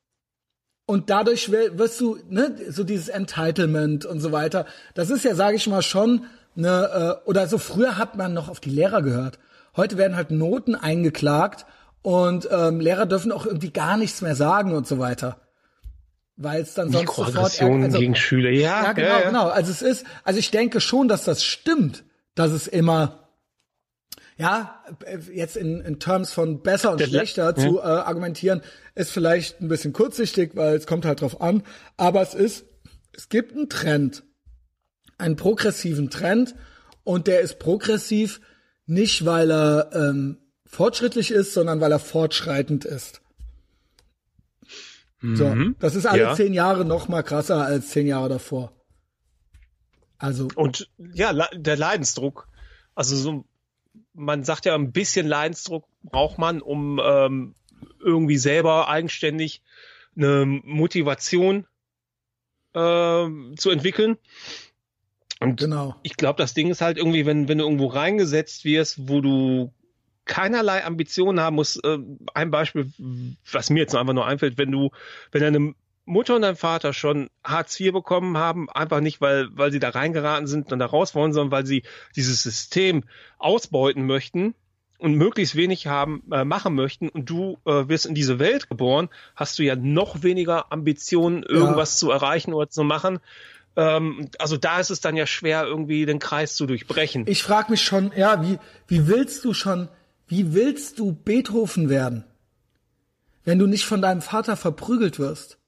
Und 0.85 1.11
dadurch 1.11 1.51
wirst 1.51 2.01
du, 2.01 2.19
ne, 2.29 2.57
so 2.69 2.85
dieses 2.85 3.09
Entitlement 3.09 4.05
und 4.05 4.21
so 4.21 4.33
weiter. 4.33 4.67
Das 4.95 5.11
ist 5.11 5.25
ja, 5.25 5.35
sage 5.35 5.57
ich 5.57 5.67
mal, 5.67 5.83
schon 5.83 6.27
ne, 6.55 7.21
oder 7.25 7.47
so 7.47 7.59
früher 7.59 7.97
hat 7.97 8.17
man 8.17 8.35
noch 8.35 8.49
auf 8.49 8.61
die 8.61 8.71
Lehrer 8.71 9.01
gehört. 9.03 9.39
Heute 9.77 9.97
werden 9.97 10.17
halt 10.17 10.31
Noten 10.31 10.75
eingeklagt 10.75 11.67
und 12.03 12.49
ähm, 12.51 12.81
Lehrer 12.81 13.07
dürfen 13.07 13.33
auch 13.33 13.47
irgendwie 13.47 13.71
gar 13.71 13.97
nichts 13.97 14.21
mehr 14.23 14.35
sagen 14.35 14.75
und 14.75 14.87
so 14.87 14.99
weiter 14.99 15.39
weil 16.37 16.63
es 16.63 16.75
dann 16.75 16.91
sonst 16.91 17.15
sofort 17.15 17.37
also, 17.37 17.99
gegen 17.99 18.17
Schüler. 18.17 18.51
Ja, 18.51 18.85
ja 18.85 18.93
genau, 18.93 19.09
ja, 19.09 19.21
ja. 19.21 19.27
genau. 19.27 19.49
Also 19.49 19.71
es 19.71 19.83
ist, 19.83 20.07
also 20.25 20.39
ich 20.39 20.51
denke 20.51 20.81
schon, 20.81 21.07
dass 21.07 21.25
das 21.25 21.45
stimmt, 21.45 22.05
dass 22.35 22.51
es 22.51 22.67
immer 22.67 23.23
ja, 24.39 24.83
jetzt 25.33 25.57
in, 25.57 25.81
in 25.83 25.99
Terms 25.99 26.33
von 26.33 26.63
besser 26.63 26.93
und 26.93 27.01
Der, 27.01 27.07
schlechter 27.07 27.45
ja. 27.45 27.55
zu 27.55 27.79
äh, 27.79 27.83
argumentieren, 27.83 28.63
ist 28.95 29.13
vielleicht 29.13 29.61
ein 29.61 29.69
bisschen 29.69 29.93
kurzsichtig, 29.93 30.53
weil 30.55 30.75
es 30.75 30.87
kommt 30.87 31.05
halt 31.05 31.21
drauf 31.21 31.41
an. 31.41 31.63
Aber 31.97 32.23
es 32.23 32.35
ist, 32.35 32.65
es 33.13 33.29
gibt 33.29 33.53
einen 33.53 33.69
Trend, 33.69 34.25
einen 35.19 35.37
progressiven 35.37 36.11
Trend 36.11 36.55
und 37.05 37.27
der 37.27 37.41
ist 37.41 37.59
progressiv 37.59 38.41
nicht, 38.87 39.25
weil 39.25 39.51
er 39.51 39.91
ähm, 39.95 40.39
fortschrittlich 40.67 41.31
ist, 41.31 41.55
sondern 41.55 41.81
weil 41.81 41.93
er 41.93 41.99
fortschreitend 41.99 42.85
ist. 42.85 43.23
So, 45.23 45.47
mhm. 45.47 45.77
das 45.79 45.95
ist 45.95 46.07
alle 46.07 46.23
ja. 46.23 46.35
zehn 46.35 46.53
Jahre 46.53 46.85
noch 46.85 47.07
mal 47.07 47.23
krasser 47.23 47.65
als 47.65 47.91
zehn 47.91 48.09
Jahre 48.09 48.29
davor. 48.29 48.73
Also 50.19 50.49
und 50.57 50.89
ja, 50.99 51.33
der 51.53 51.77
Leidensdruck. 51.77 52.49
Also 52.97 53.15
so, 53.15 53.45
man 54.15 54.43
sagt 54.43 54.67
ja, 54.67 54.75
ein 54.75 54.91
bisschen 54.91 55.29
Leidensdruck 55.29 55.85
braucht 56.03 56.39
man, 56.39 56.61
um 56.61 57.01
ähm, 57.03 57.55
irgendwie 58.01 58.37
selber 58.37 58.89
eigenständig 58.89 59.63
eine 60.17 60.45
Motivation 60.47 61.67
äh, 62.75 63.27
zu 63.57 63.71
entwickeln. 63.71 64.19
Und 65.43 65.61
genau. 65.61 65.97
ich 66.03 66.17
glaube, 66.17 66.41
das 66.41 66.55
Ding 66.55 66.71
ist 66.71 66.81
halt 66.81 66.99
irgendwie, 66.99 67.27
wenn, 67.27 67.49
wenn 67.49 67.59
du 67.59 67.65
irgendwo 67.65 67.87
reingesetzt 67.87 68.65
wirst, 68.65 69.09
wo 69.09 69.21
du 69.21 69.73
keinerlei 70.25 70.85
Ambitionen 70.85 71.41
haben 71.41 71.57
muss. 71.57 71.77
Äh, 71.77 71.99
ein 72.35 72.51
Beispiel, 72.51 72.93
was 73.51 73.71
mir 73.71 73.81
jetzt 73.81 73.95
einfach 73.95 74.15
nur 74.15 74.27
einfällt, 74.27 74.59
wenn 74.59 74.71
du, 74.71 74.91
wenn 75.31 75.43
deine 75.43 75.75
Mutter 76.05 76.37
und 76.37 76.43
dein 76.43 76.57
Vater 76.57 76.93
schon 76.93 77.31
Hartz 77.45 77.79
IV 77.79 77.93
bekommen 77.93 78.37
haben, 78.37 78.69
einfach 78.71 79.01
nicht, 79.01 79.21
weil, 79.21 79.49
weil 79.53 79.71
sie 79.71 79.79
da 79.79 79.91
reingeraten 79.91 80.47
sind 80.47 80.73
und 80.73 80.79
da 80.79 80.87
raus 80.87 81.15
wollen, 81.15 81.33
sondern 81.33 81.53
weil 81.53 81.67
sie 81.67 81.83
dieses 82.17 82.43
System 82.43 83.05
ausbeuten 83.39 84.07
möchten 84.07 84.55
und 84.99 85.15
möglichst 85.15 85.57
wenig 85.57 85.87
haben, 85.87 86.23
äh, 86.33 86.45
machen 86.45 86.75
möchten 86.75 87.09
und 87.09 87.29
du 87.29 87.59
äh, 87.65 87.89
wirst 87.89 88.07
in 88.07 88.15
diese 88.15 88.39
Welt 88.39 88.69
geboren, 88.69 89.09
hast 89.37 89.59
du 89.59 89.63
ja 89.63 89.77
noch 89.77 90.23
weniger 90.23 90.73
Ambitionen, 90.73 91.43
irgendwas 91.43 91.95
ja. 91.95 92.07
zu 92.07 92.11
erreichen 92.11 92.53
oder 92.53 92.69
zu 92.69 92.85
machen. 92.85 93.19
Ähm, 93.77 94.29
also 94.39 94.57
da 94.57 94.81
ist 94.81 94.91
es 94.91 95.01
dann 95.01 95.17
ja 95.17 95.27
schwer, 95.27 95.65
irgendwie 95.65 96.05
den 96.07 96.19
Kreis 96.19 96.55
zu 96.55 96.67
durchbrechen. 96.67 97.27
Ich 97.27 97.43
frage 97.43 97.71
mich 97.71 97.83
schon, 97.83 98.13
ja, 98.17 98.43
wie, 98.43 98.59
wie 98.87 99.07
willst 99.07 99.45
du 99.45 99.55
schon 99.55 99.89
wie 100.33 100.55
willst 100.55 100.99
du 100.99 101.13
Beethoven 101.13 101.91
werden, 101.91 102.25
wenn 103.45 103.59
du 103.59 103.67
nicht 103.67 103.85
von 103.85 104.01
deinem 104.01 104.23
Vater 104.23 104.57
verprügelt 104.57 105.19
wirst? 105.19 105.59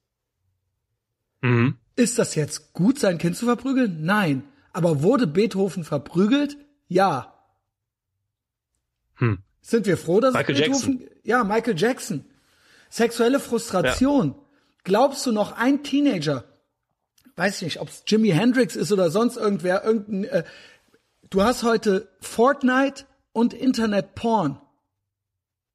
Mhm. 1.43 1.77
Ist 1.97 2.19
das 2.19 2.35
jetzt 2.35 2.73
gut, 2.73 2.99
sein 2.99 3.19
Kind 3.19 3.37
zu 3.37 3.45
verprügeln? 3.45 4.07
Nein. 4.07 4.43
Aber 4.73 5.03
wurde 5.03 5.27
Beethoven 5.27 5.85
verprügelt? 5.85 6.57
Ja. 6.89 7.35
Hm. 9.17 9.41
Sind 9.61 9.85
wir 9.85 9.99
froh, 9.99 10.21
dass 10.21 10.33
Michael 10.33 10.55
Beethoven, 10.55 11.01
Jackson. 11.01 11.17
ja, 11.25 11.45
Michael 11.45 11.79
Jackson. 11.79 12.25
Sexuelle 12.89 13.41
Frustration. 13.41 14.29
Ja. 14.29 14.35
Glaubst 14.85 15.27
du 15.27 15.33
noch 15.33 15.53
ein 15.53 15.83
Teenager, 15.83 16.45
weiß 17.37 17.57
ich 17.57 17.63
nicht, 17.63 17.81
ob 17.81 17.89
es 17.89 18.05
Jimi 18.07 18.31
Hendrix 18.31 18.77
ist 18.77 18.93
oder 18.93 19.11
sonst 19.11 19.37
irgendwer, 19.37 19.85
irgendein, 19.85 20.25
äh, 20.25 20.45
du 21.31 21.43
hast 21.43 21.63
heute 21.63 22.09
Fortnite 22.21 23.05
und 23.33 23.53
Internet-Porn. 23.55 24.61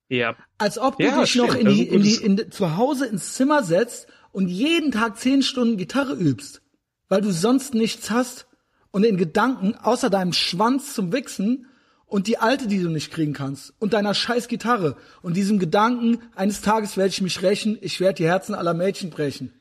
Ja. 0.07 0.35
Als 0.57 0.79
ob 0.79 0.97
du 0.97 1.05
ja, 1.05 1.21
dich 1.21 1.35
noch 1.35 1.53
in 1.53 1.67
die, 1.67 1.87
in 1.87 2.01
die, 2.01 2.15
in, 2.15 2.51
zu 2.51 2.77
Hause 2.77 3.05
ins 3.05 3.33
Zimmer 3.35 3.63
setzt 3.63 4.07
und 4.31 4.47
jeden 4.47 4.91
Tag 4.91 5.17
zehn 5.17 5.43
Stunden 5.43 5.77
Gitarre 5.77 6.13
übst, 6.13 6.61
weil 7.09 7.21
du 7.21 7.31
sonst 7.31 7.75
nichts 7.75 8.09
hast 8.09 8.47
und 8.91 9.03
in 9.03 9.17
Gedanken 9.17 9.75
außer 9.75 10.09
deinem 10.09 10.33
Schwanz 10.33 10.95
zum 10.95 11.13
Wichsen 11.13 11.67
und 12.07 12.25
die 12.25 12.39
alte, 12.39 12.67
die 12.67 12.81
du 12.81 12.89
nicht 12.89 13.11
kriegen 13.11 13.33
kannst 13.33 13.73
und 13.79 13.93
deiner 13.93 14.15
scheiß 14.15 14.47
Gitarre 14.47 14.97
und 15.21 15.37
diesem 15.37 15.59
Gedanken, 15.59 16.19
eines 16.35 16.61
Tages 16.61 16.97
werde 16.97 17.09
ich 17.09 17.21
mich 17.21 17.43
rächen, 17.43 17.77
ich 17.81 17.99
werde 17.99 18.15
die 18.15 18.27
Herzen 18.27 18.55
aller 18.55 18.73
Mädchen 18.73 19.11
brechen. 19.11 19.53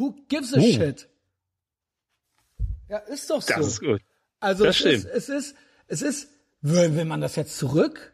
Who 0.00 0.16
gives 0.28 0.54
a 0.54 0.58
uh. 0.58 0.62
shit? 0.62 1.08
Ja, 2.88 2.98
ist 2.98 3.30
doch 3.30 3.42
so. 3.42 3.54
Das 3.54 3.66
ist 3.66 3.80
gut. 3.80 4.00
Also 4.40 4.64
das 4.64 4.76
es, 4.76 4.80
stimmt. 4.80 5.04
Ist, 5.04 5.06
es 5.06 5.28
ist, 5.28 5.54
es 5.86 6.02
ist, 6.02 6.28
Will, 6.62 6.94
will 6.94 7.04
man 7.04 7.20
das 7.20 7.36
jetzt 7.36 7.56
zurück? 7.56 8.12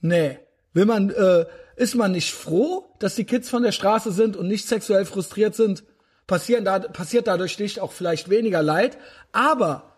Nee. 0.00 0.38
Will 0.72 0.86
man, 0.86 1.10
äh, 1.10 1.46
ist 1.76 1.94
man 1.94 2.12
nicht 2.12 2.32
froh, 2.32 2.86
dass 2.98 3.14
die 3.14 3.24
Kids 3.24 3.48
von 3.48 3.62
der 3.62 3.72
Straße 3.72 4.12
sind 4.12 4.36
und 4.36 4.48
nicht 4.48 4.66
sexuell 4.66 5.04
frustriert 5.04 5.54
sind? 5.54 5.84
Passieren 6.26 6.64
da, 6.64 6.78
passiert 6.78 7.26
dadurch 7.26 7.58
nicht 7.58 7.80
auch 7.80 7.92
vielleicht 7.92 8.28
weniger 8.30 8.62
Leid, 8.62 8.98
aber 9.32 9.92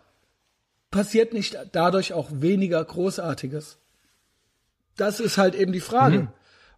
passiert 0.91 1.33
nicht 1.33 1.59
dadurch 1.73 2.13
auch 2.13 2.29
weniger 2.33 2.85
Großartiges? 2.85 3.79
Das 4.97 5.21
ist 5.21 5.39
halt 5.39 5.55
eben 5.55 5.73
die 5.73 5.81
Frage. 5.81 6.19
Mhm. 6.19 6.29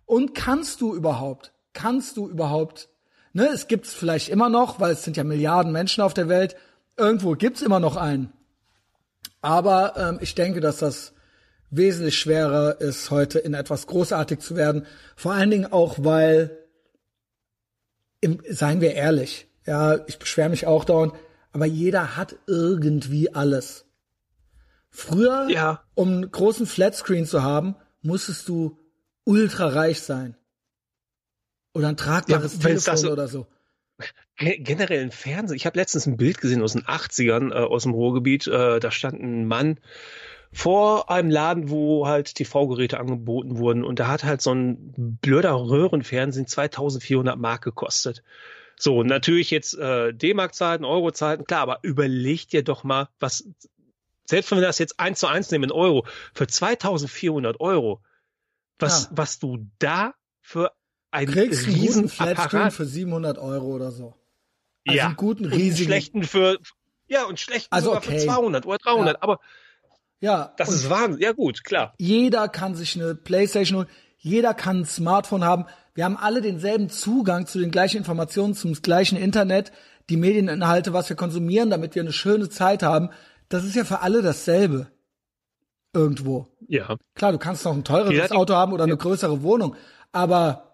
Und 0.06 0.34
kannst 0.34 0.80
du 0.80 0.94
überhaupt, 0.94 1.52
kannst 1.72 2.16
du 2.16 2.28
überhaupt, 2.28 2.88
ne, 3.39 3.48
es 3.55 3.69
gibt's 3.69 3.94
vielleicht 3.94 4.28
immer 4.28 4.48
noch, 4.48 4.81
weil 4.81 4.93
es 4.93 5.05
sind 5.05 5.16
ja 5.16 5.24
Milliarden 5.24 5.73
Menschen 5.73 6.02
auf 6.02 6.12
der 6.12 6.28
Welt, 6.28 6.56
irgendwo 6.97 7.32
gibt's 7.32 7.62
immer 7.62 7.81
noch 7.81 7.97
einen 7.97 8.32
Aber 9.40 9.94
ähm, 9.97 10.19
ich 10.20 10.35
denke, 10.35 10.60
dass 10.60 10.78
das 10.78 11.12
wesentlich 11.70 12.19
schwerer 12.19 12.81
ist, 12.81 13.10
heute 13.10 13.39
in 13.39 13.55
etwas 13.55 13.86
großartig 13.86 14.40
zu 14.40 14.56
werden. 14.56 14.86
Vor 15.16 15.32
allen 15.32 15.51
Dingen 15.51 15.70
auch, 15.73 15.97
weil, 15.98 16.59
im, 18.20 18.43
seien 18.51 18.81
wir 18.81 18.94
ehrlich, 18.94 19.47
ja, 19.66 20.05
ich 20.06 20.19
beschwere 20.19 20.48
mich 20.48 20.66
auch 20.66 20.85
dauernd, 20.85 21.12
aber 21.52 21.66
jeder 21.66 22.16
hat 22.16 22.36
irgendwie 22.47 23.35
alles. 23.35 23.85
Früher, 24.90 25.47
Ja. 25.51 25.82
um 25.94 26.09
einen 26.09 26.31
großen 26.31 26.66
Flatscreen 26.66 27.27
zu 27.27 27.43
haben, 27.43 27.77
musstest 28.02 28.48
du 28.48 28.78
ultra 29.24 29.69
reich 29.69 30.01
sein. 30.01 30.36
Oder 31.74 31.89
ein 31.89 31.97
tragbares 31.97 32.55
Ja, 32.55 32.61
Telefon 32.61 32.97
so- 32.97 33.11
oder 33.12 33.28
so. 33.28 33.47
Ge- 34.36 34.59
Generell 34.59 35.03
im 35.03 35.11
Fernsehen. 35.11 35.57
Ich 35.57 35.66
habe 35.66 35.78
letztens 35.78 36.07
ein 36.07 36.16
Bild 36.16 36.39
gesehen 36.40 36.62
aus 36.62 36.73
den 36.73 36.85
80ern, 36.86 37.51
äh, 37.51 37.55
aus 37.55 37.82
dem 37.82 37.93
Ruhrgebiet. 37.93 38.47
Äh, 38.47 38.78
da 38.81 38.90
stand 38.90 39.20
ein 39.20 39.47
Mann 39.47 39.81
vor 40.53 41.11
einem 41.11 41.31
Laden, 41.31 41.69
wo 41.69 42.07
halt 42.07 42.35
TV-Geräte 42.36 42.99
angeboten 43.01 43.59
wurden. 43.59 43.85
Und 43.85 43.99
da 43.99 44.07
hat 44.09 44.24
halt 44.24 44.40
so 44.40 44.53
ein 44.55 45.19
blöder 45.20 45.55
Röhrenfernsehen 45.55 46.47
2400 46.47 47.36
Mark 47.36 47.62
gekostet. 47.65 48.23
So, 48.77 49.03
natürlich 49.03 49.51
jetzt 49.51 49.77
äh, 49.77 50.15
D-Mark-Zeiten, 50.15 50.85
Euro-Zeiten, 50.85 51.45
klar, 51.45 51.62
aber 51.62 51.81
überleg 51.82 52.49
dir 52.49 52.62
doch 52.62 52.85
mal, 52.85 53.09
was, 53.19 53.45
selbst 54.24 54.51
wenn 54.53 54.59
wir 54.59 54.66
das 54.66 54.78
jetzt 54.78 55.01
eins 55.01 55.19
zu 55.19 55.27
eins 55.27 55.51
nehmen 55.51 55.65
in 55.65 55.73
Euro, 55.73 56.07
für 56.32 56.47
2400 56.47 57.59
Euro, 57.59 58.01
was, 58.78 59.05
Ja. 59.07 59.09
was 59.16 59.40
du 59.40 59.66
da 59.81 60.15
für 60.40 60.70
ein 61.10 61.26
Kriegst 61.26 61.66
einen 61.66 61.78
guten 61.86 62.09
Flatscreen 62.09 62.70
für 62.70 62.85
700 62.85 63.39
Euro 63.39 63.66
oder 63.66 63.90
so. 63.90 64.14
Also 64.86 64.98
ja. 64.98 65.06
einen 65.06 65.16
guten, 65.16 65.44
Und 65.47 65.52
einen 65.52 65.60
riesigen. 65.60 65.89
schlechten 65.89 66.22
für, 66.24 66.59
ja, 67.06 67.24
und 67.24 67.39
schlechten 67.40 67.72
Also 67.74 67.86
sogar 67.90 68.02
okay. 68.02 68.18
für 68.18 68.26
200 68.26 68.66
oder 68.66 68.78
300. 68.78 69.14
Ja. 69.16 69.22
Aber 69.22 69.39
Ja, 70.20 70.52
das 70.56 70.68
ist 70.70 70.90
Wahnsinn. 70.90 71.20
Ja 71.22 71.32
gut, 71.32 71.64
klar. 71.64 71.94
jeder 71.98 72.48
kann 72.48 72.74
sich 72.74 72.97
eine 73.01 73.14
Playstation 73.14 73.78
holen, 73.80 73.89
jeder 74.18 74.52
kann 74.55 74.80
ein 74.80 74.85
Smartphone 74.86 75.44
haben. 75.44 75.66
Wir 75.94 76.05
haben 76.05 76.16
alle 76.16 76.40
denselben 76.43 76.90
Zugang 76.90 77.47
zu 77.47 77.59
den 77.59 77.70
gleichen 77.70 77.98
Informationen, 77.98 78.55
zum 78.55 78.72
gleichen 78.74 79.16
Internet, 79.16 79.72
die 80.10 80.16
Medieninhalte, 80.16 80.93
was 80.93 81.09
wir 81.09 81.16
konsumieren, 81.16 81.70
damit 81.70 81.94
wir 81.94 82.02
eine 82.02 82.12
schöne 82.12 82.48
Zeit 82.48 82.82
haben. 82.82 83.10
Das 83.48 83.64
ist 83.64 83.74
ja 83.76 83.85
für 83.85 84.01
alle 84.01 84.22
dasselbe. 84.22 84.90
Irgendwo. 85.94 86.48
Ja. 86.66 86.97
Klar, 87.14 87.32
du 87.32 87.39
kannst 87.39 87.64
noch 87.64 87.72
ein 87.72 87.85
teureres 87.85 88.30
Auto 88.30 88.55
haben 88.55 88.72
oder 88.72 88.85
eine 88.85 88.97
größere 88.97 89.43
Wohnung, 89.43 89.74
aber 90.12 90.68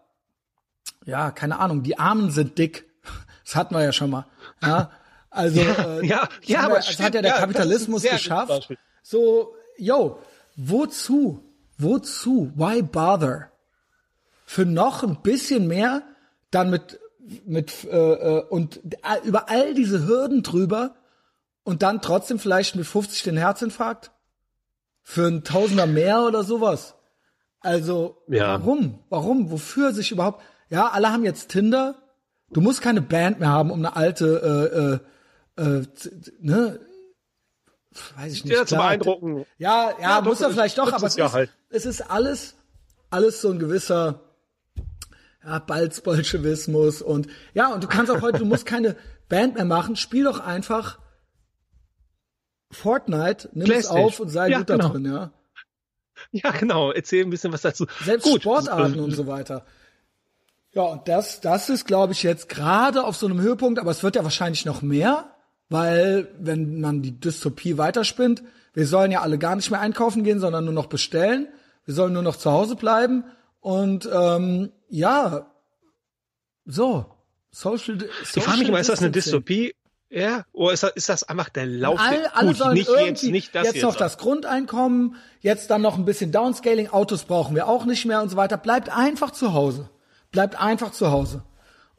ja, 1.05 1.31
keine 1.31 1.59
Ahnung, 1.59 1.83
die 1.83 1.99
Armen 1.99 2.31
sind 2.31 2.59
dick. 2.59 2.87
Das 3.45 3.57
hatten 3.57 3.75
wir 3.75 3.85
ja 3.85 3.93
schon 3.93 4.09
mal. 4.09 4.25
Ja, 4.63 4.91
also 5.29 5.61
äh, 5.61 6.07
ja, 6.07 6.27
das 6.41 6.49
ja, 6.49 6.59
haben 6.61 6.65
aber 6.67 6.77
das 6.77 6.87
stimmt, 6.89 7.07
hat 7.09 7.15
ja 7.15 7.21
der 7.21 7.33
ja, 7.33 7.39
Kapitalismus 7.41 8.03
geschafft. 8.03 8.71
So, 9.03 9.55
yo, 9.77 10.19
wozu? 10.57 11.45
Wozu? 11.77 12.53
Why 12.55 12.81
bother? 12.81 13.51
Für 14.47 14.65
noch 14.65 15.03
ein 15.03 15.21
bisschen 15.21 15.67
mehr, 15.67 16.03
dann 16.51 16.71
mit 16.71 16.99
mit 17.45 17.85
äh, 17.85 17.97
äh, 17.97 18.43
und 18.49 18.81
über 19.25 19.49
all 19.49 19.75
diese 19.75 20.07
Hürden 20.07 20.43
drüber 20.43 20.95
und 21.65 21.83
dann 21.83 22.01
trotzdem 22.01 22.39
vielleicht 22.39 22.77
mit 22.77 22.87
50 22.87 23.23
den 23.23 23.37
Herzinfarkt 23.37 24.11
für 25.03 25.27
ein 25.27 25.45
Tausender 25.45 25.87
mehr 25.87 26.23
oder 26.23 26.45
sowas. 26.45 26.95
Also 27.61 28.23
Ja. 28.29 28.61
warum? 28.61 28.99
Warum? 29.09 29.51
Wofür 29.51 29.93
sich 29.93 30.13
überhaupt? 30.13 30.43
Ja, 30.71 30.89
alle 30.89 31.11
haben 31.13 31.25
jetzt 31.25 31.51
Tinder. 31.51 31.97
Du 32.53 32.61
musst 32.61 32.83
keine 32.83 33.03
Band 33.03 33.41
mehr 33.41 33.49
haben, 33.49 33.71
um 33.71 33.79
eine 33.81 33.97
alte, 33.97 35.01
äh, 35.59 35.63
äh, 35.63 35.79
äh, 35.81 35.87
ne? 36.41 36.81
Weiß 38.17 38.33
ich 38.33 38.45
nicht. 38.45 38.55
Ja, 38.55 38.67
zu 38.67 38.75
klar. 38.75 38.89
beeindrucken. 38.89 39.47
Ja, 39.59 39.91
ja, 39.93 39.97
Ja, 40.01 40.21
muss 40.21 40.41
er 40.41 40.51
vielleicht 40.51 40.79
doch, 40.79 40.93
aber 40.93 41.07
es 41.07 41.17
ja 41.17 41.27
ist, 41.27 41.33
halt. 41.33 41.51
es 41.71 41.87
ist 41.87 42.11
alles, 42.11 42.55
alles 43.11 43.41
so 43.41 43.51
ein 43.51 43.59
gewisser 43.59 44.21
ja, 45.45 45.59
Balzbolschewismus 45.59 47.03
und 47.03 47.29
ja, 47.53 47.73
und 47.73 47.85
du 47.85 47.89
kannst 47.89 48.11
auch 48.11 48.21
heute, 48.23 48.39
du 48.39 48.47
musst 48.47 48.67
keine 48.67 48.97
Band 49.29 49.55
mehr 49.55 49.65
machen, 49.65 49.95
spiel 49.97 50.25
doch 50.25 50.41
einfach 50.41 50.99
Fortnite, 52.73 53.49
nimm 53.53 53.71
es 53.71 53.87
auf 53.87 54.19
und 54.21 54.29
sei 54.29 54.49
Ja, 54.49 54.59
gut 54.59 54.71
da 54.71 54.77
genau. 54.77 54.89
drin, 54.89 55.05
ja. 55.05 55.33
Ja, 56.31 56.51
genau. 56.53 56.93
Erzähl 56.93 57.25
ein 57.25 57.31
bisschen 57.31 57.53
was 57.53 57.63
dazu. 57.63 57.87
Selbst 58.05 58.25
Gut. 58.25 58.43
Sportarten 58.43 59.01
und 59.01 59.11
so 59.13 59.27
weiter. 59.27 59.67
Ja, 60.75 60.83
und 60.83 61.07
das, 61.09 61.41
das 61.41 61.69
ist, 61.69 61.87
glaube 61.87 62.13
ich, 62.13 62.23
jetzt 62.23 62.49
gerade 62.49 63.05
auf 63.05 63.17
so 63.17 63.27
einem 63.27 63.41
Höhepunkt, 63.41 63.79
aber 63.79 63.91
es 63.91 64.03
wird 64.03 64.17
ja 64.17 64.25
wahrscheinlich 64.25 64.65
noch 64.65 64.83
mehr, 64.83 65.31
weil, 65.69 66.29
wenn 66.39 66.81
man 66.81 67.03
die 67.03 67.19
Dystopie 67.19 67.79
weiterspinnt, 67.79 68.43
wir 68.75 68.87
sollen 68.87 69.13
ja 69.13 69.21
alle 69.21 69.39
gar 69.39 69.55
nicht 69.55 69.71
mehr 69.71 69.81
einkaufen 69.81 70.25
gehen, 70.25 70.41
sondern 70.41 70.65
nur 70.65 70.75
noch 70.75 70.87
bestellen. 70.87 71.49
Wir 71.85 71.95
sollen 71.95 72.13
nur 72.13 72.23
noch 72.23 72.37
zu 72.37 72.51
Hause 72.51 72.75
bleiben. 72.75 73.25
Und 73.61 74.09
ähm, 74.13 74.73
ja, 74.89 75.47
so. 76.65 77.07
Social, 77.51 77.99
Ich 78.23 78.43
frage 78.43 78.59
mich 78.59 78.69
immer, 78.69 78.81
ist 78.81 78.91
das 78.91 79.01
eine. 79.01 79.13
Dystopie? 79.13 79.75
Ja. 80.11 80.45
Oder 80.53 80.73
ist 80.73 80.83
das, 80.83 80.91
ist 80.93 81.09
das 81.09 81.23
einfach 81.25 81.49
der 81.49 81.67
Lauf? 81.67 82.01
All, 82.01 82.19
der, 82.19 82.37
alle 82.37 82.55
sollen 82.55 82.75
nicht 82.75 82.89
irgendwie 82.89 83.09
jetzt, 83.09 83.23
nicht 83.23 83.55
das 83.55 83.75
jetzt, 83.75 83.83
noch 83.83 83.97
das 83.97 84.19
Grundeinkommen, 84.19 85.17
jetzt 85.41 85.71
dann 85.71 85.83
noch 85.83 85.97
ein 85.97 86.05
bisschen 86.05 86.33
Downscaling, 86.33 86.89
Autos 86.89 87.25
brauchen 87.25 87.55
wir 87.55 87.69
auch 87.69 87.85
nicht 87.85 88.07
mehr 88.07 88.23
und 88.23 88.29
so 88.29 88.37
weiter. 88.37 88.57
Bleibt 88.57 88.89
einfach 88.89 89.31
zu 89.31 89.55
Hause. 89.55 89.89
Bleibt 90.35 90.61
einfach 90.61 90.91
zu 90.91 91.13
Hause. 91.13 91.45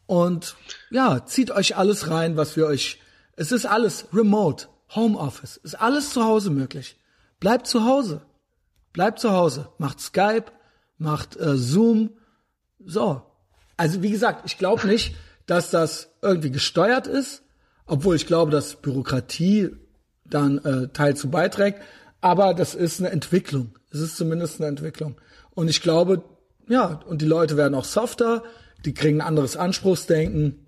Und 0.07 0.57
ja, 0.89 1.25
zieht 1.25 1.51
euch 1.51 1.77
alles 1.77 2.09
rein, 2.11 2.35
was 2.35 2.57
wir 2.57 2.65
euch. 2.65 2.99
Es 3.37 3.53
ist 3.53 3.65
alles 3.65 4.07
remote, 4.13 4.67
Homeoffice, 4.93 5.55
ist 5.55 5.75
alles 5.75 6.09
zu 6.09 6.25
Hause 6.25 6.49
möglich. 6.49 6.99
Bleibt 7.39 7.65
zu 7.65 7.85
Hause. 7.85 8.23
Bleibt 8.91 9.19
zu 9.19 9.31
Hause. 9.31 9.69
Macht 9.77 10.01
Skype, 10.01 10.51
macht 10.97 11.37
äh, 11.37 11.55
Zoom. 11.55 12.09
So. 12.85 13.21
Also 13.77 14.03
wie 14.03 14.11
gesagt, 14.11 14.41
ich 14.45 14.57
glaube 14.57 14.85
nicht, 14.85 15.15
dass 15.45 15.69
das 15.69 16.09
irgendwie 16.21 16.51
gesteuert 16.51 17.07
ist, 17.07 17.41
obwohl 17.85 18.17
ich 18.17 18.27
glaube, 18.27 18.51
dass 18.51 18.75
Bürokratie 18.75 19.71
dann 20.25 20.57
äh, 20.65 20.89
Teil 20.89 21.15
zu 21.15 21.29
beiträgt. 21.29 21.81
Aber 22.19 22.53
das 22.53 22.75
ist 22.75 22.99
eine 22.99 23.11
Entwicklung. 23.11 23.79
Es 23.91 24.01
ist 24.01 24.17
zumindest 24.17 24.59
eine 24.59 24.67
Entwicklung. 24.67 25.15
Und 25.51 25.69
ich 25.69 25.81
glaube, 25.81 26.21
ja, 26.67 27.01
und 27.05 27.21
die 27.21 27.25
Leute 27.27 27.57
werden 27.57 27.75
auch 27.75 27.85
softer, 27.85 28.43
die 28.85 28.93
kriegen 28.93 29.21
ein 29.21 29.27
anderes 29.27 29.57
Anspruchsdenken. 29.57 30.65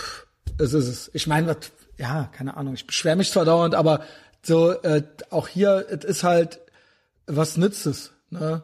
Pff, 0.00 0.26
es 0.58 0.72
ist 0.72 0.88
es. 0.88 1.10
Ich 1.14 1.26
meine, 1.26 1.56
ja, 1.98 2.30
keine 2.32 2.56
Ahnung, 2.56 2.74
ich 2.74 2.86
beschwere 2.86 3.16
mich 3.16 3.30
zwar 3.30 3.44
dauernd, 3.44 3.74
aber 3.74 4.02
so, 4.42 4.70
äh, 4.82 5.02
auch 5.30 5.48
hier, 5.48 5.86
es 5.88 6.04
ist 6.04 6.24
halt, 6.24 6.60
was 7.26 7.56
nützt 7.56 7.86
es? 7.86 8.12
Ne? 8.30 8.62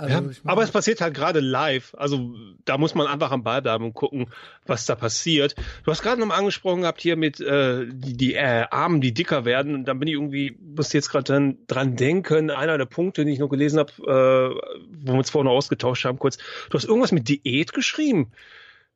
Also, 0.00 0.14
Ja, 0.14 0.30
ich 0.30 0.44
mein- 0.44 0.52
aber 0.52 0.62
es 0.62 0.70
passiert 0.70 1.00
halt 1.00 1.12
gerade 1.14 1.40
live. 1.40 1.92
Also 1.98 2.32
da 2.64 2.78
muss 2.78 2.94
man 2.94 3.08
einfach 3.08 3.32
am 3.32 3.42
Ball 3.42 3.60
bleiben 3.62 3.84
und 3.84 3.94
gucken, 3.94 4.30
was 4.64 4.86
da 4.86 4.94
passiert. 4.94 5.56
Du 5.84 5.90
hast 5.90 6.02
gerade 6.02 6.20
noch 6.20 6.28
mal 6.28 6.36
angesprochen 6.36 6.82
gehabt 6.82 7.00
hier 7.00 7.16
mit 7.16 7.40
äh, 7.40 7.84
die, 7.90 8.16
die 8.16 8.34
äh, 8.34 8.66
Armen, 8.70 9.00
die 9.00 9.12
dicker 9.12 9.44
werden. 9.44 9.74
Und 9.74 9.86
dann 9.86 9.98
bin 9.98 10.06
ich 10.06 10.14
irgendwie, 10.14 10.56
musste 10.60 10.96
jetzt 10.96 11.10
gerade 11.10 11.24
dran, 11.24 11.58
dran 11.66 11.96
denken, 11.96 12.50
einer 12.50 12.78
der 12.78 12.86
Punkte, 12.86 13.24
den 13.24 13.32
ich 13.32 13.40
noch 13.40 13.48
gelesen 13.48 13.80
habe, 13.80 13.92
äh, 14.02 14.82
wo 15.04 15.12
wir 15.12 15.18
uns 15.18 15.30
vorhin 15.30 15.46
noch 15.46 15.56
ausgetauscht 15.56 16.04
haben, 16.04 16.20
kurz. 16.20 16.38
Du 16.70 16.74
hast 16.78 16.84
irgendwas 16.84 17.10
mit 17.10 17.28
Diät 17.28 17.72
geschrieben. 17.72 18.30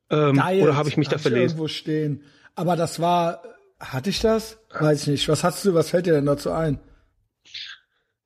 Ähm, 0.09 0.35
Diet 0.35 0.63
oder 0.63 0.77
habe 0.77 0.87
ich 0.87 0.95
mich 0.95 1.09
da 1.09 1.17
verlesen? 1.17 1.57
irgendwo 1.57 1.67
stehen. 1.67 2.23
Aber 2.55 2.77
das 2.77 3.01
war, 3.01 3.43
hatte 3.77 4.09
ich 4.09 4.21
das? 4.21 4.57
Weiß 4.71 5.01
ich 5.01 5.07
nicht. 5.07 5.27
Was 5.27 5.43
hast 5.43 5.65
du, 5.65 5.73
was 5.73 5.89
fällt 5.89 6.05
dir 6.05 6.13
denn 6.13 6.25
dazu 6.25 6.51
ein? 6.51 6.79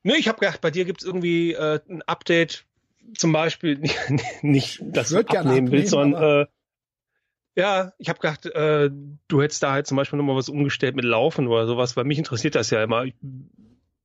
Nee, 0.03 0.15
ich 0.19 0.27
habe 0.27 0.39
gedacht, 0.39 0.61
bei 0.61 0.71
dir 0.71 0.85
gibt 0.85 1.01
es 1.01 1.07
irgendwie 1.07 1.53
äh, 1.53 1.79
ein 1.89 2.01
Update, 2.03 2.63
zum 3.15 3.31
Beispiel 3.31 3.81
nicht, 4.41 4.81
dass 4.83 5.09
gerne 5.09 5.27
abnehmen 5.49 5.67
abnehmen, 5.67 5.87
sondern 5.87 6.41
äh, 6.41 6.45
ja, 7.55 7.93
ich 7.97 8.09
habe 8.09 8.19
gedacht, 8.19 8.45
äh, 8.45 8.89
du 9.27 9.41
hättest 9.41 9.63
da 9.63 9.71
halt 9.71 9.87
zum 9.87 9.97
Beispiel 9.97 10.17
nochmal 10.17 10.35
was 10.35 10.49
umgestellt 10.49 10.95
mit 10.95 11.05
Laufen 11.05 11.47
oder 11.47 11.65
sowas, 11.65 11.97
weil 11.97 12.03
mich 12.03 12.19
interessiert 12.19 12.53
das 12.55 12.69
ja 12.69 12.83
immer. 12.83 13.05
Ich 13.05 13.15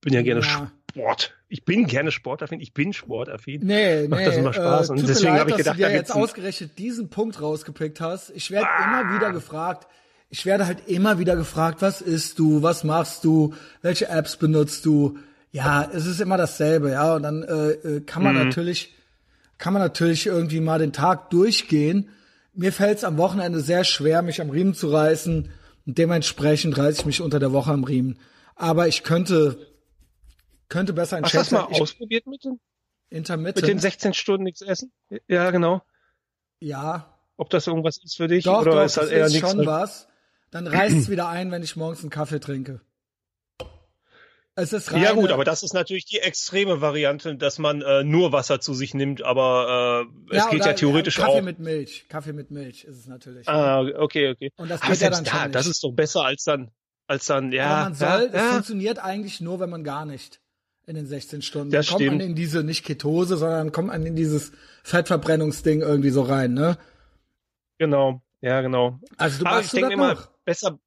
bin 0.00 0.12
ja 0.14 0.22
gerne 0.22 0.40
Ja. 0.40 0.72
Sport. 0.90 1.34
Ich 1.48 1.64
bin 1.64 1.86
gerne 1.86 2.10
sportaffin, 2.10 2.60
ich 2.60 2.72
bin 2.74 2.92
sportaffin. 2.92 3.64
Nee, 3.64 4.08
Macht 4.08 4.20
nee. 4.20 4.26
das 4.26 4.36
immer 4.36 4.52
Spaß. 4.52 4.88
Äh, 4.88 4.92
und 4.92 5.08
deswegen 5.08 5.32
habe 5.38 5.50
ich 5.50 5.56
dass 5.56 5.64
gedacht, 5.64 5.78
du 5.78 5.82
dir 5.84 5.90
jetzt 5.92 6.14
ausgerechnet 6.14 6.78
diesen 6.78 7.08
Punkt 7.10 7.40
rausgepickt 7.40 8.00
hast. 8.00 8.30
Ich 8.30 8.50
werde 8.50 8.66
Ah. 8.68 9.02
immer 9.02 9.14
wieder 9.14 9.32
gefragt. 9.32 9.86
Ich 10.28 10.46
werde 10.46 10.66
halt 10.66 10.88
immer 10.88 11.18
wieder 11.18 11.36
gefragt, 11.36 11.82
was 11.82 12.00
isst 12.00 12.38
du, 12.38 12.62
was 12.62 12.84
machst 12.84 13.24
du, 13.24 13.54
welche 13.82 14.08
Apps 14.08 14.36
benutzt 14.38 14.86
du? 14.86 15.18
Ja, 15.52 15.88
es 15.92 16.06
ist 16.06 16.20
immer 16.20 16.36
dasselbe, 16.38 16.90
ja. 16.92 17.14
Und 17.14 17.22
dann 17.22 17.42
äh, 17.42 17.70
äh, 17.72 18.00
kann 18.00 18.22
Mhm. 18.22 18.32
man 18.32 18.46
natürlich, 18.48 18.94
kann 19.58 19.72
man 19.72 19.82
natürlich 19.82 20.26
irgendwie 20.26 20.60
mal 20.60 20.78
den 20.78 20.92
Tag 20.92 21.30
durchgehen. 21.30 22.08
Mir 22.54 22.72
fällt 22.72 22.98
es 22.98 23.04
am 23.04 23.16
Wochenende 23.18 23.60
sehr 23.60 23.84
schwer, 23.84 24.22
mich 24.22 24.40
am 24.40 24.50
Riemen 24.50 24.74
zu 24.74 24.88
reißen. 24.90 25.50
Und 25.86 25.98
dementsprechend 25.98 26.76
reiße 26.78 27.00
ich 27.00 27.06
mich 27.06 27.20
unter 27.20 27.38
der 27.38 27.52
Woche 27.52 27.70
am 27.72 27.84
Riemen. 27.84 28.18
Aber 28.56 28.88
ich 28.88 29.02
könnte, 29.02 29.58
könnte 30.68 30.92
besser 30.92 31.20
hast 31.22 31.34
du 31.34 31.38
das 31.38 31.50
mal 31.50 31.60
ausprobiert 31.64 32.26
mit 32.26 32.44
den, 32.44 32.60
Intermittent. 33.10 33.62
mit 33.62 33.68
den 33.68 33.78
16 33.78 34.14
Stunden 34.14 34.44
nichts 34.44 34.62
essen? 34.62 34.92
Ja, 35.28 35.50
genau. 35.50 35.82
ja, 36.60 37.18
Ob 37.36 37.50
das 37.50 37.66
irgendwas 37.66 37.98
ist 38.02 38.16
für 38.16 38.28
dich 38.28 38.44
Doch, 38.44 38.62
oder 38.62 38.72
doch, 38.72 38.84
ist 38.84 38.96
das 38.96 39.04
das 39.06 39.12
eher 39.12 39.26
ist 39.26 39.38
schon 39.38 39.66
was. 39.66 40.08
Dann 40.50 40.66
reißt 40.66 40.96
es 40.96 41.08
wieder 41.08 41.28
ein, 41.28 41.50
wenn 41.50 41.62
ich 41.62 41.76
morgens 41.76 42.00
einen 42.00 42.10
Kaffee 42.10 42.38
trinke. 42.40 42.80
Es 44.62 44.72
ist 44.72 44.92
reine, 44.92 45.04
Ja 45.04 45.12
gut, 45.12 45.30
aber 45.30 45.44
das 45.44 45.62
ist 45.62 45.74
natürlich 45.74 46.04
die 46.04 46.18
extreme 46.18 46.80
Variante, 46.80 47.36
dass 47.36 47.58
man 47.58 47.82
äh, 47.82 48.04
nur 48.04 48.32
Wasser 48.32 48.60
zu 48.60 48.74
sich 48.74 48.94
nimmt, 48.94 49.22
aber 49.22 50.06
äh, 50.30 50.36
es 50.36 50.48
geht 50.50 50.60
oder, 50.60 50.70
ja 50.70 50.72
theoretisch 50.74 51.16
Kaffee 51.16 51.40
auch. 51.40 51.42
mit 51.42 51.58
Milch. 51.58 52.06
Kaffee 52.08 52.32
mit 52.32 52.50
Milch 52.50 52.84
ist 52.84 52.98
es 52.98 53.06
natürlich. 53.06 53.48
Ah, 53.48 53.80
okay, 53.80 54.30
okay. 54.30 54.50
Und 54.56 54.70
das 54.70 54.82
aber 54.82 54.92
geht 54.92 55.00
ja 55.00 55.10
dann 55.10 55.26
schon 55.26 55.38
da, 55.38 55.48
das 55.48 55.66
ist 55.66 55.82
doch 55.82 55.92
besser 55.92 56.24
als 56.24 56.44
dann, 56.44 56.70
als 57.06 57.26
dann, 57.26 57.52
ja. 57.52 57.66
aber 57.66 57.82
man 57.84 57.94
soll, 57.94 58.08
ja, 58.08 58.26
es 58.26 58.34
ja. 58.34 58.52
funktioniert 58.52 58.98
eigentlich 58.98 59.40
nur, 59.40 59.60
wenn 59.60 59.70
man 59.70 59.84
gar 59.84 60.06
nicht 60.06 60.40
in 60.86 60.94
den 60.94 61.06
16 61.06 61.42
Stunden. 61.42 61.70
Das 61.70 61.88
kommt 61.88 62.00
man 62.00 62.16
stimmt. 62.16 62.22
in 62.22 62.34
diese, 62.34 62.62
nicht 62.62 62.84
Ketose, 62.84 63.36
sondern 63.36 63.72
kommt 63.72 63.88
man 63.88 64.04
in 64.04 64.16
dieses 64.16 64.52
Fettverbrennungsding 64.82 65.80
irgendwie 65.80 66.10
so 66.10 66.22
rein, 66.22 66.54
ne? 66.54 66.78
Genau, 67.78 68.22
ja, 68.40 68.60
genau. 68.60 68.98
Also 69.16 69.38
du 69.40 69.46
Aber 69.46 69.56
machst 69.56 69.74
ich 69.74 69.80
denke 69.80 69.94
immer, 69.94 70.16
besser. 70.44 70.78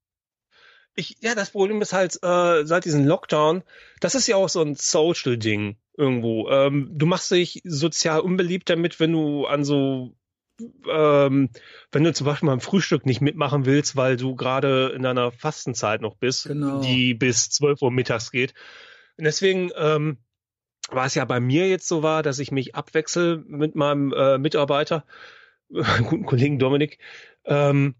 Ich, 0.96 1.18
ja, 1.22 1.36
das 1.36 1.50
Problem 1.52 1.82
ist 1.82 1.94
halt, 1.94 2.18
äh, 2.24 2.66
seit 2.66 2.86
diesem 2.86 3.06
Lockdown, 3.06 3.64
das 4.00 4.16
ist 4.16 4.28
ja 4.28 4.38
auch 4.38 4.50
so 4.50 4.62
ein 4.62 4.76
Social-Ding 4.76 5.76
irgendwo. 5.98 6.50
Ähm, 6.50 6.90
du 6.94 7.06
machst 7.06 7.32
dich 7.32 7.62
sozial 7.66 8.22
unbeliebt 8.22 8.70
damit, 8.70 9.00
wenn 9.00 9.12
du 9.12 9.46
an 9.46 9.64
so, 9.66 10.16
ähm, 10.90 11.50
wenn 11.92 12.04
du 12.04 12.14
zum 12.14 12.26
Beispiel 12.26 12.48
mal 12.48 12.54
im 12.54 12.62
Frühstück 12.62 13.06
nicht 13.06 13.20
mitmachen 13.20 13.66
willst, 13.66 13.98
weil 13.98 14.16
du 14.16 14.36
gerade 14.36 14.94
in 14.96 15.04
deiner 15.04 15.32
Fastenzeit 15.32 16.02
noch 16.02 16.16
bist, 16.16 16.46
Genau. 16.48 16.80
die 16.82 17.14
bis 17.14 17.50
12 17.50 17.82
Uhr 17.82 17.92
mittags 17.92 18.32
geht. 18.32 18.54
Und 19.18 19.26
deswegen, 19.26 19.72
ähm, 19.76 20.18
war 20.90 21.06
es 21.08 21.16
ja 21.16 21.26
bei 21.26 21.40
mir 21.40 21.68
jetzt 21.68 21.88
so 21.88 22.04
war, 22.04 22.24
dass 22.24 22.40
ich 22.40 22.52
mich 22.52 22.76
abwechsel 22.76 23.44
mit 23.48 23.76
meinem 23.76 24.14
äh, 24.14 24.38
Mitarbeiter, 24.38 25.06
guten 25.70 26.26
Kollegen 26.26 26.60
Dominik, 26.60 27.00
ähm, 27.44 27.96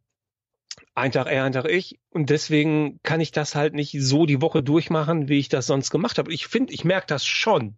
ein 0.96 1.12
Tag 1.12 1.28
er, 1.28 1.44
ein 1.44 1.52
Tag 1.52 1.70
ich. 1.70 2.00
Und 2.10 2.30
deswegen 2.30 3.00
kann 3.04 3.22
ich 3.22 3.32
das 3.32 3.54
halt 3.54 3.74
nicht 3.74 3.96
so 4.00 4.26
die 4.26 4.42
Woche 4.42 4.64
durchmachen, 4.64 5.28
wie 5.30 5.40
ich 5.40 5.50
das 5.50 5.68
sonst 5.68 5.92
gemacht 5.92 6.18
habe. 6.18 6.34
Ich 6.34 6.48
finde, 6.48 6.74
ich 6.74 6.86
merke 6.86 7.08
das 7.08 7.26
schon. 7.26 7.78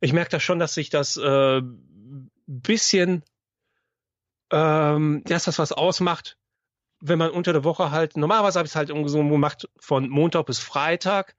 Ich 0.00 0.12
merke 0.12 0.30
das 0.30 0.42
schon, 0.42 0.58
dass 0.58 0.74
sich 0.74 0.90
das 0.90 1.16
äh, 1.16 1.62
bisschen, 2.46 3.24
ähm, 4.52 5.22
dass 5.24 5.44
das 5.44 5.58
was 5.58 5.72
ausmacht, 5.72 6.36
wenn 7.00 7.18
man 7.18 7.30
unter 7.30 7.52
der 7.52 7.64
Woche 7.64 7.90
halt, 7.90 8.16
normalerweise 8.16 8.58
habe 8.58 8.66
ich 8.66 8.72
es 8.72 8.76
halt 8.76 8.90
irgendwie 8.90 9.08
so 9.08 9.18
gemacht 9.18 9.68
von 9.78 10.08
Montag 10.08 10.46
bis 10.46 10.58
Freitag, 10.58 11.34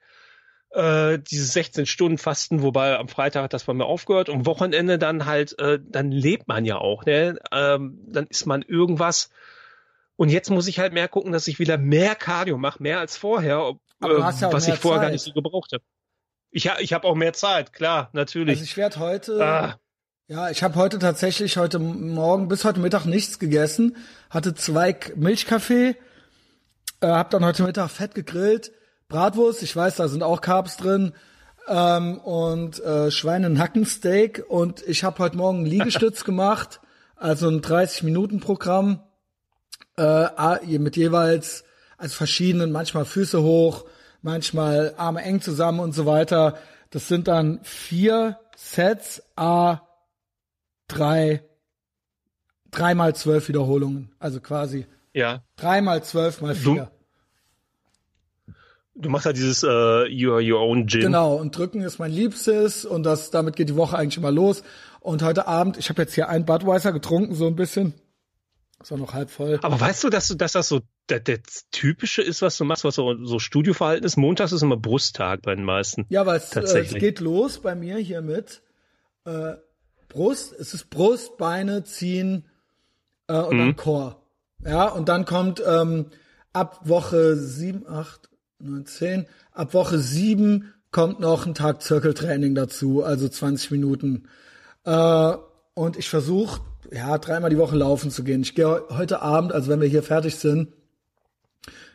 äh, 0.71 1.19
diese 1.19 1.45
16 1.45 1.85
Stunden 1.85 2.17
Fasten, 2.17 2.63
wobei 2.63 2.97
am 2.97 3.07
Freitag 3.07 3.43
hat 3.43 3.53
das 3.53 3.65
bei 3.65 3.73
mir 3.73 3.85
aufgehört 3.85 4.29
und 4.29 4.45
Wochenende 4.45 4.97
dann 4.97 5.25
halt, 5.25 5.57
äh, 5.59 5.79
dann 5.81 6.11
lebt 6.11 6.47
man 6.47 6.65
ja 6.65 6.77
auch, 6.77 7.05
ne? 7.05 7.37
Ähm, 7.51 7.99
dann 8.07 8.25
ist 8.27 8.45
man 8.45 8.63
irgendwas. 8.63 9.29
Und 10.17 10.29
jetzt 10.29 10.49
muss 10.49 10.67
ich 10.67 10.79
halt 10.79 10.93
mehr 10.93 11.07
gucken, 11.07 11.31
dass 11.31 11.47
ich 11.47 11.59
wieder 11.59 11.77
mehr 11.77 12.15
Cardio 12.15 12.57
mache, 12.57 12.81
mehr 12.81 12.99
als 12.99 13.17
vorher, 13.17 13.63
ob, 13.63 13.81
äh, 14.01 14.07
ja 14.07 14.51
was 14.51 14.67
ich 14.67 14.75
vorher 14.75 15.01
gar 15.01 15.07
Zeit. 15.07 15.13
nicht 15.13 15.23
so 15.23 15.33
gebraucht 15.33 15.71
habe. 15.73 15.83
Ich, 16.51 16.69
ich 16.79 16.93
habe 16.93 17.05
auch 17.05 17.15
mehr 17.15 17.33
Zeit, 17.33 17.73
klar, 17.73 18.09
natürlich. 18.13 18.59
Also 18.59 18.63
ich 18.63 18.77
werde 18.77 18.99
heute, 18.99 19.45
ah, 19.45 19.79
ja, 20.27 20.49
ich 20.49 20.63
habe 20.63 20.75
heute 20.75 20.99
tatsächlich 20.99 21.57
heute 21.57 21.79
Morgen 21.79 22.47
bis 22.47 22.63
heute 22.63 22.79
Mittag 22.79 23.05
nichts 23.05 23.39
gegessen, 23.39 23.97
hatte 24.29 24.53
zwei 24.53 24.97
Milchkaffee, 25.15 25.97
äh, 27.01 27.07
habe 27.07 27.29
dann 27.29 27.43
heute 27.43 27.63
Mittag 27.63 27.89
fett 27.91 28.15
gegrillt, 28.15 28.71
Bratwurst, 29.09 29.63
ich 29.63 29.75
weiß, 29.75 29.97
da 29.97 30.07
sind 30.07 30.23
auch 30.23 30.39
Carbs 30.39 30.77
drin 30.77 31.13
ähm, 31.67 32.19
und 32.19 32.79
äh, 32.79 33.11
Schweinenackensteak 33.11 34.45
und 34.47 34.81
ich 34.87 35.03
habe 35.03 35.19
heute 35.19 35.35
Morgen 35.35 35.65
Liegestütz 35.65 36.23
gemacht, 36.25 36.79
also 37.17 37.49
ein 37.49 37.61
30 37.61 38.03
Minuten 38.03 38.39
Programm 38.39 39.03
äh, 39.97 40.77
mit 40.77 40.97
jeweils 40.97 41.63
also 41.97 42.15
verschiedenen, 42.15 42.71
manchmal 42.71 43.05
Füße 43.05 43.41
hoch, 43.41 43.85
manchmal 44.21 44.93
Arme 44.97 45.21
eng 45.21 45.41
zusammen 45.41 45.79
und 45.79 45.93
so 45.93 46.05
weiter. 46.05 46.57
Das 46.89 47.07
sind 47.07 47.27
dann 47.27 47.59
vier 47.63 48.39
Sets, 48.55 49.23
a 49.35 49.81
drei, 50.87 51.43
dreimal 52.71 53.15
zwölf 53.15 53.47
Wiederholungen. 53.47 54.13
Also 54.19 54.39
quasi 54.39 54.85
ja. 55.13 55.43
dreimal 55.55 56.03
zwölf 56.03 56.41
mal 56.41 56.55
vier. 56.55 56.91
Du 58.97 59.09
machst 59.09 59.25
halt 59.25 59.35
dieses 59.35 59.63
äh, 59.63 59.67
Your 59.67 60.39
Your 60.41 60.61
Own 60.61 60.85
Gym. 60.87 61.01
Genau, 61.01 61.35
und 61.35 61.57
drücken 61.57 61.81
ist 61.81 61.99
mein 61.99 62.11
Liebstes 62.11 62.85
und 62.85 63.03
das 63.03 63.29
damit 63.29 63.57
geht 63.57 63.67
die 63.67 63.75
Woche 63.75 63.97
eigentlich 63.97 64.17
immer 64.17 64.31
los. 64.31 64.63
Und 65.01 65.21
heute 65.21 65.47
Abend, 65.47 65.77
ich 65.77 65.89
habe 65.89 66.01
jetzt 66.01 66.15
hier 66.15 66.29
ein 66.29 66.45
Budweiser 66.45 66.93
getrunken, 66.93 67.35
so 67.35 67.45
ein 67.47 67.57
bisschen. 67.57 67.93
Ist 68.85 68.91
auch 68.91 68.97
noch 68.97 69.15
halb 69.15 69.31
voll. 69.31 69.59
Aber 69.63 69.79
weißt 69.79 70.03
du, 70.03 70.11
dass 70.11 70.27
du, 70.27 70.35
dass 70.35 70.51
das 70.51 70.67
so 70.67 70.81
der, 71.09 71.19
der 71.19 71.39
typische 71.71 72.21
ist, 72.21 72.43
was 72.43 72.55
du 72.55 72.65
machst, 72.65 72.83
was 72.83 72.93
so, 72.93 73.15
so 73.25 73.39
Studioverhalten 73.39 74.05
ist? 74.05 74.15
Montags 74.15 74.51
ist 74.51 74.61
immer 74.61 74.77
Brusttag 74.77 75.41
bei 75.41 75.55
den 75.55 75.65
meisten. 75.65 76.05
Ja, 76.09 76.27
weil 76.27 76.37
es, 76.37 76.55
äh, 76.55 76.81
es 76.81 76.93
geht 76.93 77.19
los 77.19 77.57
bei 77.57 77.73
mir 77.73 77.97
hier 77.97 78.21
mit 78.21 78.61
äh, 79.25 79.53
Brust. 80.07 80.53
Es 80.53 80.75
ist 80.75 80.91
Brust, 80.91 81.35
Beine, 81.39 81.83
Ziehen 81.83 82.45
äh, 83.27 83.39
und 83.39 83.55
Mhm. 83.55 83.59
dann 83.59 83.75
Chor. 83.75 84.21
Ja, 84.63 84.89
und 84.89 85.09
dann 85.09 85.25
kommt 85.25 85.63
ähm, 85.65 86.11
ab 86.53 86.81
Woche 86.83 87.37
sieben, 87.37 87.87
acht, 87.87 88.29
neun, 88.59 88.85
zehn. 88.85 89.25
Ab 89.51 89.73
Woche 89.73 89.97
sieben 89.97 90.75
kommt 90.91 91.19
noch 91.19 91.47
ein 91.47 91.55
Tag 91.55 91.81
Zirkeltraining 91.81 92.53
dazu, 92.53 93.03
also 93.03 93.27
20 93.29 93.71
Minuten. 93.71 94.27
Äh, 94.83 95.33
und 95.73 95.97
ich 95.97 96.07
versuche, 96.07 96.61
ja, 96.91 97.17
dreimal 97.17 97.49
die 97.49 97.57
Woche 97.57 97.75
laufen 97.75 98.11
zu 98.11 98.23
gehen. 98.23 98.41
Ich 98.41 98.55
gehe 98.55 98.65
heu- 98.67 98.81
heute 98.97 99.21
Abend, 99.21 99.51
also 99.53 99.69
wenn 99.69 99.81
wir 99.81 99.87
hier 99.87 100.03
fertig 100.03 100.35
sind, 100.37 100.71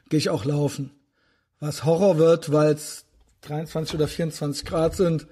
gehe 0.09 0.19
ich 0.19 0.31
auch 0.31 0.45
laufen. 0.45 0.91
Was 1.61 1.85
Horror 1.85 2.19
wird, 2.19 2.53
weil 2.53 2.73
es 2.73 3.05
23 3.43 3.95
oder 3.95 4.09
24 4.09 4.65
Grad 4.65 4.95
sind. 4.97 5.27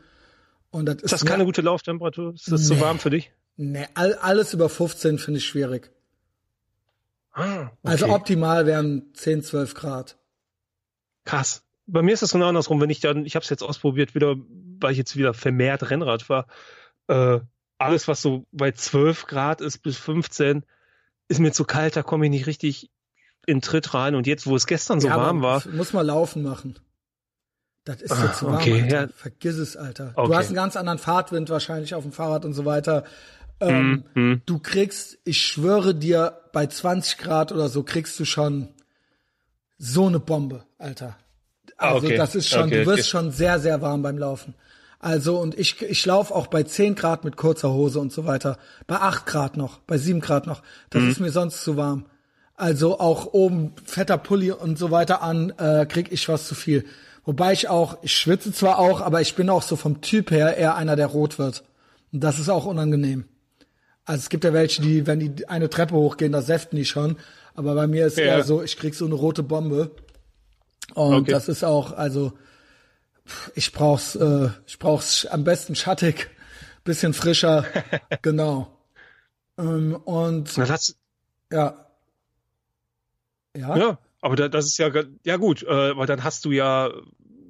Und 0.70 0.86
das 0.86 0.96
ist, 0.96 1.02
Ist 1.04 1.12
das 1.12 1.24
keine 1.24 1.44
gute 1.44 1.62
Lauftemperatur? 1.62 2.34
Ist 2.34 2.50
das 2.52 2.66
zu 2.66 2.74
Nee. 2.74 2.80
warm 2.80 2.98
für 2.98 3.10
dich? 3.10 3.32
Nee, 3.56 3.86
all, 3.94 4.14
alles 4.14 4.52
über 4.54 4.68
15 4.68 5.18
finde 5.18 5.38
ich 5.38 5.46
schwierig. 5.46 5.90
Ah, 7.32 7.62
okay. 7.66 7.70
Also 7.84 8.08
optimal 8.08 8.66
wären 8.66 9.10
10, 9.14 9.42
12 9.42 9.74
Grad. 9.74 10.16
Krass. 11.24 11.62
Bei 11.86 12.02
mir 12.02 12.12
ist 12.12 12.22
das 12.22 12.32
genau 12.32 12.48
andersrum. 12.48 12.80
Wenn 12.80 12.90
ich 12.90 13.00
dann, 13.00 13.24
ich 13.24 13.34
habe 13.34 13.42
es 13.44 13.50
jetzt 13.50 13.62
ausprobiert, 13.62 14.14
wieder, 14.14 14.36
weil 14.80 14.92
ich 14.92 14.98
jetzt 14.98 15.16
wieder 15.16 15.34
vermehrt 15.34 15.88
Rennrad 15.90 16.22
fahre. 16.22 16.46
Äh, 17.08 17.40
alles, 17.78 18.08
was 18.08 18.20
so 18.22 18.44
bei 18.52 18.72
12 18.72 19.26
Grad 19.26 19.60
ist 19.60 19.78
bis 19.78 19.96
15, 19.96 20.64
ist 21.28 21.40
mir 21.40 21.52
zu 21.52 21.64
kalt, 21.64 21.96
da 21.96 22.02
komme 22.02 22.26
ich 22.26 22.30
nicht 22.30 22.46
richtig 22.46 22.90
in 23.46 23.60
Tritt 23.60 23.94
rein. 23.94 24.14
Und 24.14 24.26
jetzt, 24.26 24.46
wo 24.46 24.56
es 24.56 24.66
gestern 24.66 25.00
so 25.00 25.08
Ja, 25.08 25.16
warm 25.16 25.42
war, 25.42 25.62
Muss 25.68 25.92
man 25.92 26.06
laufen 26.06 26.42
machen. 26.42 26.78
Das 27.84 28.02
ist 28.02 28.10
Ah, 28.12 28.24
jetzt 28.26 28.38
zu 28.40 28.46
warm, 28.46 28.56
okay, 28.56 28.82
Alter. 28.82 29.00
ja. 29.02 29.08
Vergiss 29.14 29.56
es, 29.56 29.76
Alter. 29.76 30.12
Okay. 30.14 30.28
Du 30.28 30.36
hast 30.36 30.46
einen 30.46 30.54
ganz 30.56 30.76
anderen 30.76 30.98
Fahrtwind 30.98 31.48
wahrscheinlich 31.48 31.94
auf 31.94 32.02
dem 32.02 32.12
Fahrrad 32.12 32.44
und 32.44 32.52
so 32.52 32.64
weiter. 32.64 33.04
Ähm, 33.60 34.04
hm. 34.14 34.42
Du 34.46 34.58
kriegst, 34.58 35.18
ich 35.24 35.38
schwöre 35.38 35.94
dir, 35.94 36.40
bei 36.52 36.66
20 36.66 37.18
Grad 37.18 37.52
oder 37.52 37.68
so 37.68 37.82
kriegst 37.82 38.18
du 38.20 38.24
schon 38.24 38.68
so 39.78 40.06
eine 40.06 40.20
Bombe, 40.20 40.64
Alter. 40.78 41.16
Ah, 41.76 41.94
Also 41.94 42.06
okay. 42.08 42.16
das 42.16 42.34
ist 42.34 42.48
schon, 42.48 42.64
Okay, 42.66 42.84
du 42.84 42.86
wirst 42.90 43.08
schon 43.08 43.30
sehr, 43.32 43.58
sehr 43.60 43.80
warm 43.80 44.02
beim 44.02 44.18
Laufen. 44.18 44.54
Also 45.00 45.38
und 45.38 45.56
ich, 45.58 45.80
ich 45.82 46.04
laufe 46.06 46.34
auch 46.34 46.48
bei 46.48 46.64
10 46.64 46.94
Grad 46.96 47.24
mit 47.24 47.36
kurzer 47.36 47.72
Hose 47.72 48.00
und 48.00 48.12
so 48.12 48.24
weiter. 48.26 48.58
Bei 48.86 48.96
8 48.96 49.26
Grad 49.26 49.56
noch, 49.56 49.78
bei 49.80 49.96
7 49.96 50.20
Grad 50.20 50.46
noch. 50.46 50.62
Das 50.90 51.02
Mhm. 51.02 51.10
ist 51.10 51.20
mir 51.20 51.30
sonst 51.30 51.62
zu 51.62 51.76
warm. 51.76 52.06
Also 52.56 52.98
auch 52.98 53.32
oben 53.32 53.72
fetter 53.84 54.18
Pulli 54.18 54.50
und 54.50 54.76
so 54.76 54.90
weiter 54.90 55.22
an, 55.22 55.50
äh, 55.58 55.86
krieg 55.86 56.10
ich 56.10 56.28
was 56.28 56.48
zu 56.48 56.56
viel. 56.56 56.84
Wobei 57.24 57.52
ich 57.52 57.68
auch, 57.68 57.98
ich 58.02 58.16
schwitze 58.16 58.52
zwar 58.52 58.80
auch, 58.80 59.00
aber 59.00 59.20
ich 59.20 59.36
bin 59.36 59.48
auch 59.50 59.62
so 59.62 59.76
vom 59.76 60.00
Typ 60.00 60.32
her 60.32 60.56
eher 60.56 60.74
einer, 60.74 60.96
der 60.96 61.06
rot 61.06 61.38
wird. 61.38 61.62
Und 62.12 62.24
das 62.24 62.40
ist 62.40 62.48
auch 62.48 62.64
unangenehm. 62.66 63.26
Also 64.04 64.20
es 64.20 64.28
gibt 64.30 64.42
ja 64.42 64.52
welche, 64.52 64.82
die, 64.82 65.06
wenn 65.06 65.20
die 65.20 65.48
eine 65.48 65.68
Treppe 65.70 65.94
hochgehen, 65.94 66.32
da 66.32 66.42
säften 66.42 66.76
die 66.76 66.86
schon. 66.86 67.16
Aber 67.54 67.74
bei 67.74 67.86
mir 67.86 68.06
ist 68.06 68.16
Ja. 68.18 68.24
eher 68.24 68.42
so, 68.44 68.62
ich 68.62 68.76
krieg 68.78 68.94
so 68.96 69.04
eine 69.04 69.14
rote 69.14 69.42
Bombe. 69.44 69.92
Und 70.94 71.14
Okay. 71.14 71.30
das 71.30 71.48
ist 71.48 71.62
auch, 71.64 71.92
also 71.92 72.32
ich 73.54 73.72
brauch's, 73.72 74.14
äh, 74.16 74.50
ich 74.66 74.78
brauch's 74.78 75.26
am 75.26 75.44
besten 75.44 75.74
schattig, 75.74 76.30
bisschen 76.84 77.14
frischer, 77.14 77.64
genau. 78.22 78.68
Ähm, 79.58 79.96
und 79.96 80.56
das 80.56 80.70
hat's, 80.70 80.96
ja. 81.52 81.86
Ja, 83.56 83.76
Ja, 83.76 83.98
aber 84.20 84.36
da, 84.36 84.48
das 84.48 84.66
ist 84.66 84.78
ja, 84.78 84.90
ja 85.24 85.36
gut, 85.36 85.62
äh, 85.62 85.90
aber 85.90 86.06
dann 86.06 86.22
hast 86.24 86.44
du 86.44 86.50
ja 86.52 86.90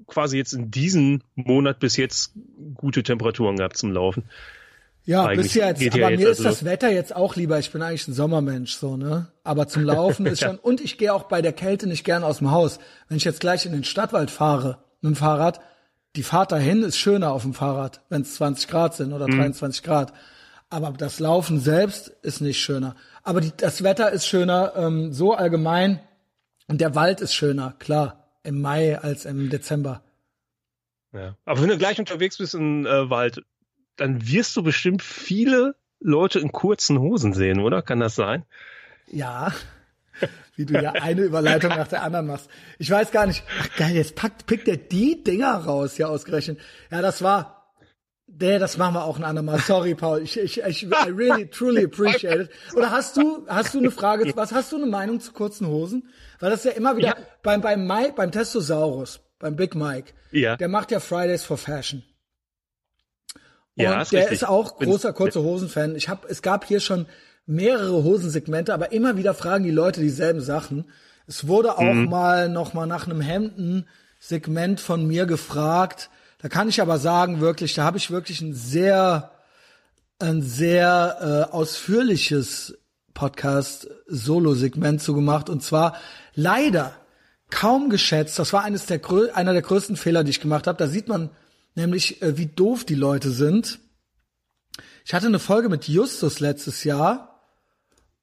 quasi 0.07 0.39
jetzt 0.39 0.53
in 0.55 0.71
diesem 0.71 1.23
Monat 1.35 1.81
bis 1.81 1.97
jetzt 1.97 2.33
gute 2.75 3.03
Temperaturen 3.03 3.57
gehabt 3.57 3.77
zum 3.77 3.93
Laufen. 3.93 4.25
ja 5.05 5.25
eigentlich 5.25 5.53
bis 5.53 5.55
jetzt. 5.55 5.87
Aber 5.89 5.99
ja 5.99 6.11
mir 6.11 6.19
jetzt 6.19 6.39
ist 6.41 6.47
also- 6.47 6.49
das 6.49 6.65
Wetter 6.65 6.91
jetzt 6.91 7.15
auch 7.15 7.37
lieber. 7.37 7.59
Ich 7.59 7.71
bin 7.73 7.83
eigentlich 7.83 8.09
ein 8.09 8.15
Sommermensch, 8.15 8.73
so, 8.75 8.97
ne? 8.97 9.31
Aber 9.45 9.69
zum 9.69 9.83
Laufen 9.85 10.25
ist 10.25 10.41
schon, 10.41 10.59
und 10.59 10.81
ich 10.81 10.97
gehe 10.97 11.13
auch 11.13 11.25
bei 11.25 11.43
der 11.43 11.53
Kälte 11.53 11.87
nicht 11.87 12.05
gern 12.05 12.25
aus 12.25 12.39
dem 12.39 12.51
Haus. 12.51 12.79
Wenn 13.09 13.19
ich 13.19 13.25
jetzt 13.25 13.41
gleich 13.41 13.67
in 13.67 13.73
den 13.73 13.85
Stadtwald 13.85 14.31
fahre 14.31 14.79
mit 15.01 15.15
dem 15.15 15.17
Fahrrad, 15.17 15.61
die 16.17 16.23
Fahrt 16.23 16.53
dahin 16.53 16.83
ist 16.83 16.99
schöner 16.99 17.33
auf 17.33 17.43
dem 17.43 17.55
Fahrrad, 17.55 18.03
wenn 18.09 18.23
es 18.23 18.35
20 18.35 18.69
Grad 18.69 18.95
sind 18.97 19.13
oder 19.13 19.27
23 19.27 19.83
Grad. 19.83 20.13
Aber 20.71 20.91
das 20.91 21.21
Laufen 21.21 21.61
selbst 21.61 22.09
ist 22.23 22.41
nicht 22.41 22.61
schöner. 22.61 22.95
Aber 23.23 23.41
die, 23.41 23.53
das 23.57 23.83
Wetter 23.83 24.11
ist 24.11 24.27
schöner, 24.27 24.73
ähm, 24.77 25.13
so 25.13 25.33
allgemein. 25.35 26.01
Und 26.67 26.81
der 26.81 26.95
Wald 26.95 27.21
ist 27.21 27.35
schöner, 27.35 27.75
klar, 27.79 28.29
im 28.43 28.61
Mai 28.61 28.99
als 28.99 29.25
im 29.25 29.49
Dezember. 29.49 30.03
Ja. 31.13 31.37
Aber 31.45 31.63
wenn 31.63 31.69
du 31.69 31.79
gleich 31.79 31.99
unterwegs 31.99 32.37
bist 32.39 32.55
im 32.55 32.85
äh, 32.85 33.09
Wald, 33.09 33.43
dann 33.97 34.29
wirst 34.29 34.57
du 34.57 34.63
bestimmt 34.63 35.03
viele 35.03 35.75
Leute 36.01 36.39
in 36.39 36.53
kurzen 36.53 36.99
Hosen 36.99 37.33
sehen, 37.33 37.61
oder? 37.61 37.83
Kann 37.83 38.01
das 38.01 38.15
sein? 38.15 38.45
Ja. 39.11 39.53
Wie 40.57 40.65
du 40.67 40.75
ja 40.81 40.93
eine 40.93 41.23
Überleitung 41.23 41.71
nach 41.71 41.89
der 41.89 42.03
anderen 42.03 42.27
machst. 42.27 42.49
Ich 42.79 42.91
weiß 42.91 43.11
gar 43.13 43.27
nicht. 43.27 43.45
Ach 43.61 43.77
geil, 43.77 43.95
jetzt 43.95 44.15
packt, 44.17 44.47
pickt 44.47 44.67
er 44.69 44.77
die 44.77 45.23
Dinger 45.23 45.55
raus, 45.55 45.99
ja, 45.99 46.09
ausgerechnet. 46.09 46.59
Ja, 46.91 47.01
das 47.03 47.23
war. 47.23 47.55
Nee, 48.27 48.59
das 48.59 48.77
machen 48.77 48.95
wir 48.95 49.05
auch 49.05 49.17
ein 49.19 49.25
andermal. 49.25 49.59
Sorry, 49.61 49.95
Paul. 49.95 50.21
Ich, 50.23 50.39
ich, 50.39 50.61
ich 50.63 50.83
I 50.85 51.11
really, 51.11 51.49
truly 51.49 51.85
appreciate 51.85 52.43
it. 52.43 52.51
Oder 52.75 52.91
hast 52.91 53.17
du, 53.17 53.47
hast 53.49 53.73
du 53.75 53.79
eine 53.79 53.91
Frage, 53.91 54.31
was 54.37 54.53
hast 54.53 54.71
du 54.73 54.77
eine 54.77 54.87
Meinung 54.87 55.19
zu 55.21 55.33
kurzen 55.33 55.67
Hosen? 55.67 56.09
Weil 56.39 56.51
das 56.51 56.63
ja 56.65 56.73
immer 56.73 56.97
wieder 56.97 57.09
Ja. 57.09 57.17
beim, 57.43 57.63
beim 57.63 57.87
Mike, 57.87 58.13
beim 58.17 58.31
Testosaurus, 58.31 59.21
beim 59.39 59.57
Big 59.57 59.75
Mike, 59.75 60.13
Ja. 60.31 60.57
der 60.57 60.69
macht 60.69 60.91
ja 60.91 61.01
Fridays 61.01 61.43
for 61.43 61.57
Fashion. 61.57 62.03
Und 63.77 63.85
Ja, 63.85 64.03
ist 64.03 64.13
der 64.13 64.21
richtig. 64.21 64.43
ist 64.43 64.49
auch 64.49 64.77
großer 64.79 65.13
kurze 65.13 65.43
Hosen-Fan. 65.43 65.97
Ich 65.97 66.09
hab, 66.09 66.29
es 66.29 66.43
gab 66.43 66.65
hier 66.65 66.81
schon 66.81 67.07
mehrere 67.49 68.05
Hosensegmente, 68.05 68.75
aber 68.75 68.93
immer 68.93 69.17
wieder 69.17 69.35
fragen 69.35 69.65
die 69.65 69.71
Leute 69.71 70.01
dieselben 70.01 70.41
Sachen. 70.41 70.85
Es 71.27 71.47
wurde 71.47 71.79
auch 71.79 71.95
Mhm. 71.95 72.09
mal 72.09 72.49
noch 72.49 72.75
mal 72.75 72.87
nach 72.87 73.07
einem 73.07 73.21
Hemden-Segment 73.21 74.81
von 74.81 75.07
mir 75.07 75.27
gefragt. 75.27 76.11
Da 76.41 76.49
kann 76.49 76.69
ich 76.69 76.81
aber 76.81 76.99
sagen, 76.99 77.41
wirklich, 77.41 77.75
da 77.75 77.85
habe 77.85 77.97
ich 77.99 78.11
wirklich 78.11 78.41
ein 78.41 78.55
sehr, 78.55 79.33
ein 80.19 80.43
sehr 80.43 81.47
äh, 81.51 81.53
ausführliches 81.53 82.79
Podcast-Solo-Segment 83.15 85.03
zu 85.03 85.15
gemacht. 85.15 85.49
Und 85.51 85.63
zwar 85.63 85.97
leider 86.35 86.93
kaum 87.51 87.91
geschätzt. 87.91 88.39
Das 88.39 88.53
war 88.53 88.63
eines 88.63 88.87
der 88.87 89.01
einer 89.35 89.53
der 89.53 89.63
größten 89.63 89.97
Fehler, 89.97 90.23
die 90.25 90.31
ich 90.31 90.41
gemacht 90.41 90.67
habe. 90.67 90.79
Da 90.79 90.87
sieht 90.87 91.09
man 91.09 91.31
nämlich, 91.75 92.21
äh, 92.23 92.37
wie 92.37 92.47
doof 92.47 92.85
die 92.85 92.95
Leute 92.95 93.31
sind. 93.31 93.81
Ich 95.05 95.15
hatte 95.15 95.27
eine 95.27 95.39
Folge 95.39 95.69
mit 95.69 95.89
Justus 95.89 96.41
letztes 96.41 96.85
Jahr 96.85 97.38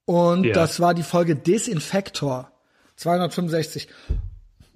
und 0.06 0.46
Ja. 0.46 0.54
das 0.54 0.80
war 0.80 0.94
die 0.94 1.04
Folge 1.04 1.36
Desinfektor 1.36 2.52
265. 2.96 3.88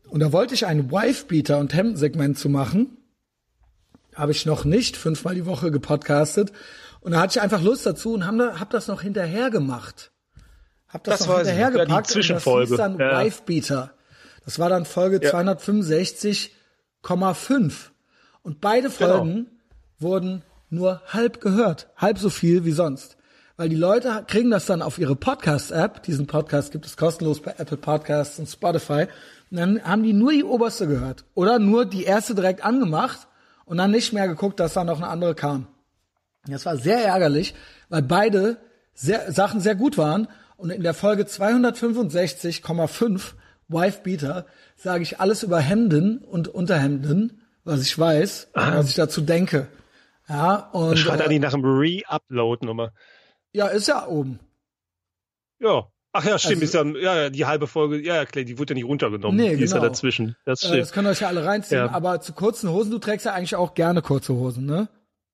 Und 0.10 0.20
da 0.22 0.32
wollte 0.32 0.54
ich 0.56 0.66
einen 0.66 0.92
Wife-Beater 0.92 1.60
und 1.60 1.74
Hemdensegment 1.74 2.38
zu 2.38 2.50
machen. 2.50 2.98
Habe 4.16 4.32
ich 4.32 4.46
noch 4.46 4.66
nicht 4.66 4.98
fünfmal 4.98 5.36
die 5.36 5.46
Woche 5.46 5.72
gepodcastet. 5.72 6.52
Und 7.02 7.12
da 7.14 7.22
hatte 7.22 7.38
ich 7.38 7.42
einfach 7.42 7.62
Lust 7.62 7.86
dazu 7.86 8.14
und 8.14 8.26
hab, 8.26 8.60
hab 8.60 8.70
das 8.72 8.88
noch 8.88 9.02
hinterher 9.04 9.50
gemacht. 9.52 10.12
Hab 10.88 11.04
das, 11.04 11.20
Das 11.20 11.28
noch 11.28 11.36
hinterher 11.38 11.68
Ja, 11.68 11.72
die 11.72 11.78
gepackt 11.78 12.16
und 12.16 12.30
das 12.30 12.44
hieß 12.44 12.70
dann 12.78 12.98
Ja. 12.98 13.24
Wife-Beater. 13.24 13.94
Das 14.44 14.58
war 14.58 14.70
dann 14.70 14.86
Folge 14.86 15.20
265,5. 15.20 17.92
Und 18.42 18.60
beide 18.62 18.90
Genau. 18.90 19.18
Folgen 19.18 19.48
wurden 20.00 20.42
nur 20.70 21.02
halb 21.08 21.40
gehört. 21.42 21.90
Halb 21.96 22.18
so 22.18 22.30
viel 22.32 22.66
wie 22.66 22.72
sonst. 22.72 23.18
Weil 23.60 23.68
die 23.68 23.76
Leute 23.76 24.24
kriegen 24.26 24.52
das 24.52 24.68
dann 24.68 24.82
auf 24.82 25.00
ihre 25.00 25.18
Podcast-App. 25.18 26.02
Diesen 26.04 26.28
Podcast 26.28 26.72
gibt 26.72 26.86
es 26.86 26.96
kostenlos 26.96 27.42
bei 27.42 27.56
Apple 27.58 27.76
Podcasts 27.76 28.40
und 28.40 28.48
Spotify. 28.48 29.08
Und 29.52 29.58
dann 29.58 29.84
haben 29.84 30.02
die 30.02 30.14
nur 30.14 30.32
die 30.32 30.46
oberste 30.46 30.88
gehört. 30.88 31.26
Oder 31.34 31.60
nur 31.60 31.84
die 31.84 32.06
erste 32.06 32.36
direkt 32.36 32.64
angemacht 32.64 33.28
und 33.66 33.76
dann 33.76 33.92
nicht 33.92 34.14
mehr 34.14 34.30
geguckt, 34.30 34.62
dass 34.62 34.76
da 34.76 34.86
noch 34.86 34.96
eine 34.96 35.10
andere 35.10 35.36
kam. 35.36 35.68
Das 36.48 36.66
war 36.66 36.78
sehr 36.78 37.04
ärgerlich, 37.04 37.54
weil 37.90 38.02
beide 38.02 38.56
sehr, 38.94 39.30
Sachen 39.34 39.60
sehr 39.60 39.76
gut 39.76 39.98
waren. 39.98 40.30
Und 40.56 40.70
in 40.70 40.82
der 40.82 40.94
Folge 40.94 41.24
265,5 41.24 43.34
Wife 43.68 44.00
Beater 44.04 44.46
sage 44.78 45.04
ich 45.04 45.20
alles 45.20 45.44
über 45.44 45.60
Hemden 45.60 46.20
und 46.20 46.48
Unterhemden, 46.48 47.42
was 47.66 47.82
ich 47.82 48.00
weiß, 48.00 48.52
und 48.54 48.74
was 48.74 48.88
ich 48.88 48.96
dazu 48.96 49.20
denke. 49.20 49.68
Ja, 50.30 50.70
und 50.72 50.98
Schreit 50.98 51.20
äh, 51.20 51.24
eigentlich 51.26 51.42
nach 51.42 51.54
einem 51.54 51.66
Re-Upload 51.66 52.66
nochmal. 52.66 52.94
Ja, 53.54 53.68
ist 53.68 53.88
ja 53.88 54.08
oben. 54.08 54.40
Ja. 55.60 55.88
Ach 56.12 56.26
ja, 56.26 56.40
stimmt, 56.40 56.64
Also- 56.64 56.82
ist 56.96 57.04
ja, 57.04 57.16
ja, 57.24 57.30
die 57.30 57.46
halbe 57.46 57.68
Folge, 57.68 58.00
ja, 58.02 58.16
ja, 58.16 58.26
klar, 58.26 58.44
die 58.44 58.58
wurde 58.58 58.74
ja 58.74 58.76
nicht 58.76 58.86
runtergenommen. 58.86 59.40
Nee, 59.40 59.56
die 59.56 59.64
ist 59.64 59.72
ja 59.74 59.78
genau. 59.78 59.90
dazwischen. 59.90 60.36
Das 60.44 60.64
Äh, 60.64 60.68
stimmt. 60.68 60.82
das 60.82 60.92
könnt 60.92 61.08
ihr 61.08 61.12
euch 61.12 61.20
ja 61.22 61.28
alle 61.28 61.46
reinziehen, 61.46 61.86
Ja. 61.86 61.92
aber 61.92 62.20
zu 62.20 62.34
kurzen 62.34 62.70
Hosen, 62.72 62.90
du 62.92 62.98
trägst 62.98 63.28
ja 63.28 63.34
eigentlich 63.34 63.56
auch 63.56 63.76
gerne 63.76 64.02
kurze 64.02 64.34
Hosen, 64.34 64.66
ne? 64.66 64.90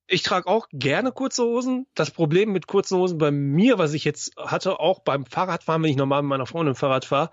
Ich 0.07 0.21
trage 0.21 0.47
auch 0.47 0.67
gerne 0.71 1.11
kurze 1.11 1.43
Hosen. 1.43 1.87
Das 1.95 2.11
Problem 2.11 2.51
mit 2.51 2.67
kurzen 2.67 2.97
Hosen 2.97 3.17
bei 3.17 3.31
mir, 3.31 3.79
was 3.79 3.93
ich 3.93 4.03
jetzt 4.03 4.35
hatte, 4.37 4.79
auch 4.79 4.99
beim 4.99 5.25
Fahrradfahren, 5.25 5.81
wenn 5.81 5.89
ich 5.89 5.95
normal 5.95 6.21
mit 6.21 6.29
meiner 6.29 6.45
Freundin 6.45 6.75
Fahrrad 6.75 7.05
fahre, 7.05 7.31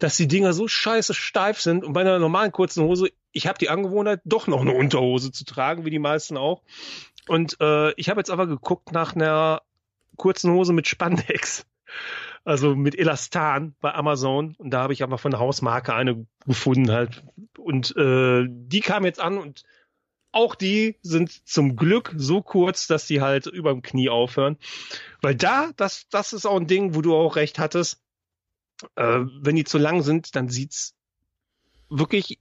dass 0.00 0.16
die 0.18 0.28
Dinger 0.28 0.52
so 0.52 0.68
scheiße 0.68 1.14
steif 1.14 1.60
sind 1.62 1.82
und 1.84 1.92
bei 1.94 2.00
einer 2.02 2.18
normalen 2.18 2.52
kurzen 2.52 2.84
Hose, 2.84 3.08
ich 3.32 3.46
habe 3.46 3.58
die 3.58 3.70
Angewohnheit, 3.70 4.20
doch 4.26 4.48
noch 4.48 4.60
eine 4.60 4.74
Unterhose 4.74 5.30
zu 5.32 5.44
tragen, 5.44 5.84
wie 5.86 5.90
die 5.90 5.98
meisten 6.00 6.36
auch. 6.36 6.62
Und 7.28 7.56
äh, 7.60 7.92
ich 7.92 8.10
habe 8.10 8.20
jetzt 8.20 8.30
aber 8.30 8.46
geguckt 8.46 8.92
nach 8.92 9.14
einer 9.14 9.62
kurzen 10.16 10.52
Hose 10.52 10.72
mit 10.72 10.86
Spandex. 10.86 11.66
Also 12.44 12.74
mit 12.74 12.98
Elastan 12.98 13.74
bei 13.80 13.92
Amazon. 13.94 14.54
Und 14.58 14.70
da 14.70 14.82
habe 14.82 14.92
ich 14.92 15.02
aber 15.02 15.18
von 15.18 15.30
der 15.30 15.40
Hausmarke 15.40 15.94
eine 15.94 16.26
gefunden 16.46 16.90
halt. 16.90 17.22
Und 17.58 17.94
äh, 17.96 18.46
die 18.48 18.80
kam 18.80 19.04
jetzt 19.04 19.20
an 19.20 19.38
und 19.38 19.64
auch 20.32 20.54
die 20.54 20.96
sind 21.02 21.46
zum 21.48 21.76
Glück 21.76 22.14
so 22.16 22.40
kurz, 22.40 22.86
dass 22.86 23.06
die 23.06 23.20
halt 23.20 23.46
über 23.46 23.72
dem 23.72 23.82
Knie 23.82 24.08
aufhören. 24.08 24.56
Weil 25.20 25.34
da, 25.34 25.70
das, 25.76 26.08
das 26.08 26.32
ist 26.32 26.46
auch 26.46 26.56
ein 26.56 26.66
Ding, 26.66 26.94
wo 26.94 27.02
du 27.02 27.14
auch 27.14 27.36
recht 27.36 27.58
hattest. 27.58 28.00
Äh, 28.94 29.20
wenn 29.40 29.56
die 29.56 29.64
zu 29.64 29.78
lang 29.78 30.02
sind, 30.02 30.36
dann 30.36 30.48
sieht's 30.48 30.94
wirklich 31.88 32.38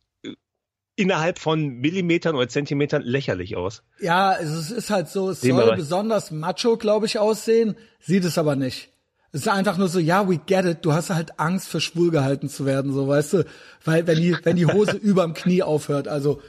innerhalb 1.00 1.40
von 1.40 1.68
Millimetern 1.80 2.36
oder 2.36 2.50
Zentimetern 2.50 3.02
lächerlich 3.02 3.56
aus. 3.56 3.84
Ja, 4.00 4.36
es 4.36 4.70
ist, 4.70 4.90
halt 4.90 5.08
so, 5.10 5.30
es 5.30 5.40
Dem 5.40 5.56
soll 5.56 5.76
besonders 5.76 6.32
macho, 6.32 6.78
glaube 6.78 7.06
ich, 7.06 7.18
aussehen, 7.18 7.76
sieht 8.00 8.26
es 8.26 8.38
aber 8.38 8.56
nicht. 8.56 8.90
Es 9.32 9.42
ist 9.42 9.48
einfach 9.48 9.78
nur 9.78 9.88
so, 9.88 10.00
ja, 10.00 10.28
we 10.28 10.40
get 10.46 10.66
it, 10.66 10.80
du 10.82 10.94
hast 10.94 11.10
halt 11.10 11.40
Angst, 11.40 11.70
für 11.70 11.80
schwul 11.80 12.12
gehalten 12.12 12.50
zu 12.50 12.66
werden, 12.66 12.92
so, 12.92 13.08
weißt 13.08 13.34
du, 13.34 13.46
weil, 13.86 14.06
wenn 14.08 14.18
die, 14.18 14.36
wenn 14.44 14.56
die 14.56 14.66
Hose 14.66 14.98
überm 15.02 15.34
Knie 15.34 15.64
aufhört, 15.64 16.08
also, 16.08 16.42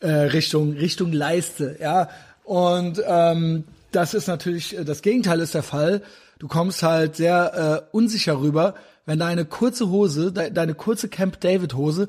äh, 0.00 0.08
Richtung, 0.08 0.72
Richtung 0.72 1.12
Leiste, 1.12 1.76
ja, 1.80 2.08
und, 2.44 3.02
ähm, 3.06 3.64
das 3.92 4.14
ist 4.14 4.26
natürlich, 4.26 4.76
äh, 4.78 4.84
das 4.84 5.02
Gegenteil 5.02 5.40
ist 5.40 5.54
der 5.54 5.62
Fall. 5.62 6.02
Du 6.38 6.48
kommst 6.48 6.82
halt 6.82 7.16
sehr 7.16 7.84
äh, 7.92 7.96
unsicher 7.96 8.40
rüber, 8.40 8.74
wenn 9.06 9.18
deine 9.18 9.44
kurze 9.44 9.88
Hose, 9.90 10.32
de 10.32 10.50
deine 10.50 10.74
kurze 10.74 11.08
Camp 11.08 11.40
David 11.40 11.74
Hose 11.74 12.08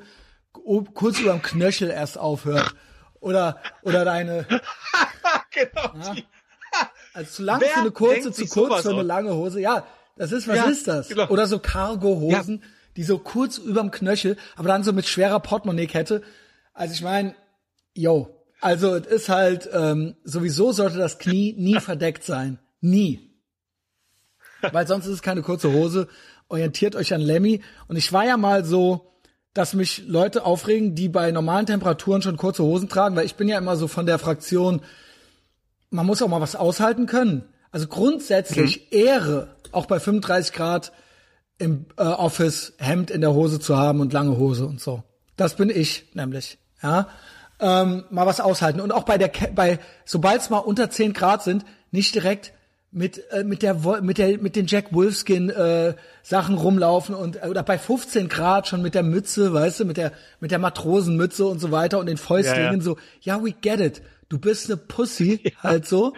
kurz 0.93 1.19
überm 1.19 1.41
Knöchel 1.41 1.89
erst 1.89 2.17
aufhört. 2.17 2.75
Oder, 3.19 3.59
oder 3.81 4.05
deine, 4.05 4.45
genau. 5.51 6.13
Die, 6.15 6.25
also 7.13 7.31
zu 7.31 7.43
lang 7.43 7.59
Wer 7.61 7.69
für 7.69 7.79
eine 7.81 7.91
kurze, 7.91 8.31
zu 8.31 8.45
kurz 8.47 8.81
für 8.83 8.91
eine 8.91 9.03
lange 9.03 9.33
Hose. 9.33 9.59
Ja, 9.59 9.85
das 10.15 10.31
ist, 10.31 10.47
was 10.47 10.55
Ja, 10.57 10.63
ist 10.65 10.87
das? 10.87 11.09
genau. 11.09 11.27
Oder 11.27 11.47
so 11.47 11.59
Cargo-Hosen, 11.59 12.63
die 12.95 13.03
so 13.03 13.19
kurz 13.19 13.57
überm 13.57 13.91
Knöchel, 13.91 14.37
aber 14.55 14.67
dann 14.69 14.83
so 14.83 14.93
mit 14.93 15.07
schwerer 15.07 15.39
Portemonnaie-Kette. 15.39 16.21
Also 16.73 16.93
ich 16.93 17.01
meine, 17.01 17.35
yo, 17.93 18.35
also 18.61 18.95
es 18.95 19.07
ist 19.07 19.29
halt, 19.29 19.69
ähm, 19.73 20.15
sowieso 20.23 20.71
sollte 20.71 20.97
das 20.97 21.19
Knie 21.19 21.55
nie 21.57 21.79
verdeckt 21.79 22.23
sein. 22.23 22.59
Nie. 22.81 23.29
Weil 24.71 24.87
sonst 24.87 25.05
ist 25.05 25.13
es 25.13 25.21
keine 25.21 25.41
kurze 25.41 25.71
Hose. 25.71 26.07
Orientiert 26.49 26.95
euch 26.95 27.13
an 27.13 27.21
Lemmy. 27.21 27.61
Und 27.87 27.95
ich 27.95 28.11
war 28.11 28.25
ja 28.25 28.35
mal 28.37 28.65
so, 28.65 29.18
dass 29.53 29.73
mich 29.73 30.03
Leute 30.07 30.45
aufregen, 30.45 30.95
die 30.95 31.09
bei 31.09 31.31
normalen 31.31 31.65
Temperaturen 31.65 32.21
schon 32.21 32.37
kurze 32.37 32.63
Hosen 32.63 32.87
tragen, 32.89 33.15
weil 33.15 33.25
ich 33.25 33.35
bin 33.35 33.47
ja 33.47 33.57
immer 33.57 33.75
so 33.75 33.87
von 33.87 34.05
der 34.05 34.19
Fraktion, 34.19 34.81
man 35.89 36.05
muss 36.05 36.21
auch 36.21 36.27
mal 36.27 36.41
was 36.41 36.55
aushalten 36.55 37.05
können. 37.07 37.43
Also 37.71 37.87
grundsätzlich 37.87 38.91
Ehre, 38.93 39.55
auch 39.71 39.85
bei 39.85 39.99
35 39.99 40.53
Grad 40.53 40.91
im 41.57 41.85
äh, 41.97 42.03
Office 42.03 42.73
Hemd 42.77 43.11
in 43.11 43.21
der 43.21 43.33
Hose 43.33 43.59
zu 43.59 43.77
haben 43.77 43.99
und 43.99 44.13
lange 44.13 44.37
Hose 44.37 44.65
und 44.65 44.79
so. 44.79 45.03
Das 45.35 45.55
bin 45.55 45.69
ich 45.69 46.05
nämlich. 46.13 46.57
Ja, 46.81 47.07
ähm, 47.59 48.05
mal 48.09 48.25
was 48.25 48.39
aushalten 48.39 48.79
und 48.79 48.93
auch 48.93 49.03
bei 49.03 49.17
der 49.17 49.27
Ke- 49.29 49.51
bei 49.53 49.79
sobald 50.05 50.41
es 50.41 50.49
mal 50.49 50.59
unter 50.59 50.89
10 50.89 51.11
Grad 51.13 51.43
sind, 51.43 51.65
nicht 51.91 52.15
direkt 52.15 52.53
mit 52.91 53.21
äh, 53.31 53.43
mit 53.43 53.61
der 53.61 53.75
mit 54.01 54.17
der 54.17 54.37
mit 54.39 54.55
den 54.55 54.65
Jack 54.65 54.91
Wolfskin 54.93 55.49
äh, 55.49 55.93
Sachen 56.23 56.55
rumlaufen 56.55 57.13
und 57.13 57.35
äh, 57.43 57.47
oder 57.47 57.61
bei 57.63 57.77
15 57.77 58.29
Grad 58.29 58.67
schon 58.67 58.81
mit 58.81 58.95
der 58.95 59.03
Mütze, 59.03 59.53
weißt 59.53 59.81
du, 59.81 59.85
mit 59.85 59.97
der 59.97 60.11
mit 60.39 60.51
der 60.51 60.59
Matrosenmütze 60.59 61.45
und 61.45 61.59
so 61.59 61.71
weiter 61.71 61.99
und 61.99 62.07
den 62.07 62.17
Fäustlingen 62.17 62.65
Ja, 62.65 62.77
ja. 62.77 62.81
so, 62.81 62.97
ja, 63.21 63.43
we 63.43 63.51
get 63.51 63.79
it. 63.79 64.01
Du 64.27 64.39
bist 64.39 64.67
eine 64.69 64.77
Pussy, 64.77 65.53
halt 65.63 65.85
so. 65.87 66.13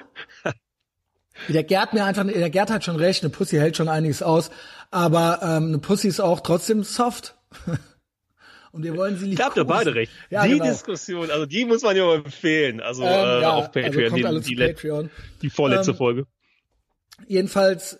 Der 1.50 1.64
Gerd 1.64 1.94
mir 1.94 2.06
einfach, 2.06 2.26
der 2.26 2.50
Gerd 2.50 2.70
hat 2.70 2.84
schon 2.84 2.98
recht, 2.98 3.24
eine 3.24 3.32
Pussy 3.32 3.58
hält 3.58 3.76
schon 3.76 3.90
einiges 3.90 4.22
aus, 4.22 4.52
aber 4.92 5.40
ähm, 5.42 5.68
eine 5.70 5.80
Pussy 5.80 6.08
ist 6.08 6.20
auch 6.20 6.42
trotzdem 6.42 6.84
soft. 6.84 7.36
Und 8.74 8.84
wir 8.84 8.96
wollen 8.96 9.18
sie 9.18 9.28
nicht. 9.28 9.40
da 9.40 9.46
habt 9.46 9.58
ihr 9.58 9.66
beide 9.66 9.94
recht. 9.96 10.14
Ja, 10.30 10.46
die 10.46 10.52
genau. 10.54 10.66
Diskussion, 10.66 11.30
also 11.30 11.46
die 11.46 11.66
muss 11.66 11.82
man 11.84 11.96
ja 11.98 12.14
empfehlen. 12.16 12.80
Also 12.80 13.04
Ähm, 13.04 13.10
äh, 13.10 13.42
ja, 13.42 13.52
auf 13.52 13.72
Patreon, 13.74 14.26
also 14.26 14.40
die, 14.40 14.56
die, 14.56 14.64
Patreon. 14.66 15.10
die 15.42 15.50
vorletzte 15.50 15.92
Ähm, 15.92 15.98
Folge. 15.98 16.26
Jedenfalls, 17.28 18.00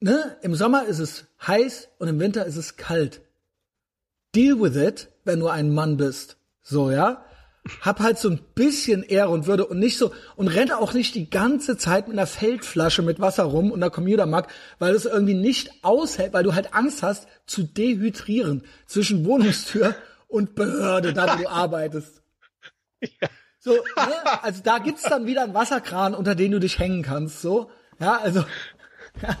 ne, 0.00 0.36
im 0.42 0.54
Sommer 0.54 0.86
ist 0.86 0.98
es 0.98 1.24
heiß 1.46 1.88
und 1.98 2.08
im 2.08 2.20
Winter 2.20 2.46
ist 2.46 2.56
es 2.56 2.76
kalt. 2.76 3.20
Deal 4.34 4.60
with 4.60 4.76
it, 4.76 5.08
wenn 5.24 5.40
du 5.40 5.48
ein 5.48 5.72
Mann 5.72 5.96
bist. 5.96 6.36
So, 6.62 6.90
ja? 6.90 7.24
hab 7.80 8.00
halt 8.00 8.18
so 8.18 8.30
ein 8.30 8.40
bisschen 8.54 9.02
Ehre 9.02 9.30
und 9.30 9.46
Würde 9.46 9.66
und 9.66 9.78
nicht 9.78 9.98
so 9.98 10.12
und 10.36 10.48
renne 10.48 10.78
auch 10.78 10.94
nicht 10.94 11.14
die 11.14 11.30
ganze 11.30 11.76
Zeit 11.76 12.08
mit 12.08 12.16
einer 12.16 12.26
Feldflasche 12.26 13.02
mit 13.02 13.20
Wasser 13.20 13.44
rum 13.44 13.70
und 13.70 13.82
einer 13.82 13.90
Commutermark, 13.90 14.48
weil 14.78 14.94
es 14.94 15.04
irgendwie 15.04 15.34
nicht 15.34 15.84
aushält, 15.84 16.32
weil 16.32 16.44
du 16.44 16.54
halt 16.54 16.74
Angst 16.74 17.02
hast 17.02 17.28
zu 17.46 17.62
dehydrieren 17.62 18.64
zwischen 18.86 19.24
Wohnungstür 19.24 19.94
und 20.28 20.54
Behörde, 20.54 21.12
da 21.12 21.34
wo 21.34 21.42
du 21.42 21.48
arbeitest. 21.50 22.22
Ja. 23.00 23.28
So, 23.68 23.74
ne? 23.74 24.42
also 24.42 24.62
da 24.64 24.78
gibt's 24.78 25.02
dann 25.02 25.26
wieder 25.26 25.42
einen 25.42 25.52
Wasserkran, 25.52 26.14
unter 26.14 26.34
den 26.34 26.52
du 26.52 26.58
dich 26.58 26.78
hängen 26.78 27.02
kannst, 27.02 27.42
so. 27.42 27.70
Ja, 28.00 28.16
also 28.16 28.44
ja, 29.22 29.36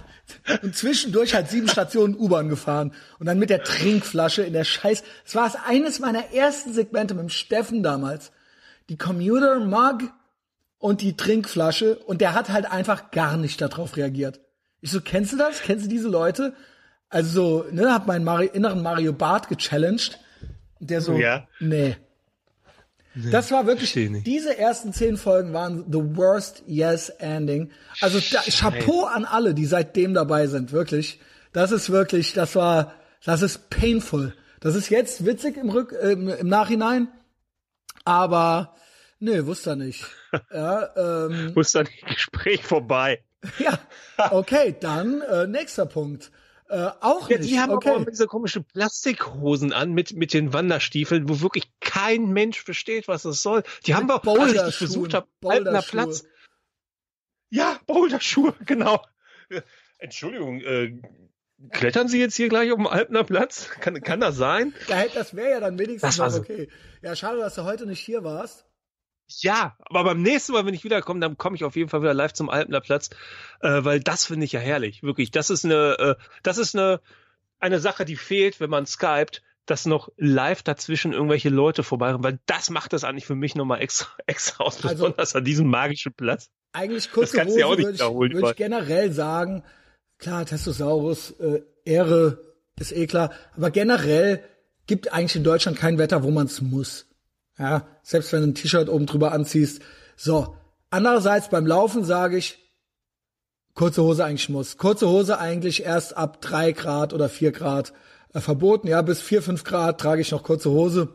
und 0.62 0.76
zwischendurch 0.76 1.34
halt 1.34 1.48
sieben 1.48 1.66
Stationen 1.68 2.14
U-Bahn 2.14 2.50
gefahren 2.50 2.92
und 3.18 3.24
dann 3.24 3.38
mit 3.38 3.48
der 3.48 3.62
Trinkflasche 3.62 4.42
in 4.42 4.52
der 4.52 4.64
Scheiß. 4.64 5.02
Es 5.24 5.34
war 5.34 5.50
eines 5.66 5.98
meiner 5.98 6.34
ersten 6.34 6.74
Segmente 6.74 7.14
mit 7.14 7.22
dem 7.22 7.28
Steffen 7.30 7.82
damals. 7.82 8.30
Die 8.90 8.98
Commuter 8.98 9.60
Mug 9.60 10.10
und 10.76 11.00
die 11.00 11.16
Trinkflasche 11.16 11.96
und 11.96 12.20
der 12.20 12.34
hat 12.34 12.50
halt 12.50 12.70
einfach 12.70 13.10
gar 13.10 13.38
nicht 13.38 13.62
darauf 13.62 13.96
reagiert. 13.96 14.40
Ich 14.82 14.90
so, 14.90 15.00
kennst 15.00 15.32
du 15.32 15.38
das? 15.38 15.62
Kennst 15.62 15.86
du 15.86 15.88
diese 15.88 16.08
Leute? 16.08 16.54
Also 17.08 17.30
so, 17.30 17.64
ne, 17.70 17.94
hab 17.94 18.06
meinen 18.06 18.24
Mario, 18.24 18.50
inneren 18.52 18.82
Mario 18.82 19.14
Bart 19.14 19.48
gechallenged. 19.48 20.18
Der 20.80 21.00
so, 21.00 21.14
ja. 21.14 21.48
nee, 21.60 21.96
Nee, 23.20 23.30
das 23.30 23.50
war 23.50 23.66
wirklich, 23.66 23.92
diese 24.24 24.56
ersten 24.56 24.92
zehn 24.92 25.16
Folgen 25.16 25.52
waren 25.52 25.84
the 25.90 26.16
worst 26.16 26.62
yes 26.66 27.08
ending. 27.08 27.72
Also 28.00 28.20
da, 28.30 28.42
Chapeau 28.42 29.06
an 29.06 29.24
alle, 29.24 29.54
die 29.54 29.66
seitdem 29.66 30.14
dabei 30.14 30.46
sind, 30.46 30.70
wirklich. 30.70 31.18
Das 31.52 31.72
ist 31.72 31.90
wirklich, 31.90 32.32
das 32.34 32.54
war, 32.54 32.94
das 33.24 33.42
ist 33.42 33.70
painful. 33.70 34.34
Das 34.60 34.76
ist 34.76 34.88
jetzt 34.88 35.26
witzig 35.26 35.56
im 35.56 35.70
Rück, 35.70 35.92
äh, 35.92 36.12
im 36.12 36.48
Nachhinein, 36.48 37.08
aber 38.04 38.76
nee, 39.18 39.44
wusste 39.46 39.70
er 39.70 39.76
nicht. 39.76 40.04
Ja, 40.52 40.90
ähm, 41.26 41.56
wusste 41.56 41.78
er 41.78 41.84
nicht, 41.84 42.06
Gespräch 42.06 42.62
vorbei. 42.62 43.22
Ja, 43.58 43.78
okay, 44.30 44.76
dann 44.78 45.22
äh, 45.22 45.46
nächster 45.46 45.86
Punkt. 45.86 46.30
Äh, 46.68 46.90
auch 47.00 47.30
ja, 47.30 47.38
nicht. 47.38 47.50
Die 47.50 47.58
haben 47.58 47.72
okay. 47.72 47.90
aber 47.90 48.10
diese 48.10 48.26
komischen 48.26 48.64
Plastikhosen 48.64 49.72
an 49.72 49.92
mit, 49.92 50.14
mit 50.14 50.34
den 50.34 50.52
Wanderstiefeln, 50.52 51.28
wo 51.28 51.40
wirklich 51.40 51.64
kein 51.80 52.26
Mensch 52.32 52.62
versteht, 52.62 53.08
was 53.08 53.22
das 53.22 53.40
soll. 53.40 53.62
Die 53.86 53.92
mit 53.92 54.00
haben 54.00 54.08
wir, 54.08 54.62
als 54.62 54.68
ich 54.68 54.76
versucht 54.76 55.14
habe, 55.14 55.26
Altener 55.44 55.82
Platz. 55.82 56.24
Ja, 57.50 57.80
Boulderschuhe, 57.86 58.54
genau. 58.66 59.02
Entschuldigung, 59.96 60.60
äh, 60.60 61.00
klettern 61.70 62.08
Sie 62.08 62.20
jetzt 62.20 62.36
hier 62.36 62.50
gleich 62.50 62.70
auf 62.70 62.76
dem 62.76 62.86
Alpener 62.86 63.24
Platz? 63.24 63.70
Kann, 63.80 64.02
kann 64.02 64.20
das 64.20 64.36
sein? 64.36 64.74
Ja, 64.88 65.06
das 65.14 65.34
wäre 65.34 65.50
ja 65.50 65.60
dann 65.60 65.78
wenigstens 65.78 66.18
noch 66.18 66.34
okay. 66.34 66.68
Ja, 67.00 67.16
schade, 67.16 67.38
dass 67.38 67.54
du 67.54 67.64
heute 67.64 67.86
nicht 67.86 68.00
hier 68.00 68.24
warst. 68.24 68.67
Ja, 69.28 69.76
aber 69.80 70.04
beim 70.04 70.22
nächsten 70.22 70.52
Mal, 70.52 70.64
wenn 70.64 70.74
ich 70.74 70.84
wiederkomme, 70.84 71.20
dann 71.20 71.36
komme 71.36 71.56
ich 71.56 71.64
auf 71.64 71.76
jeden 71.76 71.90
Fall 71.90 72.00
wieder 72.02 72.14
live 72.14 72.32
zum 72.32 72.48
Alpener 72.48 72.80
Platz, 72.80 73.10
äh, 73.60 73.84
weil 73.84 74.00
das 74.00 74.24
finde 74.24 74.46
ich 74.46 74.52
ja 74.52 74.60
herrlich, 74.60 75.02
wirklich. 75.02 75.30
Das 75.30 75.50
ist 75.50 75.64
eine, 75.64 75.98
äh, 75.98 76.14
das 76.42 76.58
ist 76.58 76.74
eine 76.74 77.00
eine 77.60 77.80
Sache, 77.80 78.04
die 78.04 78.16
fehlt, 78.16 78.60
wenn 78.60 78.70
man 78.70 78.86
skypt, 78.86 79.42
dass 79.66 79.84
noch 79.84 80.10
live 80.16 80.62
dazwischen 80.62 81.12
irgendwelche 81.12 81.50
Leute 81.50 81.82
vorbeikommen, 81.82 82.24
weil 82.24 82.38
das 82.46 82.70
macht 82.70 82.92
das 82.92 83.04
eigentlich 83.04 83.26
für 83.26 83.34
mich 83.34 83.54
nochmal 83.54 83.80
extra, 83.80 84.08
extra 84.26 84.64
aus, 84.64 84.76
also, 84.76 84.88
besonders 84.88 85.34
an 85.34 85.44
diesem 85.44 85.68
magischen 85.68 86.12
Platz. 86.12 86.50
Eigentlich 86.72 87.10
das 87.10 87.32
Hose 87.34 87.68
würde 87.68 87.90
ich, 87.90 88.00
würd 88.00 88.50
ich 88.50 88.56
generell 88.56 89.12
sagen, 89.12 89.64
klar, 90.18 90.46
Testosaurus, 90.46 91.32
äh, 91.32 91.62
Ehre 91.84 92.38
ist 92.78 92.92
eh 92.92 93.06
klar, 93.06 93.32
aber 93.56 93.70
generell 93.70 94.44
gibt 94.86 95.12
eigentlich 95.12 95.36
in 95.36 95.44
Deutschland 95.44 95.78
kein 95.78 95.98
Wetter, 95.98 96.22
wo 96.22 96.30
man 96.30 96.46
es 96.46 96.60
muss. 96.60 97.07
Ja, 97.58 97.86
selbst 98.02 98.32
wenn 98.32 98.42
du 98.42 98.48
ein 98.48 98.54
T-Shirt 98.54 98.88
oben 98.88 99.06
drüber 99.06 99.32
anziehst. 99.32 99.82
So. 100.16 100.56
Andererseits 100.90 101.50
beim 101.50 101.66
Laufen 101.66 102.04
sage 102.04 102.38
ich, 102.38 102.58
kurze 103.74 104.02
Hose 104.02 104.24
eigentlich 104.24 104.48
muss. 104.48 104.78
Kurze 104.78 105.08
Hose 105.08 105.38
eigentlich 105.38 105.84
erst 105.84 106.16
ab 106.16 106.40
drei 106.40 106.72
Grad 106.72 107.12
oder 107.12 107.28
vier 107.28 107.52
Grad 107.52 107.92
äh, 108.32 108.40
verboten. 108.40 108.88
Ja, 108.88 109.02
bis 109.02 109.20
vier 109.20 109.42
fünf 109.42 109.64
Grad 109.64 110.00
trage 110.00 110.20
ich 110.20 110.30
noch 110.30 110.42
kurze 110.42 110.70
Hose. 110.70 111.08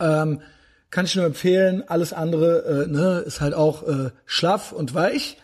Ähm, 0.00 0.40
kann 0.90 1.04
ich 1.04 1.16
nur 1.16 1.26
empfehlen. 1.26 1.82
Alles 1.86 2.12
andere 2.12 2.84
äh, 2.84 2.86
ne, 2.86 3.18
ist 3.26 3.40
halt 3.40 3.54
auch 3.54 3.82
äh, 3.82 4.10
schlaff 4.24 4.72
und 4.72 4.94
weich. 4.94 5.38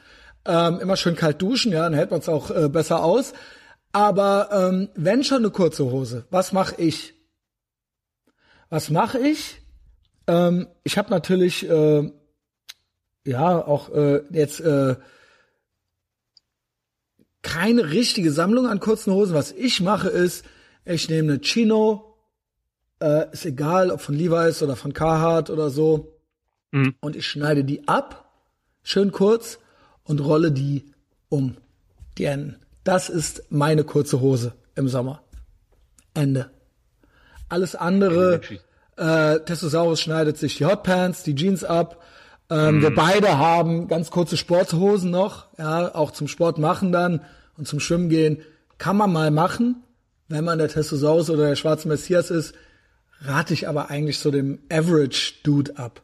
Ähm, 0.47 0.81
immer 0.81 0.97
schön 0.97 1.17
kalt 1.17 1.43
duschen, 1.43 1.73
ja, 1.73 1.83
dann 1.83 1.93
hält 1.93 2.11
man 2.11 2.21
es 2.21 2.29
auch 2.29 2.51
äh, 2.51 2.69
besser 2.69 3.05
aus. 3.05 3.35
Aber 3.93 4.49
ähm, 4.53 4.89
wenn 4.95 5.25
schon 5.25 5.39
eine 5.39 5.51
kurze 5.51 5.85
Hose, 5.85 6.25
was 6.31 6.53
mache 6.53 6.77
ich? 6.79 7.15
Was 8.69 8.89
mache 8.89 9.19
ich? 9.19 9.60
Ähm, 10.27 10.69
ich 10.85 10.99
habe 10.99 11.11
natürlich 11.11 11.69
äh, 11.69 12.11
ja 13.25 13.67
auch 13.67 13.91
äh, 13.91 14.23
jetzt 14.31 14.61
äh, 14.61 14.97
keine 17.43 17.91
richtige 17.91 18.33
Sammlung 18.33 18.67
an 18.67 18.81
kurzen 18.81 19.13
Hosen. 19.13 19.35
Was 19.35 19.53
ich 19.53 19.81
mache 19.81 20.09
ist, 20.09 20.45
ich 20.85 21.09
nehme 21.09 21.33
eine 21.33 21.41
Chino, 21.41 22.17
äh, 23.01 23.33
ist 23.33 23.47
egal, 23.47 23.91
ob 23.91 24.01
von 24.01 24.15
Levi's 24.15 24.63
oder 24.63 24.77
von 24.77 24.93
Carhartt 24.93 25.51
oder 25.51 25.71
so, 25.71 26.19
mhm. 26.71 26.95
und 27.01 27.17
ich 27.17 27.27
schneide 27.27 27.65
die 27.65 27.89
ab, 27.89 28.33
schön 28.83 29.13
kurz, 29.13 29.59
und 30.05 30.21
rolle 30.21 30.53
die 30.53 30.87
um 31.29 31.57
die 32.19 32.25
Enden. 32.25 32.57
Das 32.85 33.09
ist 33.09 33.45
meine 33.51 33.85
kurze 33.85 34.21
Hose 34.21 34.55
im 34.75 34.89
Sommer. 34.89 35.23
Ende. 36.15 36.51
Alles 37.49 37.75
andere 37.75 38.41
äh, 39.01 39.41
Testosaurus 39.41 40.01
schneidet 40.01 40.37
sich 40.37 40.59
die 40.59 40.67
Hotpants, 40.67 41.23
die 41.23 41.35
Jeans 41.35 41.65
ab. 41.65 42.03
Ähm, 42.51 42.79
mm. 42.79 42.83
Wir 42.83 42.95
beide 42.95 43.39
haben 43.39 43.89
ganz 43.89 44.11
kurze 44.11 44.37
Sporthosen 44.37 45.11
noch, 45.11 45.47
ja, 45.59 45.95
auch 45.95 46.11
zum 46.11 46.29
Sport 46.29 46.59
machen 46.59 46.93
dann 46.93 47.23
und 47.57 47.67
zum 47.67 47.81
Schwimmen 47.81 48.11
gehen. 48.11 48.43
Kann 48.79 48.97
man 48.97 49.13
mal 49.13 49.31
machen, 49.31 49.83
wenn 50.29 50.45
man 50.45 50.59
der 50.59 50.69
Testosaurus 50.69 51.31
oder 51.31 51.49
der 51.49 51.57
schwarze 51.57 51.89
Messias 51.89 52.31
ist. 52.31 52.55
Rate 53.23 53.55
ich 53.55 53.69
aber 53.69 53.91
eigentlich 53.91 54.19
so 54.19 54.31
dem 54.31 54.61
Average 54.71 55.35
Dude 55.43 55.77
ab. 55.79 56.03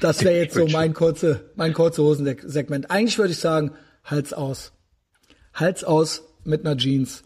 Das 0.00 0.24
wäre 0.24 0.36
jetzt 0.36 0.54
so 0.54 0.66
mein 0.66 0.94
kurze, 0.94 1.50
mein 1.54 1.72
kurze 1.72 2.02
Hosensegment. 2.02 2.90
Eigentlich 2.90 3.18
würde 3.18 3.32
ich 3.32 3.38
sagen, 3.38 3.72
Hals 4.04 4.32
aus. 4.32 4.72
Hals 5.54 5.84
aus 5.84 6.22
mit 6.44 6.66
einer 6.66 6.76
Jeans. 6.76 7.22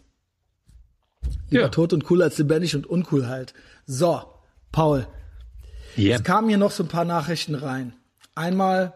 Lieber 1.49 1.63
ja. 1.63 1.69
tot 1.69 1.93
und 1.93 2.09
cool 2.09 2.21
als 2.21 2.37
lebendig 2.37 2.75
und 2.75 2.85
uncool 2.85 3.27
halt. 3.27 3.53
So, 3.85 4.21
Paul. 4.71 5.07
Yep. 5.97 6.15
Es 6.15 6.23
kamen 6.23 6.49
hier 6.49 6.57
noch 6.57 6.71
so 6.71 6.83
ein 6.83 6.89
paar 6.89 7.05
Nachrichten 7.05 7.55
rein. 7.55 7.93
Einmal 8.35 8.93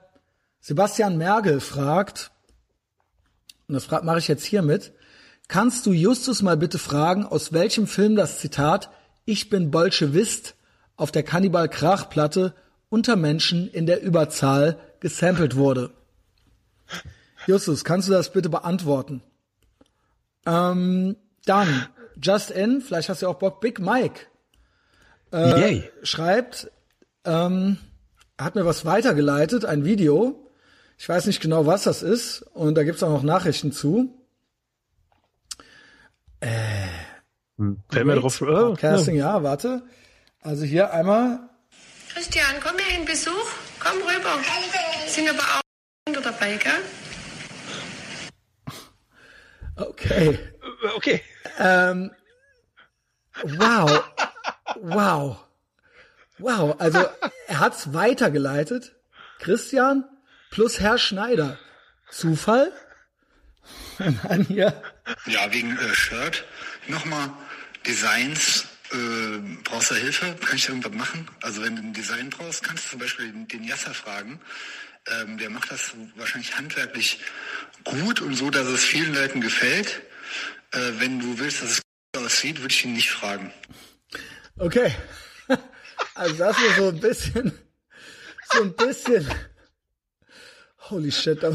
Sebastian 0.60 1.18
Mergel 1.18 1.60
fragt, 1.60 2.32
und 3.68 3.74
das 3.74 3.90
mache 3.90 4.20
ich 4.20 4.28
jetzt 4.28 4.46
hiermit, 4.46 4.94
kannst 5.48 5.86
du 5.86 5.92
Justus 5.92 6.42
mal 6.42 6.58
bitte 6.58 6.78
fragen, 6.78 7.26
aus 7.26 7.52
welchem 7.52 7.88
Film 7.88 8.16
das 8.16 8.40
Zitat 8.40 8.92
Ich 9.26 9.50
bin 9.50 9.72
Bolschewist 9.72 10.56
auf 10.98 11.12
der 11.12 11.24
Kannibal 11.24 11.68
Krach 11.68 12.10
Platte 12.10 12.54
unter 12.90 13.16
Menschen 13.16 13.70
in 13.70 13.86
der 13.86 14.04
Überzahl 14.04 14.78
gesampelt 15.00 15.56
wurde? 15.56 15.92
Justus, 17.48 17.84
kannst 17.84 18.08
du 18.08 18.12
das 18.14 18.32
bitte 18.32 18.50
beantworten? 18.50 19.24
Ähm, 20.46 21.16
dann, 21.46 21.88
Just 22.22 22.52
In, 22.52 22.82
vielleicht 22.82 23.10
hast 23.10 23.22
du 23.22 23.28
auch 23.28 23.36
Bock, 23.36 23.62
Big 23.62 23.80
Mike 23.80 24.22
äh, 25.32 25.82
schreibt, 26.04 26.72
ähm, 27.26 27.78
hat 28.38 28.56
mir 28.56 28.66
was 28.66 28.86
weitergeleitet, 28.86 29.66
ein 29.66 29.86
Video. 29.86 30.50
Ich 30.98 31.08
weiß 31.08 31.26
nicht 31.26 31.42
genau, 31.42 31.66
was 31.66 31.84
das 31.84 32.04
ist. 32.04 32.42
Und 32.54 32.76
da 32.76 32.84
gibt's 32.84 33.02
auch 33.04 33.10
noch 33.10 33.24
Nachrichten 33.24 33.72
zu. 33.72 34.14
Äh, 36.40 36.50
Fällt 37.90 38.06
mir 38.06 38.16
drauf. 38.16 38.42
Oh, 38.42 38.74
Casting, 38.74 39.16
ja. 39.16 39.38
ja, 39.38 39.44
warte. 39.44 39.84
Also 40.42 40.64
hier 40.64 40.92
einmal. 40.92 41.40
Christian, 42.14 42.56
komm 42.62 42.74
hier 42.78 43.00
in 43.00 43.06
Besuch. 43.06 43.32
Komm 43.80 43.98
rüber. 44.02 44.38
Sind 45.08 45.30
aber 45.30 45.40
auch 45.40 45.62
Kinder 46.06 46.22
dabei, 46.22 46.58
gell? 46.58 46.72
Okay. 49.82 50.40
Okay. 50.96 51.22
Ähm, 51.60 52.12
wow. 53.44 54.04
Wow. 54.76 55.38
Wow, 56.42 56.76
also 56.80 57.06
er 57.48 57.60
hat's 57.60 57.94
weitergeleitet. 57.94 58.96
Christian 59.40 60.06
plus 60.50 60.80
Herr 60.80 60.98
Schneider. 60.98 61.60
Zufall? 62.10 62.72
Dann 64.00 64.44
hier. 64.46 64.82
Ja, 65.28 65.52
wegen 65.54 65.78
äh, 65.78 65.94
Shirt. 65.94 66.44
Nochmal 66.88 67.30
Designs. 67.86 68.66
Äh, 68.92 69.38
brauchst 69.64 69.92
du 69.92 69.96
Hilfe? 69.96 70.36
Kann 70.44 70.56
ich 70.56 70.66
da 70.66 70.74
irgendwas 70.74 70.94
machen? 70.94 71.28
Also 71.44 71.62
wenn 71.62 71.76
du 71.76 71.84
ein 71.84 71.94
Design 71.94 72.30
brauchst, 72.32 72.64
kannst 72.64 72.86
du 72.86 72.90
zum 72.90 73.00
Beispiel 73.00 73.32
den 73.32 73.64
Jasser 73.64 73.94
fragen. 73.94 74.42
Ähm, 75.08 75.38
der 75.38 75.50
macht 75.50 75.72
das 75.72 75.94
wahrscheinlich 76.16 76.58
handwerklich 76.58 77.20
gut 77.84 78.22
und 78.22 78.36
so, 78.36 78.50
dass 78.50 78.68
es 78.68 78.84
vielen 78.84 79.14
Leuten 79.16 79.42
gefällt. 79.42 80.02
Äh, 80.72 80.92
wenn 81.00 81.20
du 81.20 81.40
willst, 81.40 81.62
dass 81.64 81.72
es 81.72 81.82
gut 82.14 82.24
aussieht, 82.24 82.62
würde 82.62 82.74
ich 82.74 82.86
ihn 82.86 82.94
nicht 82.94 83.12
fragen. 83.12 83.54
Okay. 84.58 84.96
Also 86.16 86.36
das 86.36 86.58
ist 86.58 86.76
so 86.78 86.90
ein 86.90 87.00
bisschen, 87.00 87.58
so 88.52 88.64
ein 88.64 88.76
bisschen, 88.76 89.30
holy 90.90 91.12
shit. 91.12 91.42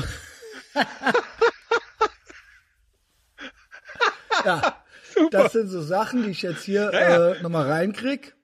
ja, 4.44 4.84
das 5.30 5.52
sind 5.52 5.68
so 5.68 5.82
Sachen, 5.82 6.22
die 6.22 6.30
ich 6.30 6.42
jetzt 6.42 6.62
hier 6.62 6.90
ja, 6.92 7.00
ja. 7.00 7.32
äh, 7.32 7.42
nochmal 7.42 7.68
reinkrieg. 7.68 8.36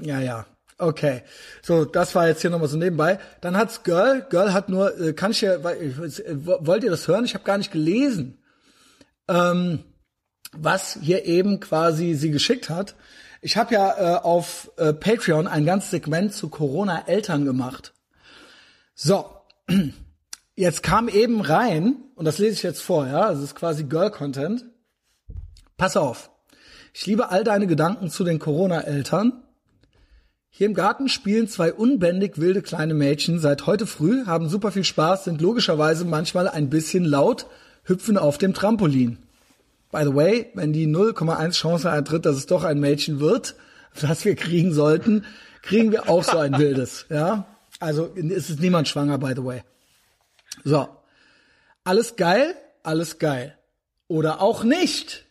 Ja, 0.00 0.20
ja. 0.20 0.46
Okay, 0.76 1.22
so 1.62 1.84
das 1.84 2.14
war 2.14 2.26
jetzt 2.26 2.40
hier 2.40 2.50
nochmal 2.50 2.68
so 2.68 2.76
nebenbei. 2.76 3.20
Dann 3.40 3.56
hat's 3.56 3.84
Girl. 3.84 4.26
Girl 4.28 4.52
hat 4.52 4.68
nur, 4.68 4.98
äh, 5.00 5.12
kann 5.12 5.30
ich 5.30 5.40
ja, 5.40 5.62
wollt 5.62 6.82
ihr 6.82 6.90
das 6.90 7.06
hören? 7.06 7.24
Ich 7.24 7.34
habe 7.34 7.44
gar 7.44 7.58
nicht 7.58 7.70
gelesen, 7.70 8.42
ähm, 9.28 9.84
was 10.52 10.98
hier 11.00 11.26
eben 11.26 11.60
quasi 11.60 12.14
sie 12.14 12.30
geschickt 12.30 12.70
hat. 12.70 12.96
Ich 13.40 13.56
habe 13.56 13.74
ja 13.74 14.16
äh, 14.16 14.20
auf 14.20 14.72
äh, 14.76 14.92
Patreon 14.92 15.46
ein 15.46 15.64
ganzes 15.64 15.90
Segment 15.90 16.32
zu 16.32 16.48
Corona-Eltern 16.48 17.44
gemacht. 17.44 17.94
So, 18.94 19.30
jetzt 20.56 20.82
kam 20.82 21.08
eben 21.08 21.40
rein 21.40 21.96
und 22.16 22.24
das 22.24 22.38
lese 22.38 22.54
ich 22.54 22.62
jetzt 22.64 22.82
vor, 22.82 23.06
ja, 23.06 23.30
das 23.30 23.42
ist 23.42 23.54
quasi 23.54 23.84
Girl-Content. 23.84 24.64
Pass 25.76 25.96
auf, 25.96 26.30
ich 26.92 27.06
liebe 27.06 27.28
all 27.30 27.44
deine 27.44 27.66
Gedanken 27.68 28.10
zu 28.10 28.24
den 28.24 28.38
Corona-Eltern 28.38 29.43
hier 30.56 30.68
im 30.68 30.74
Garten 30.74 31.08
spielen 31.08 31.48
zwei 31.48 31.72
unbändig 31.72 32.38
wilde 32.38 32.62
kleine 32.62 32.94
Mädchen 32.94 33.40
seit 33.40 33.66
heute 33.66 33.88
früh, 33.88 34.24
haben 34.24 34.48
super 34.48 34.70
viel 34.70 34.84
Spaß, 34.84 35.24
sind 35.24 35.40
logischerweise 35.40 36.04
manchmal 36.04 36.46
ein 36.46 36.70
bisschen 36.70 37.04
laut, 37.04 37.46
hüpfen 37.82 38.16
auf 38.16 38.38
dem 38.38 38.54
Trampolin. 38.54 39.18
By 39.90 40.04
the 40.04 40.14
way, 40.14 40.52
wenn 40.54 40.72
die 40.72 40.86
0,1 40.86 41.50
Chance 41.54 41.90
eintritt, 41.90 42.24
dass 42.24 42.36
es 42.36 42.46
doch 42.46 42.62
ein 42.62 42.78
Mädchen 42.78 43.18
wird, 43.18 43.56
das 44.00 44.24
wir 44.24 44.36
kriegen 44.36 44.72
sollten, 44.72 45.24
kriegen 45.60 45.90
wir 45.90 46.08
auch 46.08 46.22
so 46.22 46.38
ein 46.38 46.56
wildes, 46.58 47.06
ja? 47.08 47.46
Also 47.80 48.04
ist 48.14 48.48
es 48.48 48.60
niemand 48.60 48.86
schwanger, 48.86 49.18
by 49.18 49.32
the 49.34 49.44
way. 49.44 49.64
So. 50.62 50.86
Alles 51.82 52.14
geil, 52.14 52.54
alles 52.84 53.18
geil. 53.18 53.58
Oder 54.06 54.40
auch 54.40 54.62
nicht. 54.62 55.24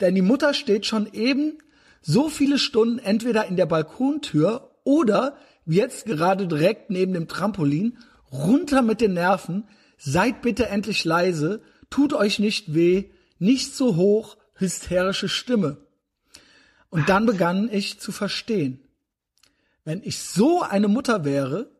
Denn 0.00 0.14
die 0.14 0.22
Mutter 0.22 0.54
steht 0.54 0.86
schon 0.86 1.12
eben 1.12 1.58
so 2.02 2.28
viele 2.28 2.58
Stunden 2.58 2.98
entweder 2.98 3.46
in 3.46 3.56
der 3.56 3.66
Balkontür 3.66 4.70
oder 4.84 5.36
wie 5.64 5.76
jetzt 5.76 6.04
gerade 6.06 6.46
direkt 6.46 6.90
neben 6.90 7.12
dem 7.12 7.28
Trampolin, 7.28 7.98
runter 8.32 8.82
mit 8.82 9.00
den 9.00 9.14
Nerven, 9.14 9.68
seid 9.96 10.42
bitte 10.42 10.66
endlich 10.66 11.04
leise, 11.04 11.62
tut 11.88 12.12
euch 12.12 12.38
nicht 12.38 12.74
weh, 12.74 13.10
nicht 13.38 13.74
so 13.74 13.96
hoch, 13.96 14.36
hysterische 14.54 15.28
Stimme. 15.28 15.76
Und 16.90 17.08
dann 17.08 17.26
begann 17.26 17.68
ich 17.72 18.00
zu 18.00 18.12
verstehen. 18.12 18.80
Wenn 19.84 20.02
ich 20.02 20.18
so 20.18 20.62
eine 20.62 20.88
Mutter 20.88 21.24
wäre, 21.24 21.70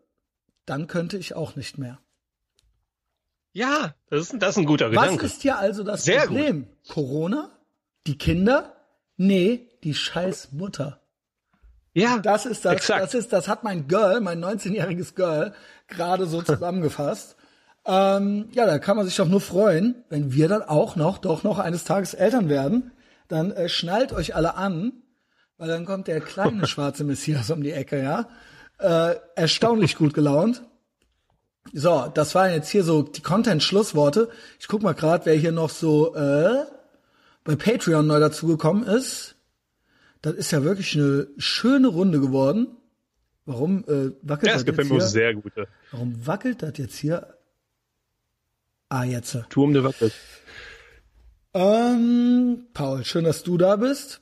dann 0.65 0.87
könnte 0.87 1.19
ich 1.19 1.35
auch 1.35 1.57
nicht 1.57 1.79
mehr. 1.79 2.01
Ja, 3.53 3.95
das 4.09 4.33
ist, 4.33 4.43
das 4.43 4.51
ist 4.51 4.59
ein 4.59 4.67
guter 4.67 4.89
Gedanke. 4.89 5.25
Was 5.25 5.33
ist 5.33 5.43
hier 5.43 5.59
also 5.59 5.83
das 5.83 6.05
Sehr 6.05 6.23
Problem? 6.23 6.65
Gut. 6.65 6.89
Corona? 6.89 7.51
Die 8.07 8.17
Kinder? 8.17 8.75
Nee, 9.17 9.69
die 9.85 9.95
scheiß 9.95 10.53
Mutter. 10.53 11.01
Ja, 11.95 12.19
das 12.19 12.47
ist 12.47 12.65
das, 12.65 12.75
exakt. 12.75 13.03
das 13.03 13.15
ist, 13.15 13.33
das 13.33 13.49
hat 13.49 13.65
mein 13.65 13.87
Girl, 13.87 14.21
mein 14.21 14.43
19-jähriges 14.43 15.15
Girl, 15.15 15.53
gerade 15.89 16.27
so 16.27 16.41
zusammengefasst. 16.41 17.37
ähm, 17.85 18.49
ja, 18.53 18.67
da 18.67 18.79
kann 18.79 18.97
man 18.97 19.05
sich 19.05 19.17
doch 19.17 19.29
nur 19.29 19.41
freuen, 19.41 20.03
wenn 20.09 20.33
wir 20.33 20.49
dann 20.49 20.63
auch 20.63 20.97
noch, 20.97 21.19
doch 21.19 21.43
noch 21.43 21.59
eines 21.59 21.85
Tages 21.85 22.15
Eltern 22.15 22.49
werden. 22.49 22.93
Dann 23.29 23.51
äh, 23.51 23.69
schnallt 23.69 24.13
euch 24.13 24.35
alle 24.35 24.55
an, 24.55 24.93
weil 25.59 25.69
dann 25.69 25.85
kommt 25.85 26.07
der 26.09 26.21
kleine 26.21 26.67
schwarze 26.67 27.05
Messias 27.05 27.51
um 27.51 27.63
die 27.63 27.73
Ecke, 27.73 28.03
ja. 28.03 28.29
Äh, 28.79 29.17
erstaunlich 29.37 29.97
gut 29.97 30.15
gelaunt. 30.15 30.63
So, 31.73 32.11
das 32.13 32.35
waren 32.35 32.53
jetzt 32.53 32.71
hier 32.71 32.85
so 32.85 33.03
die 33.03 33.23
Content-Schlussworte. 33.23 34.29
Ich 34.59 34.67
guck 34.67 34.83
mal 34.83 34.95
gerade, 34.95 35.27
wer 35.27 35.35
hier 35.35 35.53
noch 35.53 35.71
so 35.71 36.15
äh, 36.17 36.65
bei 37.45 37.55
Patreon 37.55 38.07
neu 38.07 38.19
dazugekommen 38.19 38.85
ist. 38.85 39.37
Das 40.23 40.35
ist 40.35 40.53
ja 40.53 40.63
wirklich 40.63 40.97
eine 40.97 41.29
schöne 41.37 41.89
Runde 41.89 42.21
geworden. 42.21 42.69
Warum 43.45 43.85
äh, 43.89 44.13
wackelt 44.23 44.49
ja, 44.49 44.55
das 44.55 44.65
gefällt 44.65 44.89
mir 44.89 45.01
sehr 45.01 45.35
gut. 45.35 45.53
Warum 45.91 46.27
wackelt 46.27 46.63
das 46.63 46.79
jetzt 46.79 46.97
hier? 46.97 47.37
Ah, 48.89 49.03
jetzt. 49.05 49.37
Turm 49.51 49.73
der 49.73 49.83
wackelt. 49.83 50.13
Ähm, 51.55 52.67
Paul, 52.73 53.05
schön, 53.05 53.25
dass 53.25 53.43
du 53.43 53.59
da 53.59 53.77
bist. 53.77 54.21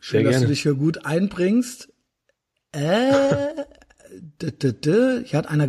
Schön, 0.00 0.24
dass 0.24 0.40
du 0.40 0.46
dich 0.48 0.62
hier 0.62 0.74
gut 0.74 1.06
einbringst. 1.06 1.92
Äh, 2.72 3.54
hier 5.24 5.38
hat 5.38 5.48
einer 5.48 5.68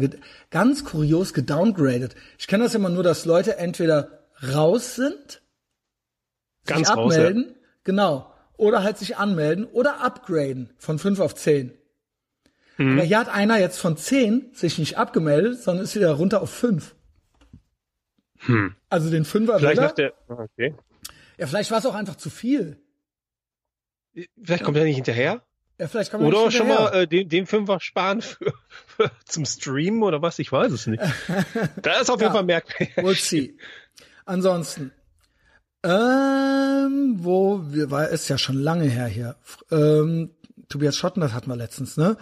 ganz 0.50 0.84
kurios 0.84 1.34
gedowngradet. 1.34 2.16
Ich 2.38 2.48
kenne 2.48 2.64
das 2.64 2.74
immer 2.74 2.90
nur, 2.90 3.04
dass 3.04 3.26
Leute 3.26 3.58
entweder 3.58 4.26
raus 4.54 4.96
sind, 4.96 5.42
ganz 6.66 6.88
sich 6.88 6.98
abmelden, 6.98 7.44
raus, 7.44 7.54
ja. 7.54 7.68
genau, 7.84 8.29
oder 8.60 8.84
halt 8.84 8.98
sich 8.98 9.18
anmelden 9.18 9.66
oder 9.66 10.02
upgraden 10.02 10.74
von 10.78 11.00
5 11.00 11.20
auf 11.20 11.34
10. 11.34 11.74
Mhm. 12.78 12.94
Aber 12.94 13.04
hier 13.04 13.20
hat 13.20 13.30
einer 13.30 13.58
jetzt 13.58 13.80
von 13.80 13.98
10 13.98 14.52
sich 14.54 14.78
nicht 14.78 14.98
abgemeldet, 14.98 15.62
sondern 15.62 15.86
ist 15.86 15.96
wieder 15.96 16.12
runter 16.12 16.42
auf 16.42 16.52
5. 16.52 16.96
Hm. 18.42 18.76
Also 18.90 19.10
den 19.10 19.26
Fünfer 19.26 19.60
vielleicht 19.60 19.82
wieder. 19.82 19.94
Der, 19.94 20.14
okay. 20.28 20.76
Ja, 21.38 21.48
vielleicht 21.48 21.72
war 21.72 21.80
es 21.80 21.86
auch 21.86 21.96
einfach 21.96 22.16
zu 22.16 22.30
viel. 22.30 22.78
Vielleicht 24.42 24.64
kommt 24.64 24.78
er 24.78 24.86
nicht 24.86 24.96
hinterher. 24.96 25.42
Ja, 25.78 25.88
vielleicht 25.88 26.12
kann 26.12 26.22
man 26.22 26.34
oder 26.34 26.52
schon 26.52 26.68
mal 26.68 26.94
äh, 26.94 27.08
den, 27.08 27.30
den 27.30 27.46
Fünfer 27.46 27.80
sparen 27.80 28.22
für, 28.22 28.54
für, 28.86 29.12
zum 29.26 29.46
Streamen 29.46 30.04
oder 30.04 30.22
was, 30.22 30.40
ich 30.40 30.52
weiß 30.52 30.72
es 30.72 30.88
nicht. 30.88 31.04
da 31.82 32.00
ist 32.00 32.10
auf 32.10 32.20
jeden 32.20 32.32
ja, 32.32 32.34
Fall 32.34 32.44
merkwürdig. 32.44 32.96
We'll 32.98 33.16
see. 33.16 33.58
Ansonsten, 34.26 34.92
ähm, 35.84 37.16
wo 37.20 37.64
wir, 37.70 37.90
war, 37.92 38.10
ist 38.10 38.28
ja 38.28 38.38
schon 38.38 38.58
lange 38.58 38.86
her 38.86 39.08
hier. 39.08 39.36
Ähm, 39.72 40.32
Tobias 40.68 40.98
Schotten, 40.98 41.22
das 41.22 41.34
hatten 41.34 41.50
wir 41.50 41.56
letztens, 41.56 41.98
ne? 41.98 42.18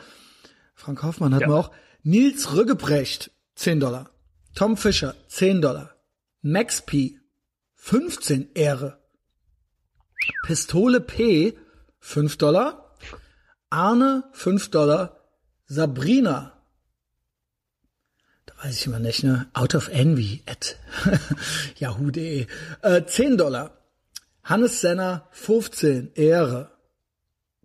Frank 0.75 1.03
Hoffmann 1.03 1.33
hatten 1.33 1.43
ja. 1.43 1.49
wir 1.49 1.55
auch. 1.55 1.71
Nils 2.03 2.53
Rüggebrecht, 2.53 3.31
10 3.55 3.79
Dollar. 3.79 4.11
Tom 4.53 4.77
Fischer, 4.77 5.15
10 5.27 5.61
Dollar. 5.61 5.95
Max 6.41 6.81
P, 6.81 7.19
15 7.75 8.51
Ehre. 8.53 8.99
Pistole 10.43 11.01
P, 11.01 11.57
5 11.99 12.37
Dollar. 12.37 12.95
Arne, 13.69 14.23
5 14.33 14.69
Dollar. 14.69 15.19
Sabrina, 15.65 16.56
weiß 18.61 18.75
ich 18.75 18.85
immer 18.87 18.99
nicht, 18.99 19.23
ne? 19.23 19.47
Out 19.53 19.75
of 19.75 19.89
Envy 19.89 20.43
at 20.45 20.77
yahoo.de. 21.77 22.47
Äh, 22.81 23.05
10 23.05 23.37
Dollar. 23.37 23.71
Hannes 24.43 24.81
Senner, 24.81 25.27
15, 25.31 26.13
Ehre. 26.15 26.71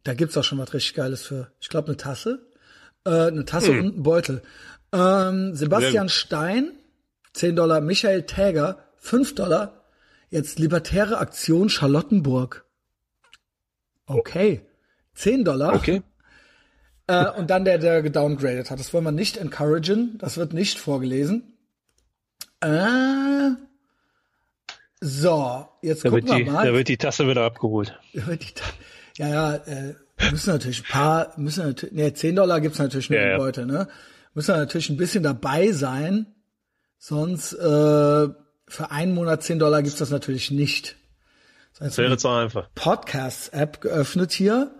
Da 0.03 0.15
gibt's 0.15 0.37
auch 0.37 0.45
schon 0.45 0.59
was 0.59 0.75
richtig 0.75 0.95
Geiles 0.95 1.23
für. 1.23 1.53
Ich 1.61 1.69
glaube, 1.69 1.89
eine 1.89 1.97
Tasse. 1.97 2.51
Äh, 3.05 3.29
eine 3.29 3.45
Tasse 3.45 3.69
hm. 3.69 3.79
und 3.79 3.97
ein 3.99 4.03
Beutel. 4.03 4.43
Ähm, 4.93 5.55
Sebastian 5.55 6.09
Stein, 6.09 6.73
10 7.35 7.57
Dollar. 7.57 7.81
Michael 7.81 8.25
Täger, 8.25 8.85
5 8.99 9.35
Dollar. 9.35 9.85
Jetzt 10.31 10.59
Libertäre 10.59 11.19
Aktion 11.19 11.69
Charlottenburg. 11.69 12.65
Okay. 14.07 14.67
10 15.15 15.45
Dollar. 15.45 15.75
Okay. 15.75 16.03
Äh, 17.07 17.31
und 17.31 17.51
dann 17.51 17.65
der, 17.65 17.79
der 17.79 18.03
gedowngradet 18.03 18.71
hat. 18.71 18.79
Das 18.79 18.93
wollen 18.95 19.05
wir 19.05 19.13
nicht 19.13 19.37
encouragen. 19.37 20.19
Das 20.19 20.37
wird 20.37 20.53
nicht 20.53 20.79
vorgelesen. 20.79 21.55
Äh, 22.61 23.51
so, 25.01 25.69
jetzt 25.83 26.05
da 26.05 26.11
gucken 26.11 26.29
wir 26.29 26.37
die, 26.37 26.45
mal. 26.45 26.67
Da 26.67 26.73
wird 26.73 26.89
die 26.89 26.97
Tasse 26.97 27.27
wieder 27.27 27.45
abgeholt. 27.45 27.99
ja, 29.17 29.29
ja, 29.29 29.55
äh, 29.55 29.95
müssen 30.31 30.51
natürlich 30.51 30.81
ein 30.81 30.93
paar, 30.93 31.33
müssen 31.37 31.67
natürlich, 31.67 31.95
ne, 31.95 32.15
10 32.15 32.37
Dollar 32.37 32.61
gibt's 32.61 32.79
natürlich 32.79 33.11
nur 33.11 33.19
ja, 33.19 33.37
Leute, 33.37 33.67
ne? 33.67 33.89
Müssen 34.35 34.57
natürlich 34.57 34.89
ein 34.91 34.97
bisschen 34.97 35.25
dabei 35.25 35.73
sein. 35.73 36.27
Sonst, 36.99 37.53
äh, 37.55 38.29
für 38.69 38.91
einen 38.91 39.15
Monat 39.15 39.43
10 39.43 39.59
Dollar 39.59 39.83
gibt's 39.83 39.99
das 39.99 40.11
natürlich 40.11 40.53
nicht. 40.53 40.97
Das 41.79 41.99
wäre 41.99 42.17
zu 42.17 42.29
einfach. 42.29 42.69
Podcasts-App 42.77 43.81
geöffnet 43.81 44.31
hier 44.31 44.71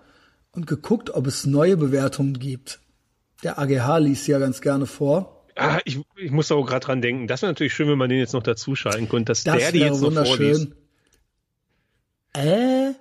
und 0.53 0.67
geguckt, 0.67 1.11
ob 1.11 1.27
es 1.27 1.47
neue 1.47 1.77
Bewertungen 1.77 2.39
gibt. 2.39 2.81
Der 3.43 3.59
AGH 3.59 3.99
liest 3.99 4.29
ja 4.29 4.39
ganz 4.39 4.61
gerne 4.61 4.87
vor. 4.87 5.45
Ah, 5.57 5.81
ich, 5.85 6.01
ich 6.17 6.31
muss 6.31 6.51
auch 6.53 6.65
gerade 6.65 6.87
dran 6.87 7.03
denken. 7.03 7.27
Das 7.27 7.43
wäre 7.43 7.53
natürlich 7.53 7.75
schön, 7.75 7.89
wenn 7.89 7.99
man 7.99 8.09
den 8.09 8.19
jetzt 8.19 8.33
noch 8.33 8.43
dazu 8.43 8.75
schalten 8.75 9.09
könnte, 9.09 9.31
dass 9.31 9.45
das 9.45 9.57
der 9.59 9.73
die 9.73 9.81
jetzt 9.81 10.01
noch 10.01 10.13
vorliest. 10.13 10.69
Äh? 12.35 12.93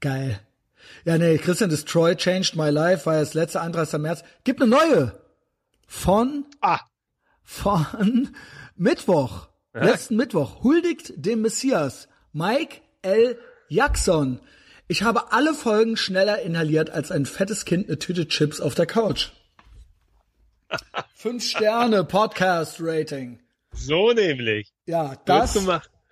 Geil. 0.00 0.40
Ja, 1.04 1.16
nee, 1.16 1.38
Christian 1.38 1.70
Destroy 1.70 2.14
Changed 2.14 2.56
My 2.56 2.68
Life 2.70 3.06
war 3.06 3.14
das 3.14 3.34
letzte 3.34 3.60
31. 3.60 4.00
März. 4.00 4.22
Gibt 4.44 4.60
eine 4.60 4.70
neue. 4.70 5.20
Von, 5.86 6.44
ah. 6.60 6.80
von 7.42 8.28
Mittwoch. 8.76 9.48
Äh? 9.72 9.86
Letzten 9.86 10.16
Mittwoch. 10.16 10.62
Huldigt 10.62 11.12
dem 11.16 11.42
Messias. 11.42 12.08
Mike 12.32 12.80
L. 13.02 13.38
Jackson. 13.68 14.40
Ich 14.90 15.04
habe 15.04 15.30
alle 15.30 15.54
Folgen 15.54 15.96
schneller 15.96 16.42
inhaliert 16.42 16.90
als 16.90 17.12
ein 17.12 17.24
fettes 17.24 17.64
Kind 17.64 17.86
eine 17.86 18.00
Tüte 18.00 18.26
Chips 18.26 18.60
auf 18.60 18.74
der 18.74 18.86
Couch. 18.86 19.28
Fünf 21.14 21.44
Sterne 21.44 22.02
Podcast 22.02 22.78
Rating. 22.80 23.38
So 23.70 24.10
nämlich. 24.10 24.72
Ja, 24.86 25.14
das 25.26 25.56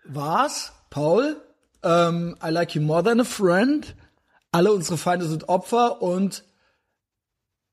war's. 0.05 0.73
Paul, 0.91 1.43
ähm, 1.83 2.37
I 2.41 2.51
like 2.51 2.77
you 2.77 2.81
more 2.81 3.03
than 3.03 3.19
a 3.19 3.25
friend. 3.25 3.97
Alle 4.53 4.71
unsere 4.71 4.97
Feinde 4.97 5.27
sind 5.27 5.49
Opfer 5.49 6.01
und 6.01 6.45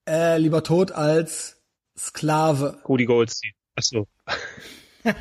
äh, 0.09 0.39
lieber 0.39 0.63
tot 0.63 0.91
als 0.91 1.57
Sklave. 1.95 2.79
Rudi 2.89 3.05
Goldstein. 3.05 3.51
Achso. 3.75 4.07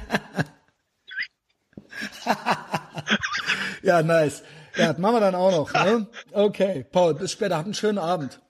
ja, 3.83 4.03
nice. 4.03 4.43
Ja, 4.77 4.89
das 4.89 4.99
machen 4.99 5.17
wir 5.17 5.21
dann 5.21 5.35
auch 5.35 5.51
noch. 5.53 5.73
Ne? 5.73 6.07
Okay, 6.33 6.85
Paul, 6.91 7.15
bis 7.15 7.33
später. 7.33 7.57
Habt 7.57 7.67
einen 7.67 7.75
schönen 7.75 7.99
Abend. 7.99 8.41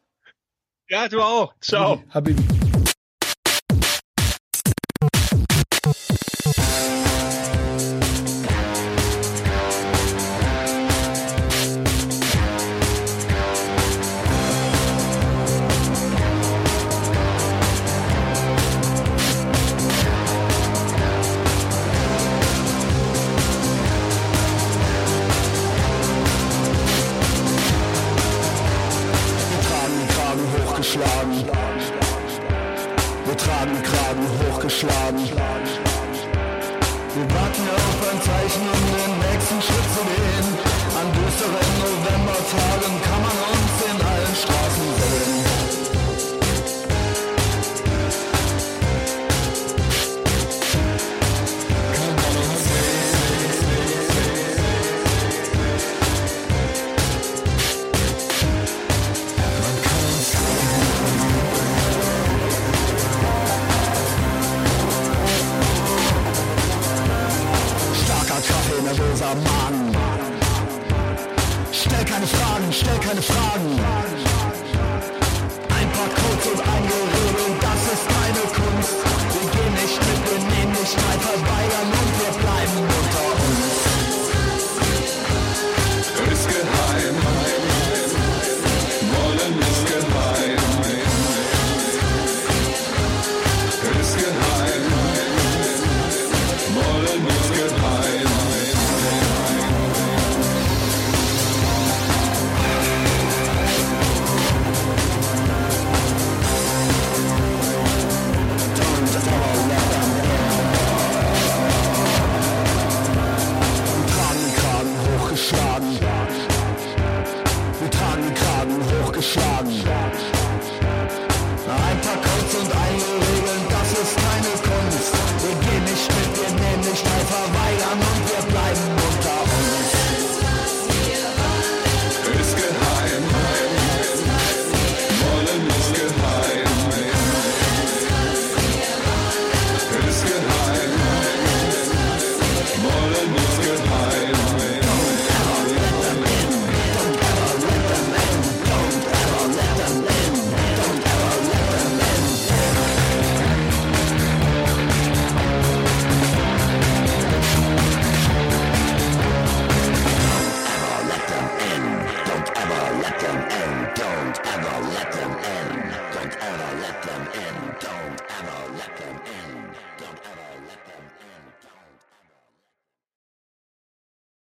Ja, 0.88 1.08
du 1.08 1.20
auch. 1.20 1.54
Ciao. 1.60 2.02
Habibi. 2.10 2.42
Streit 2.42 2.53